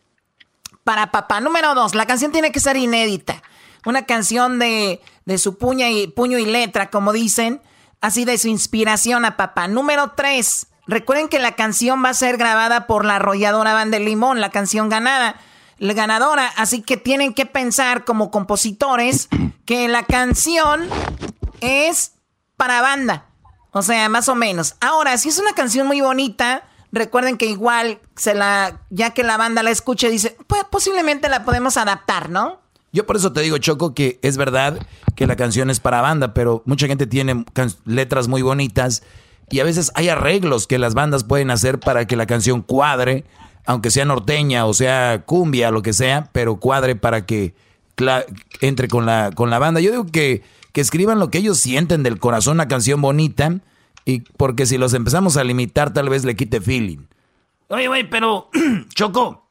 para 0.85 1.10
papá. 1.10 1.40
Número 1.40 1.74
dos, 1.74 1.94
la 1.94 2.06
canción 2.06 2.32
tiene 2.32 2.52
que 2.52 2.60
ser 2.60 2.76
inédita. 2.76 3.43
Una 3.86 4.06
canción 4.06 4.59
de, 4.59 5.01
de 5.24 5.39
su 5.39 5.59
puña 5.59 5.90
y, 5.90 6.06
puño 6.06 6.39
y 6.39 6.47
letra, 6.47 6.90
como 6.90 7.12
dicen, 7.12 7.60
así 8.05 8.26
de 8.26 8.36
su 8.36 8.48
inspiración 8.48 9.24
a 9.24 9.39
papá. 9.39 9.66
Número 9.66 10.12
tres, 10.14 10.66
recuerden 10.86 11.28
que 11.28 11.39
la 11.39 11.52
canción 11.52 12.05
va 12.05 12.10
a 12.10 12.14
ser 12.14 12.36
grabada 12.36 12.86
por 12.86 13.06
la 13.06 13.16
arrolladora 13.16 13.72
Banda 13.72 13.97
del 13.97 14.05
Limón, 14.05 14.43
la 14.43 14.51
canción 14.51 14.90
ganada, 14.90 15.36
la 15.78 15.94
ganadora. 15.94 16.52
Así 16.56 16.82
que 16.82 16.98
tienen 16.98 17.32
que 17.32 17.47
pensar 17.47 18.05
como 18.05 18.31
compositores 18.31 19.28
que 19.64 19.89
la 19.89 20.02
canción 20.02 20.86
es 21.60 22.12
para 22.59 22.82
banda. 22.82 23.24
O 23.70 23.81
sea, 23.81 24.10
más 24.10 24.28
o 24.28 24.35
menos. 24.35 24.76
Ahora, 24.82 25.16
si 25.16 25.31
es 25.31 25.39
una 25.39 25.55
canción 25.55 25.86
muy 25.86 26.02
bonita, 26.02 26.62
recuerden 26.93 27.39
que 27.39 27.47
igual 27.47 28.01
se 28.16 28.35
la, 28.35 28.82
ya 28.90 29.10
que 29.10 29.24
la 29.24 29.39
banda 29.39 29.62
la 29.62 29.70
escuche, 29.70 30.10
dice, 30.10 30.36
pues 30.47 30.62
posiblemente 30.64 31.31
la 31.31 31.43
podemos 31.44 31.78
adaptar, 31.78 32.28
¿no? 32.28 32.60
Yo 32.94 33.04
por 33.04 33.16
eso 33.16 33.32
te 33.32 33.40
digo, 33.40 33.58
Choco, 33.58 33.92
que 33.92 34.20
es 34.22 34.36
verdad 34.36 34.78
que 35.16 35.26
la 35.26 35.34
canción 35.34 35.68
es 35.68 35.80
para 35.80 36.00
banda, 36.00 36.32
pero 36.32 36.62
mucha 36.64 36.86
gente 36.86 37.08
tiene 37.08 37.44
letras 37.84 38.28
muy 38.28 38.40
bonitas 38.40 39.02
y 39.50 39.58
a 39.58 39.64
veces 39.64 39.90
hay 39.96 40.10
arreglos 40.10 40.68
que 40.68 40.78
las 40.78 40.94
bandas 40.94 41.24
pueden 41.24 41.50
hacer 41.50 41.80
para 41.80 42.06
que 42.06 42.14
la 42.14 42.26
canción 42.26 42.62
cuadre, 42.62 43.24
aunque 43.66 43.90
sea 43.90 44.04
norteña 44.04 44.64
o 44.66 44.74
sea 44.74 45.24
cumbia, 45.26 45.72
lo 45.72 45.82
que 45.82 45.92
sea, 45.92 46.30
pero 46.30 46.60
cuadre 46.60 46.94
para 46.94 47.26
que 47.26 47.56
entre 48.60 48.86
con 48.86 49.06
la, 49.06 49.32
con 49.34 49.50
la 49.50 49.58
banda. 49.58 49.80
Yo 49.80 49.90
digo 49.90 50.06
que, 50.06 50.44
que 50.70 50.80
escriban 50.80 51.18
lo 51.18 51.30
que 51.30 51.38
ellos 51.38 51.58
sienten 51.58 52.04
del 52.04 52.20
corazón, 52.20 52.58
una 52.58 52.68
canción 52.68 53.02
bonita, 53.02 53.58
y 54.04 54.20
porque 54.20 54.66
si 54.66 54.78
los 54.78 54.94
empezamos 54.94 55.36
a 55.36 55.42
limitar 55.42 55.92
tal 55.92 56.08
vez 56.10 56.24
le 56.24 56.36
quite 56.36 56.60
feeling. 56.60 57.06
Oye, 57.66 57.88
güey, 57.88 58.08
pero, 58.08 58.50
Choco, 58.94 59.48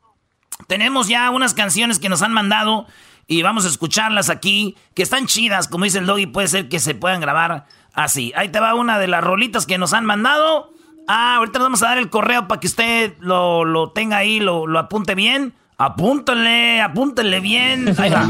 tenemos 0.67 1.09
ya 1.09 1.29
unas 1.29 1.53
canciones 1.53 1.99
que 1.99 2.07
nos 2.07 2.21
han 2.21 2.31
mandado 2.31 2.87
y 3.27 3.41
vamos 3.41 3.65
a 3.65 3.69
escucharlas 3.69 4.29
aquí, 4.29 4.75
que 4.93 5.03
están 5.03 5.25
chidas, 5.27 5.67
como 5.67 5.85
dice 5.85 5.99
el 5.99 6.05
doggy, 6.05 6.25
puede 6.25 6.47
ser 6.47 6.69
que 6.69 6.79
se 6.79 6.95
puedan 6.95 7.21
grabar 7.21 7.65
así. 7.93 8.33
Ahí 8.35 8.49
te 8.49 8.59
va 8.59 8.75
una 8.75 8.99
de 8.99 9.07
las 9.07 9.23
rolitas 9.23 9.65
que 9.65 9.77
nos 9.77 9.93
han 9.93 10.05
mandado. 10.05 10.71
Ah, 11.07 11.35
ahorita 11.37 11.59
nos 11.59 11.65
vamos 11.67 11.83
a 11.83 11.87
dar 11.87 11.97
el 11.97 12.09
correo 12.09 12.47
para 12.47 12.59
que 12.59 12.67
usted 12.67 13.13
lo, 13.19 13.65
lo 13.65 13.91
tenga 13.91 14.17
ahí, 14.17 14.39
lo, 14.39 14.67
lo 14.67 14.79
apunte 14.79 15.15
bien. 15.15 15.53
Apúntale, 15.77 16.81
apúntale 16.81 17.39
bien. 17.39 17.93
Ahí 17.97 18.09
va. 18.09 18.23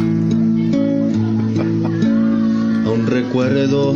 Aún 2.86 3.08
recuerdo 3.08 3.94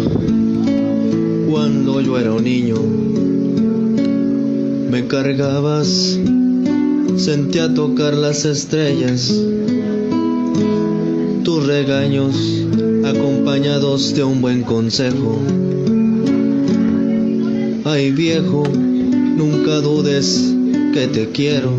cuando 1.50 2.02
yo 2.02 2.20
era 2.20 2.32
un 2.34 2.44
niño. 2.44 2.76
Me 4.92 5.08
cargabas, 5.08 6.20
sentía 7.18 7.74
tocar 7.74 8.14
las 8.14 8.46
estrellas. 8.46 9.34
Tus 11.48 11.66
regaños 11.66 12.36
acompañados 13.06 14.14
de 14.14 14.22
un 14.22 14.42
buen 14.42 14.64
consejo. 14.64 15.42
Ay 17.86 18.12
viejo, 18.12 18.64
nunca 18.68 19.76
dudes 19.76 20.54
que 20.94 21.08
te 21.08 21.32
quiero. 21.32 21.72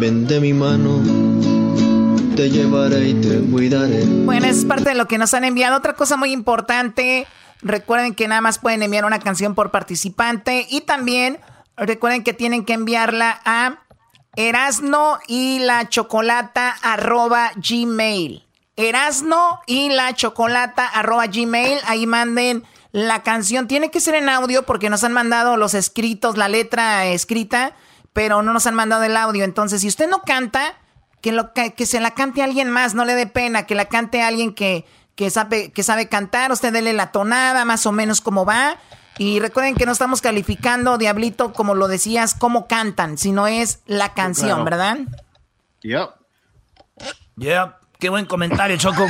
Ven 0.00 0.26
de 0.26 0.40
mi 0.40 0.52
mano, 0.52 1.00
te 2.34 2.50
llevaré 2.50 3.10
y 3.10 3.14
te 3.20 3.38
cuidaré. 3.52 4.04
Bueno, 4.24 4.46
es 4.46 4.64
parte 4.64 4.88
de 4.88 4.94
lo 4.96 5.06
que 5.06 5.16
nos 5.16 5.32
han 5.32 5.44
enviado. 5.44 5.76
Otra 5.76 5.94
cosa 5.94 6.16
muy 6.16 6.32
importante, 6.32 7.28
recuerden 7.62 8.16
que 8.16 8.26
nada 8.26 8.40
más 8.40 8.58
pueden 8.58 8.82
enviar 8.82 9.04
una 9.04 9.20
canción 9.20 9.54
por 9.54 9.70
participante 9.70 10.66
y 10.68 10.80
también 10.80 11.38
recuerden 11.76 12.24
que 12.24 12.32
tienen 12.32 12.64
que 12.64 12.72
enviarla 12.72 13.40
a 13.44 13.83
erasno 14.36 15.18
y 15.26 15.60
la 15.60 15.88
chocolata 15.88 16.76
arroba 16.82 17.52
gmail. 17.56 18.44
Erasno 18.76 19.60
y 19.66 19.90
la 19.90 20.14
chocolata 20.14 20.86
arroba 20.86 21.26
gmail. 21.26 21.78
Ahí 21.86 22.06
manden 22.06 22.64
la 22.92 23.22
canción. 23.22 23.66
Tiene 23.66 23.90
que 23.90 24.00
ser 24.00 24.14
en 24.14 24.28
audio 24.28 24.64
porque 24.64 24.90
nos 24.90 25.04
han 25.04 25.12
mandado 25.12 25.56
los 25.56 25.74
escritos, 25.74 26.36
la 26.36 26.48
letra 26.48 27.06
escrita, 27.06 27.72
pero 28.12 28.42
no 28.42 28.52
nos 28.52 28.66
han 28.66 28.74
mandado 28.74 29.02
el 29.04 29.16
audio. 29.16 29.44
Entonces, 29.44 29.80
si 29.80 29.88
usted 29.88 30.08
no 30.08 30.22
canta, 30.22 30.74
que, 31.20 31.32
lo, 31.32 31.52
que, 31.52 31.86
se 31.86 32.00
la 32.00 32.12
cante 32.12 32.42
alguien 32.42 32.70
más, 32.70 32.94
no 32.94 33.04
le 33.04 33.14
dé 33.14 33.26
pena, 33.26 33.66
que 33.66 33.74
la 33.74 33.86
cante 33.86 34.22
alguien 34.22 34.54
que, 34.54 34.84
que, 35.14 35.30
sabe, 35.30 35.72
que 35.72 35.82
sabe 35.82 36.08
cantar, 36.08 36.52
usted 36.52 36.72
dele 36.72 36.92
la 36.92 37.12
tonada, 37.12 37.64
más 37.64 37.86
o 37.86 37.92
menos 37.92 38.20
como 38.20 38.44
va. 38.44 38.76
Y 39.18 39.38
recuerden 39.38 39.74
que 39.76 39.86
no 39.86 39.92
estamos 39.92 40.20
calificando, 40.20 40.98
Diablito, 40.98 41.52
como 41.52 41.74
lo 41.74 41.86
decías, 41.88 42.34
cómo 42.34 42.66
cantan, 42.66 43.16
sino 43.18 43.46
es 43.46 43.80
la 43.86 44.12
canción, 44.14 44.48
Claro. 44.48 44.64
¿verdad? 44.64 44.98
Yep. 45.82 46.10
Yeah, 47.36 47.78
qué 47.98 48.08
buen 48.08 48.26
comentario, 48.26 48.76
Choco. 48.76 49.06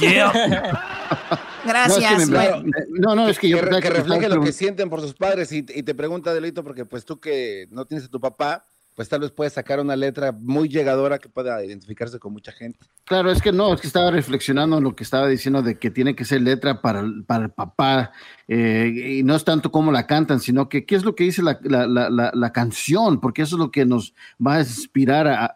Yeah. 0.00 0.32
Gracias. 1.64 2.00
No, 2.00 2.08
es 2.08 2.24
que 2.24 2.26
me- 2.26 2.36
bueno. 2.50 2.70
no, 2.98 3.14
no, 3.14 3.28
es 3.28 3.38
que 3.38 3.48
yo 3.48 3.60
que, 3.60 3.80
que 3.80 3.90
refleje 3.90 4.28
lo 4.28 4.40
que 4.40 4.52
sienten 4.52 4.88
por 4.88 5.00
sus 5.00 5.12
padres 5.14 5.52
y, 5.52 5.58
y 5.68 5.82
te 5.82 5.94
pregunta 5.94 6.32
Delito 6.32 6.62
porque 6.64 6.84
pues 6.86 7.04
tú 7.04 7.20
que 7.20 7.66
no 7.70 7.84
tienes 7.84 8.06
a 8.06 8.10
tu 8.10 8.20
papá 8.20 8.64
pues 8.98 9.08
tal 9.08 9.20
vez 9.20 9.30
puede 9.30 9.48
sacar 9.48 9.78
una 9.78 9.94
letra 9.94 10.32
muy 10.32 10.68
llegadora 10.68 11.20
que 11.20 11.28
pueda 11.28 11.64
identificarse 11.64 12.18
con 12.18 12.32
mucha 12.32 12.50
gente. 12.50 12.80
Claro, 13.04 13.30
es 13.30 13.40
que 13.40 13.52
no, 13.52 13.72
es 13.72 13.80
que 13.80 13.86
estaba 13.86 14.10
reflexionando 14.10 14.78
en 14.78 14.82
lo 14.82 14.96
que 14.96 15.04
estaba 15.04 15.28
diciendo 15.28 15.62
de 15.62 15.78
que 15.78 15.92
tiene 15.92 16.16
que 16.16 16.24
ser 16.24 16.42
letra 16.42 16.82
para, 16.82 16.98
el- 16.98 17.22
para 17.24 17.44
el 17.44 17.50
papá, 17.50 18.10
eh, 18.48 19.18
y 19.20 19.22
no 19.22 19.36
es 19.36 19.44
tanto 19.44 19.70
cómo 19.70 19.92
la 19.92 20.04
cantan, 20.08 20.40
sino 20.40 20.68
que 20.68 20.84
qué 20.84 20.96
es 20.96 21.04
lo 21.04 21.14
que 21.14 21.22
dice 21.22 21.44
la, 21.44 21.60
la- 21.62 21.86
la- 21.86 22.10
la- 22.10 22.32
la 22.34 22.52
canción, 22.52 23.20
porque 23.20 23.42
eso 23.42 23.54
es 23.54 23.60
lo 23.60 23.70
que 23.70 23.86
nos 23.86 24.14
va 24.44 24.56
a 24.56 24.60
inspirar 24.62 25.28
a... 25.28 25.54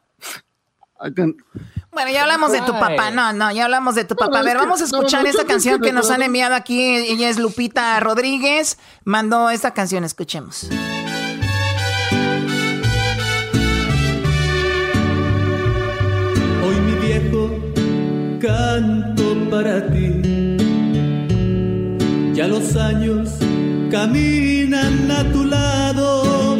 Bueno, 1.90 2.12
ya 2.12 2.22
hablamos 2.22 2.52
de 2.52 2.60
tu 2.60 2.70
papá. 2.70 3.10
No, 3.10 3.32
no, 3.32 3.50
ya 3.50 3.64
hablamos 3.64 3.96
de 3.96 4.04
tu 4.04 4.14
papá. 4.14 4.38
A 4.38 4.42
ver, 4.44 4.56
vamos 4.56 4.80
a 4.82 4.84
escuchar 4.84 5.26
esta 5.26 5.44
canción 5.44 5.80
que 5.80 5.92
nos 5.92 6.12
han 6.12 6.22
enviado 6.22 6.54
aquí. 6.54 6.80
Ella 6.80 7.28
es 7.28 7.40
Lupita 7.40 7.98
Rodríguez. 7.98 8.78
Mandó 9.04 9.50
esta 9.50 9.74
canción, 9.74 10.04
escuchemos. 10.04 10.68
Para 19.50 19.86
ti. 19.88 20.56
Ya 22.34 22.48
los 22.48 22.74
años 22.76 23.28
caminan 23.90 25.10
a 25.10 25.24
tu 25.30 25.44
lado. 25.44 26.56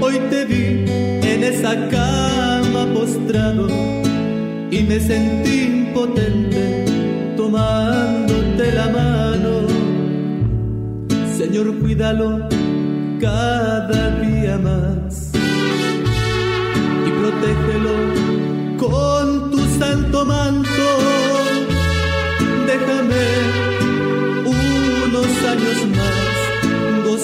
Hoy 0.00 0.18
te 0.30 0.44
vi 0.46 0.84
en 1.32 1.44
esa 1.44 1.74
cama 1.88 2.86
postrado 2.94 3.68
y 4.70 4.82
me 4.88 4.98
sentí 4.98 5.56
impotente 5.64 6.86
tomándote 7.36 8.72
la 8.72 8.88
mano. 8.88 9.52
Señor, 11.36 11.78
cuídalo 11.80 12.48
cada 13.20 14.20
día 14.20 14.56
más 14.56 15.07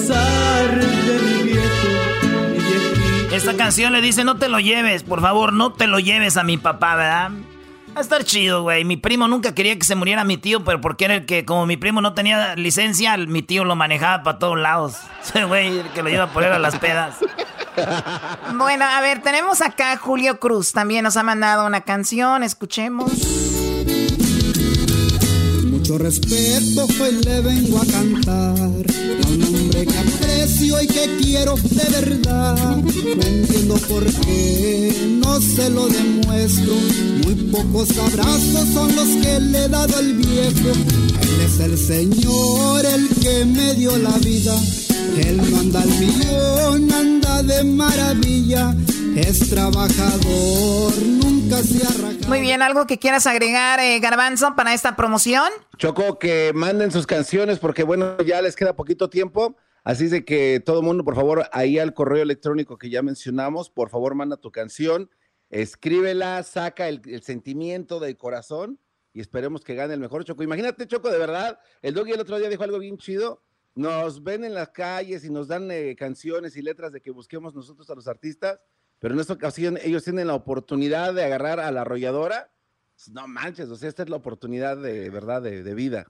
más 0.09 0.17
gozar 0.17 0.79
de 0.79 1.19
mi 1.19 1.43
viejo, 1.43 2.47
mi 2.51 2.57
viejito. 2.59 3.35
Esta 3.35 3.57
canción 3.57 3.93
le 3.93 4.01
dice, 4.01 4.23
no 4.23 4.37
te 4.37 4.49
lo 4.49 4.59
lleves, 4.59 5.03
por 5.03 5.21
favor, 5.21 5.53
no 5.53 5.73
te 5.73 5.87
lo 5.87 5.99
lleves 5.99 6.37
a 6.37 6.43
mi 6.43 6.57
papá, 6.57 6.95
¿verdad? 6.95 7.31
Va 7.95 7.99
a 7.99 8.01
estar 8.01 8.25
chido, 8.25 8.63
güey. 8.63 8.83
Mi 8.83 8.97
primo 8.97 9.27
nunca 9.29 9.55
quería 9.55 9.77
que 9.79 9.85
se 9.85 9.95
muriera 9.95 10.25
mi 10.25 10.35
tío, 10.35 10.65
pero 10.65 10.81
porque 10.81 11.05
era 11.05 11.15
el 11.15 11.25
que, 11.25 11.45
como 11.45 11.65
mi 11.65 11.77
primo 11.77 12.01
no 12.01 12.13
tenía 12.13 12.53
licencia, 12.57 13.15
mi 13.15 13.41
tío 13.41 13.63
lo 13.63 13.77
manejaba 13.77 14.21
para 14.21 14.37
todos 14.37 14.59
lados. 14.59 14.97
Ese 15.23 15.45
güey, 15.45 15.79
el 15.79 15.87
que 15.91 16.03
lo 16.03 16.09
iba 16.09 16.23
a 16.23 16.33
poner 16.33 16.51
a 16.51 16.59
las 16.59 16.77
pedas. 16.77 17.15
Bueno, 18.57 18.85
a 18.85 19.01
ver, 19.01 19.21
tenemos 19.21 19.61
acá 19.61 19.91
a 19.91 19.97
Julio 19.97 20.39
Cruz. 20.39 20.71
También 20.71 21.03
nos 21.03 21.17
ha 21.17 21.23
mandado 21.23 21.67
una 21.67 21.81
canción. 21.81 22.41
Escuchemos. 22.41 23.11
Mucho 25.65 25.97
respeto 25.97 26.87
hoy 27.03 27.21
le 27.25 27.41
vengo 27.41 27.81
a 27.81 27.85
cantar 27.85 28.85
a 29.25 29.29
un 29.29 29.43
hombre 29.43 29.85
que 29.85 29.97
aprecio 29.97 30.81
y 30.81 30.87
que 30.87 31.17
quiero 31.21 31.55
de 31.55 31.89
verdad. 32.01 32.77
No 32.77 33.23
entiendo 33.23 33.75
por 33.89 34.03
qué 34.05 35.19
no 35.23 35.41
se 35.41 35.69
lo 35.69 35.87
demuestro. 35.87 36.73
Muy 37.23 37.35
pocos 37.51 37.89
abrazos 37.97 38.67
son 38.73 38.95
los 38.95 39.07
que 39.23 39.39
le 39.39 39.65
he 39.65 39.69
dado 39.69 39.97
al 39.97 40.13
viejo. 40.13 40.69
Él 41.21 41.41
es 41.45 41.59
el 41.59 41.77
Señor, 41.77 42.85
el 42.85 43.09
que 43.21 43.45
me 43.45 43.73
dio 43.73 43.97
la 43.97 44.17
vida. 44.19 44.55
Él 45.17 45.37
no 45.49 45.59
anda 45.59 45.81
al 45.81 45.89
millón, 45.89 46.91
anda 46.91 47.43
de 47.43 47.63
maravilla. 47.63 48.75
Es 49.15 49.49
trabajador, 49.49 50.93
nunca 51.01 51.63
se 51.63 51.81
arraja. 51.87 52.27
Muy 52.27 52.41
bien, 52.41 52.61
¿algo 52.61 52.85
que 52.85 52.99
quieras 52.99 53.25
agregar, 53.27 53.79
eh, 53.79 53.97
Garbanzo, 54.01 54.57
para 54.57 54.73
esta 54.73 54.97
promoción? 54.97 55.49
Choco, 55.77 56.19
que 56.19 56.51
manden 56.53 56.91
sus 56.91 57.07
canciones 57.07 57.59
porque 57.59 57.83
bueno, 57.83 58.17
ya 58.23 58.41
les 58.41 58.57
queda 58.57 58.75
poquito 58.75 59.09
tiempo. 59.09 59.55
Así 59.85 60.05
es 60.05 60.11
de 60.11 60.25
que 60.25 60.59
todo 60.59 60.79
el 60.79 60.85
mundo, 60.85 61.05
por 61.05 61.15
favor, 61.15 61.47
ahí 61.53 61.79
al 61.79 61.93
correo 61.93 62.23
electrónico 62.23 62.77
que 62.77 62.89
ya 62.89 63.01
mencionamos, 63.01 63.69
por 63.69 63.89
favor, 63.89 64.15
manda 64.15 64.35
tu 64.35 64.51
canción, 64.51 65.09
escríbela, 65.49 66.43
saca 66.43 66.89
el, 66.89 67.01
el 67.05 67.23
sentimiento 67.23 68.01
del 68.01 68.17
corazón 68.17 68.79
y 69.13 69.21
esperemos 69.21 69.63
que 69.63 69.75
gane 69.75 69.93
el 69.93 70.01
mejor 70.01 70.25
Choco. 70.25 70.43
Imagínate, 70.43 70.87
Choco, 70.87 71.09
de 71.09 71.17
verdad, 71.17 71.57
el 71.81 71.93
Doggy 71.93 72.11
el 72.11 72.19
otro 72.19 72.37
día 72.37 72.49
dijo 72.49 72.63
algo 72.63 72.79
bien 72.79 72.97
chido. 72.97 73.41
Nos 73.75 74.23
ven 74.23 74.43
en 74.43 74.53
las 74.53 74.69
calles 74.69 75.23
y 75.23 75.29
nos 75.29 75.47
dan 75.47 75.71
eh, 75.71 75.95
canciones 75.97 76.57
y 76.57 76.61
letras 76.61 76.91
de 76.91 77.01
que 77.01 77.11
busquemos 77.11 77.53
nosotros 77.53 77.89
a 77.89 77.95
los 77.95 78.07
artistas, 78.07 78.59
pero 79.05 79.13
en 79.13 79.21
esta 79.21 79.33
ocasión 79.33 79.77
ellos 79.83 80.03
tienen 80.03 80.25
la 80.25 80.33
oportunidad 80.33 81.13
de 81.13 81.23
agarrar 81.23 81.59
a 81.59 81.71
la 81.71 81.81
arrolladora. 81.81 82.49
No 83.11 83.27
manches, 83.27 83.69
o 83.69 83.75
sea, 83.75 83.87
esta 83.87 84.01
es 84.01 84.09
la 84.09 84.15
oportunidad 84.15 84.77
de 84.77 85.11
verdad 85.11 85.43
de, 85.43 85.61
de 85.61 85.75
vida. 85.75 86.07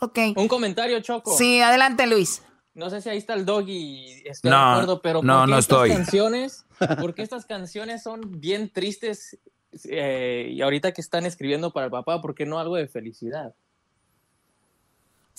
Ok. 0.00 0.18
Un 0.36 0.48
comentario, 0.48 1.00
Choco. 1.00 1.34
Sí, 1.34 1.62
adelante, 1.62 2.06
Luis. 2.06 2.42
No 2.74 2.90
sé 2.90 3.00
si 3.00 3.08
ahí 3.08 3.16
está 3.16 3.32
el 3.32 3.46
dog 3.46 3.66
y 3.70 4.22
estoy 4.26 4.50
No, 4.50 4.58
de 4.58 4.72
acuerdo, 4.72 5.00
pero 5.00 5.22
no, 5.22 5.38
¿por 5.38 5.46
qué 5.46 5.50
no 5.50 5.58
estas 5.58 5.72
estoy. 5.78 5.90
canciones, 5.92 6.66
porque 7.00 7.22
estas 7.22 7.46
canciones 7.46 8.02
son 8.02 8.38
bien 8.38 8.70
tristes 8.70 9.38
eh, 9.84 10.50
y 10.52 10.60
ahorita 10.60 10.92
que 10.92 11.00
están 11.00 11.24
escribiendo 11.24 11.72
para 11.72 11.86
el 11.86 11.90
papá, 11.90 12.20
¿por 12.20 12.34
qué 12.34 12.44
no 12.44 12.58
algo 12.58 12.76
de 12.76 12.86
felicidad? 12.86 13.54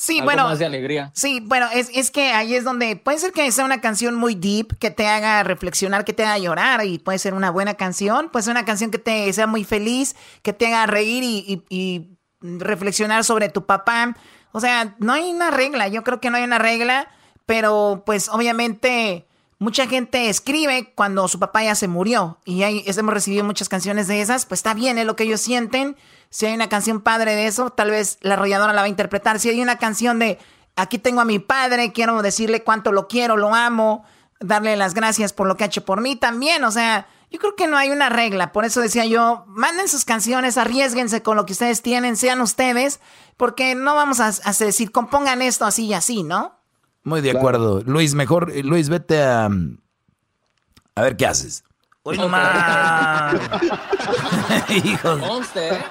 Sí, 0.02 0.20
Algo 0.20 0.26
bueno. 0.28 0.44
más 0.46 0.60
de 0.60 0.66
alegría. 0.66 1.12
Sí, 1.14 1.42
bueno, 1.44 1.68
es, 1.74 1.90
es 1.94 2.10
que 2.10 2.32
ahí 2.32 2.56
es 2.56 2.64
donde 2.64 2.96
puede 2.96 3.18
ser 3.20 3.34
que 3.34 3.52
sea 3.52 3.66
una 3.66 3.82
canción 3.82 4.16
muy 4.16 4.34
deep, 4.34 4.78
que 4.78 4.92
te 4.92 5.06
haga 5.06 5.44
reflexionar, 5.44 6.06
que 6.06 6.14
te 6.14 6.24
haga 6.24 6.38
llorar, 6.38 6.86
y 6.86 7.00
puede 7.00 7.20
ser 7.20 7.34
una 7.34 7.52
buena 7.52 7.74
canción, 7.74 8.30
puede 8.30 8.44
ser 8.44 8.52
una 8.52 8.64
canción 8.64 8.92
que 8.92 8.98
te 8.98 9.32
sea 9.34 9.46
muy 9.46 9.66
feliz, 9.66 10.16
que 10.42 10.54
te 10.54 10.68
haga 10.68 10.86
reír 10.86 11.24
y, 11.26 11.44
y- 11.46 11.66
y 11.70 12.18
reflexionar 12.42 13.26
sobre 13.26 13.50
tu 13.50 13.66
papá. 13.66 14.16
O 14.54 14.62
sea, 14.62 14.96
no 15.00 15.12
hay 15.12 15.30
una 15.32 15.52
regla, 15.52 15.90
yo 15.90 16.02
creo 16.06 16.22
que 16.22 16.30
no 16.30 16.38
hay 16.38 16.44
una 16.46 16.60
regla, 16.60 17.10
pero 17.46 18.04
pues 18.06 18.30
obviamente 18.30 19.28
mucha 19.58 19.86
gente 19.88 20.30
escribe 20.30 20.94
cuando 20.96 21.28
su 21.28 21.40
papá 21.40 21.62
ya 21.66 21.76
se 21.76 21.90
murió, 21.90 22.40
y 22.46 22.64
ahí 22.64 22.86
hemos 22.88 23.14
recibido 23.14 23.44
muchas 23.44 23.68
canciones 23.68 24.08
de 24.08 24.22
esas, 24.22 24.46
pues 24.46 24.60
está 24.60 24.74
bien, 24.74 24.98
es 24.98 25.06
lo 25.06 25.18
que 25.18 25.26
ellos 25.26 25.42
sienten. 25.42 25.98
Si 26.30 26.46
hay 26.46 26.54
una 26.54 26.70
canción 26.70 27.02
padre 27.02 27.36
de 27.36 27.48
eso, 27.48 27.72
tal 27.72 27.92
vez 27.92 28.18
la 28.22 28.36
arrolladora 28.36 28.74
la 28.74 28.82
va 28.82 28.86
a 28.86 28.90
interpretar. 28.90 29.40
Si 29.40 29.50
hay 29.50 29.62
una 29.62 29.78
canción 29.78 30.20
de 30.20 30.38
aquí 30.76 30.98
tengo 30.98 31.22
a 31.22 31.26
mi 31.26 31.40
padre, 31.40 31.92
quiero 31.92 32.22
decirle 32.22 32.64
cuánto 32.64 32.92
lo 32.92 33.08
quiero, 33.08 33.36
lo 33.36 33.54
amo, 33.54 34.06
darle 34.40 34.78
las 34.78 34.94
gracias 34.94 35.34
por 35.34 35.48
lo 35.48 35.58
que 35.58 35.64
ha 35.64 35.68
hecho 35.68 35.86
por 35.86 36.02
mí 36.02 36.16
también. 36.16 36.64
O 36.64 36.72
sea, 36.72 37.08
yo 37.32 37.40
creo 37.40 37.56
que 37.56 37.68
no 37.68 37.78
hay 37.78 37.90
una 37.90 38.10
regla. 38.10 38.52
Por 38.52 38.66
eso 38.66 38.82
decía 38.82 39.06
yo, 39.06 39.44
manden 39.48 39.88
sus 39.88 40.06
canciones, 40.06 40.58
arriesguense 40.58 41.22
con 41.22 41.36
lo 41.36 41.46
que 41.46 41.54
ustedes 41.54 41.82
tienen, 41.82 42.16
sean 42.16 42.42
ustedes, 42.42 43.00
porque 43.38 43.76
no 43.76 43.96
vamos 43.96 44.20
a, 44.20 44.28
a 44.28 44.52
decir, 44.54 44.92
compongan 44.92 45.42
esto 45.42 45.66
así 45.66 45.86
y 45.88 45.94
así, 45.94 46.24
¿no? 46.24 46.60
Muy 47.04 47.22
de 47.22 47.32
acuerdo. 47.32 47.82
Luis, 47.86 48.14
mejor, 48.14 48.52
eh, 48.52 48.64
Luis, 48.64 48.90
vete 48.90 49.24
a... 49.24 49.50
A 50.96 51.02
ver 51.02 51.16
qué 51.16 51.26
haces. 51.26 51.64
Hoy. 52.04 52.18
Hijos. 54.70 55.20
Conste, 55.20 55.70
¿eh? 55.70 55.84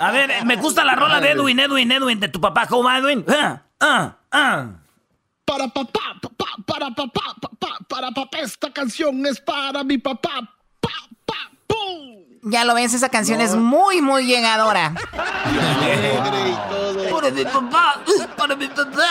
A 0.00 0.10
ver, 0.10 0.44
me 0.44 0.56
gusta 0.56 0.84
la 0.84 0.94
rola 0.94 1.20
de 1.20 1.32
Edwin, 1.32 1.58
Edwin, 1.60 1.92
Edwin, 1.92 2.20
de 2.20 2.28
tu 2.28 2.40
papá. 2.40 2.66
¿Cómo 2.66 2.84
va, 2.84 2.98
Edwin? 2.98 3.24
Ah, 3.28 3.60
ah, 3.80 4.16
ah. 4.32 4.66
Para 5.44 5.68
papá, 5.68 6.00
papá, 6.22 6.46
para 6.66 6.90
papá, 6.90 7.34
papá, 7.40 7.68
para 7.88 8.10
papá, 8.10 8.38
esta 8.38 8.72
canción 8.72 9.24
es 9.26 9.40
para 9.40 9.84
mi 9.84 9.98
papá. 9.98 10.30
Ya 12.46 12.66
lo 12.66 12.74
ves, 12.74 12.92
esa 12.92 13.08
canción 13.08 13.40
es 13.40 13.56
muy, 13.56 14.02
muy 14.02 14.26
llegadora. 14.26 14.92
Para 17.10 17.30
mi 17.30 17.42
papá, 17.44 18.00
para 18.36 18.54
mi 18.54 18.66
papá, 18.68 19.08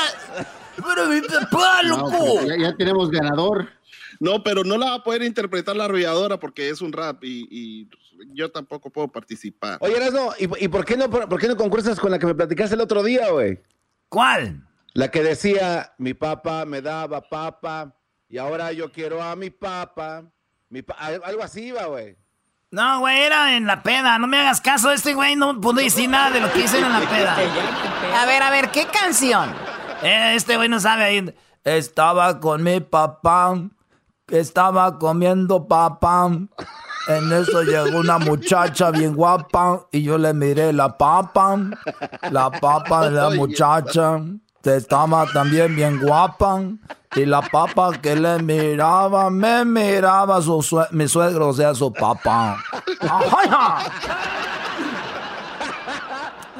para 0.85 1.05
mi 1.05 1.19
papá, 1.21 1.81
No, 1.83 1.97
loco. 1.97 2.41
ya, 2.45 2.55
ya 2.59 2.75
tenemos 2.75 3.09
ganador. 3.09 3.67
No, 4.23 4.41
pero 4.41 4.63
no 4.63 4.77
la 4.77 4.85
va 4.91 4.95
a 4.95 5.03
poder 5.03 5.21
interpretar 5.23 5.75
la 5.75 5.83
arrolladora 5.85 6.39
porque 6.39 6.69
es 6.69 6.81
un 6.81 6.93
rap 6.93 7.23
y, 7.25 7.45
y 7.51 7.89
yo 8.33 8.49
tampoco 8.51 8.89
puedo 8.89 9.09
participar. 9.09 9.77
Oye, 9.81 9.97
Erasmo, 9.97 10.33
¿y, 10.39 10.63
y 10.63 10.67
por, 10.69 10.85
qué 10.85 10.95
no, 10.95 11.09
por, 11.09 11.27
por 11.27 11.39
qué 11.41 11.47
no 11.49 11.57
concursas 11.57 11.99
con 11.99 12.09
la 12.09 12.19
que 12.19 12.25
me 12.25 12.33
platicaste 12.33 12.75
el 12.75 12.81
otro 12.81 13.03
día, 13.03 13.29
güey? 13.31 13.59
¿Cuál? 14.07 14.65
La 14.93 15.11
que 15.11 15.23
decía, 15.23 15.93
mi 15.97 16.13
papá 16.13 16.63
me 16.65 16.81
daba 16.81 17.19
papa 17.27 17.95
y 18.29 18.37
ahora 18.37 18.71
yo 18.71 18.91
quiero 18.93 19.21
a 19.21 19.35
mi 19.35 19.49
papá. 19.49 20.23
Mi 20.69 20.81
pa- 20.83 20.95
algo 20.95 21.43
así 21.43 21.65
iba, 21.67 21.83
güey. 21.87 22.15
No, 22.71 22.99
güey, 23.01 23.23
era 23.23 23.57
en 23.57 23.67
la 23.67 23.83
peda. 23.83 24.17
No 24.19 24.27
me 24.27 24.39
hagas 24.39 24.61
caso, 24.61 24.89
este 24.91 25.13
güey 25.15 25.35
no 25.35 25.59
pudo 25.59 25.81
decir 25.81 26.09
nada 26.09 26.31
de 26.31 26.39
lo 26.39 26.49
que 26.53 26.61
hice 26.61 26.77
en 26.77 26.89
la 26.91 27.01
peda. 27.01 27.35
A 28.21 28.25
ver, 28.25 28.41
a 28.41 28.49
ver, 28.49 28.71
¿qué 28.71 28.85
canción? 28.85 29.53
Eh, 30.01 30.33
este 30.35 30.55
güey 30.55 30.69
no 30.69 30.79
sabe 30.79 31.03
ahí. 31.03 31.35
Estaba 31.63 32.39
con 32.39 32.63
mi 32.63 32.79
papá, 32.79 33.55
estaba 34.29 34.97
comiendo 34.97 35.67
papá. 35.67 36.29
En 37.07 37.33
eso 37.33 37.63
llegó 37.63 37.99
una 37.99 38.17
muchacha 38.17 38.89
bien 38.91 39.13
guapa 39.13 39.87
y 39.91 40.03
yo 40.03 40.17
le 40.17 40.33
miré 40.33 40.71
la 40.71 40.97
papa, 40.97 41.59
la 42.31 42.49
papa 42.49 43.09
de 43.09 43.11
la 43.11 43.29
muchacha. 43.31 44.21
estaba 44.63 45.25
también 45.33 45.75
bien 45.75 45.99
guapa. 45.99 46.61
Y 47.15 47.25
la 47.25 47.41
papa 47.41 47.91
que 48.01 48.15
le 48.15 48.41
miraba, 48.41 49.29
me 49.29 49.63
miraba 49.65 50.41
su 50.41 50.65
mi 50.91 51.07
suegro, 51.07 51.49
o 51.49 51.53
sea, 51.53 51.75
su 51.75 51.93
papá. 51.93 52.57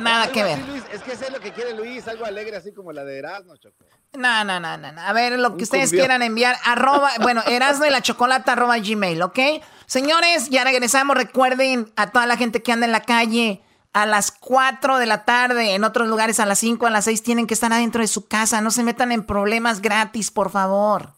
Nada 0.04 0.32
que 0.32 0.44
ver. 0.44 0.60
es 0.92 1.02
que 1.02 1.14
eso 1.14 1.26
es 1.26 1.32
lo 1.32 1.40
que 1.40 1.52
quiere 1.52 1.74
Luis, 1.74 2.08
algo 2.08 2.26
alegre 2.26 2.58
así 2.58 2.72
como 2.72 2.92
la 2.92 3.04
de 3.04 3.18
Erasmo, 3.18 3.56
Choco. 3.58 3.86
No, 4.18 4.44
no, 4.44 4.60
no, 4.60 4.78
no. 4.78 5.02
A 5.02 5.14
ver, 5.14 5.40
lo 5.40 5.58
que 5.58 5.64
ustedes 5.64 5.90
quieran 5.90 6.22
enviar, 6.22 6.56
arroba, 6.64 7.10
bueno, 7.22 7.42
Erasmo 7.48 7.86
y 7.86 7.90
la 7.90 8.02
chocolate 8.02 8.52
arroba 8.52 8.78
gmail, 8.78 9.22
¿ok? 9.24 9.40
Señores, 9.88 10.50
ya 10.50 10.64
regresamos. 10.64 11.18
Recuerden 11.18 11.92
a 11.96 12.12
toda 12.12 12.26
la 12.26 12.38
gente 12.38 12.62
que 12.62 12.72
anda 12.72 12.86
en 12.86 12.92
la 12.92 13.02
calle 13.02 13.62
a 13.94 14.06
las 14.06 14.32
4 14.32 14.98
de 14.98 15.06
la 15.06 15.24
tarde, 15.24 15.76
en 15.76 15.84
otros 15.84 16.08
lugares 16.08 16.40
a 16.40 16.46
las 16.46 16.60
5, 16.60 16.86
a 16.88 16.90
las 16.90 17.06
6, 17.06 17.24
tienen 17.24 17.48
que 17.48 17.54
estar 17.54 17.72
adentro 17.72 18.02
de 18.02 18.08
su 18.08 18.28
casa. 18.28 18.62
No 18.62 18.72
se 18.72 18.84
metan 18.84 19.12
en 19.12 19.24
problemas 19.24 19.82
gratis, 19.82 20.32
por 20.32 20.50
favor. 20.50 21.12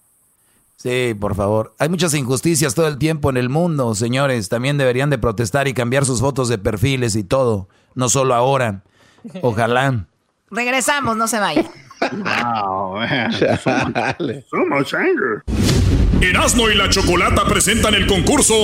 Sí, 0.76 1.16
por 1.20 1.36
favor. 1.36 1.74
Hay 1.80 1.90
muchas 1.90 2.14
injusticias 2.14 2.76
todo 2.76 2.88
el 2.88 2.98
tiempo 2.98 3.30
en 3.30 3.38
el 3.38 3.50
mundo, 3.50 3.96
señores. 3.96 4.50
También 4.50 4.78
deberían 4.78 5.10
de 5.10 5.18
protestar 5.18 5.68
y 5.68 5.74
cambiar 5.74 6.06
sus 6.06 6.20
fotos 6.20 6.50
de 6.50 6.58
perfiles 6.58 7.16
y 7.16 7.24
todo. 7.24 7.70
No 7.96 8.10
solo 8.10 8.36
ahora. 8.36 8.82
Ojalá. 9.42 10.06
Regresamos, 10.52 11.18
no 11.18 11.28
se 11.28 11.40
vayan. 11.40 11.68
Wow, 12.12 13.00
man. 13.00 13.32
So 14.50 14.58
much 14.70 14.94
anger. 14.94 15.44
Erasmo 16.22 16.70
y 16.70 16.76
la 16.76 16.90
Chocolata 16.90 17.46
presentan 17.46 17.94
el 17.94 18.08
concurso 18.08 18.56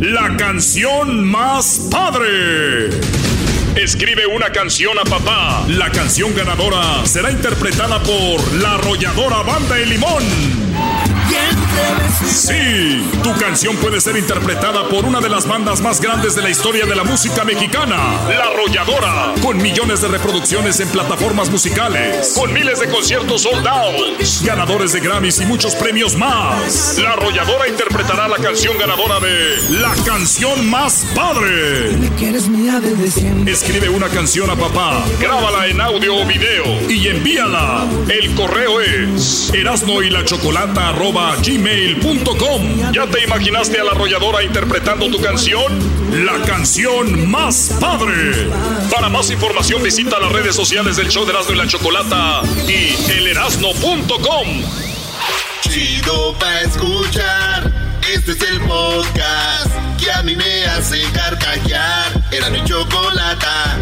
La 0.00 0.36
canción 0.36 1.24
más 1.24 1.88
padre. 1.90 2.90
Escribe 3.76 4.26
una 4.26 4.50
canción 4.50 4.98
a 4.98 5.04
papá. 5.04 5.64
La 5.68 5.90
canción 5.90 6.34
ganadora 6.34 7.04
será 7.04 7.30
interpretada 7.30 8.00
por 8.02 8.54
la 8.60 8.74
arrolladora 8.74 9.42
Banda 9.42 9.76
de 9.76 9.86
Limón. 9.86 10.22
Sí, 12.30 13.08
tu 13.22 13.32
canción 13.38 13.76
puede 13.76 14.00
ser 14.00 14.16
interpretada 14.16 14.88
por 14.88 15.04
una 15.04 15.20
de 15.20 15.28
las 15.28 15.46
bandas 15.46 15.80
más 15.80 16.00
grandes 16.00 16.34
de 16.34 16.42
la 16.42 16.50
historia 16.50 16.86
de 16.86 16.94
la 16.94 17.04
música 17.04 17.44
mexicana, 17.44 17.96
La 18.28 18.44
Arrolladora, 18.44 19.34
con 19.42 19.56
millones 19.58 20.00
de 20.00 20.08
reproducciones 20.08 20.80
en 20.80 20.88
plataformas 20.88 21.50
musicales, 21.50 22.34
con 22.36 22.52
miles 22.52 22.80
de 22.80 22.88
conciertos 22.88 23.42
soldados, 23.42 24.42
ganadores 24.44 24.92
de 24.92 25.00
Grammys 25.00 25.40
y 25.40 25.46
muchos 25.46 25.74
premios 25.74 26.16
más. 26.16 26.98
La 26.98 27.12
Arrolladora 27.12 27.68
interpretará 27.68 28.28
la 28.28 28.36
canción 28.36 28.76
ganadora 28.78 29.18
de 29.20 29.78
La 29.80 29.94
canción 30.04 30.68
más 30.68 31.06
padre. 31.14 31.96
Escribe 33.46 33.88
una 33.88 34.08
canción 34.08 34.50
a 34.50 34.56
papá, 34.56 35.04
grábala 35.18 35.66
en 35.66 35.80
audio 35.80 36.16
o 36.16 36.26
video 36.26 36.90
y 36.90 37.08
envíala. 37.08 37.86
El 38.08 38.34
correo 38.34 38.80
es 38.80 39.50
erasno 39.52 40.00
gmail.com. 41.42 42.92
¿Ya 42.92 43.06
te 43.06 43.24
imaginaste 43.24 43.80
a 43.80 43.84
la 43.84 43.92
arrolladora 43.92 44.42
interpretando 44.42 45.10
tu 45.10 45.20
canción? 45.20 45.78
La 46.24 46.44
canción 46.44 47.30
más 47.30 47.76
padre. 47.80 48.48
Para 48.90 49.08
más 49.08 49.30
información 49.30 49.82
visita 49.82 50.18
las 50.18 50.32
redes 50.32 50.54
sociales 50.56 50.96
del 50.96 51.08
show 51.08 51.24
de 51.24 51.32
Erasmo 51.32 51.54
y 51.54 51.58
la 51.58 51.66
Chocolata 51.66 52.42
y 52.66 52.96
elerasno.com. 53.12 54.48
Chido 55.62 56.36
pa' 56.38 56.60
escuchar. 56.62 57.72
Este 58.12 58.32
es 58.32 58.42
el 58.42 58.60
podcast 58.62 59.70
que 59.98 60.10
a 60.10 60.22
mí 60.22 60.34
me 60.34 60.64
hace 60.64 61.00
carcajear. 61.12 62.24
Era 62.32 62.50
mi 62.50 62.64
chocolata. 62.64 63.78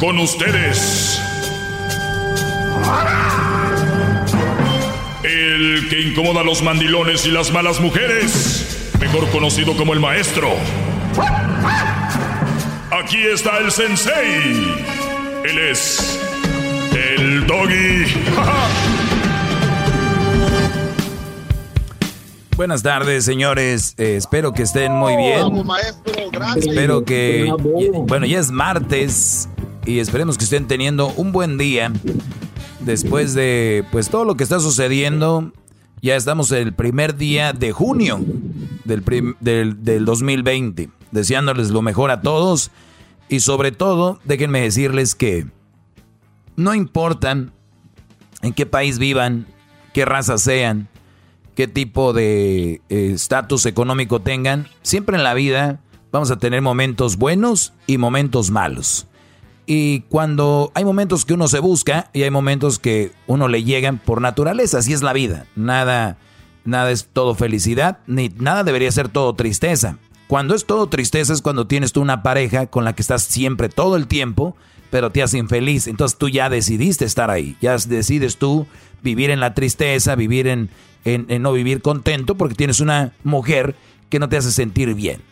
Con 0.00 0.18
ustedes. 0.18 1.20
El 5.22 5.88
que 5.88 6.00
incomoda 6.00 6.40
a 6.40 6.44
los 6.44 6.62
mandilones 6.62 7.26
y 7.26 7.30
las 7.30 7.52
malas 7.52 7.80
mujeres, 7.80 8.90
mejor 9.00 9.28
conocido 9.30 9.76
como 9.76 9.92
el 9.92 10.00
maestro. 10.00 10.50
Aquí 12.90 13.18
está 13.22 13.58
el 13.58 13.70
sensei. 13.72 14.84
Él 15.44 15.58
es 15.58 16.20
el 16.92 17.46
doggy. 17.46 18.04
Buenas 22.56 22.84
tardes, 22.84 23.24
señores. 23.24 23.94
Eh, 23.98 24.14
espero 24.16 24.52
que 24.52 24.62
estén 24.62 24.92
muy 24.92 25.16
bien. 25.16 25.66
Maestro, 25.66 26.30
gracias. 26.30 26.66
Espero 26.66 27.04
que, 27.04 27.52
bueno, 28.06 28.26
ya 28.26 28.38
es 28.38 28.52
martes 28.52 29.48
y 29.84 29.98
esperemos 29.98 30.38
que 30.38 30.44
estén 30.44 30.68
teniendo 30.68 31.08
un 31.16 31.32
buen 31.32 31.58
día 31.58 31.90
después 32.84 33.34
de, 33.34 33.84
pues, 33.92 34.08
todo 34.10 34.24
lo 34.24 34.36
que 34.36 34.44
está 34.44 34.60
sucediendo. 34.60 35.52
Ya 36.02 36.16
estamos 36.16 36.52
el 36.52 36.74
primer 36.74 37.16
día 37.16 37.52
de 37.54 37.72
junio 37.72 38.20
del, 38.84 39.02
prim- 39.02 39.36
del, 39.40 39.82
del 39.84 40.04
2020, 40.04 40.90
deseándoles 41.12 41.70
lo 41.70 41.80
mejor 41.80 42.10
a 42.10 42.20
todos 42.20 42.70
y 43.30 43.40
sobre 43.40 43.72
todo, 43.72 44.20
déjenme 44.24 44.60
decirles 44.60 45.14
que 45.14 45.46
no 46.56 46.74
importan 46.74 47.52
en 48.42 48.52
qué 48.52 48.66
país 48.66 48.98
vivan, 48.98 49.46
qué 49.94 50.04
raza 50.04 50.36
sean, 50.36 50.88
qué 51.54 51.68
tipo 51.68 52.12
de 52.12 52.82
eh, 52.90 53.10
estatus 53.14 53.64
económico 53.64 54.20
tengan, 54.20 54.68
siempre 54.82 55.16
en 55.16 55.24
la 55.24 55.32
vida 55.32 55.80
vamos 56.12 56.30
a 56.30 56.36
tener 56.36 56.60
momentos 56.60 57.16
buenos 57.16 57.72
y 57.86 57.96
momentos 57.96 58.50
malos. 58.50 59.06
Y 59.66 60.00
cuando 60.02 60.70
hay 60.74 60.84
momentos 60.84 61.24
que 61.24 61.34
uno 61.34 61.48
se 61.48 61.58
busca 61.58 62.10
y 62.12 62.22
hay 62.22 62.30
momentos 62.30 62.78
que 62.78 63.12
uno 63.26 63.48
le 63.48 63.64
llegan 63.64 63.98
por 63.98 64.20
naturaleza, 64.20 64.78
así 64.78 64.92
es 64.92 65.02
la 65.02 65.12
vida. 65.12 65.46
Nada, 65.56 66.18
nada 66.64 66.90
es 66.90 67.08
todo 67.12 67.34
felicidad, 67.34 67.98
ni 68.06 68.28
nada 68.28 68.64
debería 68.64 68.92
ser 68.92 69.08
todo 69.08 69.34
tristeza. 69.34 69.98
Cuando 70.28 70.54
es 70.54 70.66
todo 70.66 70.88
tristeza 70.88 71.32
es 71.32 71.42
cuando 71.42 71.66
tienes 71.66 71.92
tú 71.92 72.00
una 72.00 72.22
pareja 72.22 72.66
con 72.66 72.84
la 72.84 72.94
que 72.94 73.02
estás 73.02 73.22
siempre 73.22 73.68
todo 73.68 73.96
el 73.96 74.06
tiempo, 74.06 74.56
pero 74.90 75.10
te 75.10 75.22
hace 75.22 75.38
infeliz. 75.38 75.86
Entonces 75.86 76.18
tú 76.18 76.28
ya 76.28 76.50
decidiste 76.50 77.04
estar 77.04 77.30
ahí, 77.30 77.56
ya 77.60 77.76
decides 77.76 78.36
tú 78.36 78.66
vivir 79.02 79.30
en 79.30 79.40
la 79.40 79.54
tristeza, 79.54 80.14
vivir 80.14 80.46
en, 80.46 80.70
en, 81.04 81.26
en 81.28 81.42
no 81.42 81.52
vivir 81.52 81.82
contento 81.82 82.34
porque 82.36 82.54
tienes 82.54 82.80
una 82.80 83.12
mujer 83.22 83.76
que 84.10 84.18
no 84.18 84.28
te 84.28 84.36
hace 84.36 84.52
sentir 84.52 84.94
bien. 84.94 85.22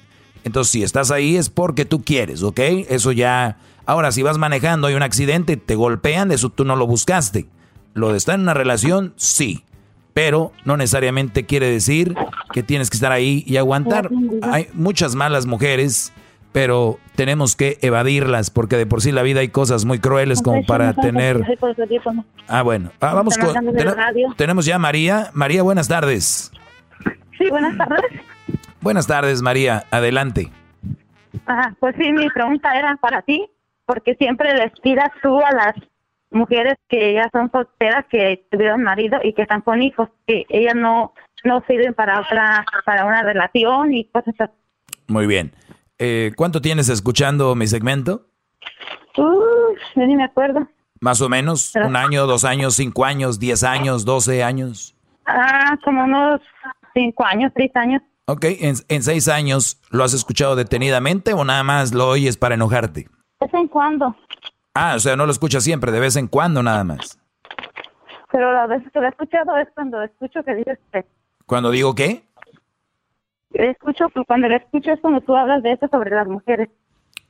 Entonces, 0.44 0.72
si 0.72 0.82
estás 0.82 1.10
ahí 1.10 1.36
es 1.36 1.48
porque 1.48 1.84
tú 1.84 2.02
quieres, 2.02 2.42
¿ok? 2.42 2.58
Eso 2.88 3.12
ya. 3.12 3.58
Ahora, 3.86 4.12
si 4.12 4.22
vas 4.22 4.38
manejando, 4.38 4.86
hay 4.86 4.94
un 4.94 5.02
accidente, 5.02 5.56
te 5.56 5.74
golpean, 5.74 6.32
eso 6.32 6.50
tú 6.50 6.64
no 6.64 6.76
lo 6.76 6.86
buscaste. 6.86 7.46
Lo 7.94 8.10
de 8.10 8.18
estar 8.18 8.36
en 8.36 8.42
una 8.42 8.54
relación, 8.54 9.12
sí. 9.16 9.64
Pero 10.14 10.52
no 10.64 10.76
necesariamente 10.76 11.46
quiere 11.46 11.70
decir 11.70 12.14
que 12.52 12.62
tienes 12.62 12.90
que 12.90 12.96
estar 12.96 13.12
ahí 13.12 13.44
y 13.46 13.56
aguantar. 13.56 14.10
Hay 14.42 14.68
muchas 14.74 15.14
malas 15.14 15.46
mujeres, 15.46 16.12
pero 16.52 16.98
tenemos 17.14 17.56
que 17.56 17.78
evadirlas 17.80 18.50
porque 18.50 18.76
de 18.76 18.84
por 18.86 19.00
sí 19.00 19.10
la 19.10 19.22
vida 19.22 19.40
hay 19.40 19.48
cosas 19.48 19.84
muy 19.86 19.98
crueles 19.98 20.42
como 20.42 20.64
para 20.64 20.92
tener. 20.92 21.42
Ah, 22.46 22.62
bueno. 22.62 22.90
Ah, 23.00 23.14
vamos 23.14 23.38
con. 23.38 23.54
Tenemos 24.36 24.66
ya 24.66 24.76
a 24.76 24.78
María. 24.78 25.30
María, 25.32 25.62
buenas 25.62 25.88
tardes. 25.88 26.52
Sí, 27.38 27.48
buenas 27.48 27.76
tardes. 27.78 28.04
Buenas 28.82 29.06
tardes, 29.06 29.40
María. 29.40 29.84
Adelante. 29.90 30.50
Ajá, 31.46 31.74
pues 31.80 31.94
sí, 31.98 32.12
mi 32.12 32.28
pregunta 32.30 32.78
era 32.78 32.96
para 32.96 33.22
ti, 33.22 33.46
porque 33.92 34.14
siempre 34.14 34.54
les 34.54 34.72
tiras 34.80 35.10
tú 35.22 35.38
a 35.38 35.52
las 35.52 35.74
mujeres 36.30 36.76
que 36.88 37.12
ya 37.12 37.28
son 37.30 37.50
solteras, 37.50 38.06
que 38.10 38.46
tuvieron 38.50 38.82
marido 38.82 39.18
y 39.22 39.34
que 39.34 39.42
están 39.42 39.60
con 39.60 39.82
hijos, 39.82 40.08
que 40.26 40.46
ellas 40.48 40.74
no 40.74 41.12
no 41.44 41.62
sirven 41.66 41.92
para 41.92 42.20
otra 42.20 42.64
para 42.86 43.04
una 43.04 43.22
relación 43.22 43.92
y 43.92 44.06
cosas 44.06 44.34
así. 44.38 44.52
Muy 45.08 45.26
bien. 45.26 45.52
Eh, 45.98 46.32
¿Cuánto 46.36 46.62
tienes 46.62 46.88
escuchando 46.88 47.54
mi 47.54 47.66
segmento? 47.66 48.28
Uf, 49.18 49.78
yo 49.94 50.06
ni 50.06 50.16
me 50.16 50.24
acuerdo. 50.24 50.66
Más 51.00 51.20
o 51.20 51.28
menos. 51.28 51.74
¿Un 51.74 51.96
año, 51.96 52.26
dos 52.26 52.44
años, 52.44 52.74
cinco 52.76 53.04
años, 53.04 53.38
diez 53.38 53.62
años, 53.62 54.06
doce 54.06 54.42
años? 54.42 54.94
Ah, 55.26 55.76
como 55.84 56.04
unos 56.04 56.40
cinco 56.94 57.26
años, 57.26 57.52
seis 57.54 57.72
años. 57.74 58.00
Ok, 58.24 58.44
en, 58.44 58.76
en 58.88 59.02
seis 59.02 59.28
años, 59.28 59.82
¿lo 59.90 60.02
has 60.02 60.14
escuchado 60.14 60.56
detenidamente 60.56 61.34
o 61.34 61.44
nada 61.44 61.62
más 61.62 61.92
lo 61.92 62.08
oyes 62.08 62.38
para 62.38 62.54
enojarte? 62.54 63.08
De 63.42 63.46
vez 63.46 63.54
en 63.54 63.68
cuando, 63.68 64.14
Ah, 64.74 64.94
o 64.96 65.00
sea, 65.00 65.16
no 65.16 65.26
lo 65.26 65.32
escuchas 65.32 65.64
siempre, 65.64 65.90
de 65.92 66.00
vez 66.00 66.16
en 66.16 66.28
cuando 66.28 66.62
nada 66.62 66.84
más. 66.84 67.18
pero 68.30 68.52
las 68.52 68.68
veces 68.68 68.90
que 68.92 69.00
lo 69.00 69.06
he 69.06 69.10
escuchado 69.10 69.56
es 69.58 69.68
cuando 69.74 70.02
escucho 70.02 70.42
que 70.44 70.54
dices 70.54 70.78
que 70.92 71.04
Cuando 71.46 71.70
digo 71.70 71.94
qué? 71.94 72.24
escucho 73.52 74.06
cuando 74.26 74.48
lo 74.48 74.56
escucho 74.56 74.92
es 74.92 75.00
cuando 75.00 75.20
tú 75.20 75.36
hablas 75.36 75.62
de 75.62 75.72
eso 75.72 75.86
sobre 75.90 76.10
las 76.10 76.26
mujeres. 76.26 76.68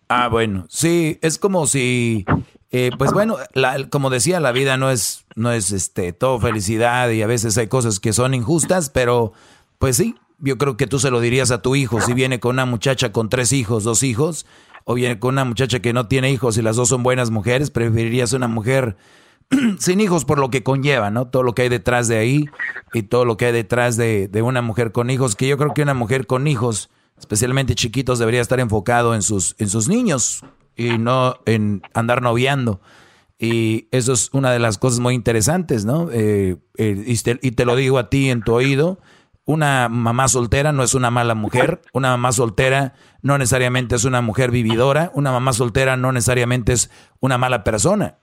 Ah, 0.09 0.29
bueno, 0.29 0.67
sí, 0.69 1.19
es 1.23 1.39
como 1.39 1.67
si, 1.67 2.25
eh, 2.71 2.91
pues 2.99 3.13
bueno, 3.13 3.37
la- 3.55 3.89
como 3.89 4.11
decía, 4.11 4.39
la 4.41 4.53
vida 4.53 4.77
no 4.77 4.91
es, 4.91 5.25
no 5.35 5.51
es 5.51 5.73
este, 5.73 6.13
todo 6.13 6.39
felicidad 6.39 7.09
y 7.11 7.23
a 7.23 7.27
veces 7.27 7.57
hay 7.59 7.67
cosas 7.67 7.99
que 7.99 8.13
son 8.13 8.35
injustas, 8.35 8.91
pero 8.91 9.33
pues 9.79 9.97
sí, 9.97 10.15
yo 10.39 10.59
creo 10.59 10.77
que 10.77 10.87
tú 10.87 10.99
se 10.99 11.11
lo 11.11 11.19
dirías 11.21 11.51
a 11.51 11.63
tu 11.63 11.75
hijo, 11.75 12.01
si 12.01 12.13
viene 12.13 12.39
con 12.41 12.57
una 12.57 12.67
muchacha 12.67 13.11
con 13.11 13.29
tres 13.31 13.53
hijos, 13.53 13.85
dos 13.85 14.03
hijos, 14.03 14.47
o 14.85 14.95
viene 14.95 15.19
con 15.19 15.35
una 15.35 15.45
muchacha 15.45 15.81
que 15.81 15.93
no 15.93 16.09
tiene 16.09 16.31
hijos 16.31 16.57
y 16.59 16.63
las 16.63 16.77
dos 16.77 16.89
son 16.89 17.03
buenas 17.03 17.31
mujeres, 17.31 17.71
preferirías 17.71 18.33
una 18.33 18.49
mujer 18.49 18.97
sin 19.79 20.01
hijos 20.01 20.25
por 20.25 20.39
lo 20.39 20.51
que 20.51 20.63
conlleva, 20.63 21.11
¿no? 21.11 21.29
Todo 21.29 21.43
lo 21.43 21.55
que 21.55 21.63
hay 21.63 21.69
detrás 21.69 22.09
de 22.09 22.19
ahí 22.19 22.47
y 22.93 23.03
todo 23.03 23.25
lo 23.25 23.37
que 23.37 23.47
hay 23.47 23.53
detrás 23.53 23.97
de, 23.97 24.29
de 24.29 24.43
una 24.43 24.63
mujer 24.63 24.93
con 24.93 25.11
hijos, 25.11 25.37
que 25.37 25.49
yo 25.49 25.57
creo 25.59 25.75
que 25.75 25.83
una 25.83 25.95
mujer 25.95 26.27
con 26.27 26.47
hijos, 26.47 26.91
especialmente 27.19 27.75
chiquitos, 27.75 28.19
debería 28.19 28.41
estar 28.41 28.61
enfocado 28.61 29.15
en 29.15 29.23
sus, 29.23 29.55
en 29.59 29.69
sus 29.69 29.89
niños 29.89 30.45
y 30.77 30.99
no 30.99 31.37
en 31.47 31.83
andar 31.95 32.23
noviando. 32.23 32.81
Y 33.39 33.89
eso 33.91 34.13
es 34.13 34.31
una 34.33 34.53
de 34.53 34.61
las 34.61 34.79
cosas 34.79 35.01
muy 35.01 35.15
interesantes, 35.15 35.85
¿no? 35.85 36.09
Eh, 36.13 36.59
eh, 36.79 37.05
y, 37.05 37.51
te, 37.51 37.65
lo 37.65 37.75
digo 37.75 37.99
a 37.99 38.09
ti 38.09 38.31
en 38.31 38.43
tu 38.43 38.53
oído, 38.53 39.01
una 39.45 39.89
mamá 39.89 40.29
soltera 40.29 40.73
no 40.73 40.83
es 40.83 40.95
una 40.95 41.11
mala 41.11 41.35
mujer, 41.35 41.83
una 41.93 42.11
mamá 42.11 42.33
soltera 42.33 42.95
no 43.23 43.39
necesariamente 43.39 43.97
es 43.97 44.05
una 44.05 44.21
mujer 44.21 44.51
vividora, 44.51 45.11
una 45.15 45.33
mamá 45.33 45.53
soltera 45.53 45.97
no 45.97 46.13
necesariamente 46.13 46.73
es 46.73 46.91
una 47.21 47.39
mala 47.39 47.65
persona, 47.65 48.19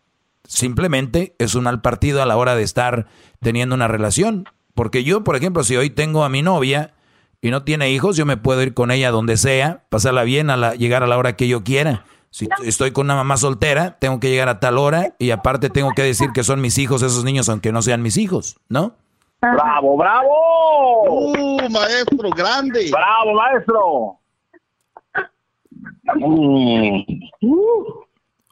simplemente 0.45 1.35
es 1.39 1.55
un 1.55 1.65
mal 1.65 1.81
partido 1.81 2.21
a 2.21 2.25
la 2.25 2.37
hora 2.37 2.55
de 2.55 2.63
estar 2.63 3.07
teniendo 3.41 3.75
una 3.75 3.87
relación. 3.87 4.45
Porque 4.75 5.03
yo, 5.03 5.23
por 5.25 5.35
ejemplo, 5.35 5.63
si 5.63 5.75
hoy 5.75 5.89
tengo 5.89 6.23
a 6.23 6.29
mi 6.29 6.41
novia 6.41 6.93
y 7.41 7.51
no 7.51 7.63
tiene 7.63 7.91
hijos, 7.91 8.15
yo 8.15 8.25
me 8.25 8.37
puedo 8.37 8.61
ir 8.63 8.73
con 8.73 8.91
ella 8.91 9.11
donde 9.11 9.35
sea, 9.35 9.83
pasarla 9.89 10.23
bien, 10.23 10.49
a 10.49 10.55
la, 10.55 10.75
llegar 10.75 11.03
a 11.03 11.07
la 11.07 11.17
hora 11.17 11.35
que 11.35 11.47
yo 11.47 11.63
quiera. 11.63 12.05
Si 12.31 12.47
estoy 12.63 12.91
con 12.91 13.07
una 13.07 13.15
mamá 13.15 13.37
soltera, 13.37 13.97
tengo 13.99 14.19
que 14.19 14.29
llegar 14.29 14.49
a 14.49 14.59
tal 14.59 14.77
hora 14.77 15.15
y 15.19 15.31
aparte 15.31 15.69
tengo 15.69 15.91
que 15.95 16.03
decir 16.03 16.29
que 16.33 16.43
son 16.43 16.61
mis 16.61 16.77
hijos 16.77 17.01
esos 17.01 17.23
niños, 17.23 17.49
aunque 17.49 17.71
no 17.71 17.81
sean 17.81 18.01
mis 18.01 18.17
hijos, 18.17 18.57
¿no? 18.69 18.95
¡Bravo, 19.41 19.97
bravo! 19.97 21.03
¡Uh, 21.07 21.69
maestro 21.69 22.29
grande! 22.35 22.89
¡Bravo, 22.91 23.33
maestro! 23.33 24.19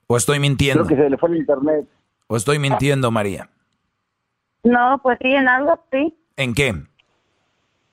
¿O 0.08 0.18
estoy 0.18 0.40
mintiendo? 0.40 0.86
Creo 0.86 0.98
que 0.98 1.04
se 1.04 1.10
le 1.10 1.18
fue 1.18 1.30
el 1.30 1.38
internet. 1.38 1.88
¿O 2.28 2.38
estoy 2.38 2.60
mintiendo, 2.60 3.12
María? 3.12 3.50
No, 4.64 5.00
pues 5.04 5.18
sí, 5.22 5.34
en 5.34 5.48
algo 5.48 5.78
sí. 5.92 6.16
¿En 6.38 6.54
qué? 6.54 6.74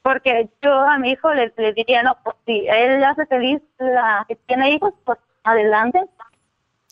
Porque 0.02 0.48
yo 0.62 0.72
a 0.72 0.98
mi 0.98 1.12
hijo 1.12 1.32
le, 1.32 1.52
le 1.56 1.72
diría, 1.72 2.02
no, 2.02 2.16
pues 2.22 2.36
si 2.46 2.66
él 2.68 3.02
hace 3.02 3.26
feliz 3.26 3.60
la 3.78 4.24
que 4.28 4.36
tiene 4.36 4.70
hijos, 4.72 4.92
pues 5.04 5.18
adelante. 5.42 6.00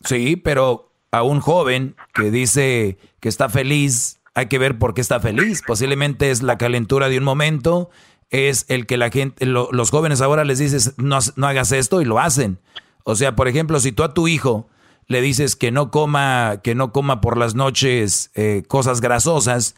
Sí, 0.03 0.35
pero 0.35 0.89
a 1.11 1.23
un 1.23 1.39
joven 1.39 1.95
que 2.13 2.31
dice 2.31 2.97
que 3.19 3.29
está 3.29 3.49
feliz, 3.49 4.19
hay 4.35 4.47
que 4.47 4.57
ver 4.57 4.77
por 4.77 4.93
qué 4.93 5.01
está 5.01 5.19
feliz. 5.19 5.61
Posiblemente 5.65 6.31
es 6.31 6.41
la 6.41 6.57
calentura 6.57 7.09
de 7.09 7.17
un 7.17 7.23
momento, 7.23 7.89
es 8.29 8.65
el 8.67 8.85
que 8.85 8.97
la 8.97 9.09
gente, 9.09 9.45
lo, 9.45 9.69
los 9.71 9.91
jóvenes 9.91 10.21
ahora 10.21 10.43
les 10.43 10.59
dices, 10.59 10.93
no, 10.97 11.19
no 11.35 11.47
hagas 11.47 11.71
esto 11.71 12.01
y 12.01 12.05
lo 12.05 12.19
hacen. 12.19 12.59
O 13.03 13.15
sea, 13.15 13.35
por 13.35 13.47
ejemplo, 13.47 13.79
si 13.79 13.91
tú 13.91 14.03
a 14.03 14.13
tu 14.13 14.27
hijo 14.27 14.67
le 15.07 15.21
dices 15.21 15.55
que 15.55 15.71
no 15.71 15.91
coma, 15.91 16.61
que 16.63 16.75
no 16.75 16.91
coma 16.91 17.21
por 17.21 17.37
las 17.37 17.55
noches 17.55 18.31
eh, 18.35 18.63
cosas 18.67 19.01
grasosas, 19.01 19.75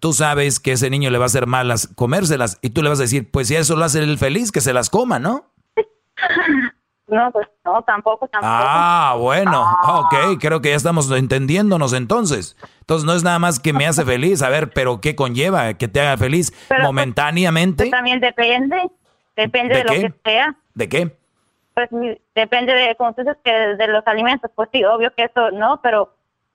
tú 0.00 0.12
sabes 0.12 0.60
que 0.60 0.72
ese 0.72 0.90
niño 0.90 1.10
le 1.10 1.18
va 1.18 1.24
a 1.24 1.26
hacer 1.26 1.46
malas 1.46 1.88
comérselas 1.94 2.58
y 2.62 2.70
tú 2.70 2.82
le 2.82 2.88
vas 2.88 2.98
a 2.98 3.02
decir, 3.02 3.30
pues 3.30 3.48
si 3.48 3.56
eso 3.56 3.76
lo 3.76 3.84
hace 3.84 4.00
él 4.00 4.18
feliz, 4.18 4.52
que 4.52 4.60
se 4.60 4.72
las 4.72 4.90
coma, 4.90 5.18
¿no? 5.18 5.46
No, 7.08 7.30
pues 7.32 7.48
no, 7.64 7.82
tampoco, 7.82 8.28
tampoco. 8.28 8.52
Ah, 8.52 9.16
bueno, 9.18 9.64
ah. 9.64 10.00
ok, 10.00 10.38
creo 10.40 10.60
que 10.60 10.70
ya 10.70 10.76
estamos 10.76 11.10
entendiéndonos 11.10 11.92
entonces. 11.94 12.56
Entonces 12.80 13.06
no 13.06 13.14
es 13.14 13.24
nada 13.24 13.38
más 13.38 13.58
que 13.60 13.72
me 13.72 13.86
hace 13.86 14.04
feliz, 14.04 14.42
a 14.42 14.48
ver, 14.50 14.70
pero 14.70 15.00
¿qué 15.00 15.16
conlleva 15.16 15.74
que 15.74 15.88
te 15.88 16.00
haga 16.00 16.16
feliz 16.18 16.50
Pero, 16.68 16.80
pues, 16.80 16.82
momentáneamente? 16.82 17.84
Pues, 17.84 17.90
también 17.90 18.20
depende, 18.20 18.90
depende 19.36 19.74
¿De 19.74 19.82
de, 19.82 19.84
lo 19.84 19.92
qué? 19.92 20.00
que 20.02 20.14
sea. 20.30 20.56
¿De 20.74 20.88
qué? 20.88 21.16
Pues 21.74 21.88
depende 22.34 22.74
de, 22.74 22.94
como 22.96 23.14
tú 23.14 23.22
dices, 23.22 23.36
que 23.44 23.52
de 23.52 23.88
los 23.88 24.06
alimentos, 24.06 24.50
pues 24.54 24.68
sí, 24.72 24.84
obvio 24.84 25.12
que 25.16 25.24
eso 25.24 25.50
no, 25.52 25.80
pero 25.82 26.12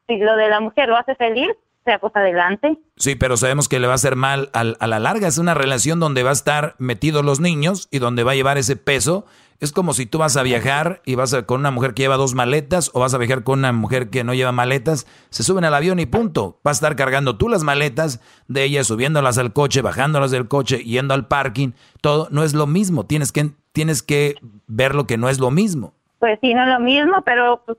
si 0.07 0.17
lo 0.17 0.35
de 0.35 0.49
la 0.49 0.59
mujer 0.59 0.89
lo 0.89 0.97
hace 0.97 1.15
feliz, 1.15 1.49
sea 1.85 1.99
pues 1.99 2.15
adelante. 2.15 2.77
Sí, 2.95 3.15
pero 3.15 3.37
sabemos 3.37 3.67
que 3.67 3.79
le 3.79 3.87
va 3.87 3.93
a 3.93 3.95
hacer 3.95 4.15
mal 4.15 4.49
al- 4.53 4.77
a, 4.79 4.87
la 4.87 4.99
larga. 4.99 5.27
Es 5.27 5.37
una 5.37 5.53
relación 5.53 5.99
donde 5.99 6.23
va 6.23 6.29
a 6.29 6.33
estar 6.33 6.75
metidos 6.77 7.25
los 7.25 7.39
niños 7.39 7.87
y 7.91 7.99
donde 7.99 8.23
va 8.23 8.31
a 8.31 8.35
llevar 8.35 8.57
ese 8.57 8.75
peso. 8.75 9.25
Es 9.63 9.71
como 9.71 9.93
si 9.93 10.05
tú 10.05 10.17
vas 10.17 10.35
a 10.35 10.43
viajar 10.43 11.01
y 11.05 11.15
vas 11.15 11.33
a- 11.33 11.43
con 11.45 11.61
una 11.61 11.71
mujer 11.71 11.93
que 11.93 12.01
lleva 12.03 12.17
dos 12.17 12.33
maletas 12.33 12.91
o 12.93 12.99
vas 12.99 13.13
a 13.13 13.17
viajar 13.17 13.43
con 13.45 13.59
una 13.59 13.71
mujer 13.71 14.09
que 14.09 14.25
no 14.25 14.33
lleva 14.33 14.51
maletas. 14.51 15.07
Se 15.29 15.41
suben 15.41 15.63
al 15.63 15.73
avión 15.73 15.99
y 16.01 16.05
punto. 16.05 16.59
Vas 16.65 16.75
a 16.77 16.79
estar 16.79 16.95
cargando 16.97 17.37
tú 17.37 17.47
las 17.47 17.63
maletas 17.63 18.19
de 18.49 18.65
ella, 18.65 18.83
subiéndolas 18.83 19.37
al 19.37 19.53
coche, 19.53 19.81
bajándolas 19.81 20.31
del 20.31 20.49
coche, 20.49 20.83
yendo 20.83 21.13
al 21.13 21.27
parking. 21.29 21.71
Todo 22.01 22.27
no 22.29 22.43
es 22.43 22.53
lo 22.53 22.67
mismo. 22.67 23.05
Tienes 23.05 23.31
que, 23.31 23.51
tienes 23.71 24.03
que 24.03 24.35
ver 24.67 24.95
lo 24.95 25.07
que 25.07 25.17
no 25.17 25.29
es 25.29 25.39
lo 25.39 25.49
mismo. 25.49 25.93
Pues 26.19 26.39
sí, 26.41 26.53
no 26.53 26.63
es 26.63 26.67
lo 26.69 26.79
mismo, 26.81 27.21
pero 27.25 27.63
pues, 27.65 27.77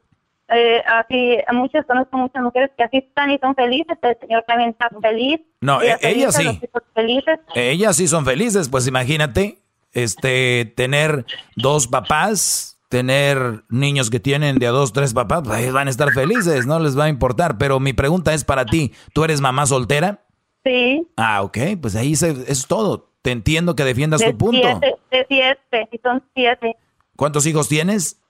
eh, 0.49 0.83
así, 0.87 1.37
muchas, 1.53 1.85
conozco 1.85 2.17
muchas 2.17 2.43
mujeres 2.43 2.71
que 2.79 2.85
así 2.85 2.97
están 2.97 3.31
y 3.31 3.39
son 3.39 3.55
felices, 3.55 3.99
el 4.01 4.17
señor 4.21 4.43
también 4.47 4.71
está 4.71 4.89
feliz. 5.03 5.41
No, 5.61 5.83
e- 5.83 5.97
ella 6.01 6.31
feliz, 6.33 6.59
sí. 6.61 6.61
felices. 6.95 7.41
Ellas 7.55 7.97
sí 7.97 8.09
son 8.09 8.25
felices, 8.25 8.69
pues 8.71 8.87
imagínate, 8.87 9.59
este, 9.95 10.73
tener 10.77 11.25
dos 11.57 11.87
papás, 11.89 12.79
tener 12.89 13.65
niños 13.69 14.11
que 14.11 14.21
tienen 14.21 14.57
de 14.59 14.67
a 14.67 14.71
dos, 14.71 14.93
tres 14.93 15.15
papás, 15.15 15.43
pues 15.45 15.73
van 15.73 15.89
a 15.89 15.91
estar 15.91 16.13
felices, 16.13 16.67
no 16.67 16.79
les 16.79 16.97
va 16.99 17.05
a 17.05 17.09
importar. 17.09 17.59
Pero 17.59 17.81
mi 17.81 17.93
pregunta 17.93 18.35
es 18.35 18.45
para 18.45 18.65
ti, 18.67 18.93
¿tú 19.13 19.25
eres 19.25 19.41
mamá 19.41 19.67
soltera? 19.67 20.21
Sí. 20.65 21.07
Ah, 21.17 21.43
ok, 21.43 21.59
pues 21.81 21.97
ahí 21.97 22.15
se- 22.17 22.45
es 22.51 22.67
todo. 22.67 23.11
Te 23.23 23.31
entiendo 23.33 23.75
que 23.75 23.85
defiendas 23.85 24.21
de 24.21 24.33
tu 24.33 24.39
punto. 24.39 24.61
Siete, 24.81 24.97
de 25.11 25.27
siete, 25.29 25.89
y 25.93 25.99
son 25.99 26.23
siete. 26.35 26.77
¿Cuántos 27.17 27.47
hijos 27.47 27.69
tienes? 27.69 28.21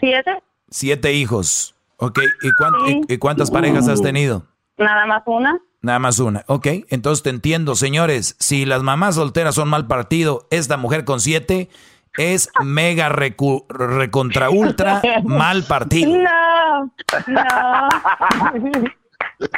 ¿Siete? 0.00 0.42
Siete 0.70 1.12
hijos. 1.14 1.74
Ok, 1.98 2.18
¿y, 2.42 2.50
cuán- 2.52 2.74
y- 3.08 3.14
y 3.14 3.18
cuántas 3.18 3.50
parejas 3.50 3.88
has 3.88 4.02
tenido? 4.02 4.44
Nada 4.78 5.06
más 5.06 5.22
una. 5.26 5.58
Nada 5.86 6.00
más 6.00 6.18
una. 6.18 6.42
Ok, 6.48 6.66
entonces 6.88 7.22
te 7.22 7.30
entiendo, 7.30 7.76
señores. 7.76 8.34
Si 8.40 8.64
las 8.64 8.82
mamás 8.82 9.14
solteras 9.14 9.54
son 9.54 9.68
mal 9.68 9.86
partido, 9.86 10.48
esta 10.50 10.76
mujer 10.76 11.04
con 11.04 11.20
siete 11.20 11.68
es 12.18 12.50
mega 12.60 13.08
recu- 13.08 13.64
recontra 13.68 14.50
ultra 14.50 15.00
mal 15.24 15.62
partido. 15.62 16.10
No, 16.18 16.92
no. 17.28 17.88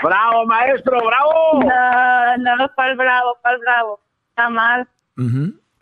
¡Bravo, 0.02 0.44
maestro! 0.46 0.98
¡Bravo! 1.06 1.62
No, 1.64 2.56
no, 2.56 2.70
¿cuál 2.74 2.96
bravo? 2.96 3.36
¿Cuál 3.40 3.58
bravo? 3.58 4.00
Está 4.30 4.48
mal. 4.50 4.88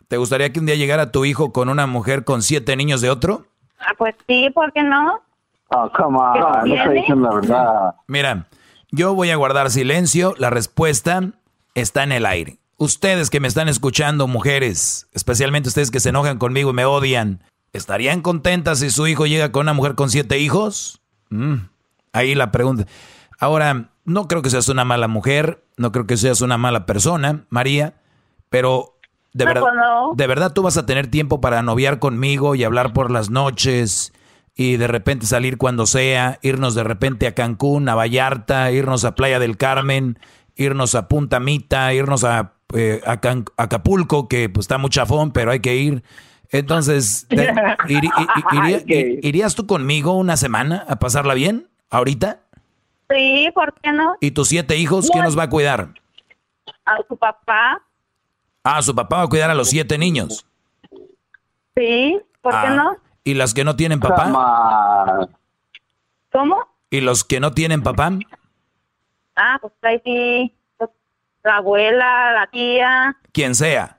¿Te 0.07 0.17
gustaría 0.17 0.51
que 0.53 0.59
un 0.59 0.65
día 0.65 0.75
llegara 0.75 1.11
tu 1.11 1.25
hijo 1.25 1.51
con 1.51 1.67
una 1.69 1.87
mujer 1.87 2.23
con 2.23 2.41
siete 2.41 2.75
niños 2.75 3.01
de 3.01 3.09
otro? 3.09 3.45
Ah, 3.79 3.91
pues 3.97 4.15
sí, 4.27 4.49
¿por 4.51 4.71
qué 4.71 4.83
no? 4.83 5.19
Oh, 5.69 5.91
come 5.95 6.17
on, 6.17 6.33
¿Qué 6.63 6.69
no 6.69 6.75
estoy 6.75 6.95
diciendo 6.95 7.29
la 7.29 7.35
verdad. 7.35 7.95
Mira, 8.07 8.45
yo 8.91 9.13
voy 9.13 9.29
a 9.31 9.35
guardar 9.35 9.69
silencio. 9.71 10.33
La 10.37 10.49
respuesta 10.49 11.31
está 11.75 12.03
en 12.03 12.11
el 12.11 12.25
aire. 12.25 12.59
Ustedes 12.77 13.29
que 13.29 13.39
me 13.39 13.47
están 13.47 13.69
escuchando, 13.69 14.27
mujeres, 14.27 15.07
especialmente 15.13 15.69
ustedes 15.69 15.89
que 15.91 15.99
se 15.99 16.09
enojan 16.09 16.37
conmigo 16.37 16.69
y 16.69 16.73
me 16.73 16.85
odian, 16.85 17.41
¿estarían 17.73 18.21
contentas 18.21 18.79
si 18.79 18.91
su 18.91 19.07
hijo 19.07 19.25
llega 19.25 19.51
con 19.51 19.61
una 19.63 19.73
mujer 19.73 19.95
con 19.95 20.09
siete 20.11 20.37
hijos? 20.37 21.01
Mm, 21.29 21.55
ahí 22.13 22.35
la 22.35 22.51
pregunta. 22.51 22.85
Ahora, 23.39 23.89
no 24.05 24.27
creo 24.27 24.41
que 24.43 24.51
seas 24.51 24.69
una 24.69 24.85
mala 24.85 25.07
mujer, 25.07 25.63
no 25.75 25.91
creo 25.91 26.05
que 26.05 26.17
seas 26.17 26.41
una 26.41 26.57
mala 26.57 26.85
persona, 26.85 27.45
María, 27.49 27.95
pero 28.49 28.99
de 29.33 29.45
No, 29.45 29.49
verdad, 29.49 29.61
pues 29.61 29.73
no. 29.75 30.13
de 30.15 30.27
verdad 30.27 30.53
tú 30.53 30.61
vas 30.61 30.77
a 30.77 30.85
tener 30.85 31.07
tiempo 31.07 31.41
para 31.41 31.61
noviar 31.63 31.97
conmigo 31.99 32.53
y 32.55 32.63
hablar 32.63 32.93
por 32.93 33.09
las 33.11 33.29
noches 33.31 34.13
y 34.57 34.75
de 34.77 34.87
repente 34.87 35.25
salir 35.27 35.57
cuando 35.57 35.85
sea, 35.85 36.39
irnos 36.41 36.73
de 36.75 36.83
repente 36.83 37.27
a 37.27 37.35
Cancún, 37.35 37.87
a 37.87 37.95
Vallarta, 37.95 38.71
irnos 38.71 39.05
a 39.05 39.13
Playa 39.15 39.39
del 39.39 39.55
Carmen, 39.55 40.17
irnos 40.55 40.95
a 40.95 41.07
Punta 41.07 41.39
Mita, 41.39 41.93
irnos 41.93 42.23
a, 42.23 42.53
eh, 42.73 42.99
a 43.05 43.19
Acapulco, 43.57 44.27
que 44.27 44.49
pues 44.49 44.63
está 44.63 44.79
muy 44.79 44.89
chafón, 44.89 45.31
pero 45.31 45.51
hay 45.51 45.59
que 45.59 45.75
ir. 45.75 46.03
Entonces, 46.49 47.27
te- 47.29 47.53
¿irías 49.21 49.53
tú 49.55 49.67
conmigo 49.67 50.13
una 50.13 50.37
semana 50.37 50.83
a 50.87 50.97
pasarla 50.97 51.33
bien 51.35 51.67
ahorita? 51.91 52.39
Sí, 53.09 53.49
¿por 53.53 53.73
qué 53.81 53.91
no? 53.91 54.15
¿Y 54.19 54.31
tus 54.31 54.47
siete 54.49 54.75
hijos 54.77 55.09
quién 55.11 55.23
los 55.23 55.37
va 55.37 55.43
a 55.43 55.49
cuidar? 55.49 55.93
A 56.85 56.97
su 57.07 57.15
papá. 57.15 57.81
Ah, 58.63 58.81
su 58.81 58.93
papá 58.95 59.17
va 59.17 59.23
a 59.23 59.27
cuidar 59.27 59.49
a 59.51 59.55
los 59.55 59.69
siete 59.69 59.97
niños. 59.97 60.45
Sí, 61.75 62.17
¿por 62.41 62.53
qué 62.53 62.57
Ah, 62.67 62.75
no? 62.75 62.97
¿Y 63.27 63.33
las 63.33 63.53
que 63.53 63.65
no 63.65 63.75
tienen 63.75 63.99
papá? 63.99 65.27
¿Cómo? 66.31 66.65
¿Y 66.89 67.01
los 67.01 67.25
que 67.25 67.41
no 67.41 67.51
tienen 67.51 67.83
papá? 67.83 68.11
Ah, 69.35 69.57
pues 69.59 69.73
ahí 69.81 70.01
sí. 70.05 70.53
La 71.43 71.57
abuela, 71.57 72.31
la 72.31 72.47
tía, 72.47 73.17
Quien 73.33 73.53
sea. 73.53 73.97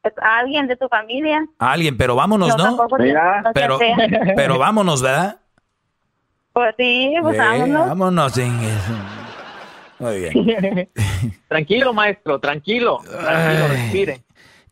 pues, 0.00 0.14
alguien 0.22 0.68
de 0.68 0.76
tu 0.76 0.88
familia. 0.88 1.46
Alguien, 1.58 1.98
pero 1.98 2.16
vámonos, 2.16 2.56
¿no? 2.56 2.76
no 2.76 2.88
Pero, 3.52 3.78
pero 4.36 4.58
vámonos, 4.58 5.02
¿verdad? 5.02 5.40
Pues 6.54 6.74
sí, 6.78 7.14
pues 7.20 7.34
Eh, 7.34 7.38
vámonos. 7.38 7.88
vámonos. 7.88 8.32
Muy 9.98 10.18
bien. 10.18 10.90
tranquilo, 11.48 11.92
maestro, 11.92 12.38
tranquilo. 12.38 13.00
Tranquilo, 13.04 13.68
respire. 13.68 14.22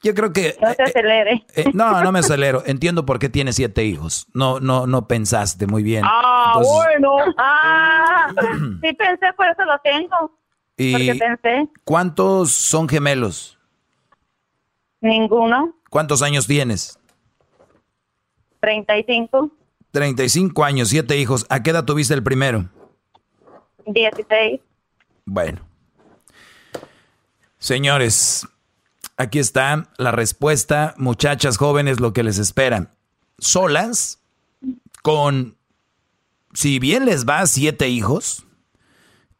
Yo 0.02 0.14
creo 0.14 0.32
que... 0.32 0.56
No 0.60 0.72
se 0.72 0.82
acelere. 0.82 1.44
Eh, 1.55 1.64
no, 1.74 2.02
no 2.02 2.10
me 2.12 2.20
acelero. 2.20 2.62
Entiendo 2.64 3.05
por 3.05 3.18
qué 3.18 3.28
tiene 3.28 3.52
siete 3.52 3.85
hijos. 3.85 4.27
No, 4.32 4.59
no, 4.60 4.86
no 4.86 5.06
pensaste 5.06 5.66
muy 5.66 5.82
bien. 5.82 6.05
Ah, 6.06 6.55
Entonces, 6.56 6.72
bueno. 6.74 7.16
Ah, 7.36 8.32
sí 8.82 8.93
pensé, 8.94 9.32
por 9.36 9.47
eso 9.47 9.64
lo 9.64 9.78
tengo. 9.85 10.39
¿Y 10.78 10.93
Porque 10.93 11.14
pensé, 11.14 11.68
cuántos 11.85 12.51
son 12.52 12.89
gemelos? 12.89 13.59
ninguno. 15.02 15.74
¿Cuántos 15.90 16.22
años 16.22 16.47
tienes? 16.47 16.98
35, 18.60 19.51
35 19.90 20.64
años, 20.64 20.89
siete 20.89 21.16
hijos. 21.18 21.47
¿A 21.48 21.62
qué 21.62 21.70
edad 21.70 21.85
tuviste 21.85 22.14
el 22.14 22.22
primero? 22.22 22.68
16. 23.86 24.60
Bueno. 25.24 25.60
Señores, 27.59 28.47
aquí 29.20 29.38
está 29.38 29.84
la 29.98 30.12
respuesta, 30.12 30.94
muchachas 30.97 31.59
jóvenes, 31.59 32.01
lo 32.01 32.12
que 32.12 32.22
les 32.22 32.38
esperan. 32.38 32.88
Solas, 33.38 34.22
con, 35.02 35.56
si 36.55 36.78
bien 36.78 37.05
les 37.05 37.28
va, 37.28 37.44
siete 37.47 37.88
hijos, 37.88 38.47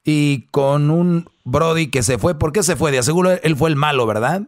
y 0.05 0.47
con 0.51 0.91
un 0.91 1.31
Brody 1.45 1.91
que 1.91 2.03
se 2.03 2.19
fue. 2.19 2.39
¿Por 2.39 2.53
qué 2.53 2.63
se 2.63 2.77
fue? 2.77 2.91
De 2.91 2.99
aseguro 2.99 3.31
él 3.31 3.57
fue 3.57 3.71
el 3.71 3.77
malo, 3.77 4.07
¿verdad? 4.07 4.43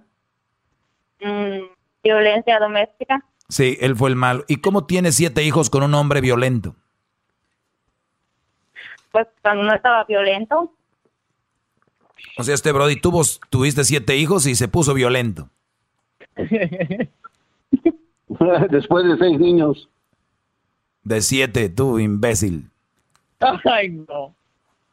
Mm, 1.20 1.64
violencia 2.02 2.59
doméstica. 2.59 3.24
Sí, 3.48 3.78
él 3.80 3.96
fue 3.96 4.10
el 4.10 4.16
malo. 4.16 4.44
¿Y 4.48 4.56
cómo 4.56 4.86
tiene 4.86 5.12
siete 5.12 5.42
hijos 5.42 5.70
con 5.70 5.82
un 5.82 5.94
hombre 5.94 6.20
violento? 6.20 6.74
Pues 9.10 9.26
cuando 9.42 9.64
no 9.64 9.74
estaba 9.74 10.04
violento. 10.04 10.72
O 12.39 12.43
sea, 12.44 12.55
este 12.55 12.73
Brody 12.73 12.97
tuvo, 12.97 13.23
tuviste 13.51 13.85
siete 13.85 14.16
hijos 14.16 14.47
y 14.47 14.55
se 14.55 14.69
puso 14.69 14.94
violento. 14.94 15.49
Después 18.70 19.05
de 19.05 19.19
seis 19.19 19.39
niños. 19.39 19.89
De 21.05 21.20
siete, 21.20 21.69
tú, 21.69 21.99
imbécil. 21.99 22.70
Ay, 23.65 23.90
no. 23.90 24.35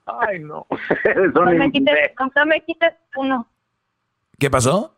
Ay, 0.06 0.40
no. 0.40 0.66
No 1.34 1.46
me 1.46 1.72
quites, 1.72 2.12
no 2.36 2.46
me 2.46 2.62
quites 2.62 2.94
uno. 3.16 3.48
¿Qué 4.38 4.50
pasó? 4.50 4.94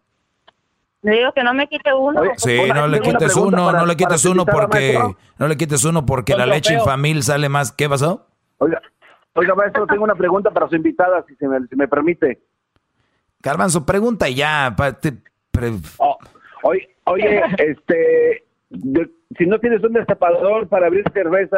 Le 1.02 1.18
digo 1.18 1.32
que 1.34 1.44
no 1.44 1.53
me 1.53 1.68
quite 1.68 1.94
uno. 1.94 2.22
Sí, 2.38 2.60
no 2.74 2.88
le 2.88 3.02
quites 3.02 3.36
uno, 3.36 3.72
no 3.72 3.86
le 3.86 3.95
quites 3.95 4.24
uno 4.26 4.45
porque 4.45 4.99
no 5.40 5.48
le 5.48 5.58
quites 5.58 5.84
uno 5.84 6.06
porque 6.06 6.36
la 6.36 6.45
leche 6.45 6.76
infamil 6.76 7.24
sale 7.24 7.49
más. 7.49 7.72
¿Qué 7.72 7.90
pasó? 7.90 8.28
Oiga, 8.60 8.80
oiga, 9.34 9.56
maestro, 9.56 9.88
tengo 9.88 10.03
una 10.03 10.16
pregunta 10.16 10.52
para 10.52 10.68
su 10.68 10.76
invitada, 10.76 11.24
si, 11.28 11.36
se 11.36 11.48
me, 11.48 11.60
si 11.68 11.76
me 11.76 11.88
permite. 11.88 12.41
Garbanzo, 13.40 13.86
pregunta 13.86 14.30
ya. 14.30 14.74
pa- 14.78 14.94
te- 14.94 15.18
pre- 15.52 15.72
Oh, 15.98 16.18
oye, 16.64 16.95
oye, 17.06 17.41
este, 17.58 18.45
de- 18.70 19.12
si 19.38 19.45
no 19.45 19.60
tienes 19.60 19.84
un 19.84 19.94
destapador 19.94 20.68
para 20.68 20.88
abrir 20.88 21.03
cerveza, 21.14 21.58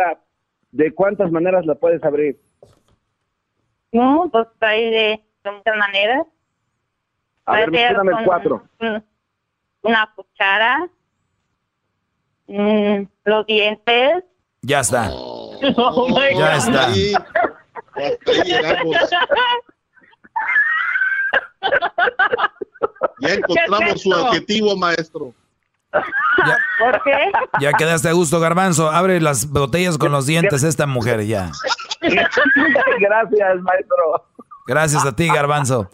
¿de 0.71 0.93
cuántas 0.93 1.31
maneras 1.31 1.65
la 1.65 1.75
puedes 1.75 2.03
abrir? 2.03 2.39
No, 3.91 4.29
pues 4.31 4.47
hay 4.61 4.89
de, 4.89 5.23
de 5.43 5.51
muchas 5.51 5.77
maneras. 5.77 6.25
A 7.45 7.55
ver, 7.57 7.71
con 7.71 8.23
cuatro. 8.25 8.63
un- 8.79 9.03
Una 9.81 10.09
cuchara. 10.15 10.87
mm, 12.47 13.03
los 13.25 13.45
dientes. 13.45 14.23
Ya 14.61 14.79
está. 14.79 15.09
Oh 15.77 16.07
Ya 16.37 16.55
está. 16.57 16.87
Ahí, 17.95 18.05
hasta 18.05 18.31
ahí 18.31 18.41
llegamos. 18.43 18.97
Ya 23.19 23.33
encontramos 23.33 24.01
su 24.01 24.13
adjetivo, 24.13 24.75
maestro. 24.75 25.33
¿Por 25.91 27.03
qué? 27.03 27.31
Ya 27.61 27.73
quedaste 27.73 28.09
a 28.09 28.13
gusto, 28.13 28.39
Garbanzo. 28.39 28.89
Abre 28.89 29.21
las 29.21 29.47
botellas 29.49 29.97
con 29.97 30.11
los 30.11 30.25
dientes 30.25 30.63
esta 30.63 30.87
mujer 30.87 31.25
ya. 31.25 31.51
Gracias, 32.01 33.61
maestro. 33.61 34.27
Gracias 34.65 35.05
a 35.05 35.15
ti, 35.15 35.27
Garbanzo. 35.27 35.89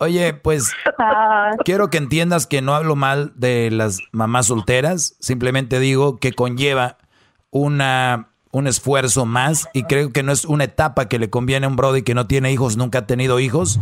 Oye, 0.00 0.32
pues 0.34 0.72
Ah, 0.98 1.52
quiero 1.64 1.90
que 1.90 1.98
entiendas 1.98 2.46
que 2.46 2.62
no 2.62 2.74
hablo 2.74 2.94
mal 2.94 3.32
de 3.34 3.70
las 3.72 3.98
mamás 4.12 4.46
solteras, 4.46 5.16
simplemente 5.18 5.80
digo 5.80 6.18
que 6.18 6.32
conlleva 6.32 6.98
una 7.50 8.28
un 8.58 8.66
esfuerzo 8.66 9.24
más 9.24 9.68
y 9.72 9.84
creo 9.84 10.12
que 10.12 10.22
no 10.22 10.32
es 10.32 10.44
una 10.44 10.64
etapa 10.64 11.08
que 11.08 11.18
le 11.18 11.30
conviene 11.30 11.66
a 11.66 11.68
un 11.68 11.76
brody 11.76 12.02
que 12.02 12.14
no 12.14 12.26
tiene 12.26 12.52
hijos, 12.52 12.76
nunca 12.76 13.00
ha 13.00 13.06
tenido 13.06 13.40
hijos 13.40 13.80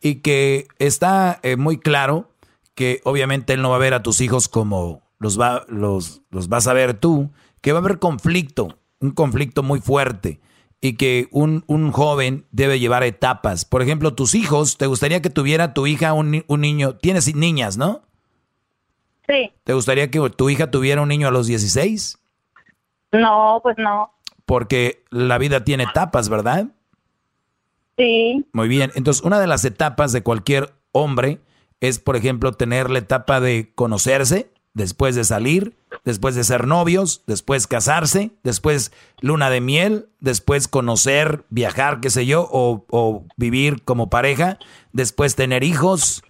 y 0.00 0.16
que 0.16 0.68
está 0.78 1.40
eh, 1.42 1.56
muy 1.56 1.78
claro 1.78 2.30
que 2.74 3.00
obviamente 3.04 3.54
él 3.54 3.62
no 3.62 3.70
va 3.70 3.76
a 3.76 3.80
ver 3.80 3.94
a 3.94 4.02
tus 4.02 4.20
hijos 4.20 4.48
como 4.48 5.02
los 5.18 5.40
va 5.40 5.64
los 5.68 6.22
los 6.30 6.48
vas 6.48 6.66
a 6.66 6.72
ver 6.72 6.94
tú, 6.94 7.30
que 7.62 7.72
va 7.72 7.78
a 7.78 7.82
haber 7.82 7.98
conflicto, 7.98 8.78
un 9.00 9.12
conflicto 9.12 9.62
muy 9.62 9.80
fuerte 9.80 10.40
y 10.80 10.94
que 10.94 11.28
un, 11.32 11.64
un 11.66 11.90
joven 11.90 12.46
debe 12.50 12.78
llevar 12.78 13.02
etapas. 13.02 13.64
Por 13.64 13.80
ejemplo, 13.80 14.14
tus 14.14 14.34
hijos, 14.34 14.76
¿te 14.76 14.86
gustaría 14.86 15.22
que 15.22 15.30
tuviera 15.30 15.72
tu 15.72 15.86
hija 15.86 16.12
un, 16.12 16.44
un 16.46 16.60
niño? 16.60 16.96
Tienes 16.96 17.34
niñas, 17.34 17.76
¿no? 17.76 18.02
sí. 19.26 19.52
¿Te 19.64 19.72
gustaría 19.72 20.10
que 20.10 20.30
tu 20.30 20.50
hija 20.50 20.70
tuviera 20.70 21.02
un 21.02 21.08
niño 21.08 21.28
a 21.28 21.30
los 21.30 21.46
16? 21.46 22.18
No, 23.12 23.60
pues 23.62 23.76
no. 23.78 24.12
Porque 24.46 25.04
la 25.10 25.38
vida 25.38 25.64
tiene 25.64 25.84
etapas, 25.84 26.28
¿verdad? 26.28 26.68
Sí. 27.98 28.46
Muy 28.52 28.68
bien. 28.68 28.92
Entonces, 28.94 29.22
una 29.22 29.40
de 29.40 29.46
las 29.46 29.64
etapas 29.64 30.12
de 30.12 30.22
cualquier 30.22 30.72
hombre 30.92 31.40
es, 31.80 31.98
por 31.98 32.16
ejemplo, 32.16 32.52
tener 32.52 32.88
la 32.88 33.00
etapa 33.00 33.40
de 33.40 33.72
conocerse, 33.74 34.50
después 34.72 35.14
de 35.14 35.24
salir, 35.24 35.76
después 36.04 36.34
de 36.34 36.44
ser 36.44 36.66
novios, 36.66 37.22
después 37.26 37.66
casarse, 37.66 38.30
después 38.42 38.92
luna 39.20 39.50
de 39.50 39.60
miel, 39.60 40.08
después 40.20 40.68
conocer, 40.68 41.44
viajar, 41.50 42.00
qué 42.00 42.10
sé 42.10 42.26
yo, 42.26 42.48
o, 42.50 42.84
o 42.90 43.24
vivir 43.36 43.82
como 43.84 44.10
pareja, 44.10 44.58
después 44.92 45.34
tener 45.34 45.64
hijos, 45.64 46.22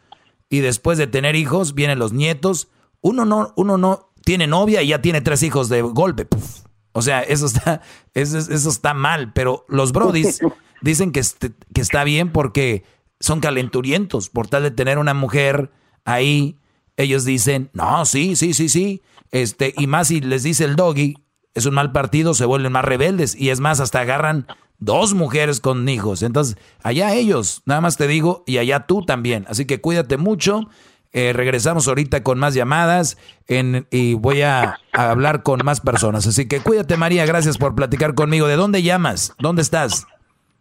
y 0.49 0.61
después 0.61 0.99
de 0.99 1.07
tener 1.07 1.37
hijos 1.37 1.75
vienen 1.75 1.99
los 1.99 2.13
nietos. 2.13 2.69
Uno 3.01 3.25
no, 3.25 3.53
uno 3.57 3.79
no 3.79 4.11
tiene 4.25 4.47
novia 4.47 4.83
y 4.83 4.89
ya 4.89 5.03
tiene 5.03 5.21
tres 5.21 5.43
hijos 5.43 5.69
de 5.69 5.83
golpe. 5.83 6.25
Puf. 6.25 6.66
O 6.97 7.03
sea, 7.03 7.21
eso 7.21 7.45
está, 7.45 7.83
eso, 8.15 8.39
eso 8.39 8.69
está 8.71 8.95
mal, 8.95 9.33
pero 9.35 9.67
los 9.69 9.93
brodis 9.93 10.41
dicen 10.81 11.13
que, 11.13 11.21
este- 11.21 11.53
que 11.75 11.83
está 11.83 12.05
bien 12.05 12.33
porque 12.33 12.85
son 13.21 13.41
calenturientos. 13.41 14.31
Por 14.31 14.49
tal 14.49 14.63
de 14.63 14.71
tener 14.71 14.97
una 14.99 15.13
mujer 15.13 15.71
ahí, 16.07 16.59
ellos 16.97 17.27
dicen, 17.27 17.69
no, 17.75 18.07
sí, 18.07 18.35
sí, 18.35 18.55
sí, 18.55 18.71
sí. 18.71 19.03
Este, 19.31 19.75
y 19.77 19.87
más 19.87 20.09
si 20.09 20.21
les 20.23 20.43
dice 20.43 20.65
el 20.65 20.75
doggy, 20.77 21.17
es 21.55 21.67
un 21.67 21.75
mal 21.75 21.93
partido, 21.93 22.33
se 22.33 22.47
vuelven 22.47 22.73
más 22.73 22.85
rebeldes. 22.85 23.35
Y 23.39 23.51
es 23.51 23.61
más, 23.61 23.81
hasta 23.81 24.01
agarran 24.01 24.47
dos 24.79 25.13
mujeres 25.13 25.61
con 25.61 25.87
hijos. 25.89 26.23
Entonces, 26.23 26.57
allá 26.83 27.15
ellos, 27.15 27.63
nada 27.67 27.83
más 27.83 27.97
te 27.99 28.07
digo, 28.07 28.43
y 28.47 28.57
allá 28.59 28.87
tú 28.87 29.05
también. 29.05 29.45
Así 29.49 29.67
que 29.67 29.81
cuídate 29.83 30.17
mucho. 30.17 30.69
Eh, 31.13 31.33
regresamos 31.33 31.89
ahorita 31.89 32.23
con 32.23 32.39
más 32.39 32.55
llamadas 32.55 33.17
en- 33.47 33.87
y 33.91 34.15
voy 34.15 34.43
a, 34.43 34.79
a 34.93 35.11
hablar 35.11 35.43
con 35.43 35.61
más 35.65 35.81
personas. 35.81 36.27
Así 36.27 36.47
que 36.47 36.61
cuídate, 36.61 36.97
María. 36.97 37.25
Gracias 37.27 37.59
por 37.59 37.75
platicar 37.75 38.15
conmigo. 38.15 38.47
¿De 38.47 38.57
dónde 38.57 38.83
llamas? 38.83 39.33
¿Dónde 39.39 39.63
estás? 39.63 40.07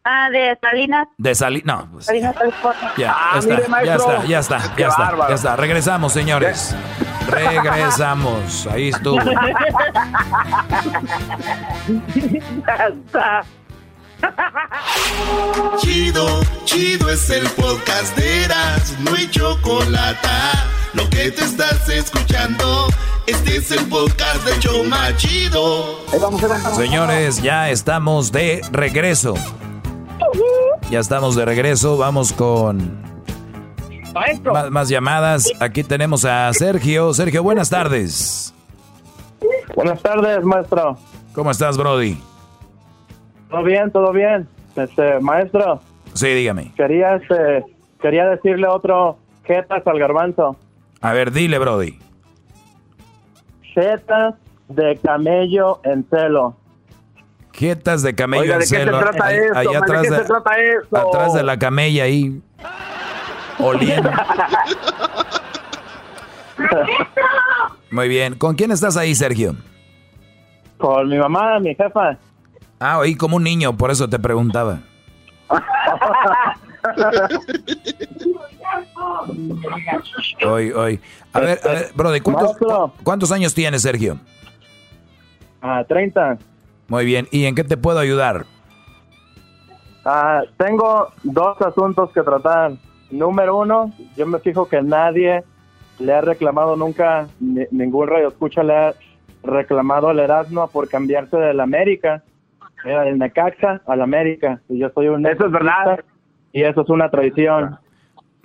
Ah, 0.08 0.30
de 0.30 0.56
Salinas. 0.62 1.08
De 1.18 1.34
salir. 1.34 1.66
No, 1.66 1.90
pues 1.92 2.06
Salinas, 2.06 2.36
California. 2.38 2.94
ya, 2.96 3.12
Ah, 3.12 3.32
ya, 3.34 3.40
está, 3.40 3.56
mire, 3.56 3.86
ya 3.88 3.96
está, 3.96 4.26
ya 4.26 4.40
está, 4.40 4.76
Qué 4.76 4.82
ya 4.84 4.88
está, 4.90 5.02
bárbaro. 5.04 5.30
ya 5.30 5.36
está. 5.36 5.56
Regresamos, 5.56 6.14
señores. 6.14 6.76
Regresamos. 7.28 8.68
Ahí 8.68 8.90
estuvo. 8.90 9.18
Chido, 15.80 16.42
chido 16.66 17.10
es 17.10 17.30
el 17.30 17.48
podcast 17.50 18.16
de 18.18 18.46
Eras, 18.46 18.96
no 19.00 19.14
hay 19.14 19.30
chocolate. 19.30 20.28
Lo 20.94 21.10
que 21.10 21.32
te 21.32 21.44
estás 21.44 21.88
escuchando, 21.90 22.88
este 23.28 23.58
es 23.58 23.72
el 23.72 23.86
podcast 23.88 24.46
de 24.46 24.60
Choma 24.60 25.16
Chido. 25.18 26.00
Señores, 26.76 27.42
ya 27.42 27.70
estamos 27.70 28.32
de 28.32 28.62
regreso. 28.72 29.36
Ya 30.90 31.00
estamos 31.00 31.36
de 31.36 31.46
regreso. 31.46 31.98
Vamos 31.98 32.32
con 32.32 33.04
más, 34.46 34.72
más 34.72 34.90
llamadas. 34.90 35.52
Aquí 35.60 35.84
tenemos 35.84 36.24
a 36.26 36.52
Sergio. 36.54 37.14
Sergio, 37.14 37.44
buenas 37.44 37.70
tardes. 37.70 38.54
Buenas 39.76 40.02
tardes, 40.02 40.44
maestro. 40.44 40.98
¿Cómo 41.34 41.52
estás, 41.52 41.78
Brody? 41.78 42.18
¿Todo 43.50 43.64
bien? 43.64 43.92
¿Todo 43.92 44.12
bien? 44.12 44.48
Este, 44.76 45.20
maestro, 45.20 45.80
Sí, 46.14 46.28
dígame. 46.28 46.72
quería, 46.76 47.16
este, 47.16 47.64
quería 48.02 48.26
decirle 48.28 48.68
otro 48.68 49.18
jetas 49.46 49.86
al 49.88 50.00
garbanzo. 50.00 50.58
A 51.02 51.14
ver, 51.14 51.32
dile, 51.32 51.60
Brody. 51.60 52.00
Jetas 53.62 54.36
de 54.68 54.98
camello 55.04 55.80
en 55.84 56.06
celo. 56.10 56.56
Jetas 57.54 58.02
de 58.02 58.16
camello 58.16 58.42
Oiga, 58.44 58.54
en 58.56 58.60
¿de 58.60 58.66
qué 58.66 58.70
se 58.70 58.84
celo. 58.86 59.00
trata 59.00 59.26
Ahí- 59.26 59.38
esto, 59.38 59.58
ahí 59.58 59.66
man? 59.68 59.74
¿De 59.82 59.94
qué 60.02 60.10
de, 60.10 60.18
se 60.18 60.24
trata 60.26 60.52
esto? 60.58 60.98
atrás 60.98 61.34
de 61.34 61.44
la 61.44 61.58
camella 61.60 62.04
ahí. 62.04 62.42
Oliendo. 63.60 64.10
Muy 67.92 68.08
bien. 68.10 68.36
¿Con 68.36 68.56
quién 68.56 68.72
estás 68.72 68.98
ahí, 68.98 69.16
Sergio? 69.16 69.56
Con 70.78 71.08
mi 71.08 71.18
mamá, 71.18 71.60
mi 71.60 71.74
jefa. 71.76 72.18
Ah, 72.88 73.00
oí 73.00 73.16
como 73.16 73.38
un 73.38 73.44
niño, 73.44 73.76
por 73.76 73.90
eso 73.90 74.08
te 74.08 74.20
preguntaba. 74.20 74.78
Hoy, 80.46 80.72
hoy. 80.72 81.00
A 81.34 81.40
ver, 81.40 81.60
a 81.64 81.68
ver, 81.70 81.90
Brody, 81.96 82.20
¿cuántos, 82.20 82.58
¿cuántos 83.04 83.32
años 83.32 83.56
tienes, 83.56 83.82
Sergio? 83.82 84.20
Ah, 85.62 85.84
30. 85.88 86.38
Muy 86.88 87.06
bien. 87.06 87.28
¿Y 87.32 87.46
en 87.46 87.56
qué 87.56 87.64
te 87.64 87.76
puedo 87.76 87.98
ayudar? 87.98 88.46
Ah, 90.04 90.44
tengo 90.58 91.12
dos 91.24 91.60
asuntos 91.62 92.12
que 92.12 92.22
tratar. 92.22 92.74
Número 93.10 93.58
uno, 93.58 93.92
yo 94.16 94.28
me 94.28 94.38
fijo 94.40 94.68
que 94.68 94.82
nadie 94.84 95.44
le 95.98 96.14
ha 96.14 96.22
reclamado 96.22 96.76
nunca, 96.76 97.28
ningún 97.40 98.08
radio 98.08 98.28
escucha 98.28 98.62
le 98.62 98.76
ha 98.76 98.94
reclamado 99.44 100.10
al 100.10 100.20
Erasmo 100.20 100.68
por 100.68 100.88
cambiarse 100.88 101.38
del 101.38 101.60
América, 101.62 102.24
del 102.86 103.18
Necaxa 103.18 103.82
al 103.88 104.02
América. 104.02 104.62
Y 104.70 104.80
yo 104.80 104.90
soy 104.94 105.08
un 105.08 105.26
Eso 105.26 105.46
es 105.46 105.52
verdad. 105.52 106.00
Y 106.54 106.64
eso 106.64 106.82
es 106.82 106.90
una 106.90 107.10
traición. 107.10 107.78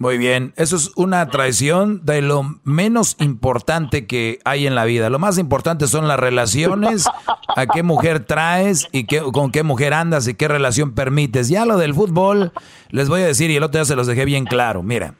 Muy 0.00 0.16
bien, 0.16 0.54
eso 0.56 0.76
es 0.76 0.92
una 0.96 1.28
traición 1.28 2.06
de 2.06 2.22
lo 2.22 2.42
menos 2.64 3.16
importante 3.20 4.06
que 4.06 4.38
hay 4.46 4.66
en 4.66 4.74
la 4.74 4.86
vida. 4.86 5.10
Lo 5.10 5.18
más 5.18 5.36
importante 5.36 5.86
son 5.86 6.08
las 6.08 6.18
relaciones, 6.18 7.06
a 7.54 7.66
qué 7.66 7.82
mujer 7.82 8.20
traes 8.20 8.88
y 8.92 9.04
qué, 9.04 9.20
con 9.20 9.52
qué 9.52 9.62
mujer 9.62 9.92
andas 9.92 10.26
y 10.26 10.32
qué 10.32 10.48
relación 10.48 10.94
permites. 10.94 11.50
Ya 11.50 11.66
lo 11.66 11.76
del 11.76 11.92
fútbol, 11.92 12.50
les 12.88 13.10
voy 13.10 13.20
a 13.20 13.26
decir, 13.26 13.50
y 13.50 13.56
el 13.56 13.62
otro 13.62 13.78
día 13.78 13.84
se 13.84 13.94
los 13.94 14.06
dejé 14.06 14.24
bien 14.24 14.46
claro. 14.46 14.82
Mira, 14.82 15.16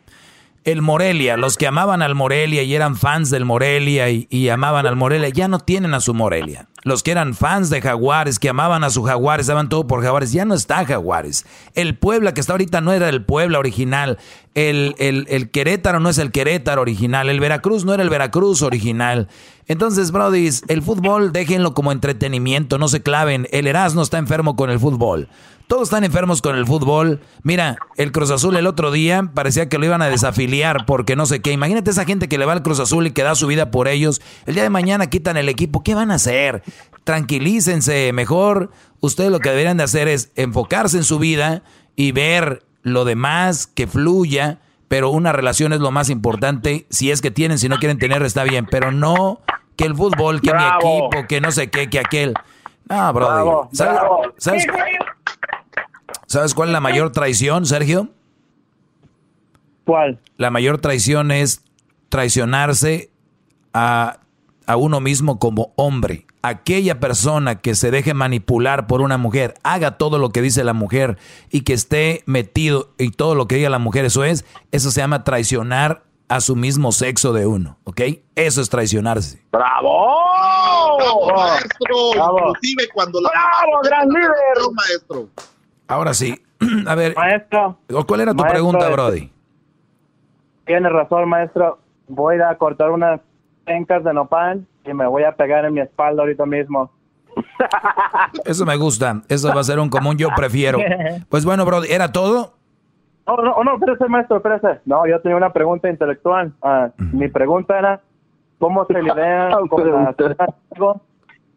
el 0.65 0.83
Morelia, 0.83 1.39
los 1.39 1.57
que 1.57 1.67
amaban 1.67 2.03
al 2.03 2.15
Morelia 2.15 2.63
y 2.63 2.75
eran 2.75 2.97
fans 2.97 3.31
del 3.31 3.47
Morelia 3.47 4.11
y, 4.11 4.49
amaban 4.51 4.87
al 4.87 4.95
Morelia, 4.95 5.31
ya 5.31 5.49
no 5.49 5.59
tienen 5.59 5.95
a 5.95 6.01
su 6.01 6.13
Morelia. 6.13 6.69
Los 6.83 7.03
que 7.03 7.11
eran 7.11 7.35
fans 7.35 7.71
de 7.71 7.81
Jaguares, 7.81 8.39
que 8.39 8.49
amaban 8.49 8.85
a 8.85 8.91
su 8.91 9.03
Jaguares, 9.03 9.47
daban 9.47 9.69
todo 9.69 9.87
por 9.87 10.03
Jaguares, 10.03 10.33
ya 10.33 10.45
no 10.45 10.55
está 10.55 10.85
Jaguares. 10.85 11.47
El 11.75 11.97
Puebla, 11.97 12.35
que 12.35 12.41
está 12.41 12.53
ahorita, 12.53 12.81
no 12.81 12.93
era 12.93 13.09
el 13.09 13.25
Puebla 13.25 13.59
original. 13.59 14.19
El, 14.55 14.95
el, 14.99 15.51
Querétaro 15.51 16.01
no 16.01 16.09
es 16.09 16.19
el 16.19 16.31
Querétaro 16.31 16.83
original. 16.83 17.29
El 17.29 17.41
Veracruz 17.41 17.85
no 17.85 17.95
era 17.95 18.03
el 18.03 18.11
Veracruz 18.11 18.63
original. 18.63 19.29
Entonces, 19.67 20.11
Brody, 20.11 20.49
el 20.69 20.83
fútbol 20.83 21.33
déjenlo 21.33 21.75
como 21.75 21.93
entretenimiento, 21.93 22.79
no 22.79 22.89
se 22.89 23.03
claven. 23.03 23.47
El 23.51 23.67
Erasmo 23.67 24.03
está 24.03 24.19
enfermo 24.19 24.57
con 24.57 24.71
el 24.71 24.81
fútbol. 24.81 25.29
Todos 25.71 25.85
están 25.85 26.03
enfermos 26.03 26.43
con 26.43 26.57
el 26.57 26.67
fútbol. 26.67 27.21
Mira, 27.45 27.79
el 27.97 28.11
Cruz 28.11 28.33
Azul 28.33 28.57
el 28.57 28.67
otro 28.67 28.91
día 28.91 29.31
parecía 29.33 29.69
que 29.69 29.79
lo 29.79 29.85
iban 29.85 30.03
a 30.03 30.09
desafiliar 30.09 30.85
porque 30.85 31.15
no 31.15 31.27
sé 31.27 31.43
qué. 31.43 31.53
Imagínate 31.53 31.93
esa 31.93 32.05
gente 32.05 32.29
que 32.29 32.39
le 32.39 32.45
va 32.45 32.55
al 32.55 32.65
Cruz 32.65 32.81
Azul 32.81 33.07
y 33.07 33.13
que 33.13 33.23
da 33.23 33.37
su 33.37 33.47
vida 33.47 33.71
por 33.71 33.87
ellos. 33.87 34.21
El 34.47 34.55
día 34.55 34.65
de 34.65 34.69
mañana 34.69 35.09
quitan 35.11 35.37
el 35.37 35.49
equipo. 35.49 35.85
¿Qué 35.85 35.95
van 35.95 36.11
a 36.11 36.15
hacer? 36.15 36.65
Tranquilícense. 37.05 38.13
Mejor 38.13 38.73
ustedes 38.99 39.31
lo 39.31 39.39
que 39.39 39.51
deberían 39.51 39.77
de 39.77 39.85
hacer 39.85 40.09
es 40.09 40.33
enfocarse 40.35 40.97
en 40.97 41.05
su 41.05 41.21
vida 41.21 41.63
y 41.95 42.11
ver 42.11 42.65
lo 42.83 43.05
demás 43.05 43.69
que 43.69 43.87
fluya. 43.87 44.59
Pero 44.89 45.11
una 45.11 45.31
relación 45.31 45.73
es 45.73 45.79
lo 45.79 45.93
más 45.93 46.11
importante. 46.11 46.89
Si 46.91 47.13
es 47.13 47.23
que 47.23 47.31
tienen, 47.31 47.61
si 47.61 47.69
no 47.69 47.79
quieren 47.79 48.01
tener, 48.01 48.25
está 48.25 48.43
bien. 48.43 48.67
Pero 48.69 48.91
no 48.91 49.39
que 49.77 49.85
el 49.85 49.95
fútbol, 49.95 50.41
que 50.41 50.53
mi 50.53 50.65
equipo, 50.65 51.29
que 51.29 51.41
no 51.41 51.53
sé 51.53 51.71
qué, 51.71 51.89
que 51.89 52.01
aquel. 52.01 52.35
Ah, 52.89 53.13
bro. 53.13 53.69
¿Sabes? 53.73 54.01
¿Sabes 54.37 54.67
cuál 56.55 56.69
es 56.69 56.73
la 56.73 56.81
mayor 56.81 57.13
traición, 57.13 57.67
Sergio? 57.67 58.09
¿Cuál? 59.85 60.21
La 60.37 60.51
mayor 60.51 60.79
traición 60.79 61.31
es 61.31 61.65
traicionarse 62.09 63.11
a, 63.73 64.19
uno 64.77 65.01
mismo 65.01 65.39
como 65.41 65.73
hombre. 65.75 66.27
Aquella 66.43 67.01
persona 67.01 67.61
que 67.61 67.75
se 67.75 67.91
deje 67.91 68.15
manipular 68.15 68.87
por 68.87 69.01
una 69.01 69.19
mujer, 69.19 69.55
haga 69.65 69.99
todo 69.99 70.19
lo 70.19 70.31
que 70.31 70.41
dice 70.41 70.63
la 70.63 70.73
mujer 70.73 71.19
y 71.51 71.63
que 71.63 71.73
esté 71.73 72.23
metido 72.25 72.91
y 72.97 73.11
todo 73.11 73.35
lo 73.35 73.47
que 73.47 73.57
diga 73.57 73.69
la 73.69 73.81
mujer, 73.81 74.05
eso 74.05 74.25
es, 74.25 74.45
eso 74.71 74.91
se 74.91 75.01
llama 75.01 75.25
traicionar 75.25 76.05
a 76.29 76.41
su 76.41 76.55
mismo 76.55 76.93
sexo 76.93 77.33
de 77.33 77.47
uno, 77.47 77.79
¿ok? 77.83 78.01
Eso 78.37 78.61
es 78.61 78.71
traicionarse. 78.71 79.43
¡Bravo! 79.51 80.97
maestro! 81.37 82.13
Inclusive 82.15 82.89
cuando 82.95 83.21
la... 83.21 83.31
¡Bravo, 83.31 83.81
gran 83.83 84.09
líder! 84.15 84.73
maestro! 84.73 85.29
Ahora 85.91 86.15
sí. 86.15 86.41
A 86.87 86.95
ver. 86.95 87.15
Maestro. 87.17 87.77
¿Cuál 88.07 88.21
era 88.21 88.33
tu 88.33 88.45
pregunta, 88.45 88.85
este, 88.85 88.93
Brody? 88.93 89.33
Tiene 90.65 90.89
razón, 90.89 91.29
maestro. 91.29 91.81
Voy 92.07 92.41
a 92.41 92.57
cortar 92.57 92.91
unas 92.91 93.21
pencas 93.65 94.05
de 94.05 94.15
nopal 94.15 94.65
y 94.85 94.95
me 94.95 95.07
voy 95.07 95.25
a 95.25 95.33
pegar 95.33 95.65
en 95.65 95.75
mi 95.75 95.81
espalda 95.81 96.23
ahorita 96.23 96.47
mismo. 96.47 96.93
Eso 98.45 98.65
me 98.65 98.77
gusta. 98.77 99.23
Eso 99.29 99.53
va 99.53 99.61
a 99.61 99.65
ser 99.65 99.81
un 99.81 99.89
común 99.89 100.17
yo 100.17 100.29
prefiero. 100.37 100.79
Pues 101.29 101.45
bueno, 101.45 101.65
Brody, 101.65 101.89
¿era 101.91 102.13
todo? 102.13 102.55
No, 103.27 103.37
no, 103.37 103.65
no, 103.65 103.75
espérese, 103.75 104.09
maestro, 104.09 104.37
espérese. 104.37 104.81
No, 104.85 105.07
yo 105.07 105.21
tenía 105.21 105.37
una 105.37 105.53
pregunta 105.53 105.89
intelectual. 105.89 106.53
Ah, 106.63 106.91
mi 106.99 107.29
pregunta 107.29 107.79
era, 107.79 108.01
¿cómo 108.59 108.85
se 108.87 109.03
lidera 109.03 109.51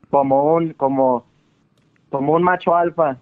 como 0.10 0.54
un, 0.54 0.74
como, 0.74 1.26
como 2.10 2.34
un 2.34 2.44
macho 2.44 2.76
alfa 2.76 3.18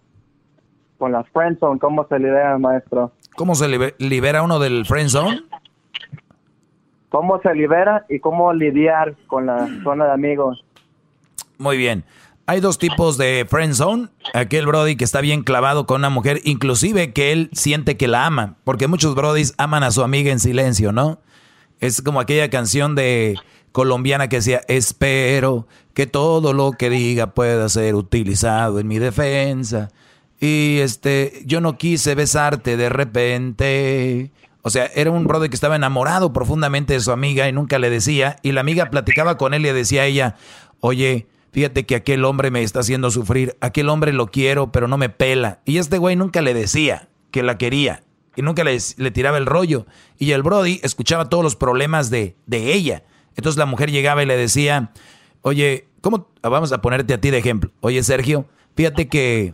con 1.02 1.11
las 1.11 1.28
friendzone, 1.30 1.80
¿cómo 1.80 2.06
se 2.07 2.19
libera, 2.19 2.60
maestro? 2.60 3.11
¿Cómo 3.36 3.56
se 3.56 3.68
libera 3.98 4.44
uno 4.44 4.60
del 4.60 4.86
friendzone? 4.86 5.41
¿Cómo 7.10 7.41
se 7.41 7.56
libera 7.56 8.06
y 8.07 8.19
cómo 8.19 8.53
lidiar 8.53 9.15
con 9.26 9.48
la 9.48 9.68
zona 9.84 10.06
de 10.06 10.11
amigos? 10.11 10.64
Muy 11.57 11.78
bien. 11.78 12.03
Hay 12.45 12.60
dos 12.60 12.78
tipos 12.78 13.18
de 13.18 13.48
friendzone. 13.49 14.10
Aquel 14.36 14.68
brody 14.68 14.95
que 14.95 15.03
está 15.03 15.22
bien 15.22 15.41
clavado 15.41 15.88
con 15.88 16.02
una 16.02 16.11
mujer, 16.11 16.40
inclusive 16.44 17.14
que 17.14 17.32
él 17.32 17.49
siente 17.52 17.98
que 17.98 18.07
la 18.07 18.28
ama, 18.28 18.57
porque 18.64 18.86
muchos 18.86 19.15
brodis 19.15 19.56
aman 19.57 19.82
a 19.82 19.90
su 19.90 20.03
amiga 20.03 20.32
en 20.32 20.40
silencio, 20.40 20.91
¿no? 20.91 21.18
Es 21.80 22.03
como 22.03 22.19
aquella 22.19 22.52
canción 22.52 22.94
de 22.94 23.40
colombiana 23.72 24.30
que 24.30 24.36
decía, 24.36 24.61
espero 24.68 25.65
que 25.95 26.06
todo 26.06 26.53
lo 26.53 26.73
que 26.73 26.91
diga 26.91 27.34
pueda 27.34 27.68
ser 27.69 27.95
utilizado 27.95 28.80
en 28.80 28.88
mi 28.88 28.99
defensa. 28.99 29.90
Y 30.42 30.80
este, 30.80 31.44
yo 31.46 31.62
no 31.62 31.78
quise 31.78 32.16
besarte 32.16 32.76
de 32.76 32.90
repente. 32.90 34.32
O 34.64 34.72
sea, 34.72 34.88
era 34.96 35.12
un 35.12 35.28
brother 35.28 35.50
que 35.50 35.56
estaba 35.56 35.76
enamorado 35.76 36.34
profundamente 36.34 36.94
de 36.94 37.00
su 37.00 37.12
amiga 37.12 37.48
y 37.48 37.54
nunca 37.54 37.78
le 37.78 37.92
decía. 37.92 38.38
Y 38.42 38.52
la 38.52 38.62
amiga 38.62 38.90
platicaba 38.90 39.38
con 39.38 39.54
él 39.54 39.66
y 39.66 39.72
decía 39.72 40.02
a 40.02 40.06
ella, 40.06 40.36
oye, 40.80 41.28
fíjate 41.52 41.86
que 41.86 41.94
aquel 41.94 42.26
hombre 42.26 42.50
me 42.50 42.64
está 42.64 42.80
haciendo 42.80 43.12
sufrir. 43.12 43.56
Aquel 43.62 43.88
hombre 43.88 44.14
lo 44.14 44.28
quiero, 44.28 44.72
pero 44.72 44.88
no 44.88 44.98
me 44.98 45.10
pela. 45.10 45.62
Y 45.64 45.78
este 45.78 46.00
güey 46.00 46.16
nunca 46.16 46.42
le 46.42 46.56
decía 46.56 47.08
que 47.30 47.44
la 47.44 47.60
quería. 47.60 48.04
Y 48.36 48.42
nunca 48.42 48.64
le, 48.64 48.76
le 48.98 49.12
tiraba 49.12 49.38
el 49.38 49.46
rollo. 49.46 49.86
Y 50.18 50.32
el 50.32 50.42
Brody 50.42 50.80
escuchaba 50.82 51.30
todos 51.30 51.44
los 51.44 51.56
problemas 51.56 52.10
de, 52.10 52.36
de 52.48 52.74
ella. 52.74 53.04
Entonces 53.36 53.60
la 53.60 53.68
mujer 53.68 53.92
llegaba 53.92 54.24
y 54.24 54.26
le 54.26 54.38
decía, 54.38 54.92
oye, 55.44 55.88
¿cómo? 56.02 56.30
Vamos 56.42 56.72
a 56.72 56.82
ponerte 56.82 57.14
a 57.14 57.22
ti 57.22 57.30
de 57.30 57.38
ejemplo. 57.38 57.70
Oye, 57.82 58.02
Sergio, 58.02 58.48
fíjate 58.76 59.08
que 59.08 59.54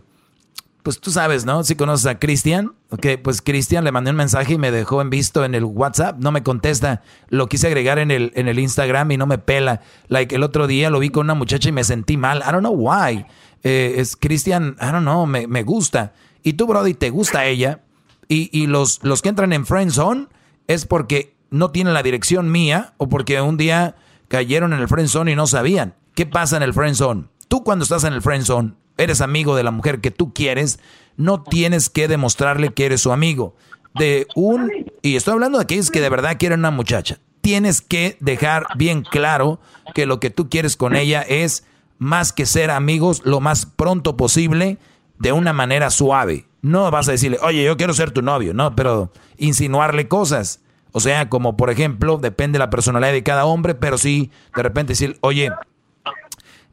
pues 0.88 1.00
tú 1.02 1.10
sabes, 1.10 1.44
¿no? 1.44 1.64
Si 1.64 1.74
conoces 1.74 2.06
a 2.06 2.18
Cristian, 2.18 2.72
ok, 2.88 3.20
pues 3.22 3.42
Cristian 3.42 3.84
le 3.84 3.92
mandé 3.92 4.10
un 4.10 4.16
mensaje 4.16 4.54
y 4.54 4.58
me 4.58 4.70
dejó 4.70 5.02
en 5.02 5.10
visto 5.10 5.44
en 5.44 5.54
el 5.54 5.64
WhatsApp, 5.64 6.16
no 6.18 6.32
me 6.32 6.42
contesta, 6.42 7.02
lo 7.28 7.46
quise 7.46 7.66
agregar 7.66 7.98
en 7.98 8.10
el, 8.10 8.32
en 8.34 8.48
el 8.48 8.58
Instagram 8.58 9.10
y 9.10 9.18
no 9.18 9.26
me 9.26 9.36
pela. 9.36 9.82
Like 10.06 10.34
el 10.34 10.42
otro 10.42 10.66
día 10.66 10.88
lo 10.88 10.98
vi 10.98 11.10
con 11.10 11.26
una 11.26 11.34
muchacha 11.34 11.68
y 11.68 11.72
me 11.72 11.84
sentí 11.84 12.16
mal, 12.16 12.38
I 12.38 12.52
don't 12.52 12.60
know 12.60 12.72
why. 12.72 13.26
Eh, 13.64 13.96
es 13.98 14.16
Cristian, 14.16 14.78
I 14.80 14.86
don't 14.86 15.02
know, 15.02 15.26
me, 15.26 15.46
me, 15.46 15.62
gusta. 15.62 16.14
Y 16.42 16.54
tú, 16.54 16.66
Brody, 16.66 16.94
te 16.94 17.10
gusta 17.10 17.44
ella. 17.44 17.82
Y, 18.26 18.48
y 18.58 18.66
los, 18.66 19.00
los 19.02 19.20
que 19.20 19.28
entran 19.28 19.52
en 19.52 19.66
Friend 19.66 19.90
Zone 19.90 20.28
es 20.68 20.86
porque 20.86 21.36
no 21.50 21.70
tienen 21.70 21.92
la 21.92 22.02
dirección 22.02 22.50
mía 22.50 22.94
o 22.96 23.10
porque 23.10 23.42
un 23.42 23.58
día 23.58 23.94
cayeron 24.28 24.72
en 24.72 24.80
el 24.80 24.88
Friend 24.88 25.10
Zone 25.10 25.32
y 25.32 25.36
no 25.36 25.46
sabían. 25.46 25.96
¿Qué 26.14 26.24
pasa 26.24 26.56
en 26.56 26.62
el 26.62 26.72
Friend 26.72 26.96
Zone? 26.96 27.24
Tú 27.48 27.62
cuando 27.62 27.82
estás 27.82 28.04
en 28.04 28.14
el 28.14 28.22
Friend 28.22 28.46
Zone, 28.46 28.72
eres 28.98 29.20
amigo 29.20 29.56
de 29.56 29.62
la 29.62 29.70
mujer 29.70 30.00
que 30.00 30.10
tú 30.10 30.34
quieres, 30.34 30.78
no 31.16 31.42
tienes 31.42 31.88
que 31.88 32.08
demostrarle 32.08 32.72
que 32.72 32.86
eres 32.86 33.00
su 33.00 33.12
amigo. 33.12 33.56
De 33.94 34.26
un, 34.34 34.70
y 35.02 35.16
estoy 35.16 35.34
hablando 35.34 35.58
de 35.58 35.64
aquellos 35.64 35.90
que 35.90 36.00
de 36.00 36.10
verdad 36.10 36.36
quieren 36.38 36.60
una 36.60 36.70
muchacha, 36.70 37.18
tienes 37.40 37.80
que 37.80 38.16
dejar 38.20 38.66
bien 38.76 39.02
claro 39.02 39.60
que 39.94 40.06
lo 40.06 40.20
que 40.20 40.30
tú 40.30 40.50
quieres 40.50 40.76
con 40.76 40.94
ella 40.94 41.22
es 41.22 41.64
más 41.98 42.32
que 42.32 42.46
ser 42.46 42.70
amigos 42.70 43.22
lo 43.24 43.40
más 43.40 43.66
pronto 43.66 44.16
posible, 44.16 44.78
de 45.18 45.32
una 45.32 45.52
manera 45.52 45.90
suave. 45.90 46.46
No 46.62 46.90
vas 46.90 47.08
a 47.08 47.12
decirle, 47.12 47.38
oye, 47.42 47.64
yo 47.64 47.76
quiero 47.76 47.94
ser 47.94 48.10
tu 48.10 48.22
novio, 48.22 48.54
no, 48.54 48.74
pero 48.76 49.12
insinuarle 49.36 50.08
cosas. 50.08 50.60
O 50.92 51.00
sea, 51.00 51.28
como 51.28 51.56
por 51.56 51.70
ejemplo, 51.70 52.18
depende 52.18 52.56
de 52.56 52.60
la 52.60 52.70
personalidad 52.70 53.12
de 53.12 53.22
cada 53.22 53.44
hombre, 53.44 53.74
pero 53.74 53.98
sí, 53.98 54.30
de 54.54 54.62
repente 54.62 54.92
decir, 54.92 55.18
oye, 55.20 55.50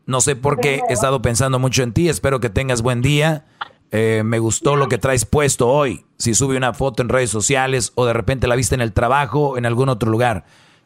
no 0.06 0.22
sé 0.22 0.36
por 0.36 0.60
qué 0.60 0.82
he 0.90 0.94
estado 0.94 1.22
pensando 1.22 1.60
mucho 1.60 1.84
en 1.84 1.94
ti. 1.94 2.10
Espero 2.10 2.40
que 2.40 2.50
tengas 2.50 2.82
buen 2.82 3.02
día. 3.02 3.46
Eh, 3.92 4.24
me 4.26 4.40
gustó 4.40 4.76
lo 4.76 4.88
que 4.88 4.98
traes 4.98 5.26
puesto 5.26 5.70
hoy. 5.70 6.06
Si 6.18 6.34
sube 6.34 6.58
una 6.58 6.74
foto 6.74 7.02
en 7.02 7.10
redes 7.10 7.30
sociales 7.30 7.92
o 7.96 8.06
de 8.06 8.14
repente 8.14 8.48
la 8.48 8.56
viste 8.56 8.76
en 8.76 8.82
el 8.82 8.94
trabajo 8.94 9.50
o 9.50 9.58
en 9.58 9.66
algún 9.66 9.90
otro 9.90 10.12
lugar. 10.12 10.46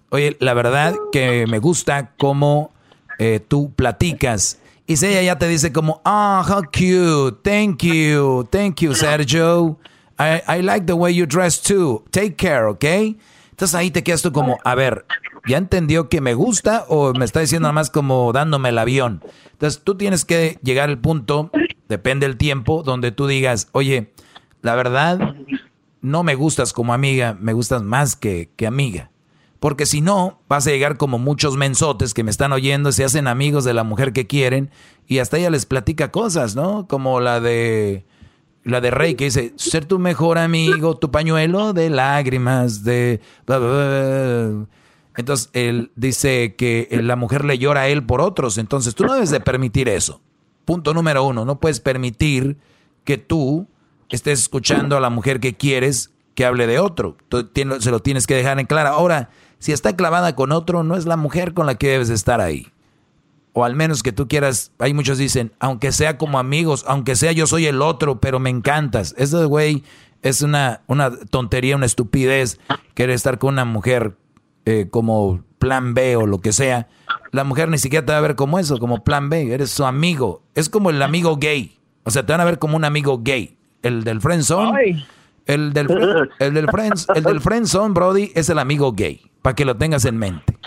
oye, 0.09 0.37
la 0.39 0.53
verdad 0.53 0.95
que 1.11 1.45
me 1.47 1.59
gusta 1.59 2.11
cómo 2.17 2.71
eh, 3.19 3.39
tú 3.45 3.73
platicas. 3.73 4.59
Y 4.87 4.97
si 4.97 5.05
ella 5.05 5.21
ya 5.21 5.37
te 5.37 5.47
dice 5.47 5.71
como, 5.71 6.01
ah, 6.03 6.43
how 6.47 6.63
cute, 6.63 7.37
thank 7.43 7.83
you, 7.83 8.47
thank 8.49 8.79
you, 8.81 8.95
Sergio. 8.95 9.77
I, 10.17 10.41
I 10.47 10.61
like 10.61 10.85
the 10.85 10.93
way 10.93 11.13
you 11.13 11.25
dress 11.25 11.61
too. 11.61 12.03
Take 12.11 12.35
care, 12.35 12.65
¿ok? 12.65 12.83
Entonces 13.51 13.75
ahí 13.75 13.91
te 13.91 14.03
quedas 14.03 14.21
tú 14.21 14.31
como, 14.31 14.57
a 14.63 14.73
ver, 14.73 15.05
¿ya 15.47 15.57
entendió 15.57 16.09
que 16.09 16.21
me 16.21 16.33
gusta 16.33 16.85
o 16.87 17.13
me 17.13 17.25
está 17.25 17.39
diciendo 17.39 17.63
nada 17.63 17.73
más 17.73 17.89
como 17.89 18.31
dándome 18.33 18.69
el 18.69 18.77
avión? 18.77 19.23
Entonces 19.51 19.81
tú 19.83 19.95
tienes 19.95 20.25
que 20.25 20.59
llegar 20.63 20.89
al 20.89 20.99
punto, 20.99 21.51
depende 21.87 22.27
del 22.27 22.37
tiempo, 22.37 22.83
donde 22.83 23.11
tú 23.11 23.27
digas, 23.27 23.69
oye, 23.71 24.13
la 24.61 24.75
verdad, 24.75 25.35
no 26.01 26.23
me 26.23 26.35
gustas 26.35 26.73
como 26.73 26.93
amiga, 26.93 27.37
me 27.39 27.53
gustas 27.53 27.83
más 27.83 28.15
que, 28.15 28.51
que 28.55 28.67
amiga. 28.67 29.11
Porque 29.59 29.85
si 29.85 29.99
no, 29.99 30.39
vas 30.47 30.65
a 30.67 30.71
llegar 30.71 30.97
como 30.97 31.19
muchos 31.19 31.57
mensotes 31.57 32.13
que 32.13 32.23
me 32.23 32.31
están 32.31 32.53
oyendo, 32.53 32.91
se 32.91 33.03
hacen 33.03 33.27
amigos 33.27 33.65
de 33.65 33.73
la 33.73 33.83
mujer 33.83 34.13
que 34.13 34.25
quieren 34.25 34.71
y 35.05 35.19
hasta 35.19 35.37
ella 35.37 35.49
les 35.49 35.65
platica 35.65 36.11
cosas, 36.11 36.55
¿no? 36.55 36.87
Como 36.87 37.19
la 37.19 37.41
de 37.41 38.05
la 38.63 38.81
de 38.81 38.91
Rey 38.91 39.15
que 39.15 39.25
dice, 39.25 39.53
ser 39.57 39.85
tu 39.85 39.99
mejor 39.99 40.37
amigo, 40.37 40.95
tu 40.95 41.11
pañuelo 41.11 41.73
de 41.73 41.89
lágrimas, 41.89 42.83
de... 42.83 43.19
Entonces 45.19 45.49
él 45.51 45.91
dice 45.97 46.55
que 46.55 46.87
la 47.03 47.17
mujer 47.17 47.43
le 47.43 47.57
llora 47.57 47.81
a 47.81 47.87
él 47.89 48.05
por 48.05 48.21
otros, 48.21 48.57
entonces 48.57 48.95
tú 48.95 49.03
no 49.03 49.15
debes 49.15 49.31
de 49.31 49.41
permitir 49.41 49.89
eso. 49.89 50.21
Punto 50.63 50.93
número 50.93 51.25
uno, 51.25 51.43
no 51.43 51.59
puedes 51.59 51.81
permitir 51.81 52.55
que 53.03 53.17
tú 53.17 53.67
estés 54.07 54.39
escuchando 54.39 54.95
a 54.95 55.01
la 55.01 55.09
mujer 55.09 55.41
que 55.41 55.57
quieres 55.57 56.11
que 56.35 56.45
hable 56.45 56.67
de 56.67 56.79
otro. 56.79 57.17
Se 57.81 57.91
lo 57.91 57.99
tienes 57.99 58.27
que 58.27 58.35
dejar 58.35 58.61
en 58.61 58.65
clara. 58.65 58.91
Ahora, 58.91 59.29
si 59.57 59.73
está 59.73 59.93
clavada 59.93 60.37
con 60.37 60.53
otro, 60.53 60.83
no 60.83 60.95
es 60.95 61.05
la 61.05 61.17
mujer 61.17 61.53
con 61.53 61.65
la 61.65 61.75
que 61.75 61.89
debes 61.89 62.09
estar 62.09 62.39
ahí. 62.39 62.67
O 63.51 63.65
al 63.65 63.75
menos 63.75 64.03
que 64.03 64.13
tú 64.13 64.29
quieras, 64.29 64.71
hay 64.79 64.93
muchos 64.93 65.17
dicen, 65.17 65.51
aunque 65.59 65.91
sea 65.91 66.17
como 66.17 66.39
amigos, 66.39 66.85
aunque 66.87 67.17
sea 67.17 67.33
yo 67.33 67.45
soy 67.45 67.65
el 67.65 67.81
otro, 67.81 68.21
pero 68.21 68.39
me 68.39 68.49
encantas. 68.49 69.13
Eso, 69.17 69.45
güey, 69.49 69.83
es 70.21 70.43
una, 70.43 70.79
una 70.87 71.11
tontería, 71.11 71.75
una 71.75 71.87
estupidez 71.87 72.57
querer 72.93 73.15
estar 73.15 73.37
con 73.37 73.55
una 73.55 73.65
mujer 73.65 74.15
eh, 74.65 74.87
como 74.89 75.43
plan 75.57 75.93
B 75.93 76.15
o 76.15 76.25
lo 76.25 76.39
que 76.39 76.53
sea. 76.53 76.87
La 77.31 77.43
mujer 77.43 77.69
ni 77.69 77.77
siquiera 77.77 78.05
te 78.05 78.11
va 78.11 78.17
a 78.17 78.21
ver 78.21 78.35
como 78.35 78.59
eso, 78.59 78.77
como 78.79 79.03
plan 79.03 79.29
B, 79.29 79.53
eres 79.53 79.71
su 79.71 79.85
amigo. 79.85 80.41
Es 80.55 80.69
como 80.69 80.89
el 80.89 81.01
amigo 81.01 81.37
gay. 81.37 81.77
O 82.03 82.11
sea, 82.11 82.25
te 82.25 82.33
van 82.33 82.41
a 82.41 82.45
ver 82.45 82.59
como 82.59 82.75
un 82.75 82.85
amigo 82.85 83.19
gay. 83.21 83.57
El 83.81 84.03
del 84.03 84.21
friendzone. 84.21 85.05
El 85.45 85.73
del, 85.73 85.87
el 86.37 86.53
del, 86.53 86.67
friends, 86.69 87.07
el 87.15 87.23
del 87.23 87.41
friendzone, 87.41 87.93
Brody, 87.95 88.31
es 88.35 88.49
el 88.49 88.59
amigo 88.59 88.91
gay 88.91 89.19
para 89.41 89.55
que 89.55 89.65
lo 89.65 89.75
tengas 89.75 90.05
en 90.05 90.15
mente. 90.15 90.58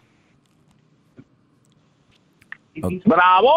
¡Bravo! 2.74 3.52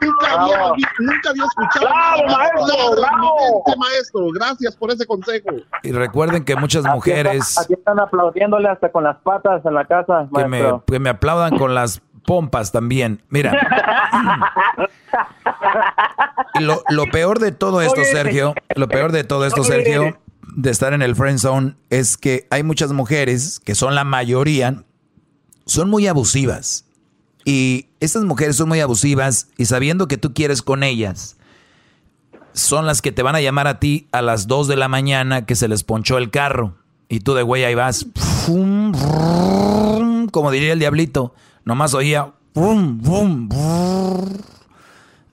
Nunca, 0.00 0.32
había, 0.40 1.44
escuchado. 1.44 1.86
¡Bravo, 1.86 2.22
maestro! 2.26 3.00
¡Bravo! 3.00 3.64
maestro! 3.78 4.26
Gracias 4.34 4.76
por 4.76 4.90
ese 4.90 5.06
consejo. 5.06 5.48
Y 5.82 5.92
recuerden 5.92 6.44
que 6.44 6.56
muchas 6.56 6.84
mujeres. 6.84 7.58
Aquí, 7.58 7.74
están 7.74 7.98
aplaudiéndole 7.98 8.68
hasta 8.68 8.92
con 8.92 9.04
las 9.04 9.16
patas 9.18 9.64
en 9.64 9.74
la 9.74 9.86
casa, 9.86 10.28
que 10.34 10.44
me, 10.46 10.62
que 10.86 10.98
me 10.98 11.10
aplaudan 11.10 11.56
con 11.56 11.74
las 11.74 12.02
pompas 12.26 12.72
también. 12.72 13.22
Mira. 13.30 13.52
lo, 16.60 16.82
lo 16.90 17.06
peor 17.06 17.38
de 17.38 17.52
todo 17.52 17.80
esto, 17.80 18.04
Sergio, 18.04 18.54
lo 18.76 18.88
peor 18.88 19.12
de 19.12 19.24
todo 19.24 19.46
esto, 19.46 19.64
Sergio, 19.64 20.18
de 20.56 20.70
estar 20.70 20.92
en 20.92 21.00
el 21.02 21.16
friend 21.16 21.38
zone 21.38 21.76
es 21.88 22.16
que 22.16 22.46
hay 22.50 22.62
muchas 22.62 22.92
mujeres, 22.92 23.60
que 23.60 23.74
son 23.74 23.94
la 23.94 24.04
mayoría, 24.04 24.84
son 25.70 25.88
muy 25.88 26.08
abusivas. 26.08 26.84
Y 27.44 27.86
estas 28.00 28.24
mujeres 28.24 28.56
son 28.56 28.68
muy 28.68 28.80
abusivas 28.80 29.46
y 29.56 29.66
sabiendo 29.66 30.08
que 30.08 30.16
tú 30.18 30.34
quieres 30.34 30.62
con 30.62 30.82
ellas, 30.82 31.36
son 32.52 32.86
las 32.86 33.00
que 33.00 33.12
te 33.12 33.22
van 33.22 33.36
a 33.36 33.40
llamar 33.40 33.68
a 33.68 33.78
ti 33.78 34.08
a 34.10 34.20
las 34.20 34.48
2 34.48 34.66
de 34.66 34.74
la 34.74 34.88
mañana 34.88 35.46
que 35.46 35.54
se 35.54 35.68
les 35.68 35.84
ponchó 35.84 36.18
el 36.18 36.30
carro. 36.30 36.74
Y 37.08 37.20
tú 37.20 37.34
de 37.34 37.44
güey 37.44 37.62
ahí 37.62 37.76
vas, 37.76 38.04
como 40.32 40.50
diría 40.50 40.72
el 40.72 40.80
diablito, 40.80 41.34
nomás 41.64 41.94
oía, 41.94 42.32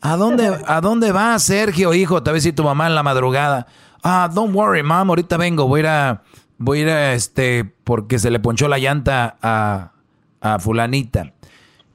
¿A 0.01 0.15
dónde, 0.18 0.55
¿A 0.68 0.81
dónde 0.81 1.11
vas, 1.11 1.41
Sergio, 1.41 1.95
hijo? 1.95 2.22
Te 2.22 2.31
va 2.31 2.38
a 2.38 2.55
tu 2.55 2.64
mamá 2.64 2.85
en 2.85 2.93
la 2.93 3.01
madrugada. 3.01 3.65
Ah, 4.03 4.30
don't 4.31 4.55
worry, 4.55 4.84
mom, 4.84 5.09
ahorita 5.09 5.35
vengo, 5.38 5.68
voy 5.68 5.80
a 5.80 5.81
ir 5.81 5.88
a, 5.88 6.22
voy 6.59 6.77
a, 6.77 6.81
ir 6.81 6.89
a 6.89 7.14
este, 7.14 7.65
porque 7.84 8.19
se 8.19 8.30
le 8.30 8.39
ponchó 8.39 8.68
la 8.68 8.77
llanta 8.77 9.38
a, 9.41 9.93
a 10.41 10.59
fulanita. 10.59 11.34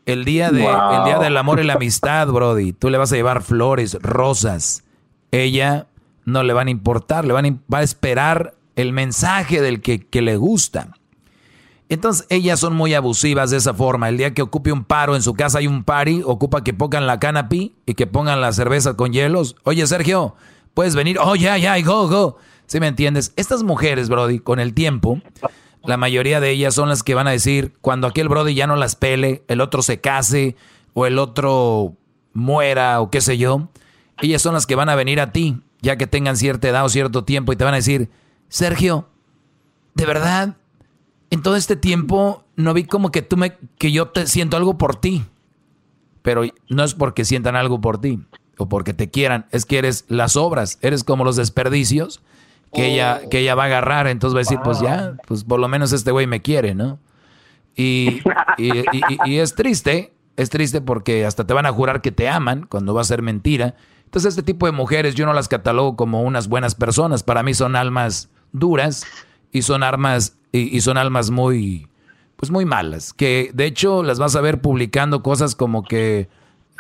El 0.05 0.25
día, 0.25 0.51
de, 0.51 0.65
el 0.65 1.05
día 1.05 1.19
del 1.21 1.37
amor 1.37 1.61
y 1.61 1.65
la 1.65 1.75
amistad, 1.75 2.27
Brody, 2.27 2.73
tú 2.73 2.91
le 2.91 2.99
vas 2.99 3.13
a 3.13 3.17
llevar 3.17 3.43
flores, 3.43 3.97
rosas. 4.03 4.83
Ella 5.31 5.87
no 6.25 6.43
le 6.43 6.53
van 6.53 6.67
a 6.67 6.71
importar, 6.73 7.25
le 7.25 7.33
van 7.33 7.47
a, 7.47 7.57
va 7.73 7.79
a 7.79 7.83
esperar 7.83 8.55
el 8.75 8.93
mensaje 8.93 9.61
del 9.61 9.81
que, 9.81 10.01
que 10.01 10.23
le 10.23 10.37
gusta. 10.37 10.89
Entonces 11.89 12.27
ellas 12.31 12.59
son 12.59 12.75
muy 12.75 12.95
abusivas 12.95 13.51
de 13.51 13.59
esa 13.59 13.75
forma. 13.75 14.09
El 14.09 14.17
día 14.17 14.33
que 14.33 14.43
ocupe 14.43 14.73
un 14.73 14.85
paro 14.85 15.15
en 15.15 15.23
su 15.23 15.35
casa 15.35 15.59
hay 15.59 15.67
un 15.67 15.85
party, 15.85 16.23
ocupa 16.25 16.65
que 16.65 16.73
pongan 16.73 17.07
la 17.07 17.21
canopy 17.21 17.75
y 17.85 17.95
que 17.95 18.07
pongan 18.07 18.41
la 18.41 18.53
cerveza 18.53 18.95
con 18.95 19.13
hielos. 19.13 19.57
Oye, 19.65 19.87
Sergio, 19.87 20.35
puedes 20.75 20.97
venir. 20.97 21.19
Oh, 21.21 21.37
ya, 21.37 21.59
ya, 21.59 21.79
go, 21.83 22.09
go. 22.09 22.39
¿Sí 22.67 22.81
me 22.81 22.87
entiendes? 22.87 23.35
Estas 23.37 23.63
mujeres, 23.63 24.09
Brody, 24.09 24.39
con 24.39 24.59
el 24.59 24.73
tiempo, 24.73 25.21
la 25.85 25.97
mayoría 25.97 26.41
de 26.41 26.51
ellas 26.51 26.75
son 26.75 26.89
las 26.89 27.03
que 27.03 27.15
van 27.15 27.27
a 27.27 27.33
decir, 27.33 27.73
cuando 27.81 28.07
aquel 28.07 28.29
Brody 28.29 28.55
ya 28.55 28.67
no 28.67 28.77
las 28.77 28.97
pele, 28.97 29.43
el 29.49 29.61
otro 29.61 29.83
se 29.83 30.01
case 30.01 30.57
o 30.95 31.07
el 31.07 31.19
otro 31.19 31.97
muera 32.33 33.01
o 33.01 33.11
qué 33.11 33.21
sé 33.21 33.39
yo, 33.39 33.69
ellas 34.21 34.43
son 34.43 34.55
las 34.55 34.67
que 34.67 34.75
van 34.75 34.89
a 34.89 34.95
venir 34.95 35.21
a 35.21 35.33
ti, 35.33 35.61
ya 35.81 35.97
que 35.97 36.07
tengan 36.07 36.37
cierta 36.37 36.69
edad 36.69 36.85
o 36.85 36.89
cierto 36.89 37.25
tiempo 37.25 37.53
y 37.53 37.57
te 37.57 37.65
van 37.65 37.75
a 37.75 37.79
decir, 37.79 38.11
Sergio, 38.49 39.09
¿de 39.95 40.07
verdad? 40.07 40.57
En 41.31 41.43
todo 41.43 41.57
este 41.57 41.77
tiempo 41.77 42.45
no 42.57 42.75
vi 42.75 42.85
como 42.85 43.11
que 43.11 43.23
tú 43.23 43.37
me, 43.37 43.57
que 43.79 43.91
yo 43.91 44.09
te 44.09 44.27
siento 44.27 44.57
algo 44.57 44.79
por 44.79 44.97
ti. 44.97 45.25
Pero 46.23 46.43
no 46.69 46.85
es 46.85 46.95
porque 46.95 47.25
sientan 47.25 47.57
algo 47.57 47.81
por 47.81 48.01
ti 48.01 48.21
o 48.59 48.69
porque 48.69 48.95
te 48.95 49.11
quieran, 49.11 49.47
es 49.51 49.65
que 49.65 49.79
eres 49.79 50.05
las 50.09 50.37
obras, 50.37 50.79
eres 50.83 51.03
como 51.03 51.25
los 51.25 51.35
desperdicios 51.35 52.23
que 52.73 52.87
ella, 52.87 53.21
que 53.31 53.41
ella 53.41 53.55
va 53.55 53.65
a 53.65 53.67
agarrar, 53.67 54.07
entonces 54.07 54.35
va 54.35 54.41
a 54.41 54.47
decir, 54.47 54.59
pues 54.65 54.81
ya, 54.81 55.15
pues 55.27 55.45
por 55.45 55.61
lo 55.61 55.69
menos 55.69 55.93
este 55.93 56.11
güey 56.11 56.27
me 56.27 56.41
quiere, 56.41 56.75
¿no? 56.75 56.99
Y, 57.77 58.23
y, 58.59 59.39
es 59.39 59.55
triste, 59.55 60.13
es 60.37 60.51
triste 60.51 60.81
porque 60.81 61.25
hasta 61.25 61.47
te 61.47 61.55
van 61.55 61.67
a 61.67 61.73
jurar 61.73 62.01
que 62.03 62.13
te 62.13 62.29
aman 62.29 62.67
cuando 62.69 62.95
va 62.95 63.01
a 63.01 63.05
ser 63.05 63.23
mentira. 63.23 63.75
Entonces 64.05 64.31
este 64.31 64.43
tipo 64.43 64.67
de 64.67 64.73
mujeres 64.73 65.15
yo 65.15 65.25
no 65.25 65.33
las 65.33 65.49
catalogo 65.49 65.97
como 65.97 66.23
unas 66.23 66.49
buenas 66.49 66.75
personas, 66.75 67.23
para 67.23 67.43
mí 67.43 67.55
son 67.55 67.77
almas 67.77 68.29
duras 68.53 69.07
y 69.53 69.63
son 69.63 69.83
armas 69.83 70.37
y, 70.53 70.81
son 70.83 70.99
almas 70.99 71.31
muy 71.31 71.89
pues 72.37 72.51
muy 72.51 72.65
malas, 72.65 73.13
que 73.13 73.51
de 73.55 73.67
hecho 73.67 74.03
las 74.03 74.19
vas 74.19 74.35
a 74.35 74.41
ver 74.41 74.61
publicando 74.61 75.23
cosas 75.23 75.55
como 75.55 75.85
que 75.85 76.29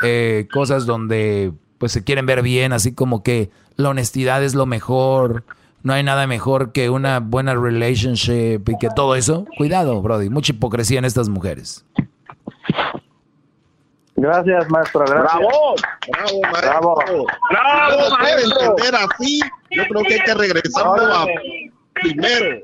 eh, 0.02 0.48
cosas 0.52 0.86
donde 0.86 1.52
pues 1.78 1.92
se 1.92 2.04
quieren 2.04 2.26
ver 2.26 2.42
bien, 2.42 2.72
así 2.72 2.92
como 2.92 3.22
que 3.22 3.50
la 3.76 3.90
honestidad 3.90 4.42
es 4.42 4.54
lo 4.54 4.66
mejor, 4.66 5.44
no 5.82 5.92
hay 5.92 6.02
nada 6.02 6.26
mejor 6.26 6.72
que 6.72 6.90
una 6.90 7.20
buena 7.20 7.54
relationship 7.54 8.68
y 8.68 8.78
que 8.78 8.88
todo 8.94 9.16
eso. 9.16 9.46
Cuidado, 9.56 10.00
Brody, 10.00 10.30
mucha 10.30 10.52
hipocresía 10.52 10.98
en 10.98 11.04
estas 11.04 11.28
mujeres. 11.28 11.84
Gracias, 14.16 14.70
maestro. 14.70 15.00
Gracias. 15.00 15.38
Bravo, 15.38 15.74
bravo, 16.12 16.40
maestro. 16.42 16.70
Bravo, 16.70 16.94
bravo 17.50 18.16
maestro. 18.18 18.60
entender 18.60 18.94
así, 18.94 19.40
yo 19.70 19.82
creo 19.84 20.02
que 20.04 20.14
hay 20.14 20.20
que 20.20 20.34
regresar 20.34 20.86
a 20.86 21.26
primero. 21.94 22.60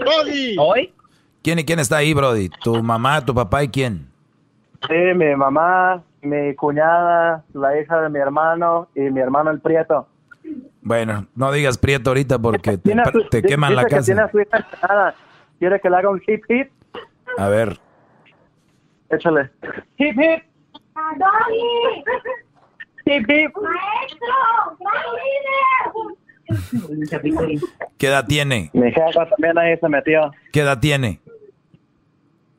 Brody. 0.00 0.56
¿Hoy? 0.58 0.92
¿Quién 1.42 1.58
y 1.58 1.64
quién 1.64 1.78
está 1.78 1.98
ahí, 1.98 2.14
Brody? 2.14 2.48
¿Tu 2.62 2.82
mamá, 2.82 3.24
tu 3.24 3.34
papá 3.34 3.62
y 3.62 3.68
quién? 3.68 4.08
Sí, 4.88 4.94
mi 5.14 5.36
mamá, 5.36 6.02
mi 6.22 6.54
cuñada, 6.56 7.44
la 7.52 7.80
hija 7.80 8.00
de 8.00 8.08
mi 8.08 8.18
hermano 8.18 8.88
y 8.94 9.02
mi 9.02 9.20
hermano 9.20 9.50
el 9.50 9.60
Prieto. 9.60 10.08
Bueno, 10.84 11.26
no 11.34 11.50
digas 11.50 11.78
Prieto 11.78 12.10
ahorita 12.10 12.38
porque 12.38 12.76
te, 12.76 13.42
queman 13.42 13.74
la 13.74 13.86
casa. 13.86 14.30
¿Quiere 15.58 15.80
que 15.80 15.88
le 15.88 15.96
haga 15.96 16.10
un 16.10 16.22
hip 16.26 16.44
hip? 16.48 16.70
A 17.38 17.48
ver. 17.48 17.78
Échale. 19.08 19.50
Hip 19.96 20.14
hip. 20.20 20.44
Hip 23.06 23.30
hip. 23.30 23.52
¿Qué 27.98 28.06
edad 28.06 28.26
tiene? 28.26 28.70
Mi 28.74 28.92
jefa 28.92 29.26
también 29.26 29.56
ahí 29.56 29.78
se 29.78 29.88
metió. 29.88 30.30
¿Qué 30.52 30.60
edad 30.60 30.78
tiene? 30.78 31.18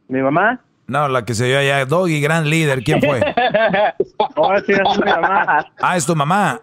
¿Mi 0.08 0.22
mamá? 0.22 0.60
No, 0.88 1.08
la 1.08 1.26
que 1.26 1.36
se 1.36 1.46
dio 1.46 1.60
allá, 1.60 1.86
Doggy, 1.86 2.22
gran 2.22 2.50
líder, 2.50 2.84
¿quién 2.84 3.02
fue? 3.02 3.20
oh, 4.36 4.58
sí, 4.66 4.72
es 4.74 5.00
mi 5.00 5.12
mamá. 5.12 5.66
Ah, 5.80 5.98
es 5.98 6.06
tu 6.06 6.16
mamá. 6.16 6.60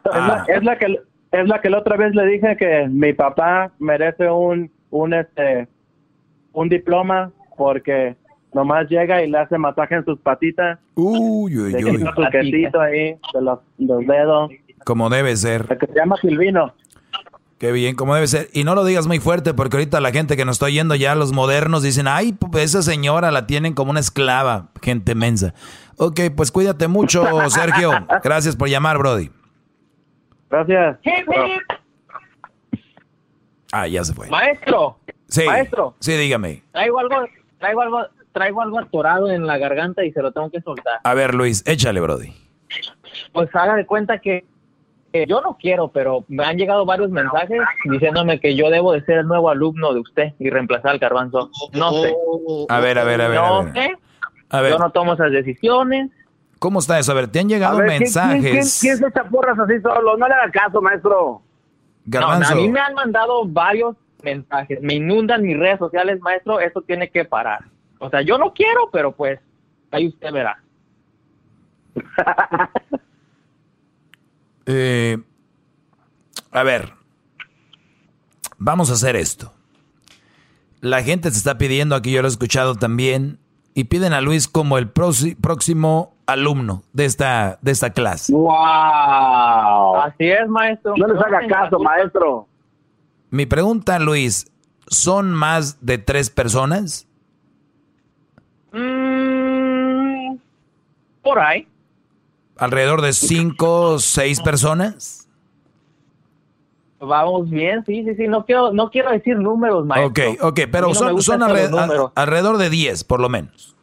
Es, 0.49 0.63
la, 0.63 0.77
que 0.79 1.01
es 1.33 1.49
la 1.49 1.61
que 1.61 1.71
la 1.71 1.79
otra 1.79 1.97
vez 1.97 2.15
le 2.15 2.27
dije 2.27 2.57
que 2.57 2.87
mi 2.89 3.13
papá 3.13 3.73
merece 3.79 4.31
un 4.31 4.71
un 4.91 5.15
este 5.15 5.67
un 6.53 6.69
diploma 6.69 7.33
porque 7.57 8.17
nomás 8.53 8.89
llega 8.89 9.23
y 9.23 9.31
le 9.31 9.39
hace 9.39 9.57
masaje 9.59 9.95
en 9.95 10.05
sus 10.05 10.19
patitas. 10.21 10.79
Uy, 10.95 11.57
uy, 11.59 11.73
Le 11.73 11.85
uy. 11.85 11.97
quita 11.97 12.15
su 12.15 12.23
quesito 12.31 12.81
ahí 12.81 13.17
de 13.33 13.41
los, 13.41 13.59
los 13.79 14.07
dedos. 14.07 14.51
Como 14.85 15.09
debe 15.09 15.37
ser. 15.37 15.67
Que 15.79 15.87
se 15.87 15.95
llama 15.95 16.17
Silvino. 16.21 16.75
Qué 17.59 17.71
bien, 17.71 17.95
como 17.95 18.15
debe 18.15 18.27
ser. 18.27 18.49
Y 18.53 18.65
no 18.65 18.75
lo 18.75 18.85
digas 18.85 19.07
muy 19.07 19.21
fuerte 19.21 19.55
porque 19.55 19.77
ahorita 19.77 20.01
la 20.01 20.11
gente 20.11 20.37
que 20.37 20.45
nos 20.45 20.57
está 20.57 20.67
oyendo 20.67 20.97
ya, 20.97 21.15
los 21.15 21.33
modernos, 21.33 21.85
dicen, 21.85 22.09
ay, 22.09 22.33
pues 22.33 22.65
esa 22.65 22.83
señora 22.83 23.31
la 23.31 23.47
tienen 23.47 23.73
como 23.73 23.93
una 23.93 24.01
esclava, 24.01 24.71
gente 24.83 25.15
mensa. 25.15 25.55
Ok, 25.97 26.21
pues 26.37 26.51
cuídate 26.51 26.89
mucho, 26.89 27.25
Sergio. 27.51 27.93
Gracias 28.25 28.57
por 28.57 28.69
llamar, 28.69 28.99
Brody. 28.99 29.31
Gracias. 30.53 30.99
Ah, 33.73 33.87
ya 33.87 34.05
se 34.05 34.13
fue. 34.13 34.29
Maestro, 34.29 34.99
Sí. 35.29 35.45
maestro. 35.47 35.95
Sí, 35.99 36.13
dígame. 36.13 36.63
traigo 36.73 36.99
algo, 37.01 37.25
traigo 37.59 37.81
algo, 37.81 38.01
traigo 38.33 38.61
algo 38.61 38.79
atorado 38.81 39.31
en 39.31 39.47
la 39.47 39.57
garganta 39.57 40.05
y 40.05 40.13
se 40.13 40.21
lo 40.21 40.31
tengo 40.33 40.51
que 40.51 40.61
soltar. 40.61 41.01
A 41.05 41.15
ver, 41.15 41.35
Luis, 41.35 41.67
échale, 41.67 42.01
Brody. 42.01 42.35
Pues 43.33 43.49
haga 43.55 43.77
de 43.77 43.87
cuenta 43.87 44.19
que, 44.19 44.45
yo 45.27 45.41
no 45.41 45.57
quiero, 45.59 45.89
pero 45.89 46.25
me 46.29 46.45
han 46.45 46.57
llegado 46.59 46.85
varios 46.85 47.11
mensajes 47.11 47.61
diciéndome 47.85 48.39
que 48.41 48.55
yo 48.55 48.69
debo 48.69 48.93
de 48.93 49.03
ser 49.05 49.19
el 49.19 49.27
nuevo 49.27 49.49
alumno 49.49 49.95
de 49.95 50.01
usted 50.01 50.33
y 50.39 50.51
reemplazar 50.51 50.91
al 50.93 50.99
garbanzo. 50.99 51.51
No 51.73 51.93
sé. 51.93 52.15
A 52.69 52.81
ver, 52.81 52.99
a 52.99 53.05
ver, 53.05 53.21
a 53.23 53.29
ver. 53.29 53.39
a 53.39 53.49
No 53.49 53.65
ver. 53.65 53.73
sé. 53.73 53.97
A 54.51 54.61
ver. 54.61 54.73
Yo 54.73 54.79
no 54.79 54.91
tomo 54.91 55.15
esas 55.15 55.33
decisiones. 55.33 56.11
¿Cómo 56.63 56.79
está 56.79 56.97
eso? 57.01 57.11
A 57.11 57.17
ver, 57.17 57.27
te 57.27 57.41
han 57.41 57.49
llegado 57.49 57.79
A 57.79 57.81
ver, 57.81 57.89
¿quién- 57.89 57.99
mensajes. 58.03 58.41
¿quién, 58.41 58.53
quién, 58.53 58.63
quién 58.81 58.97
se 58.99 59.07
echa 59.09 59.25
porras 59.25 59.59
así 59.59 59.81
solo? 59.81 60.17
No 60.17 60.29
le 60.29 60.33
haga 60.35 60.49
caso, 60.53 60.81
maestro. 60.81 61.43
Garbanzo. 62.05 62.55
No, 62.55 62.61
a 62.61 62.63
mí 62.63 62.69
me 62.69 62.79
han 62.79 62.95
mandado 62.95 63.45
varios 63.49 63.97
mensajes. 64.23 64.79
Me 64.81 64.95
inundan 64.95 65.43
mis 65.43 65.59
redes 65.59 65.81
sociales, 65.81 66.21
maestro. 66.21 66.61
Eso 66.61 66.81
tiene 66.83 67.11
que 67.11 67.25
parar. 67.25 67.65
O 67.99 68.09
sea, 68.11 68.23
yo 68.23 68.39
no 68.39 68.53
quiero, 68.55 68.91
pero 68.93 69.11
pues 69.11 69.41
ahí 69.91 70.07
usted 70.07 70.33
verá. 70.33 70.63
Eh, 74.65 75.19
a 76.53 76.63
ver, 76.63 76.93
vamos 78.59 78.91
a 78.91 78.93
hacer 78.93 79.17
esto. 79.17 79.53
La 80.81 81.03
gente 81.03 81.29
se 81.33 81.39
está 81.39 81.59
pidiendo, 81.59 81.97
aquí 81.97 82.13
yo 82.13 82.23
lo 82.23 82.29
he 82.29 82.31
escuchado 82.31 82.77
también, 82.77 83.41
y 83.75 83.85
piden 83.85 84.13
a 84.13 84.21
Luis 84.21 84.47
como 84.47 84.79
el 84.79 84.89
próximo 84.89 86.12
alumno 86.33 86.83
de 86.93 87.05
esta, 87.05 87.59
de 87.63 87.71
esta 87.71 87.91
clase. 87.91 88.33
¡Wow! 88.33 89.97
Así 89.97 90.29
es, 90.31 90.49
maestro. 90.49 90.95
No 90.97 91.07
les 91.07 91.23
haga 91.23 91.47
caso, 91.47 91.79
maestro. 91.79 92.47
Mi 93.31 93.47
pregunta, 93.47 93.99
Luis, 93.99 94.51
¿son 94.89 95.33
más 95.33 95.85
de 95.85 95.99
tres 95.99 96.31
personas? 96.31 97.07
Mm, 98.73 100.37
por 101.23 101.39
ahí. 101.39 101.67
¿Alrededor 102.59 103.01
de 103.01 103.13
cinco 103.13 103.93
o 103.93 103.99
seis 103.99 104.41
personas? 104.41 105.29
Vamos 107.01 107.51
bien, 107.51 107.85
sí, 107.85 108.05
sí, 108.05 108.15
sí. 108.15 108.29
No 108.29 108.45
quiero, 108.45 108.73
no 108.73 108.91
quiero 108.91 109.11
decir 109.11 109.37
números, 109.37 109.85
maestro. 109.85 110.31
Ok, 110.31 110.43
ok, 110.43 110.61
pero 110.71 110.89
no 110.89 111.21
son, 111.21 111.43
alrededor 111.43 112.59
de 112.59 112.71
diez, 112.71 113.03
por 113.03 113.19
lo 113.21 113.29
menos. 113.29 113.75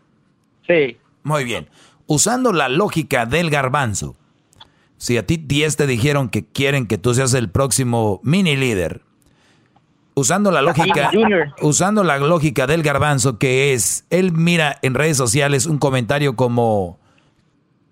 Sí. 0.66 0.98
Muy 1.24 1.44
bien. 1.44 1.68
Usando 2.12 2.54
la 2.54 2.70
lógica 2.70 3.28
del 3.28 3.52
garbanzo, 3.52 4.16
si 4.98 5.16
a 5.18 5.28
ti 5.28 5.38
10 5.38 5.76
te 5.78 5.86
dijeron 5.86 6.30
que 6.30 6.44
quieren 6.44 6.88
que 6.88 6.98
tú 6.98 7.14
seas 7.14 7.36
el 7.36 7.52
próximo 7.52 8.20
mini 8.24 8.56
líder, 8.56 9.04
usando 10.16 10.50
la 10.50 10.64
lógica, 10.64 11.12
usando 11.62 12.04
la 12.04 12.18
lógica 12.18 12.66
del 12.66 12.82
garbanzo, 12.82 13.38
que 13.38 13.74
es, 13.74 14.06
él 14.10 14.32
mira 14.32 14.80
en 14.82 14.96
redes 14.96 15.18
sociales 15.18 15.68
un 15.68 15.78
comentario 15.78 16.36
como 16.36 16.98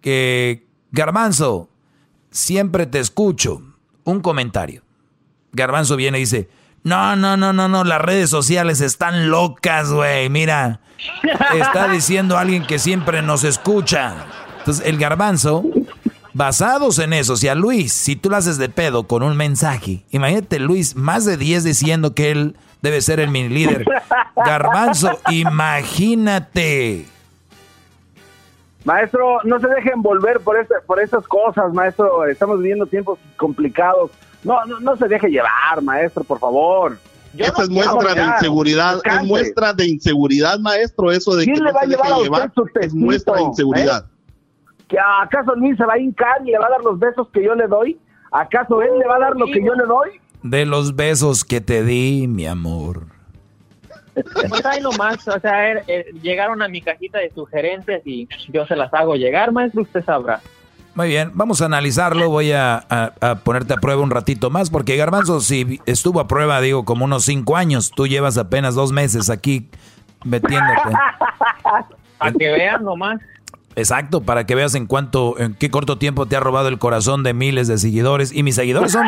que 0.02 0.66
garbanzo, 0.92 1.70
siempre 2.32 2.88
te 2.88 2.98
escucho. 2.98 3.62
Un 4.04 4.22
comentario. 4.22 4.82
Garbanzo 5.52 5.96
viene 5.96 6.18
y 6.18 6.22
dice, 6.22 6.50
no, 6.84 7.16
no, 7.16 7.38
no, 7.38 7.54
no, 7.54 7.68
no, 7.68 7.84
las 7.84 8.02
redes 8.02 8.30
sociales 8.30 8.82
están 8.82 9.30
locas, 9.30 9.92
güey, 9.92 10.30
mira. 10.30 10.80
Está 11.54 11.88
diciendo 11.88 12.38
alguien 12.38 12.66
que 12.66 12.80
siempre 12.80 13.22
nos 13.22 13.44
escucha. 13.44 14.14
Entonces, 14.60 14.86
el 14.86 14.98
garbanzo, 14.98 15.64
basados 16.34 17.00
en 17.00 17.14
eso, 17.14 17.36
si 17.36 17.48
a 17.48 17.56
Luis, 17.56 17.94
si 17.94 18.16
tú 18.16 18.30
lo 18.30 18.38
haces 18.38 18.58
de 18.58 18.70
pedo 18.70 19.08
con 19.08 19.24
un 19.24 19.38
mensaje, 19.38 20.04
imagínate 20.12 20.60
Luis, 20.60 20.96
más 20.96 21.26
de 21.26 21.38
10 21.38 21.64
diciendo 21.64 22.14
que 22.14 22.32
él 22.32 22.56
debe 22.82 23.02
ser 23.02 23.20
el 23.20 23.30
mini 23.30 23.50
líder. 23.50 23.86
Garbanzo, 24.36 25.20
imagínate. 25.30 27.06
Maestro, 28.86 29.40
no 29.44 29.60
se 29.60 29.68
dejen 29.68 30.02
volver 30.02 30.40
por, 30.40 30.58
este, 30.58 30.76
por 30.86 31.02
estas 31.02 31.28
cosas, 31.28 31.74
maestro. 31.74 32.26
Estamos 32.26 32.60
viviendo 32.60 32.86
tiempos 32.86 33.20
complicados. 33.36 34.12
No, 34.44 34.64
no, 34.66 34.80
no 34.80 34.96
se 34.98 35.08
deje 35.08 35.30
llevar, 35.30 35.82
maestro, 35.82 36.24
por 36.24 36.40
favor. 36.40 36.98
Esa 37.38 37.64
es 37.64 37.70
muestra 37.70 38.14
de 38.16 38.24
inseguridad, 38.24 39.00
es 39.04 39.24
muestra 39.28 39.74
de 39.74 39.88
inseguridad, 39.88 40.58
maestro, 40.60 41.12
eso 41.12 41.36
de 41.36 41.44
¿Quién 41.44 41.58
que 41.58 41.62
le 41.64 41.68
no 41.70 41.74
va 41.74 41.82
a 41.82 41.84
se 41.84 41.90
llevar 41.90 42.08
deje 42.08 42.14
a 42.14 42.18
usted 42.18 42.32
llevar, 42.32 42.52
su 42.56 42.66
es 42.66 42.74
tecito, 42.74 42.96
muestra 42.96 43.36
de 43.36 43.42
inseguridad. 43.44 44.06
¿Que 44.88 44.98
acaso 45.22 45.54
Luis 45.56 45.78
se 45.78 45.86
va 45.86 45.94
a 45.94 46.00
hincar 46.00 46.42
y 46.46 46.52
le 46.52 46.58
va 46.58 46.68
a 46.68 46.70
dar 46.70 46.82
los 46.82 46.98
besos 46.98 47.28
que 47.34 47.44
yo 47.44 47.54
le 47.56 47.68
doy? 47.68 48.00
¿Acaso 48.32 48.82
él 48.82 48.98
le 48.98 49.06
va 49.08 49.18
a 49.18 49.20
dar 49.20 49.36
lo 49.36 49.46
que 49.46 49.64
yo 49.64 49.74
le 49.76 49.86
doy? 49.86 50.10
De 50.44 50.66
los 50.66 50.96
besos 50.96 51.44
que 51.44 51.60
te 51.62 51.84
di, 51.84 52.28
mi 52.28 52.48
amor. 52.48 53.04
Pues 54.50 54.66
ahí 54.66 54.82
nomás, 54.82 55.28
o 55.28 55.40
sea, 55.40 55.70
er- 55.72 55.84
er, 55.88 56.06
llegaron 56.24 56.62
a 56.64 56.68
mi 56.68 56.82
cajita 56.82 57.20
de 57.20 57.30
sugerencias 57.32 58.02
y 58.06 58.28
yo 58.48 58.66
se 58.66 58.76
las 58.76 58.92
hago 58.94 59.16
llegar, 59.16 59.52
maestro, 59.52 59.82
usted 59.84 60.04
sabrá. 60.06 60.42
Muy 60.98 61.10
bien, 61.10 61.30
vamos 61.36 61.62
a 61.62 61.66
analizarlo. 61.66 62.28
Voy 62.32 62.54
a, 62.54 62.84
a- 62.90 63.12
a 63.22 63.36
ponerte 63.36 63.76
a 63.76 63.78
prueba 63.78 64.02
un 64.02 64.10
ratito 64.10 64.50
más, 64.50 64.72
porque 64.72 64.98
Garbanzo, 64.98 65.42
si 65.42 65.80
estuvo 65.86 66.20
a 66.20 66.28
prueba, 66.28 66.60
digo, 66.60 66.86
como 66.86 67.06
unos 67.06 67.24
cinco 67.24 67.56
años, 67.56 67.92
tú 67.96 68.08
llevas 68.08 68.36
apenas 68.40 68.74
dos 68.74 68.92
meses 68.92 69.30
aquí 69.30 69.70
metiéndote. 70.26 70.90
Para 72.18 72.32
que 72.32 72.50
vean 72.50 72.84
nomás. 72.84 73.20
Exacto, 73.78 74.22
para 74.22 74.48
que 74.48 74.56
veas 74.56 74.74
en 74.74 74.88
cuánto, 74.88 75.36
en 75.38 75.54
qué 75.54 75.70
corto 75.70 76.00
tiempo 76.00 76.26
te 76.26 76.36
ha 76.36 76.40
robado 76.40 76.68
el 76.68 76.80
corazón 76.80 77.22
de 77.22 77.36
miles 77.36 77.68
de 77.68 77.78
seguidores. 77.78 78.34
Y 78.34 78.42
mis 78.42 78.56
seguidores 78.56 78.92
son, 78.92 79.06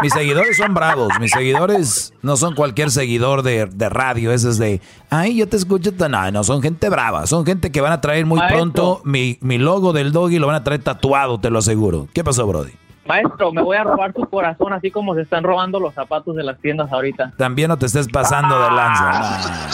mis 0.00 0.12
seguidores 0.12 0.56
son 0.56 0.74
bravos. 0.74 1.08
Mis 1.18 1.32
seguidores 1.32 2.14
no 2.22 2.36
son 2.36 2.54
cualquier 2.54 2.92
seguidor 2.92 3.42
de, 3.42 3.66
de 3.66 3.88
radio. 3.88 4.30
Ese 4.30 4.48
es 4.50 4.58
de, 4.58 4.80
ay, 5.10 5.36
yo 5.36 5.48
te 5.48 5.56
escucho. 5.56 5.92
tan-". 5.92 6.12
No, 6.12 6.30
no, 6.30 6.44
son 6.44 6.62
gente 6.62 6.88
brava. 6.88 7.26
Son 7.26 7.44
gente 7.44 7.72
que 7.72 7.80
van 7.80 7.90
a 7.90 8.00
traer 8.00 8.26
muy 8.26 8.38
Maestro. 8.38 8.58
pronto 8.58 9.00
mi, 9.02 9.38
mi 9.40 9.58
logo 9.58 9.92
del 9.92 10.12
doggy, 10.12 10.38
lo 10.38 10.46
van 10.46 10.56
a 10.56 10.62
traer 10.62 10.82
tatuado, 10.84 11.40
te 11.40 11.50
lo 11.50 11.58
aseguro. 11.58 12.06
¿Qué 12.14 12.22
pasó, 12.22 12.46
Brody? 12.46 12.70
Maestro, 13.08 13.50
me 13.52 13.62
voy 13.62 13.76
a 13.76 13.82
robar 13.82 14.12
su 14.12 14.24
corazón 14.28 14.72
así 14.72 14.92
como 14.92 15.16
se 15.16 15.22
están 15.22 15.42
robando 15.42 15.80
los 15.80 15.94
zapatos 15.94 16.36
de 16.36 16.44
las 16.44 16.60
tiendas 16.60 16.92
ahorita. 16.92 17.32
También 17.36 17.68
no 17.68 17.76
te 17.76 17.86
estés 17.86 18.06
pasando 18.06 18.54
de 18.60 18.70
lanza. 18.70 19.10
Nah. 19.10 19.70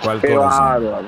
¿Cuál 0.02 0.20
Qué 0.20 0.34
corazón? 0.34 1.06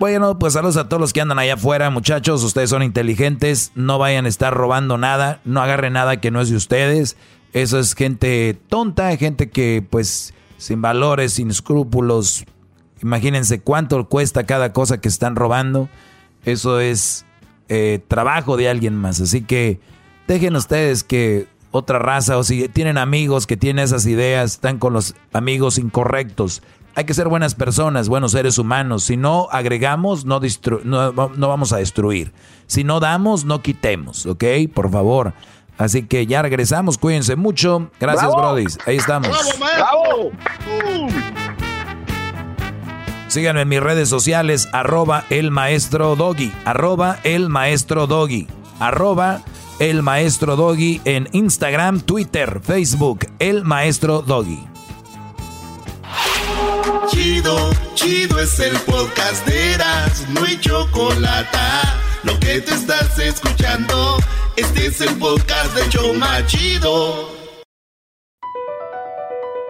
Bueno, 0.00 0.38
pues 0.38 0.54
saludos 0.54 0.78
a 0.78 0.88
todos 0.88 0.98
los 0.98 1.12
que 1.12 1.20
andan 1.20 1.38
allá 1.38 1.54
afuera, 1.54 1.90
muchachos. 1.90 2.42
Ustedes 2.42 2.70
son 2.70 2.82
inteligentes, 2.82 3.70
no 3.74 3.98
vayan 3.98 4.24
a 4.24 4.30
estar 4.30 4.54
robando 4.54 4.96
nada, 4.96 5.42
no 5.44 5.60
agarren 5.60 5.92
nada 5.92 6.22
que 6.22 6.30
no 6.30 6.40
es 6.40 6.48
de 6.48 6.56
ustedes. 6.56 7.18
Eso 7.52 7.78
es 7.78 7.94
gente 7.94 8.58
tonta, 8.70 9.14
gente 9.18 9.50
que 9.50 9.84
pues 9.90 10.32
sin 10.56 10.80
valores, 10.80 11.34
sin 11.34 11.50
escrúpulos. 11.50 12.46
Imagínense 13.02 13.60
cuánto 13.60 14.08
cuesta 14.08 14.46
cada 14.46 14.72
cosa 14.72 15.02
que 15.02 15.08
están 15.08 15.36
robando. 15.36 15.90
Eso 16.46 16.80
es 16.80 17.26
eh, 17.68 18.00
trabajo 18.08 18.56
de 18.56 18.70
alguien 18.70 18.96
más. 18.96 19.20
Así 19.20 19.42
que 19.42 19.80
dejen 20.26 20.56
ustedes 20.56 21.04
que 21.04 21.46
otra 21.72 21.98
raza 21.98 22.38
o 22.38 22.42
si 22.42 22.70
tienen 22.70 22.96
amigos 22.96 23.46
que 23.46 23.58
tienen 23.58 23.84
esas 23.84 24.06
ideas, 24.06 24.52
están 24.52 24.78
con 24.78 24.94
los 24.94 25.14
amigos 25.34 25.76
incorrectos. 25.76 26.62
Hay 26.94 27.04
que 27.04 27.14
ser 27.14 27.28
buenas 27.28 27.54
personas, 27.54 28.08
buenos 28.08 28.32
seres 28.32 28.58
humanos. 28.58 29.04
Si 29.04 29.16
no 29.16 29.48
agregamos, 29.50 30.24
no, 30.24 30.40
no, 30.84 31.12
no 31.12 31.48
vamos 31.48 31.72
a 31.72 31.76
destruir. 31.76 32.32
Si 32.66 32.84
no 32.84 33.00
damos, 33.00 33.44
no 33.44 33.62
quitemos, 33.62 34.26
¿ok? 34.26 34.44
Por 34.74 34.90
favor. 34.90 35.32
Así 35.78 36.02
que 36.02 36.26
ya 36.26 36.42
regresamos, 36.42 36.98
cuídense 36.98 37.36
mucho. 37.36 37.90
Gracias. 37.98 38.30
Brody. 38.30 38.66
Ahí 38.86 38.96
estamos. 38.96 39.30
¡Bravo! 39.58 40.30
Síganme 43.28 43.62
en 43.62 43.68
mis 43.68 43.80
redes 43.80 44.08
sociales, 44.08 44.68
arroba 44.72 45.24
el 45.30 45.50
maestro 45.52 46.16
doggy, 46.16 46.52
arroba 46.64 47.18
el 47.22 47.48
maestro 47.48 48.08
doggy, 48.08 48.48
arroba 48.80 49.40
el 49.78 50.02
maestro 50.02 50.56
doggy 50.56 51.00
en 51.04 51.28
Instagram, 51.32 52.00
Twitter, 52.00 52.60
Facebook, 52.60 53.20
el 53.38 53.64
maestro 53.64 54.20
doggy. 54.22 54.69
Chido, 57.08 57.70
chido 57.94 58.38
es 58.38 58.58
el 58.60 58.76
podcast 58.80 59.46
de 59.46 59.74
Eras, 59.74 60.26
no 60.30 60.44
hay 60.44 60.58
chocolate. 60.58 61.58
Lo 62.22 62.38
que 62.38 62.60
te 62.60 62.74
estás 62.74 63.18
escuchando, 63.18 64.18
este 64.56 64.86
es 64.86 65.00
el 65.00 65.16
podcast 65.16 65.74
de 65.74 65.88
Choma 65.88 66.46
Chido. 66.46 67.40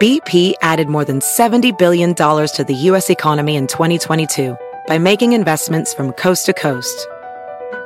BP 0.01 0.55
added 0.63 0.89
more 0.89 1.05
than 1.05 1.21
$70 1.21 1.79
billion 1.79 2.15
to 2.15 2.65
the 2.67 2.75
U.S. 2.89 3.11
economy 3.11 3.57
in 3.57 3.67
2022 3.67 4.57
by 4.87 4.97
making 4.97 5.35
investments 5.35 5.93
from 5.93 6.13
coast 6.13 6.47
to 6.47 6.55
coast. 6.55 7.07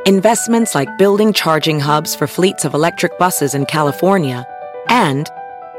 Investments 0.07 0.75
like 0.75 0.97
building 0.97 1.33
charging 1.33 1.81
hubs 1.81 2.15
for 2.15 2.27
fleets 2.27 2.65
of 2.65 2.75
electric 2.75 3.19
buses 3.19 3.55
in 3.55 3.67
California 3.67 4.47
and 4.89 5.29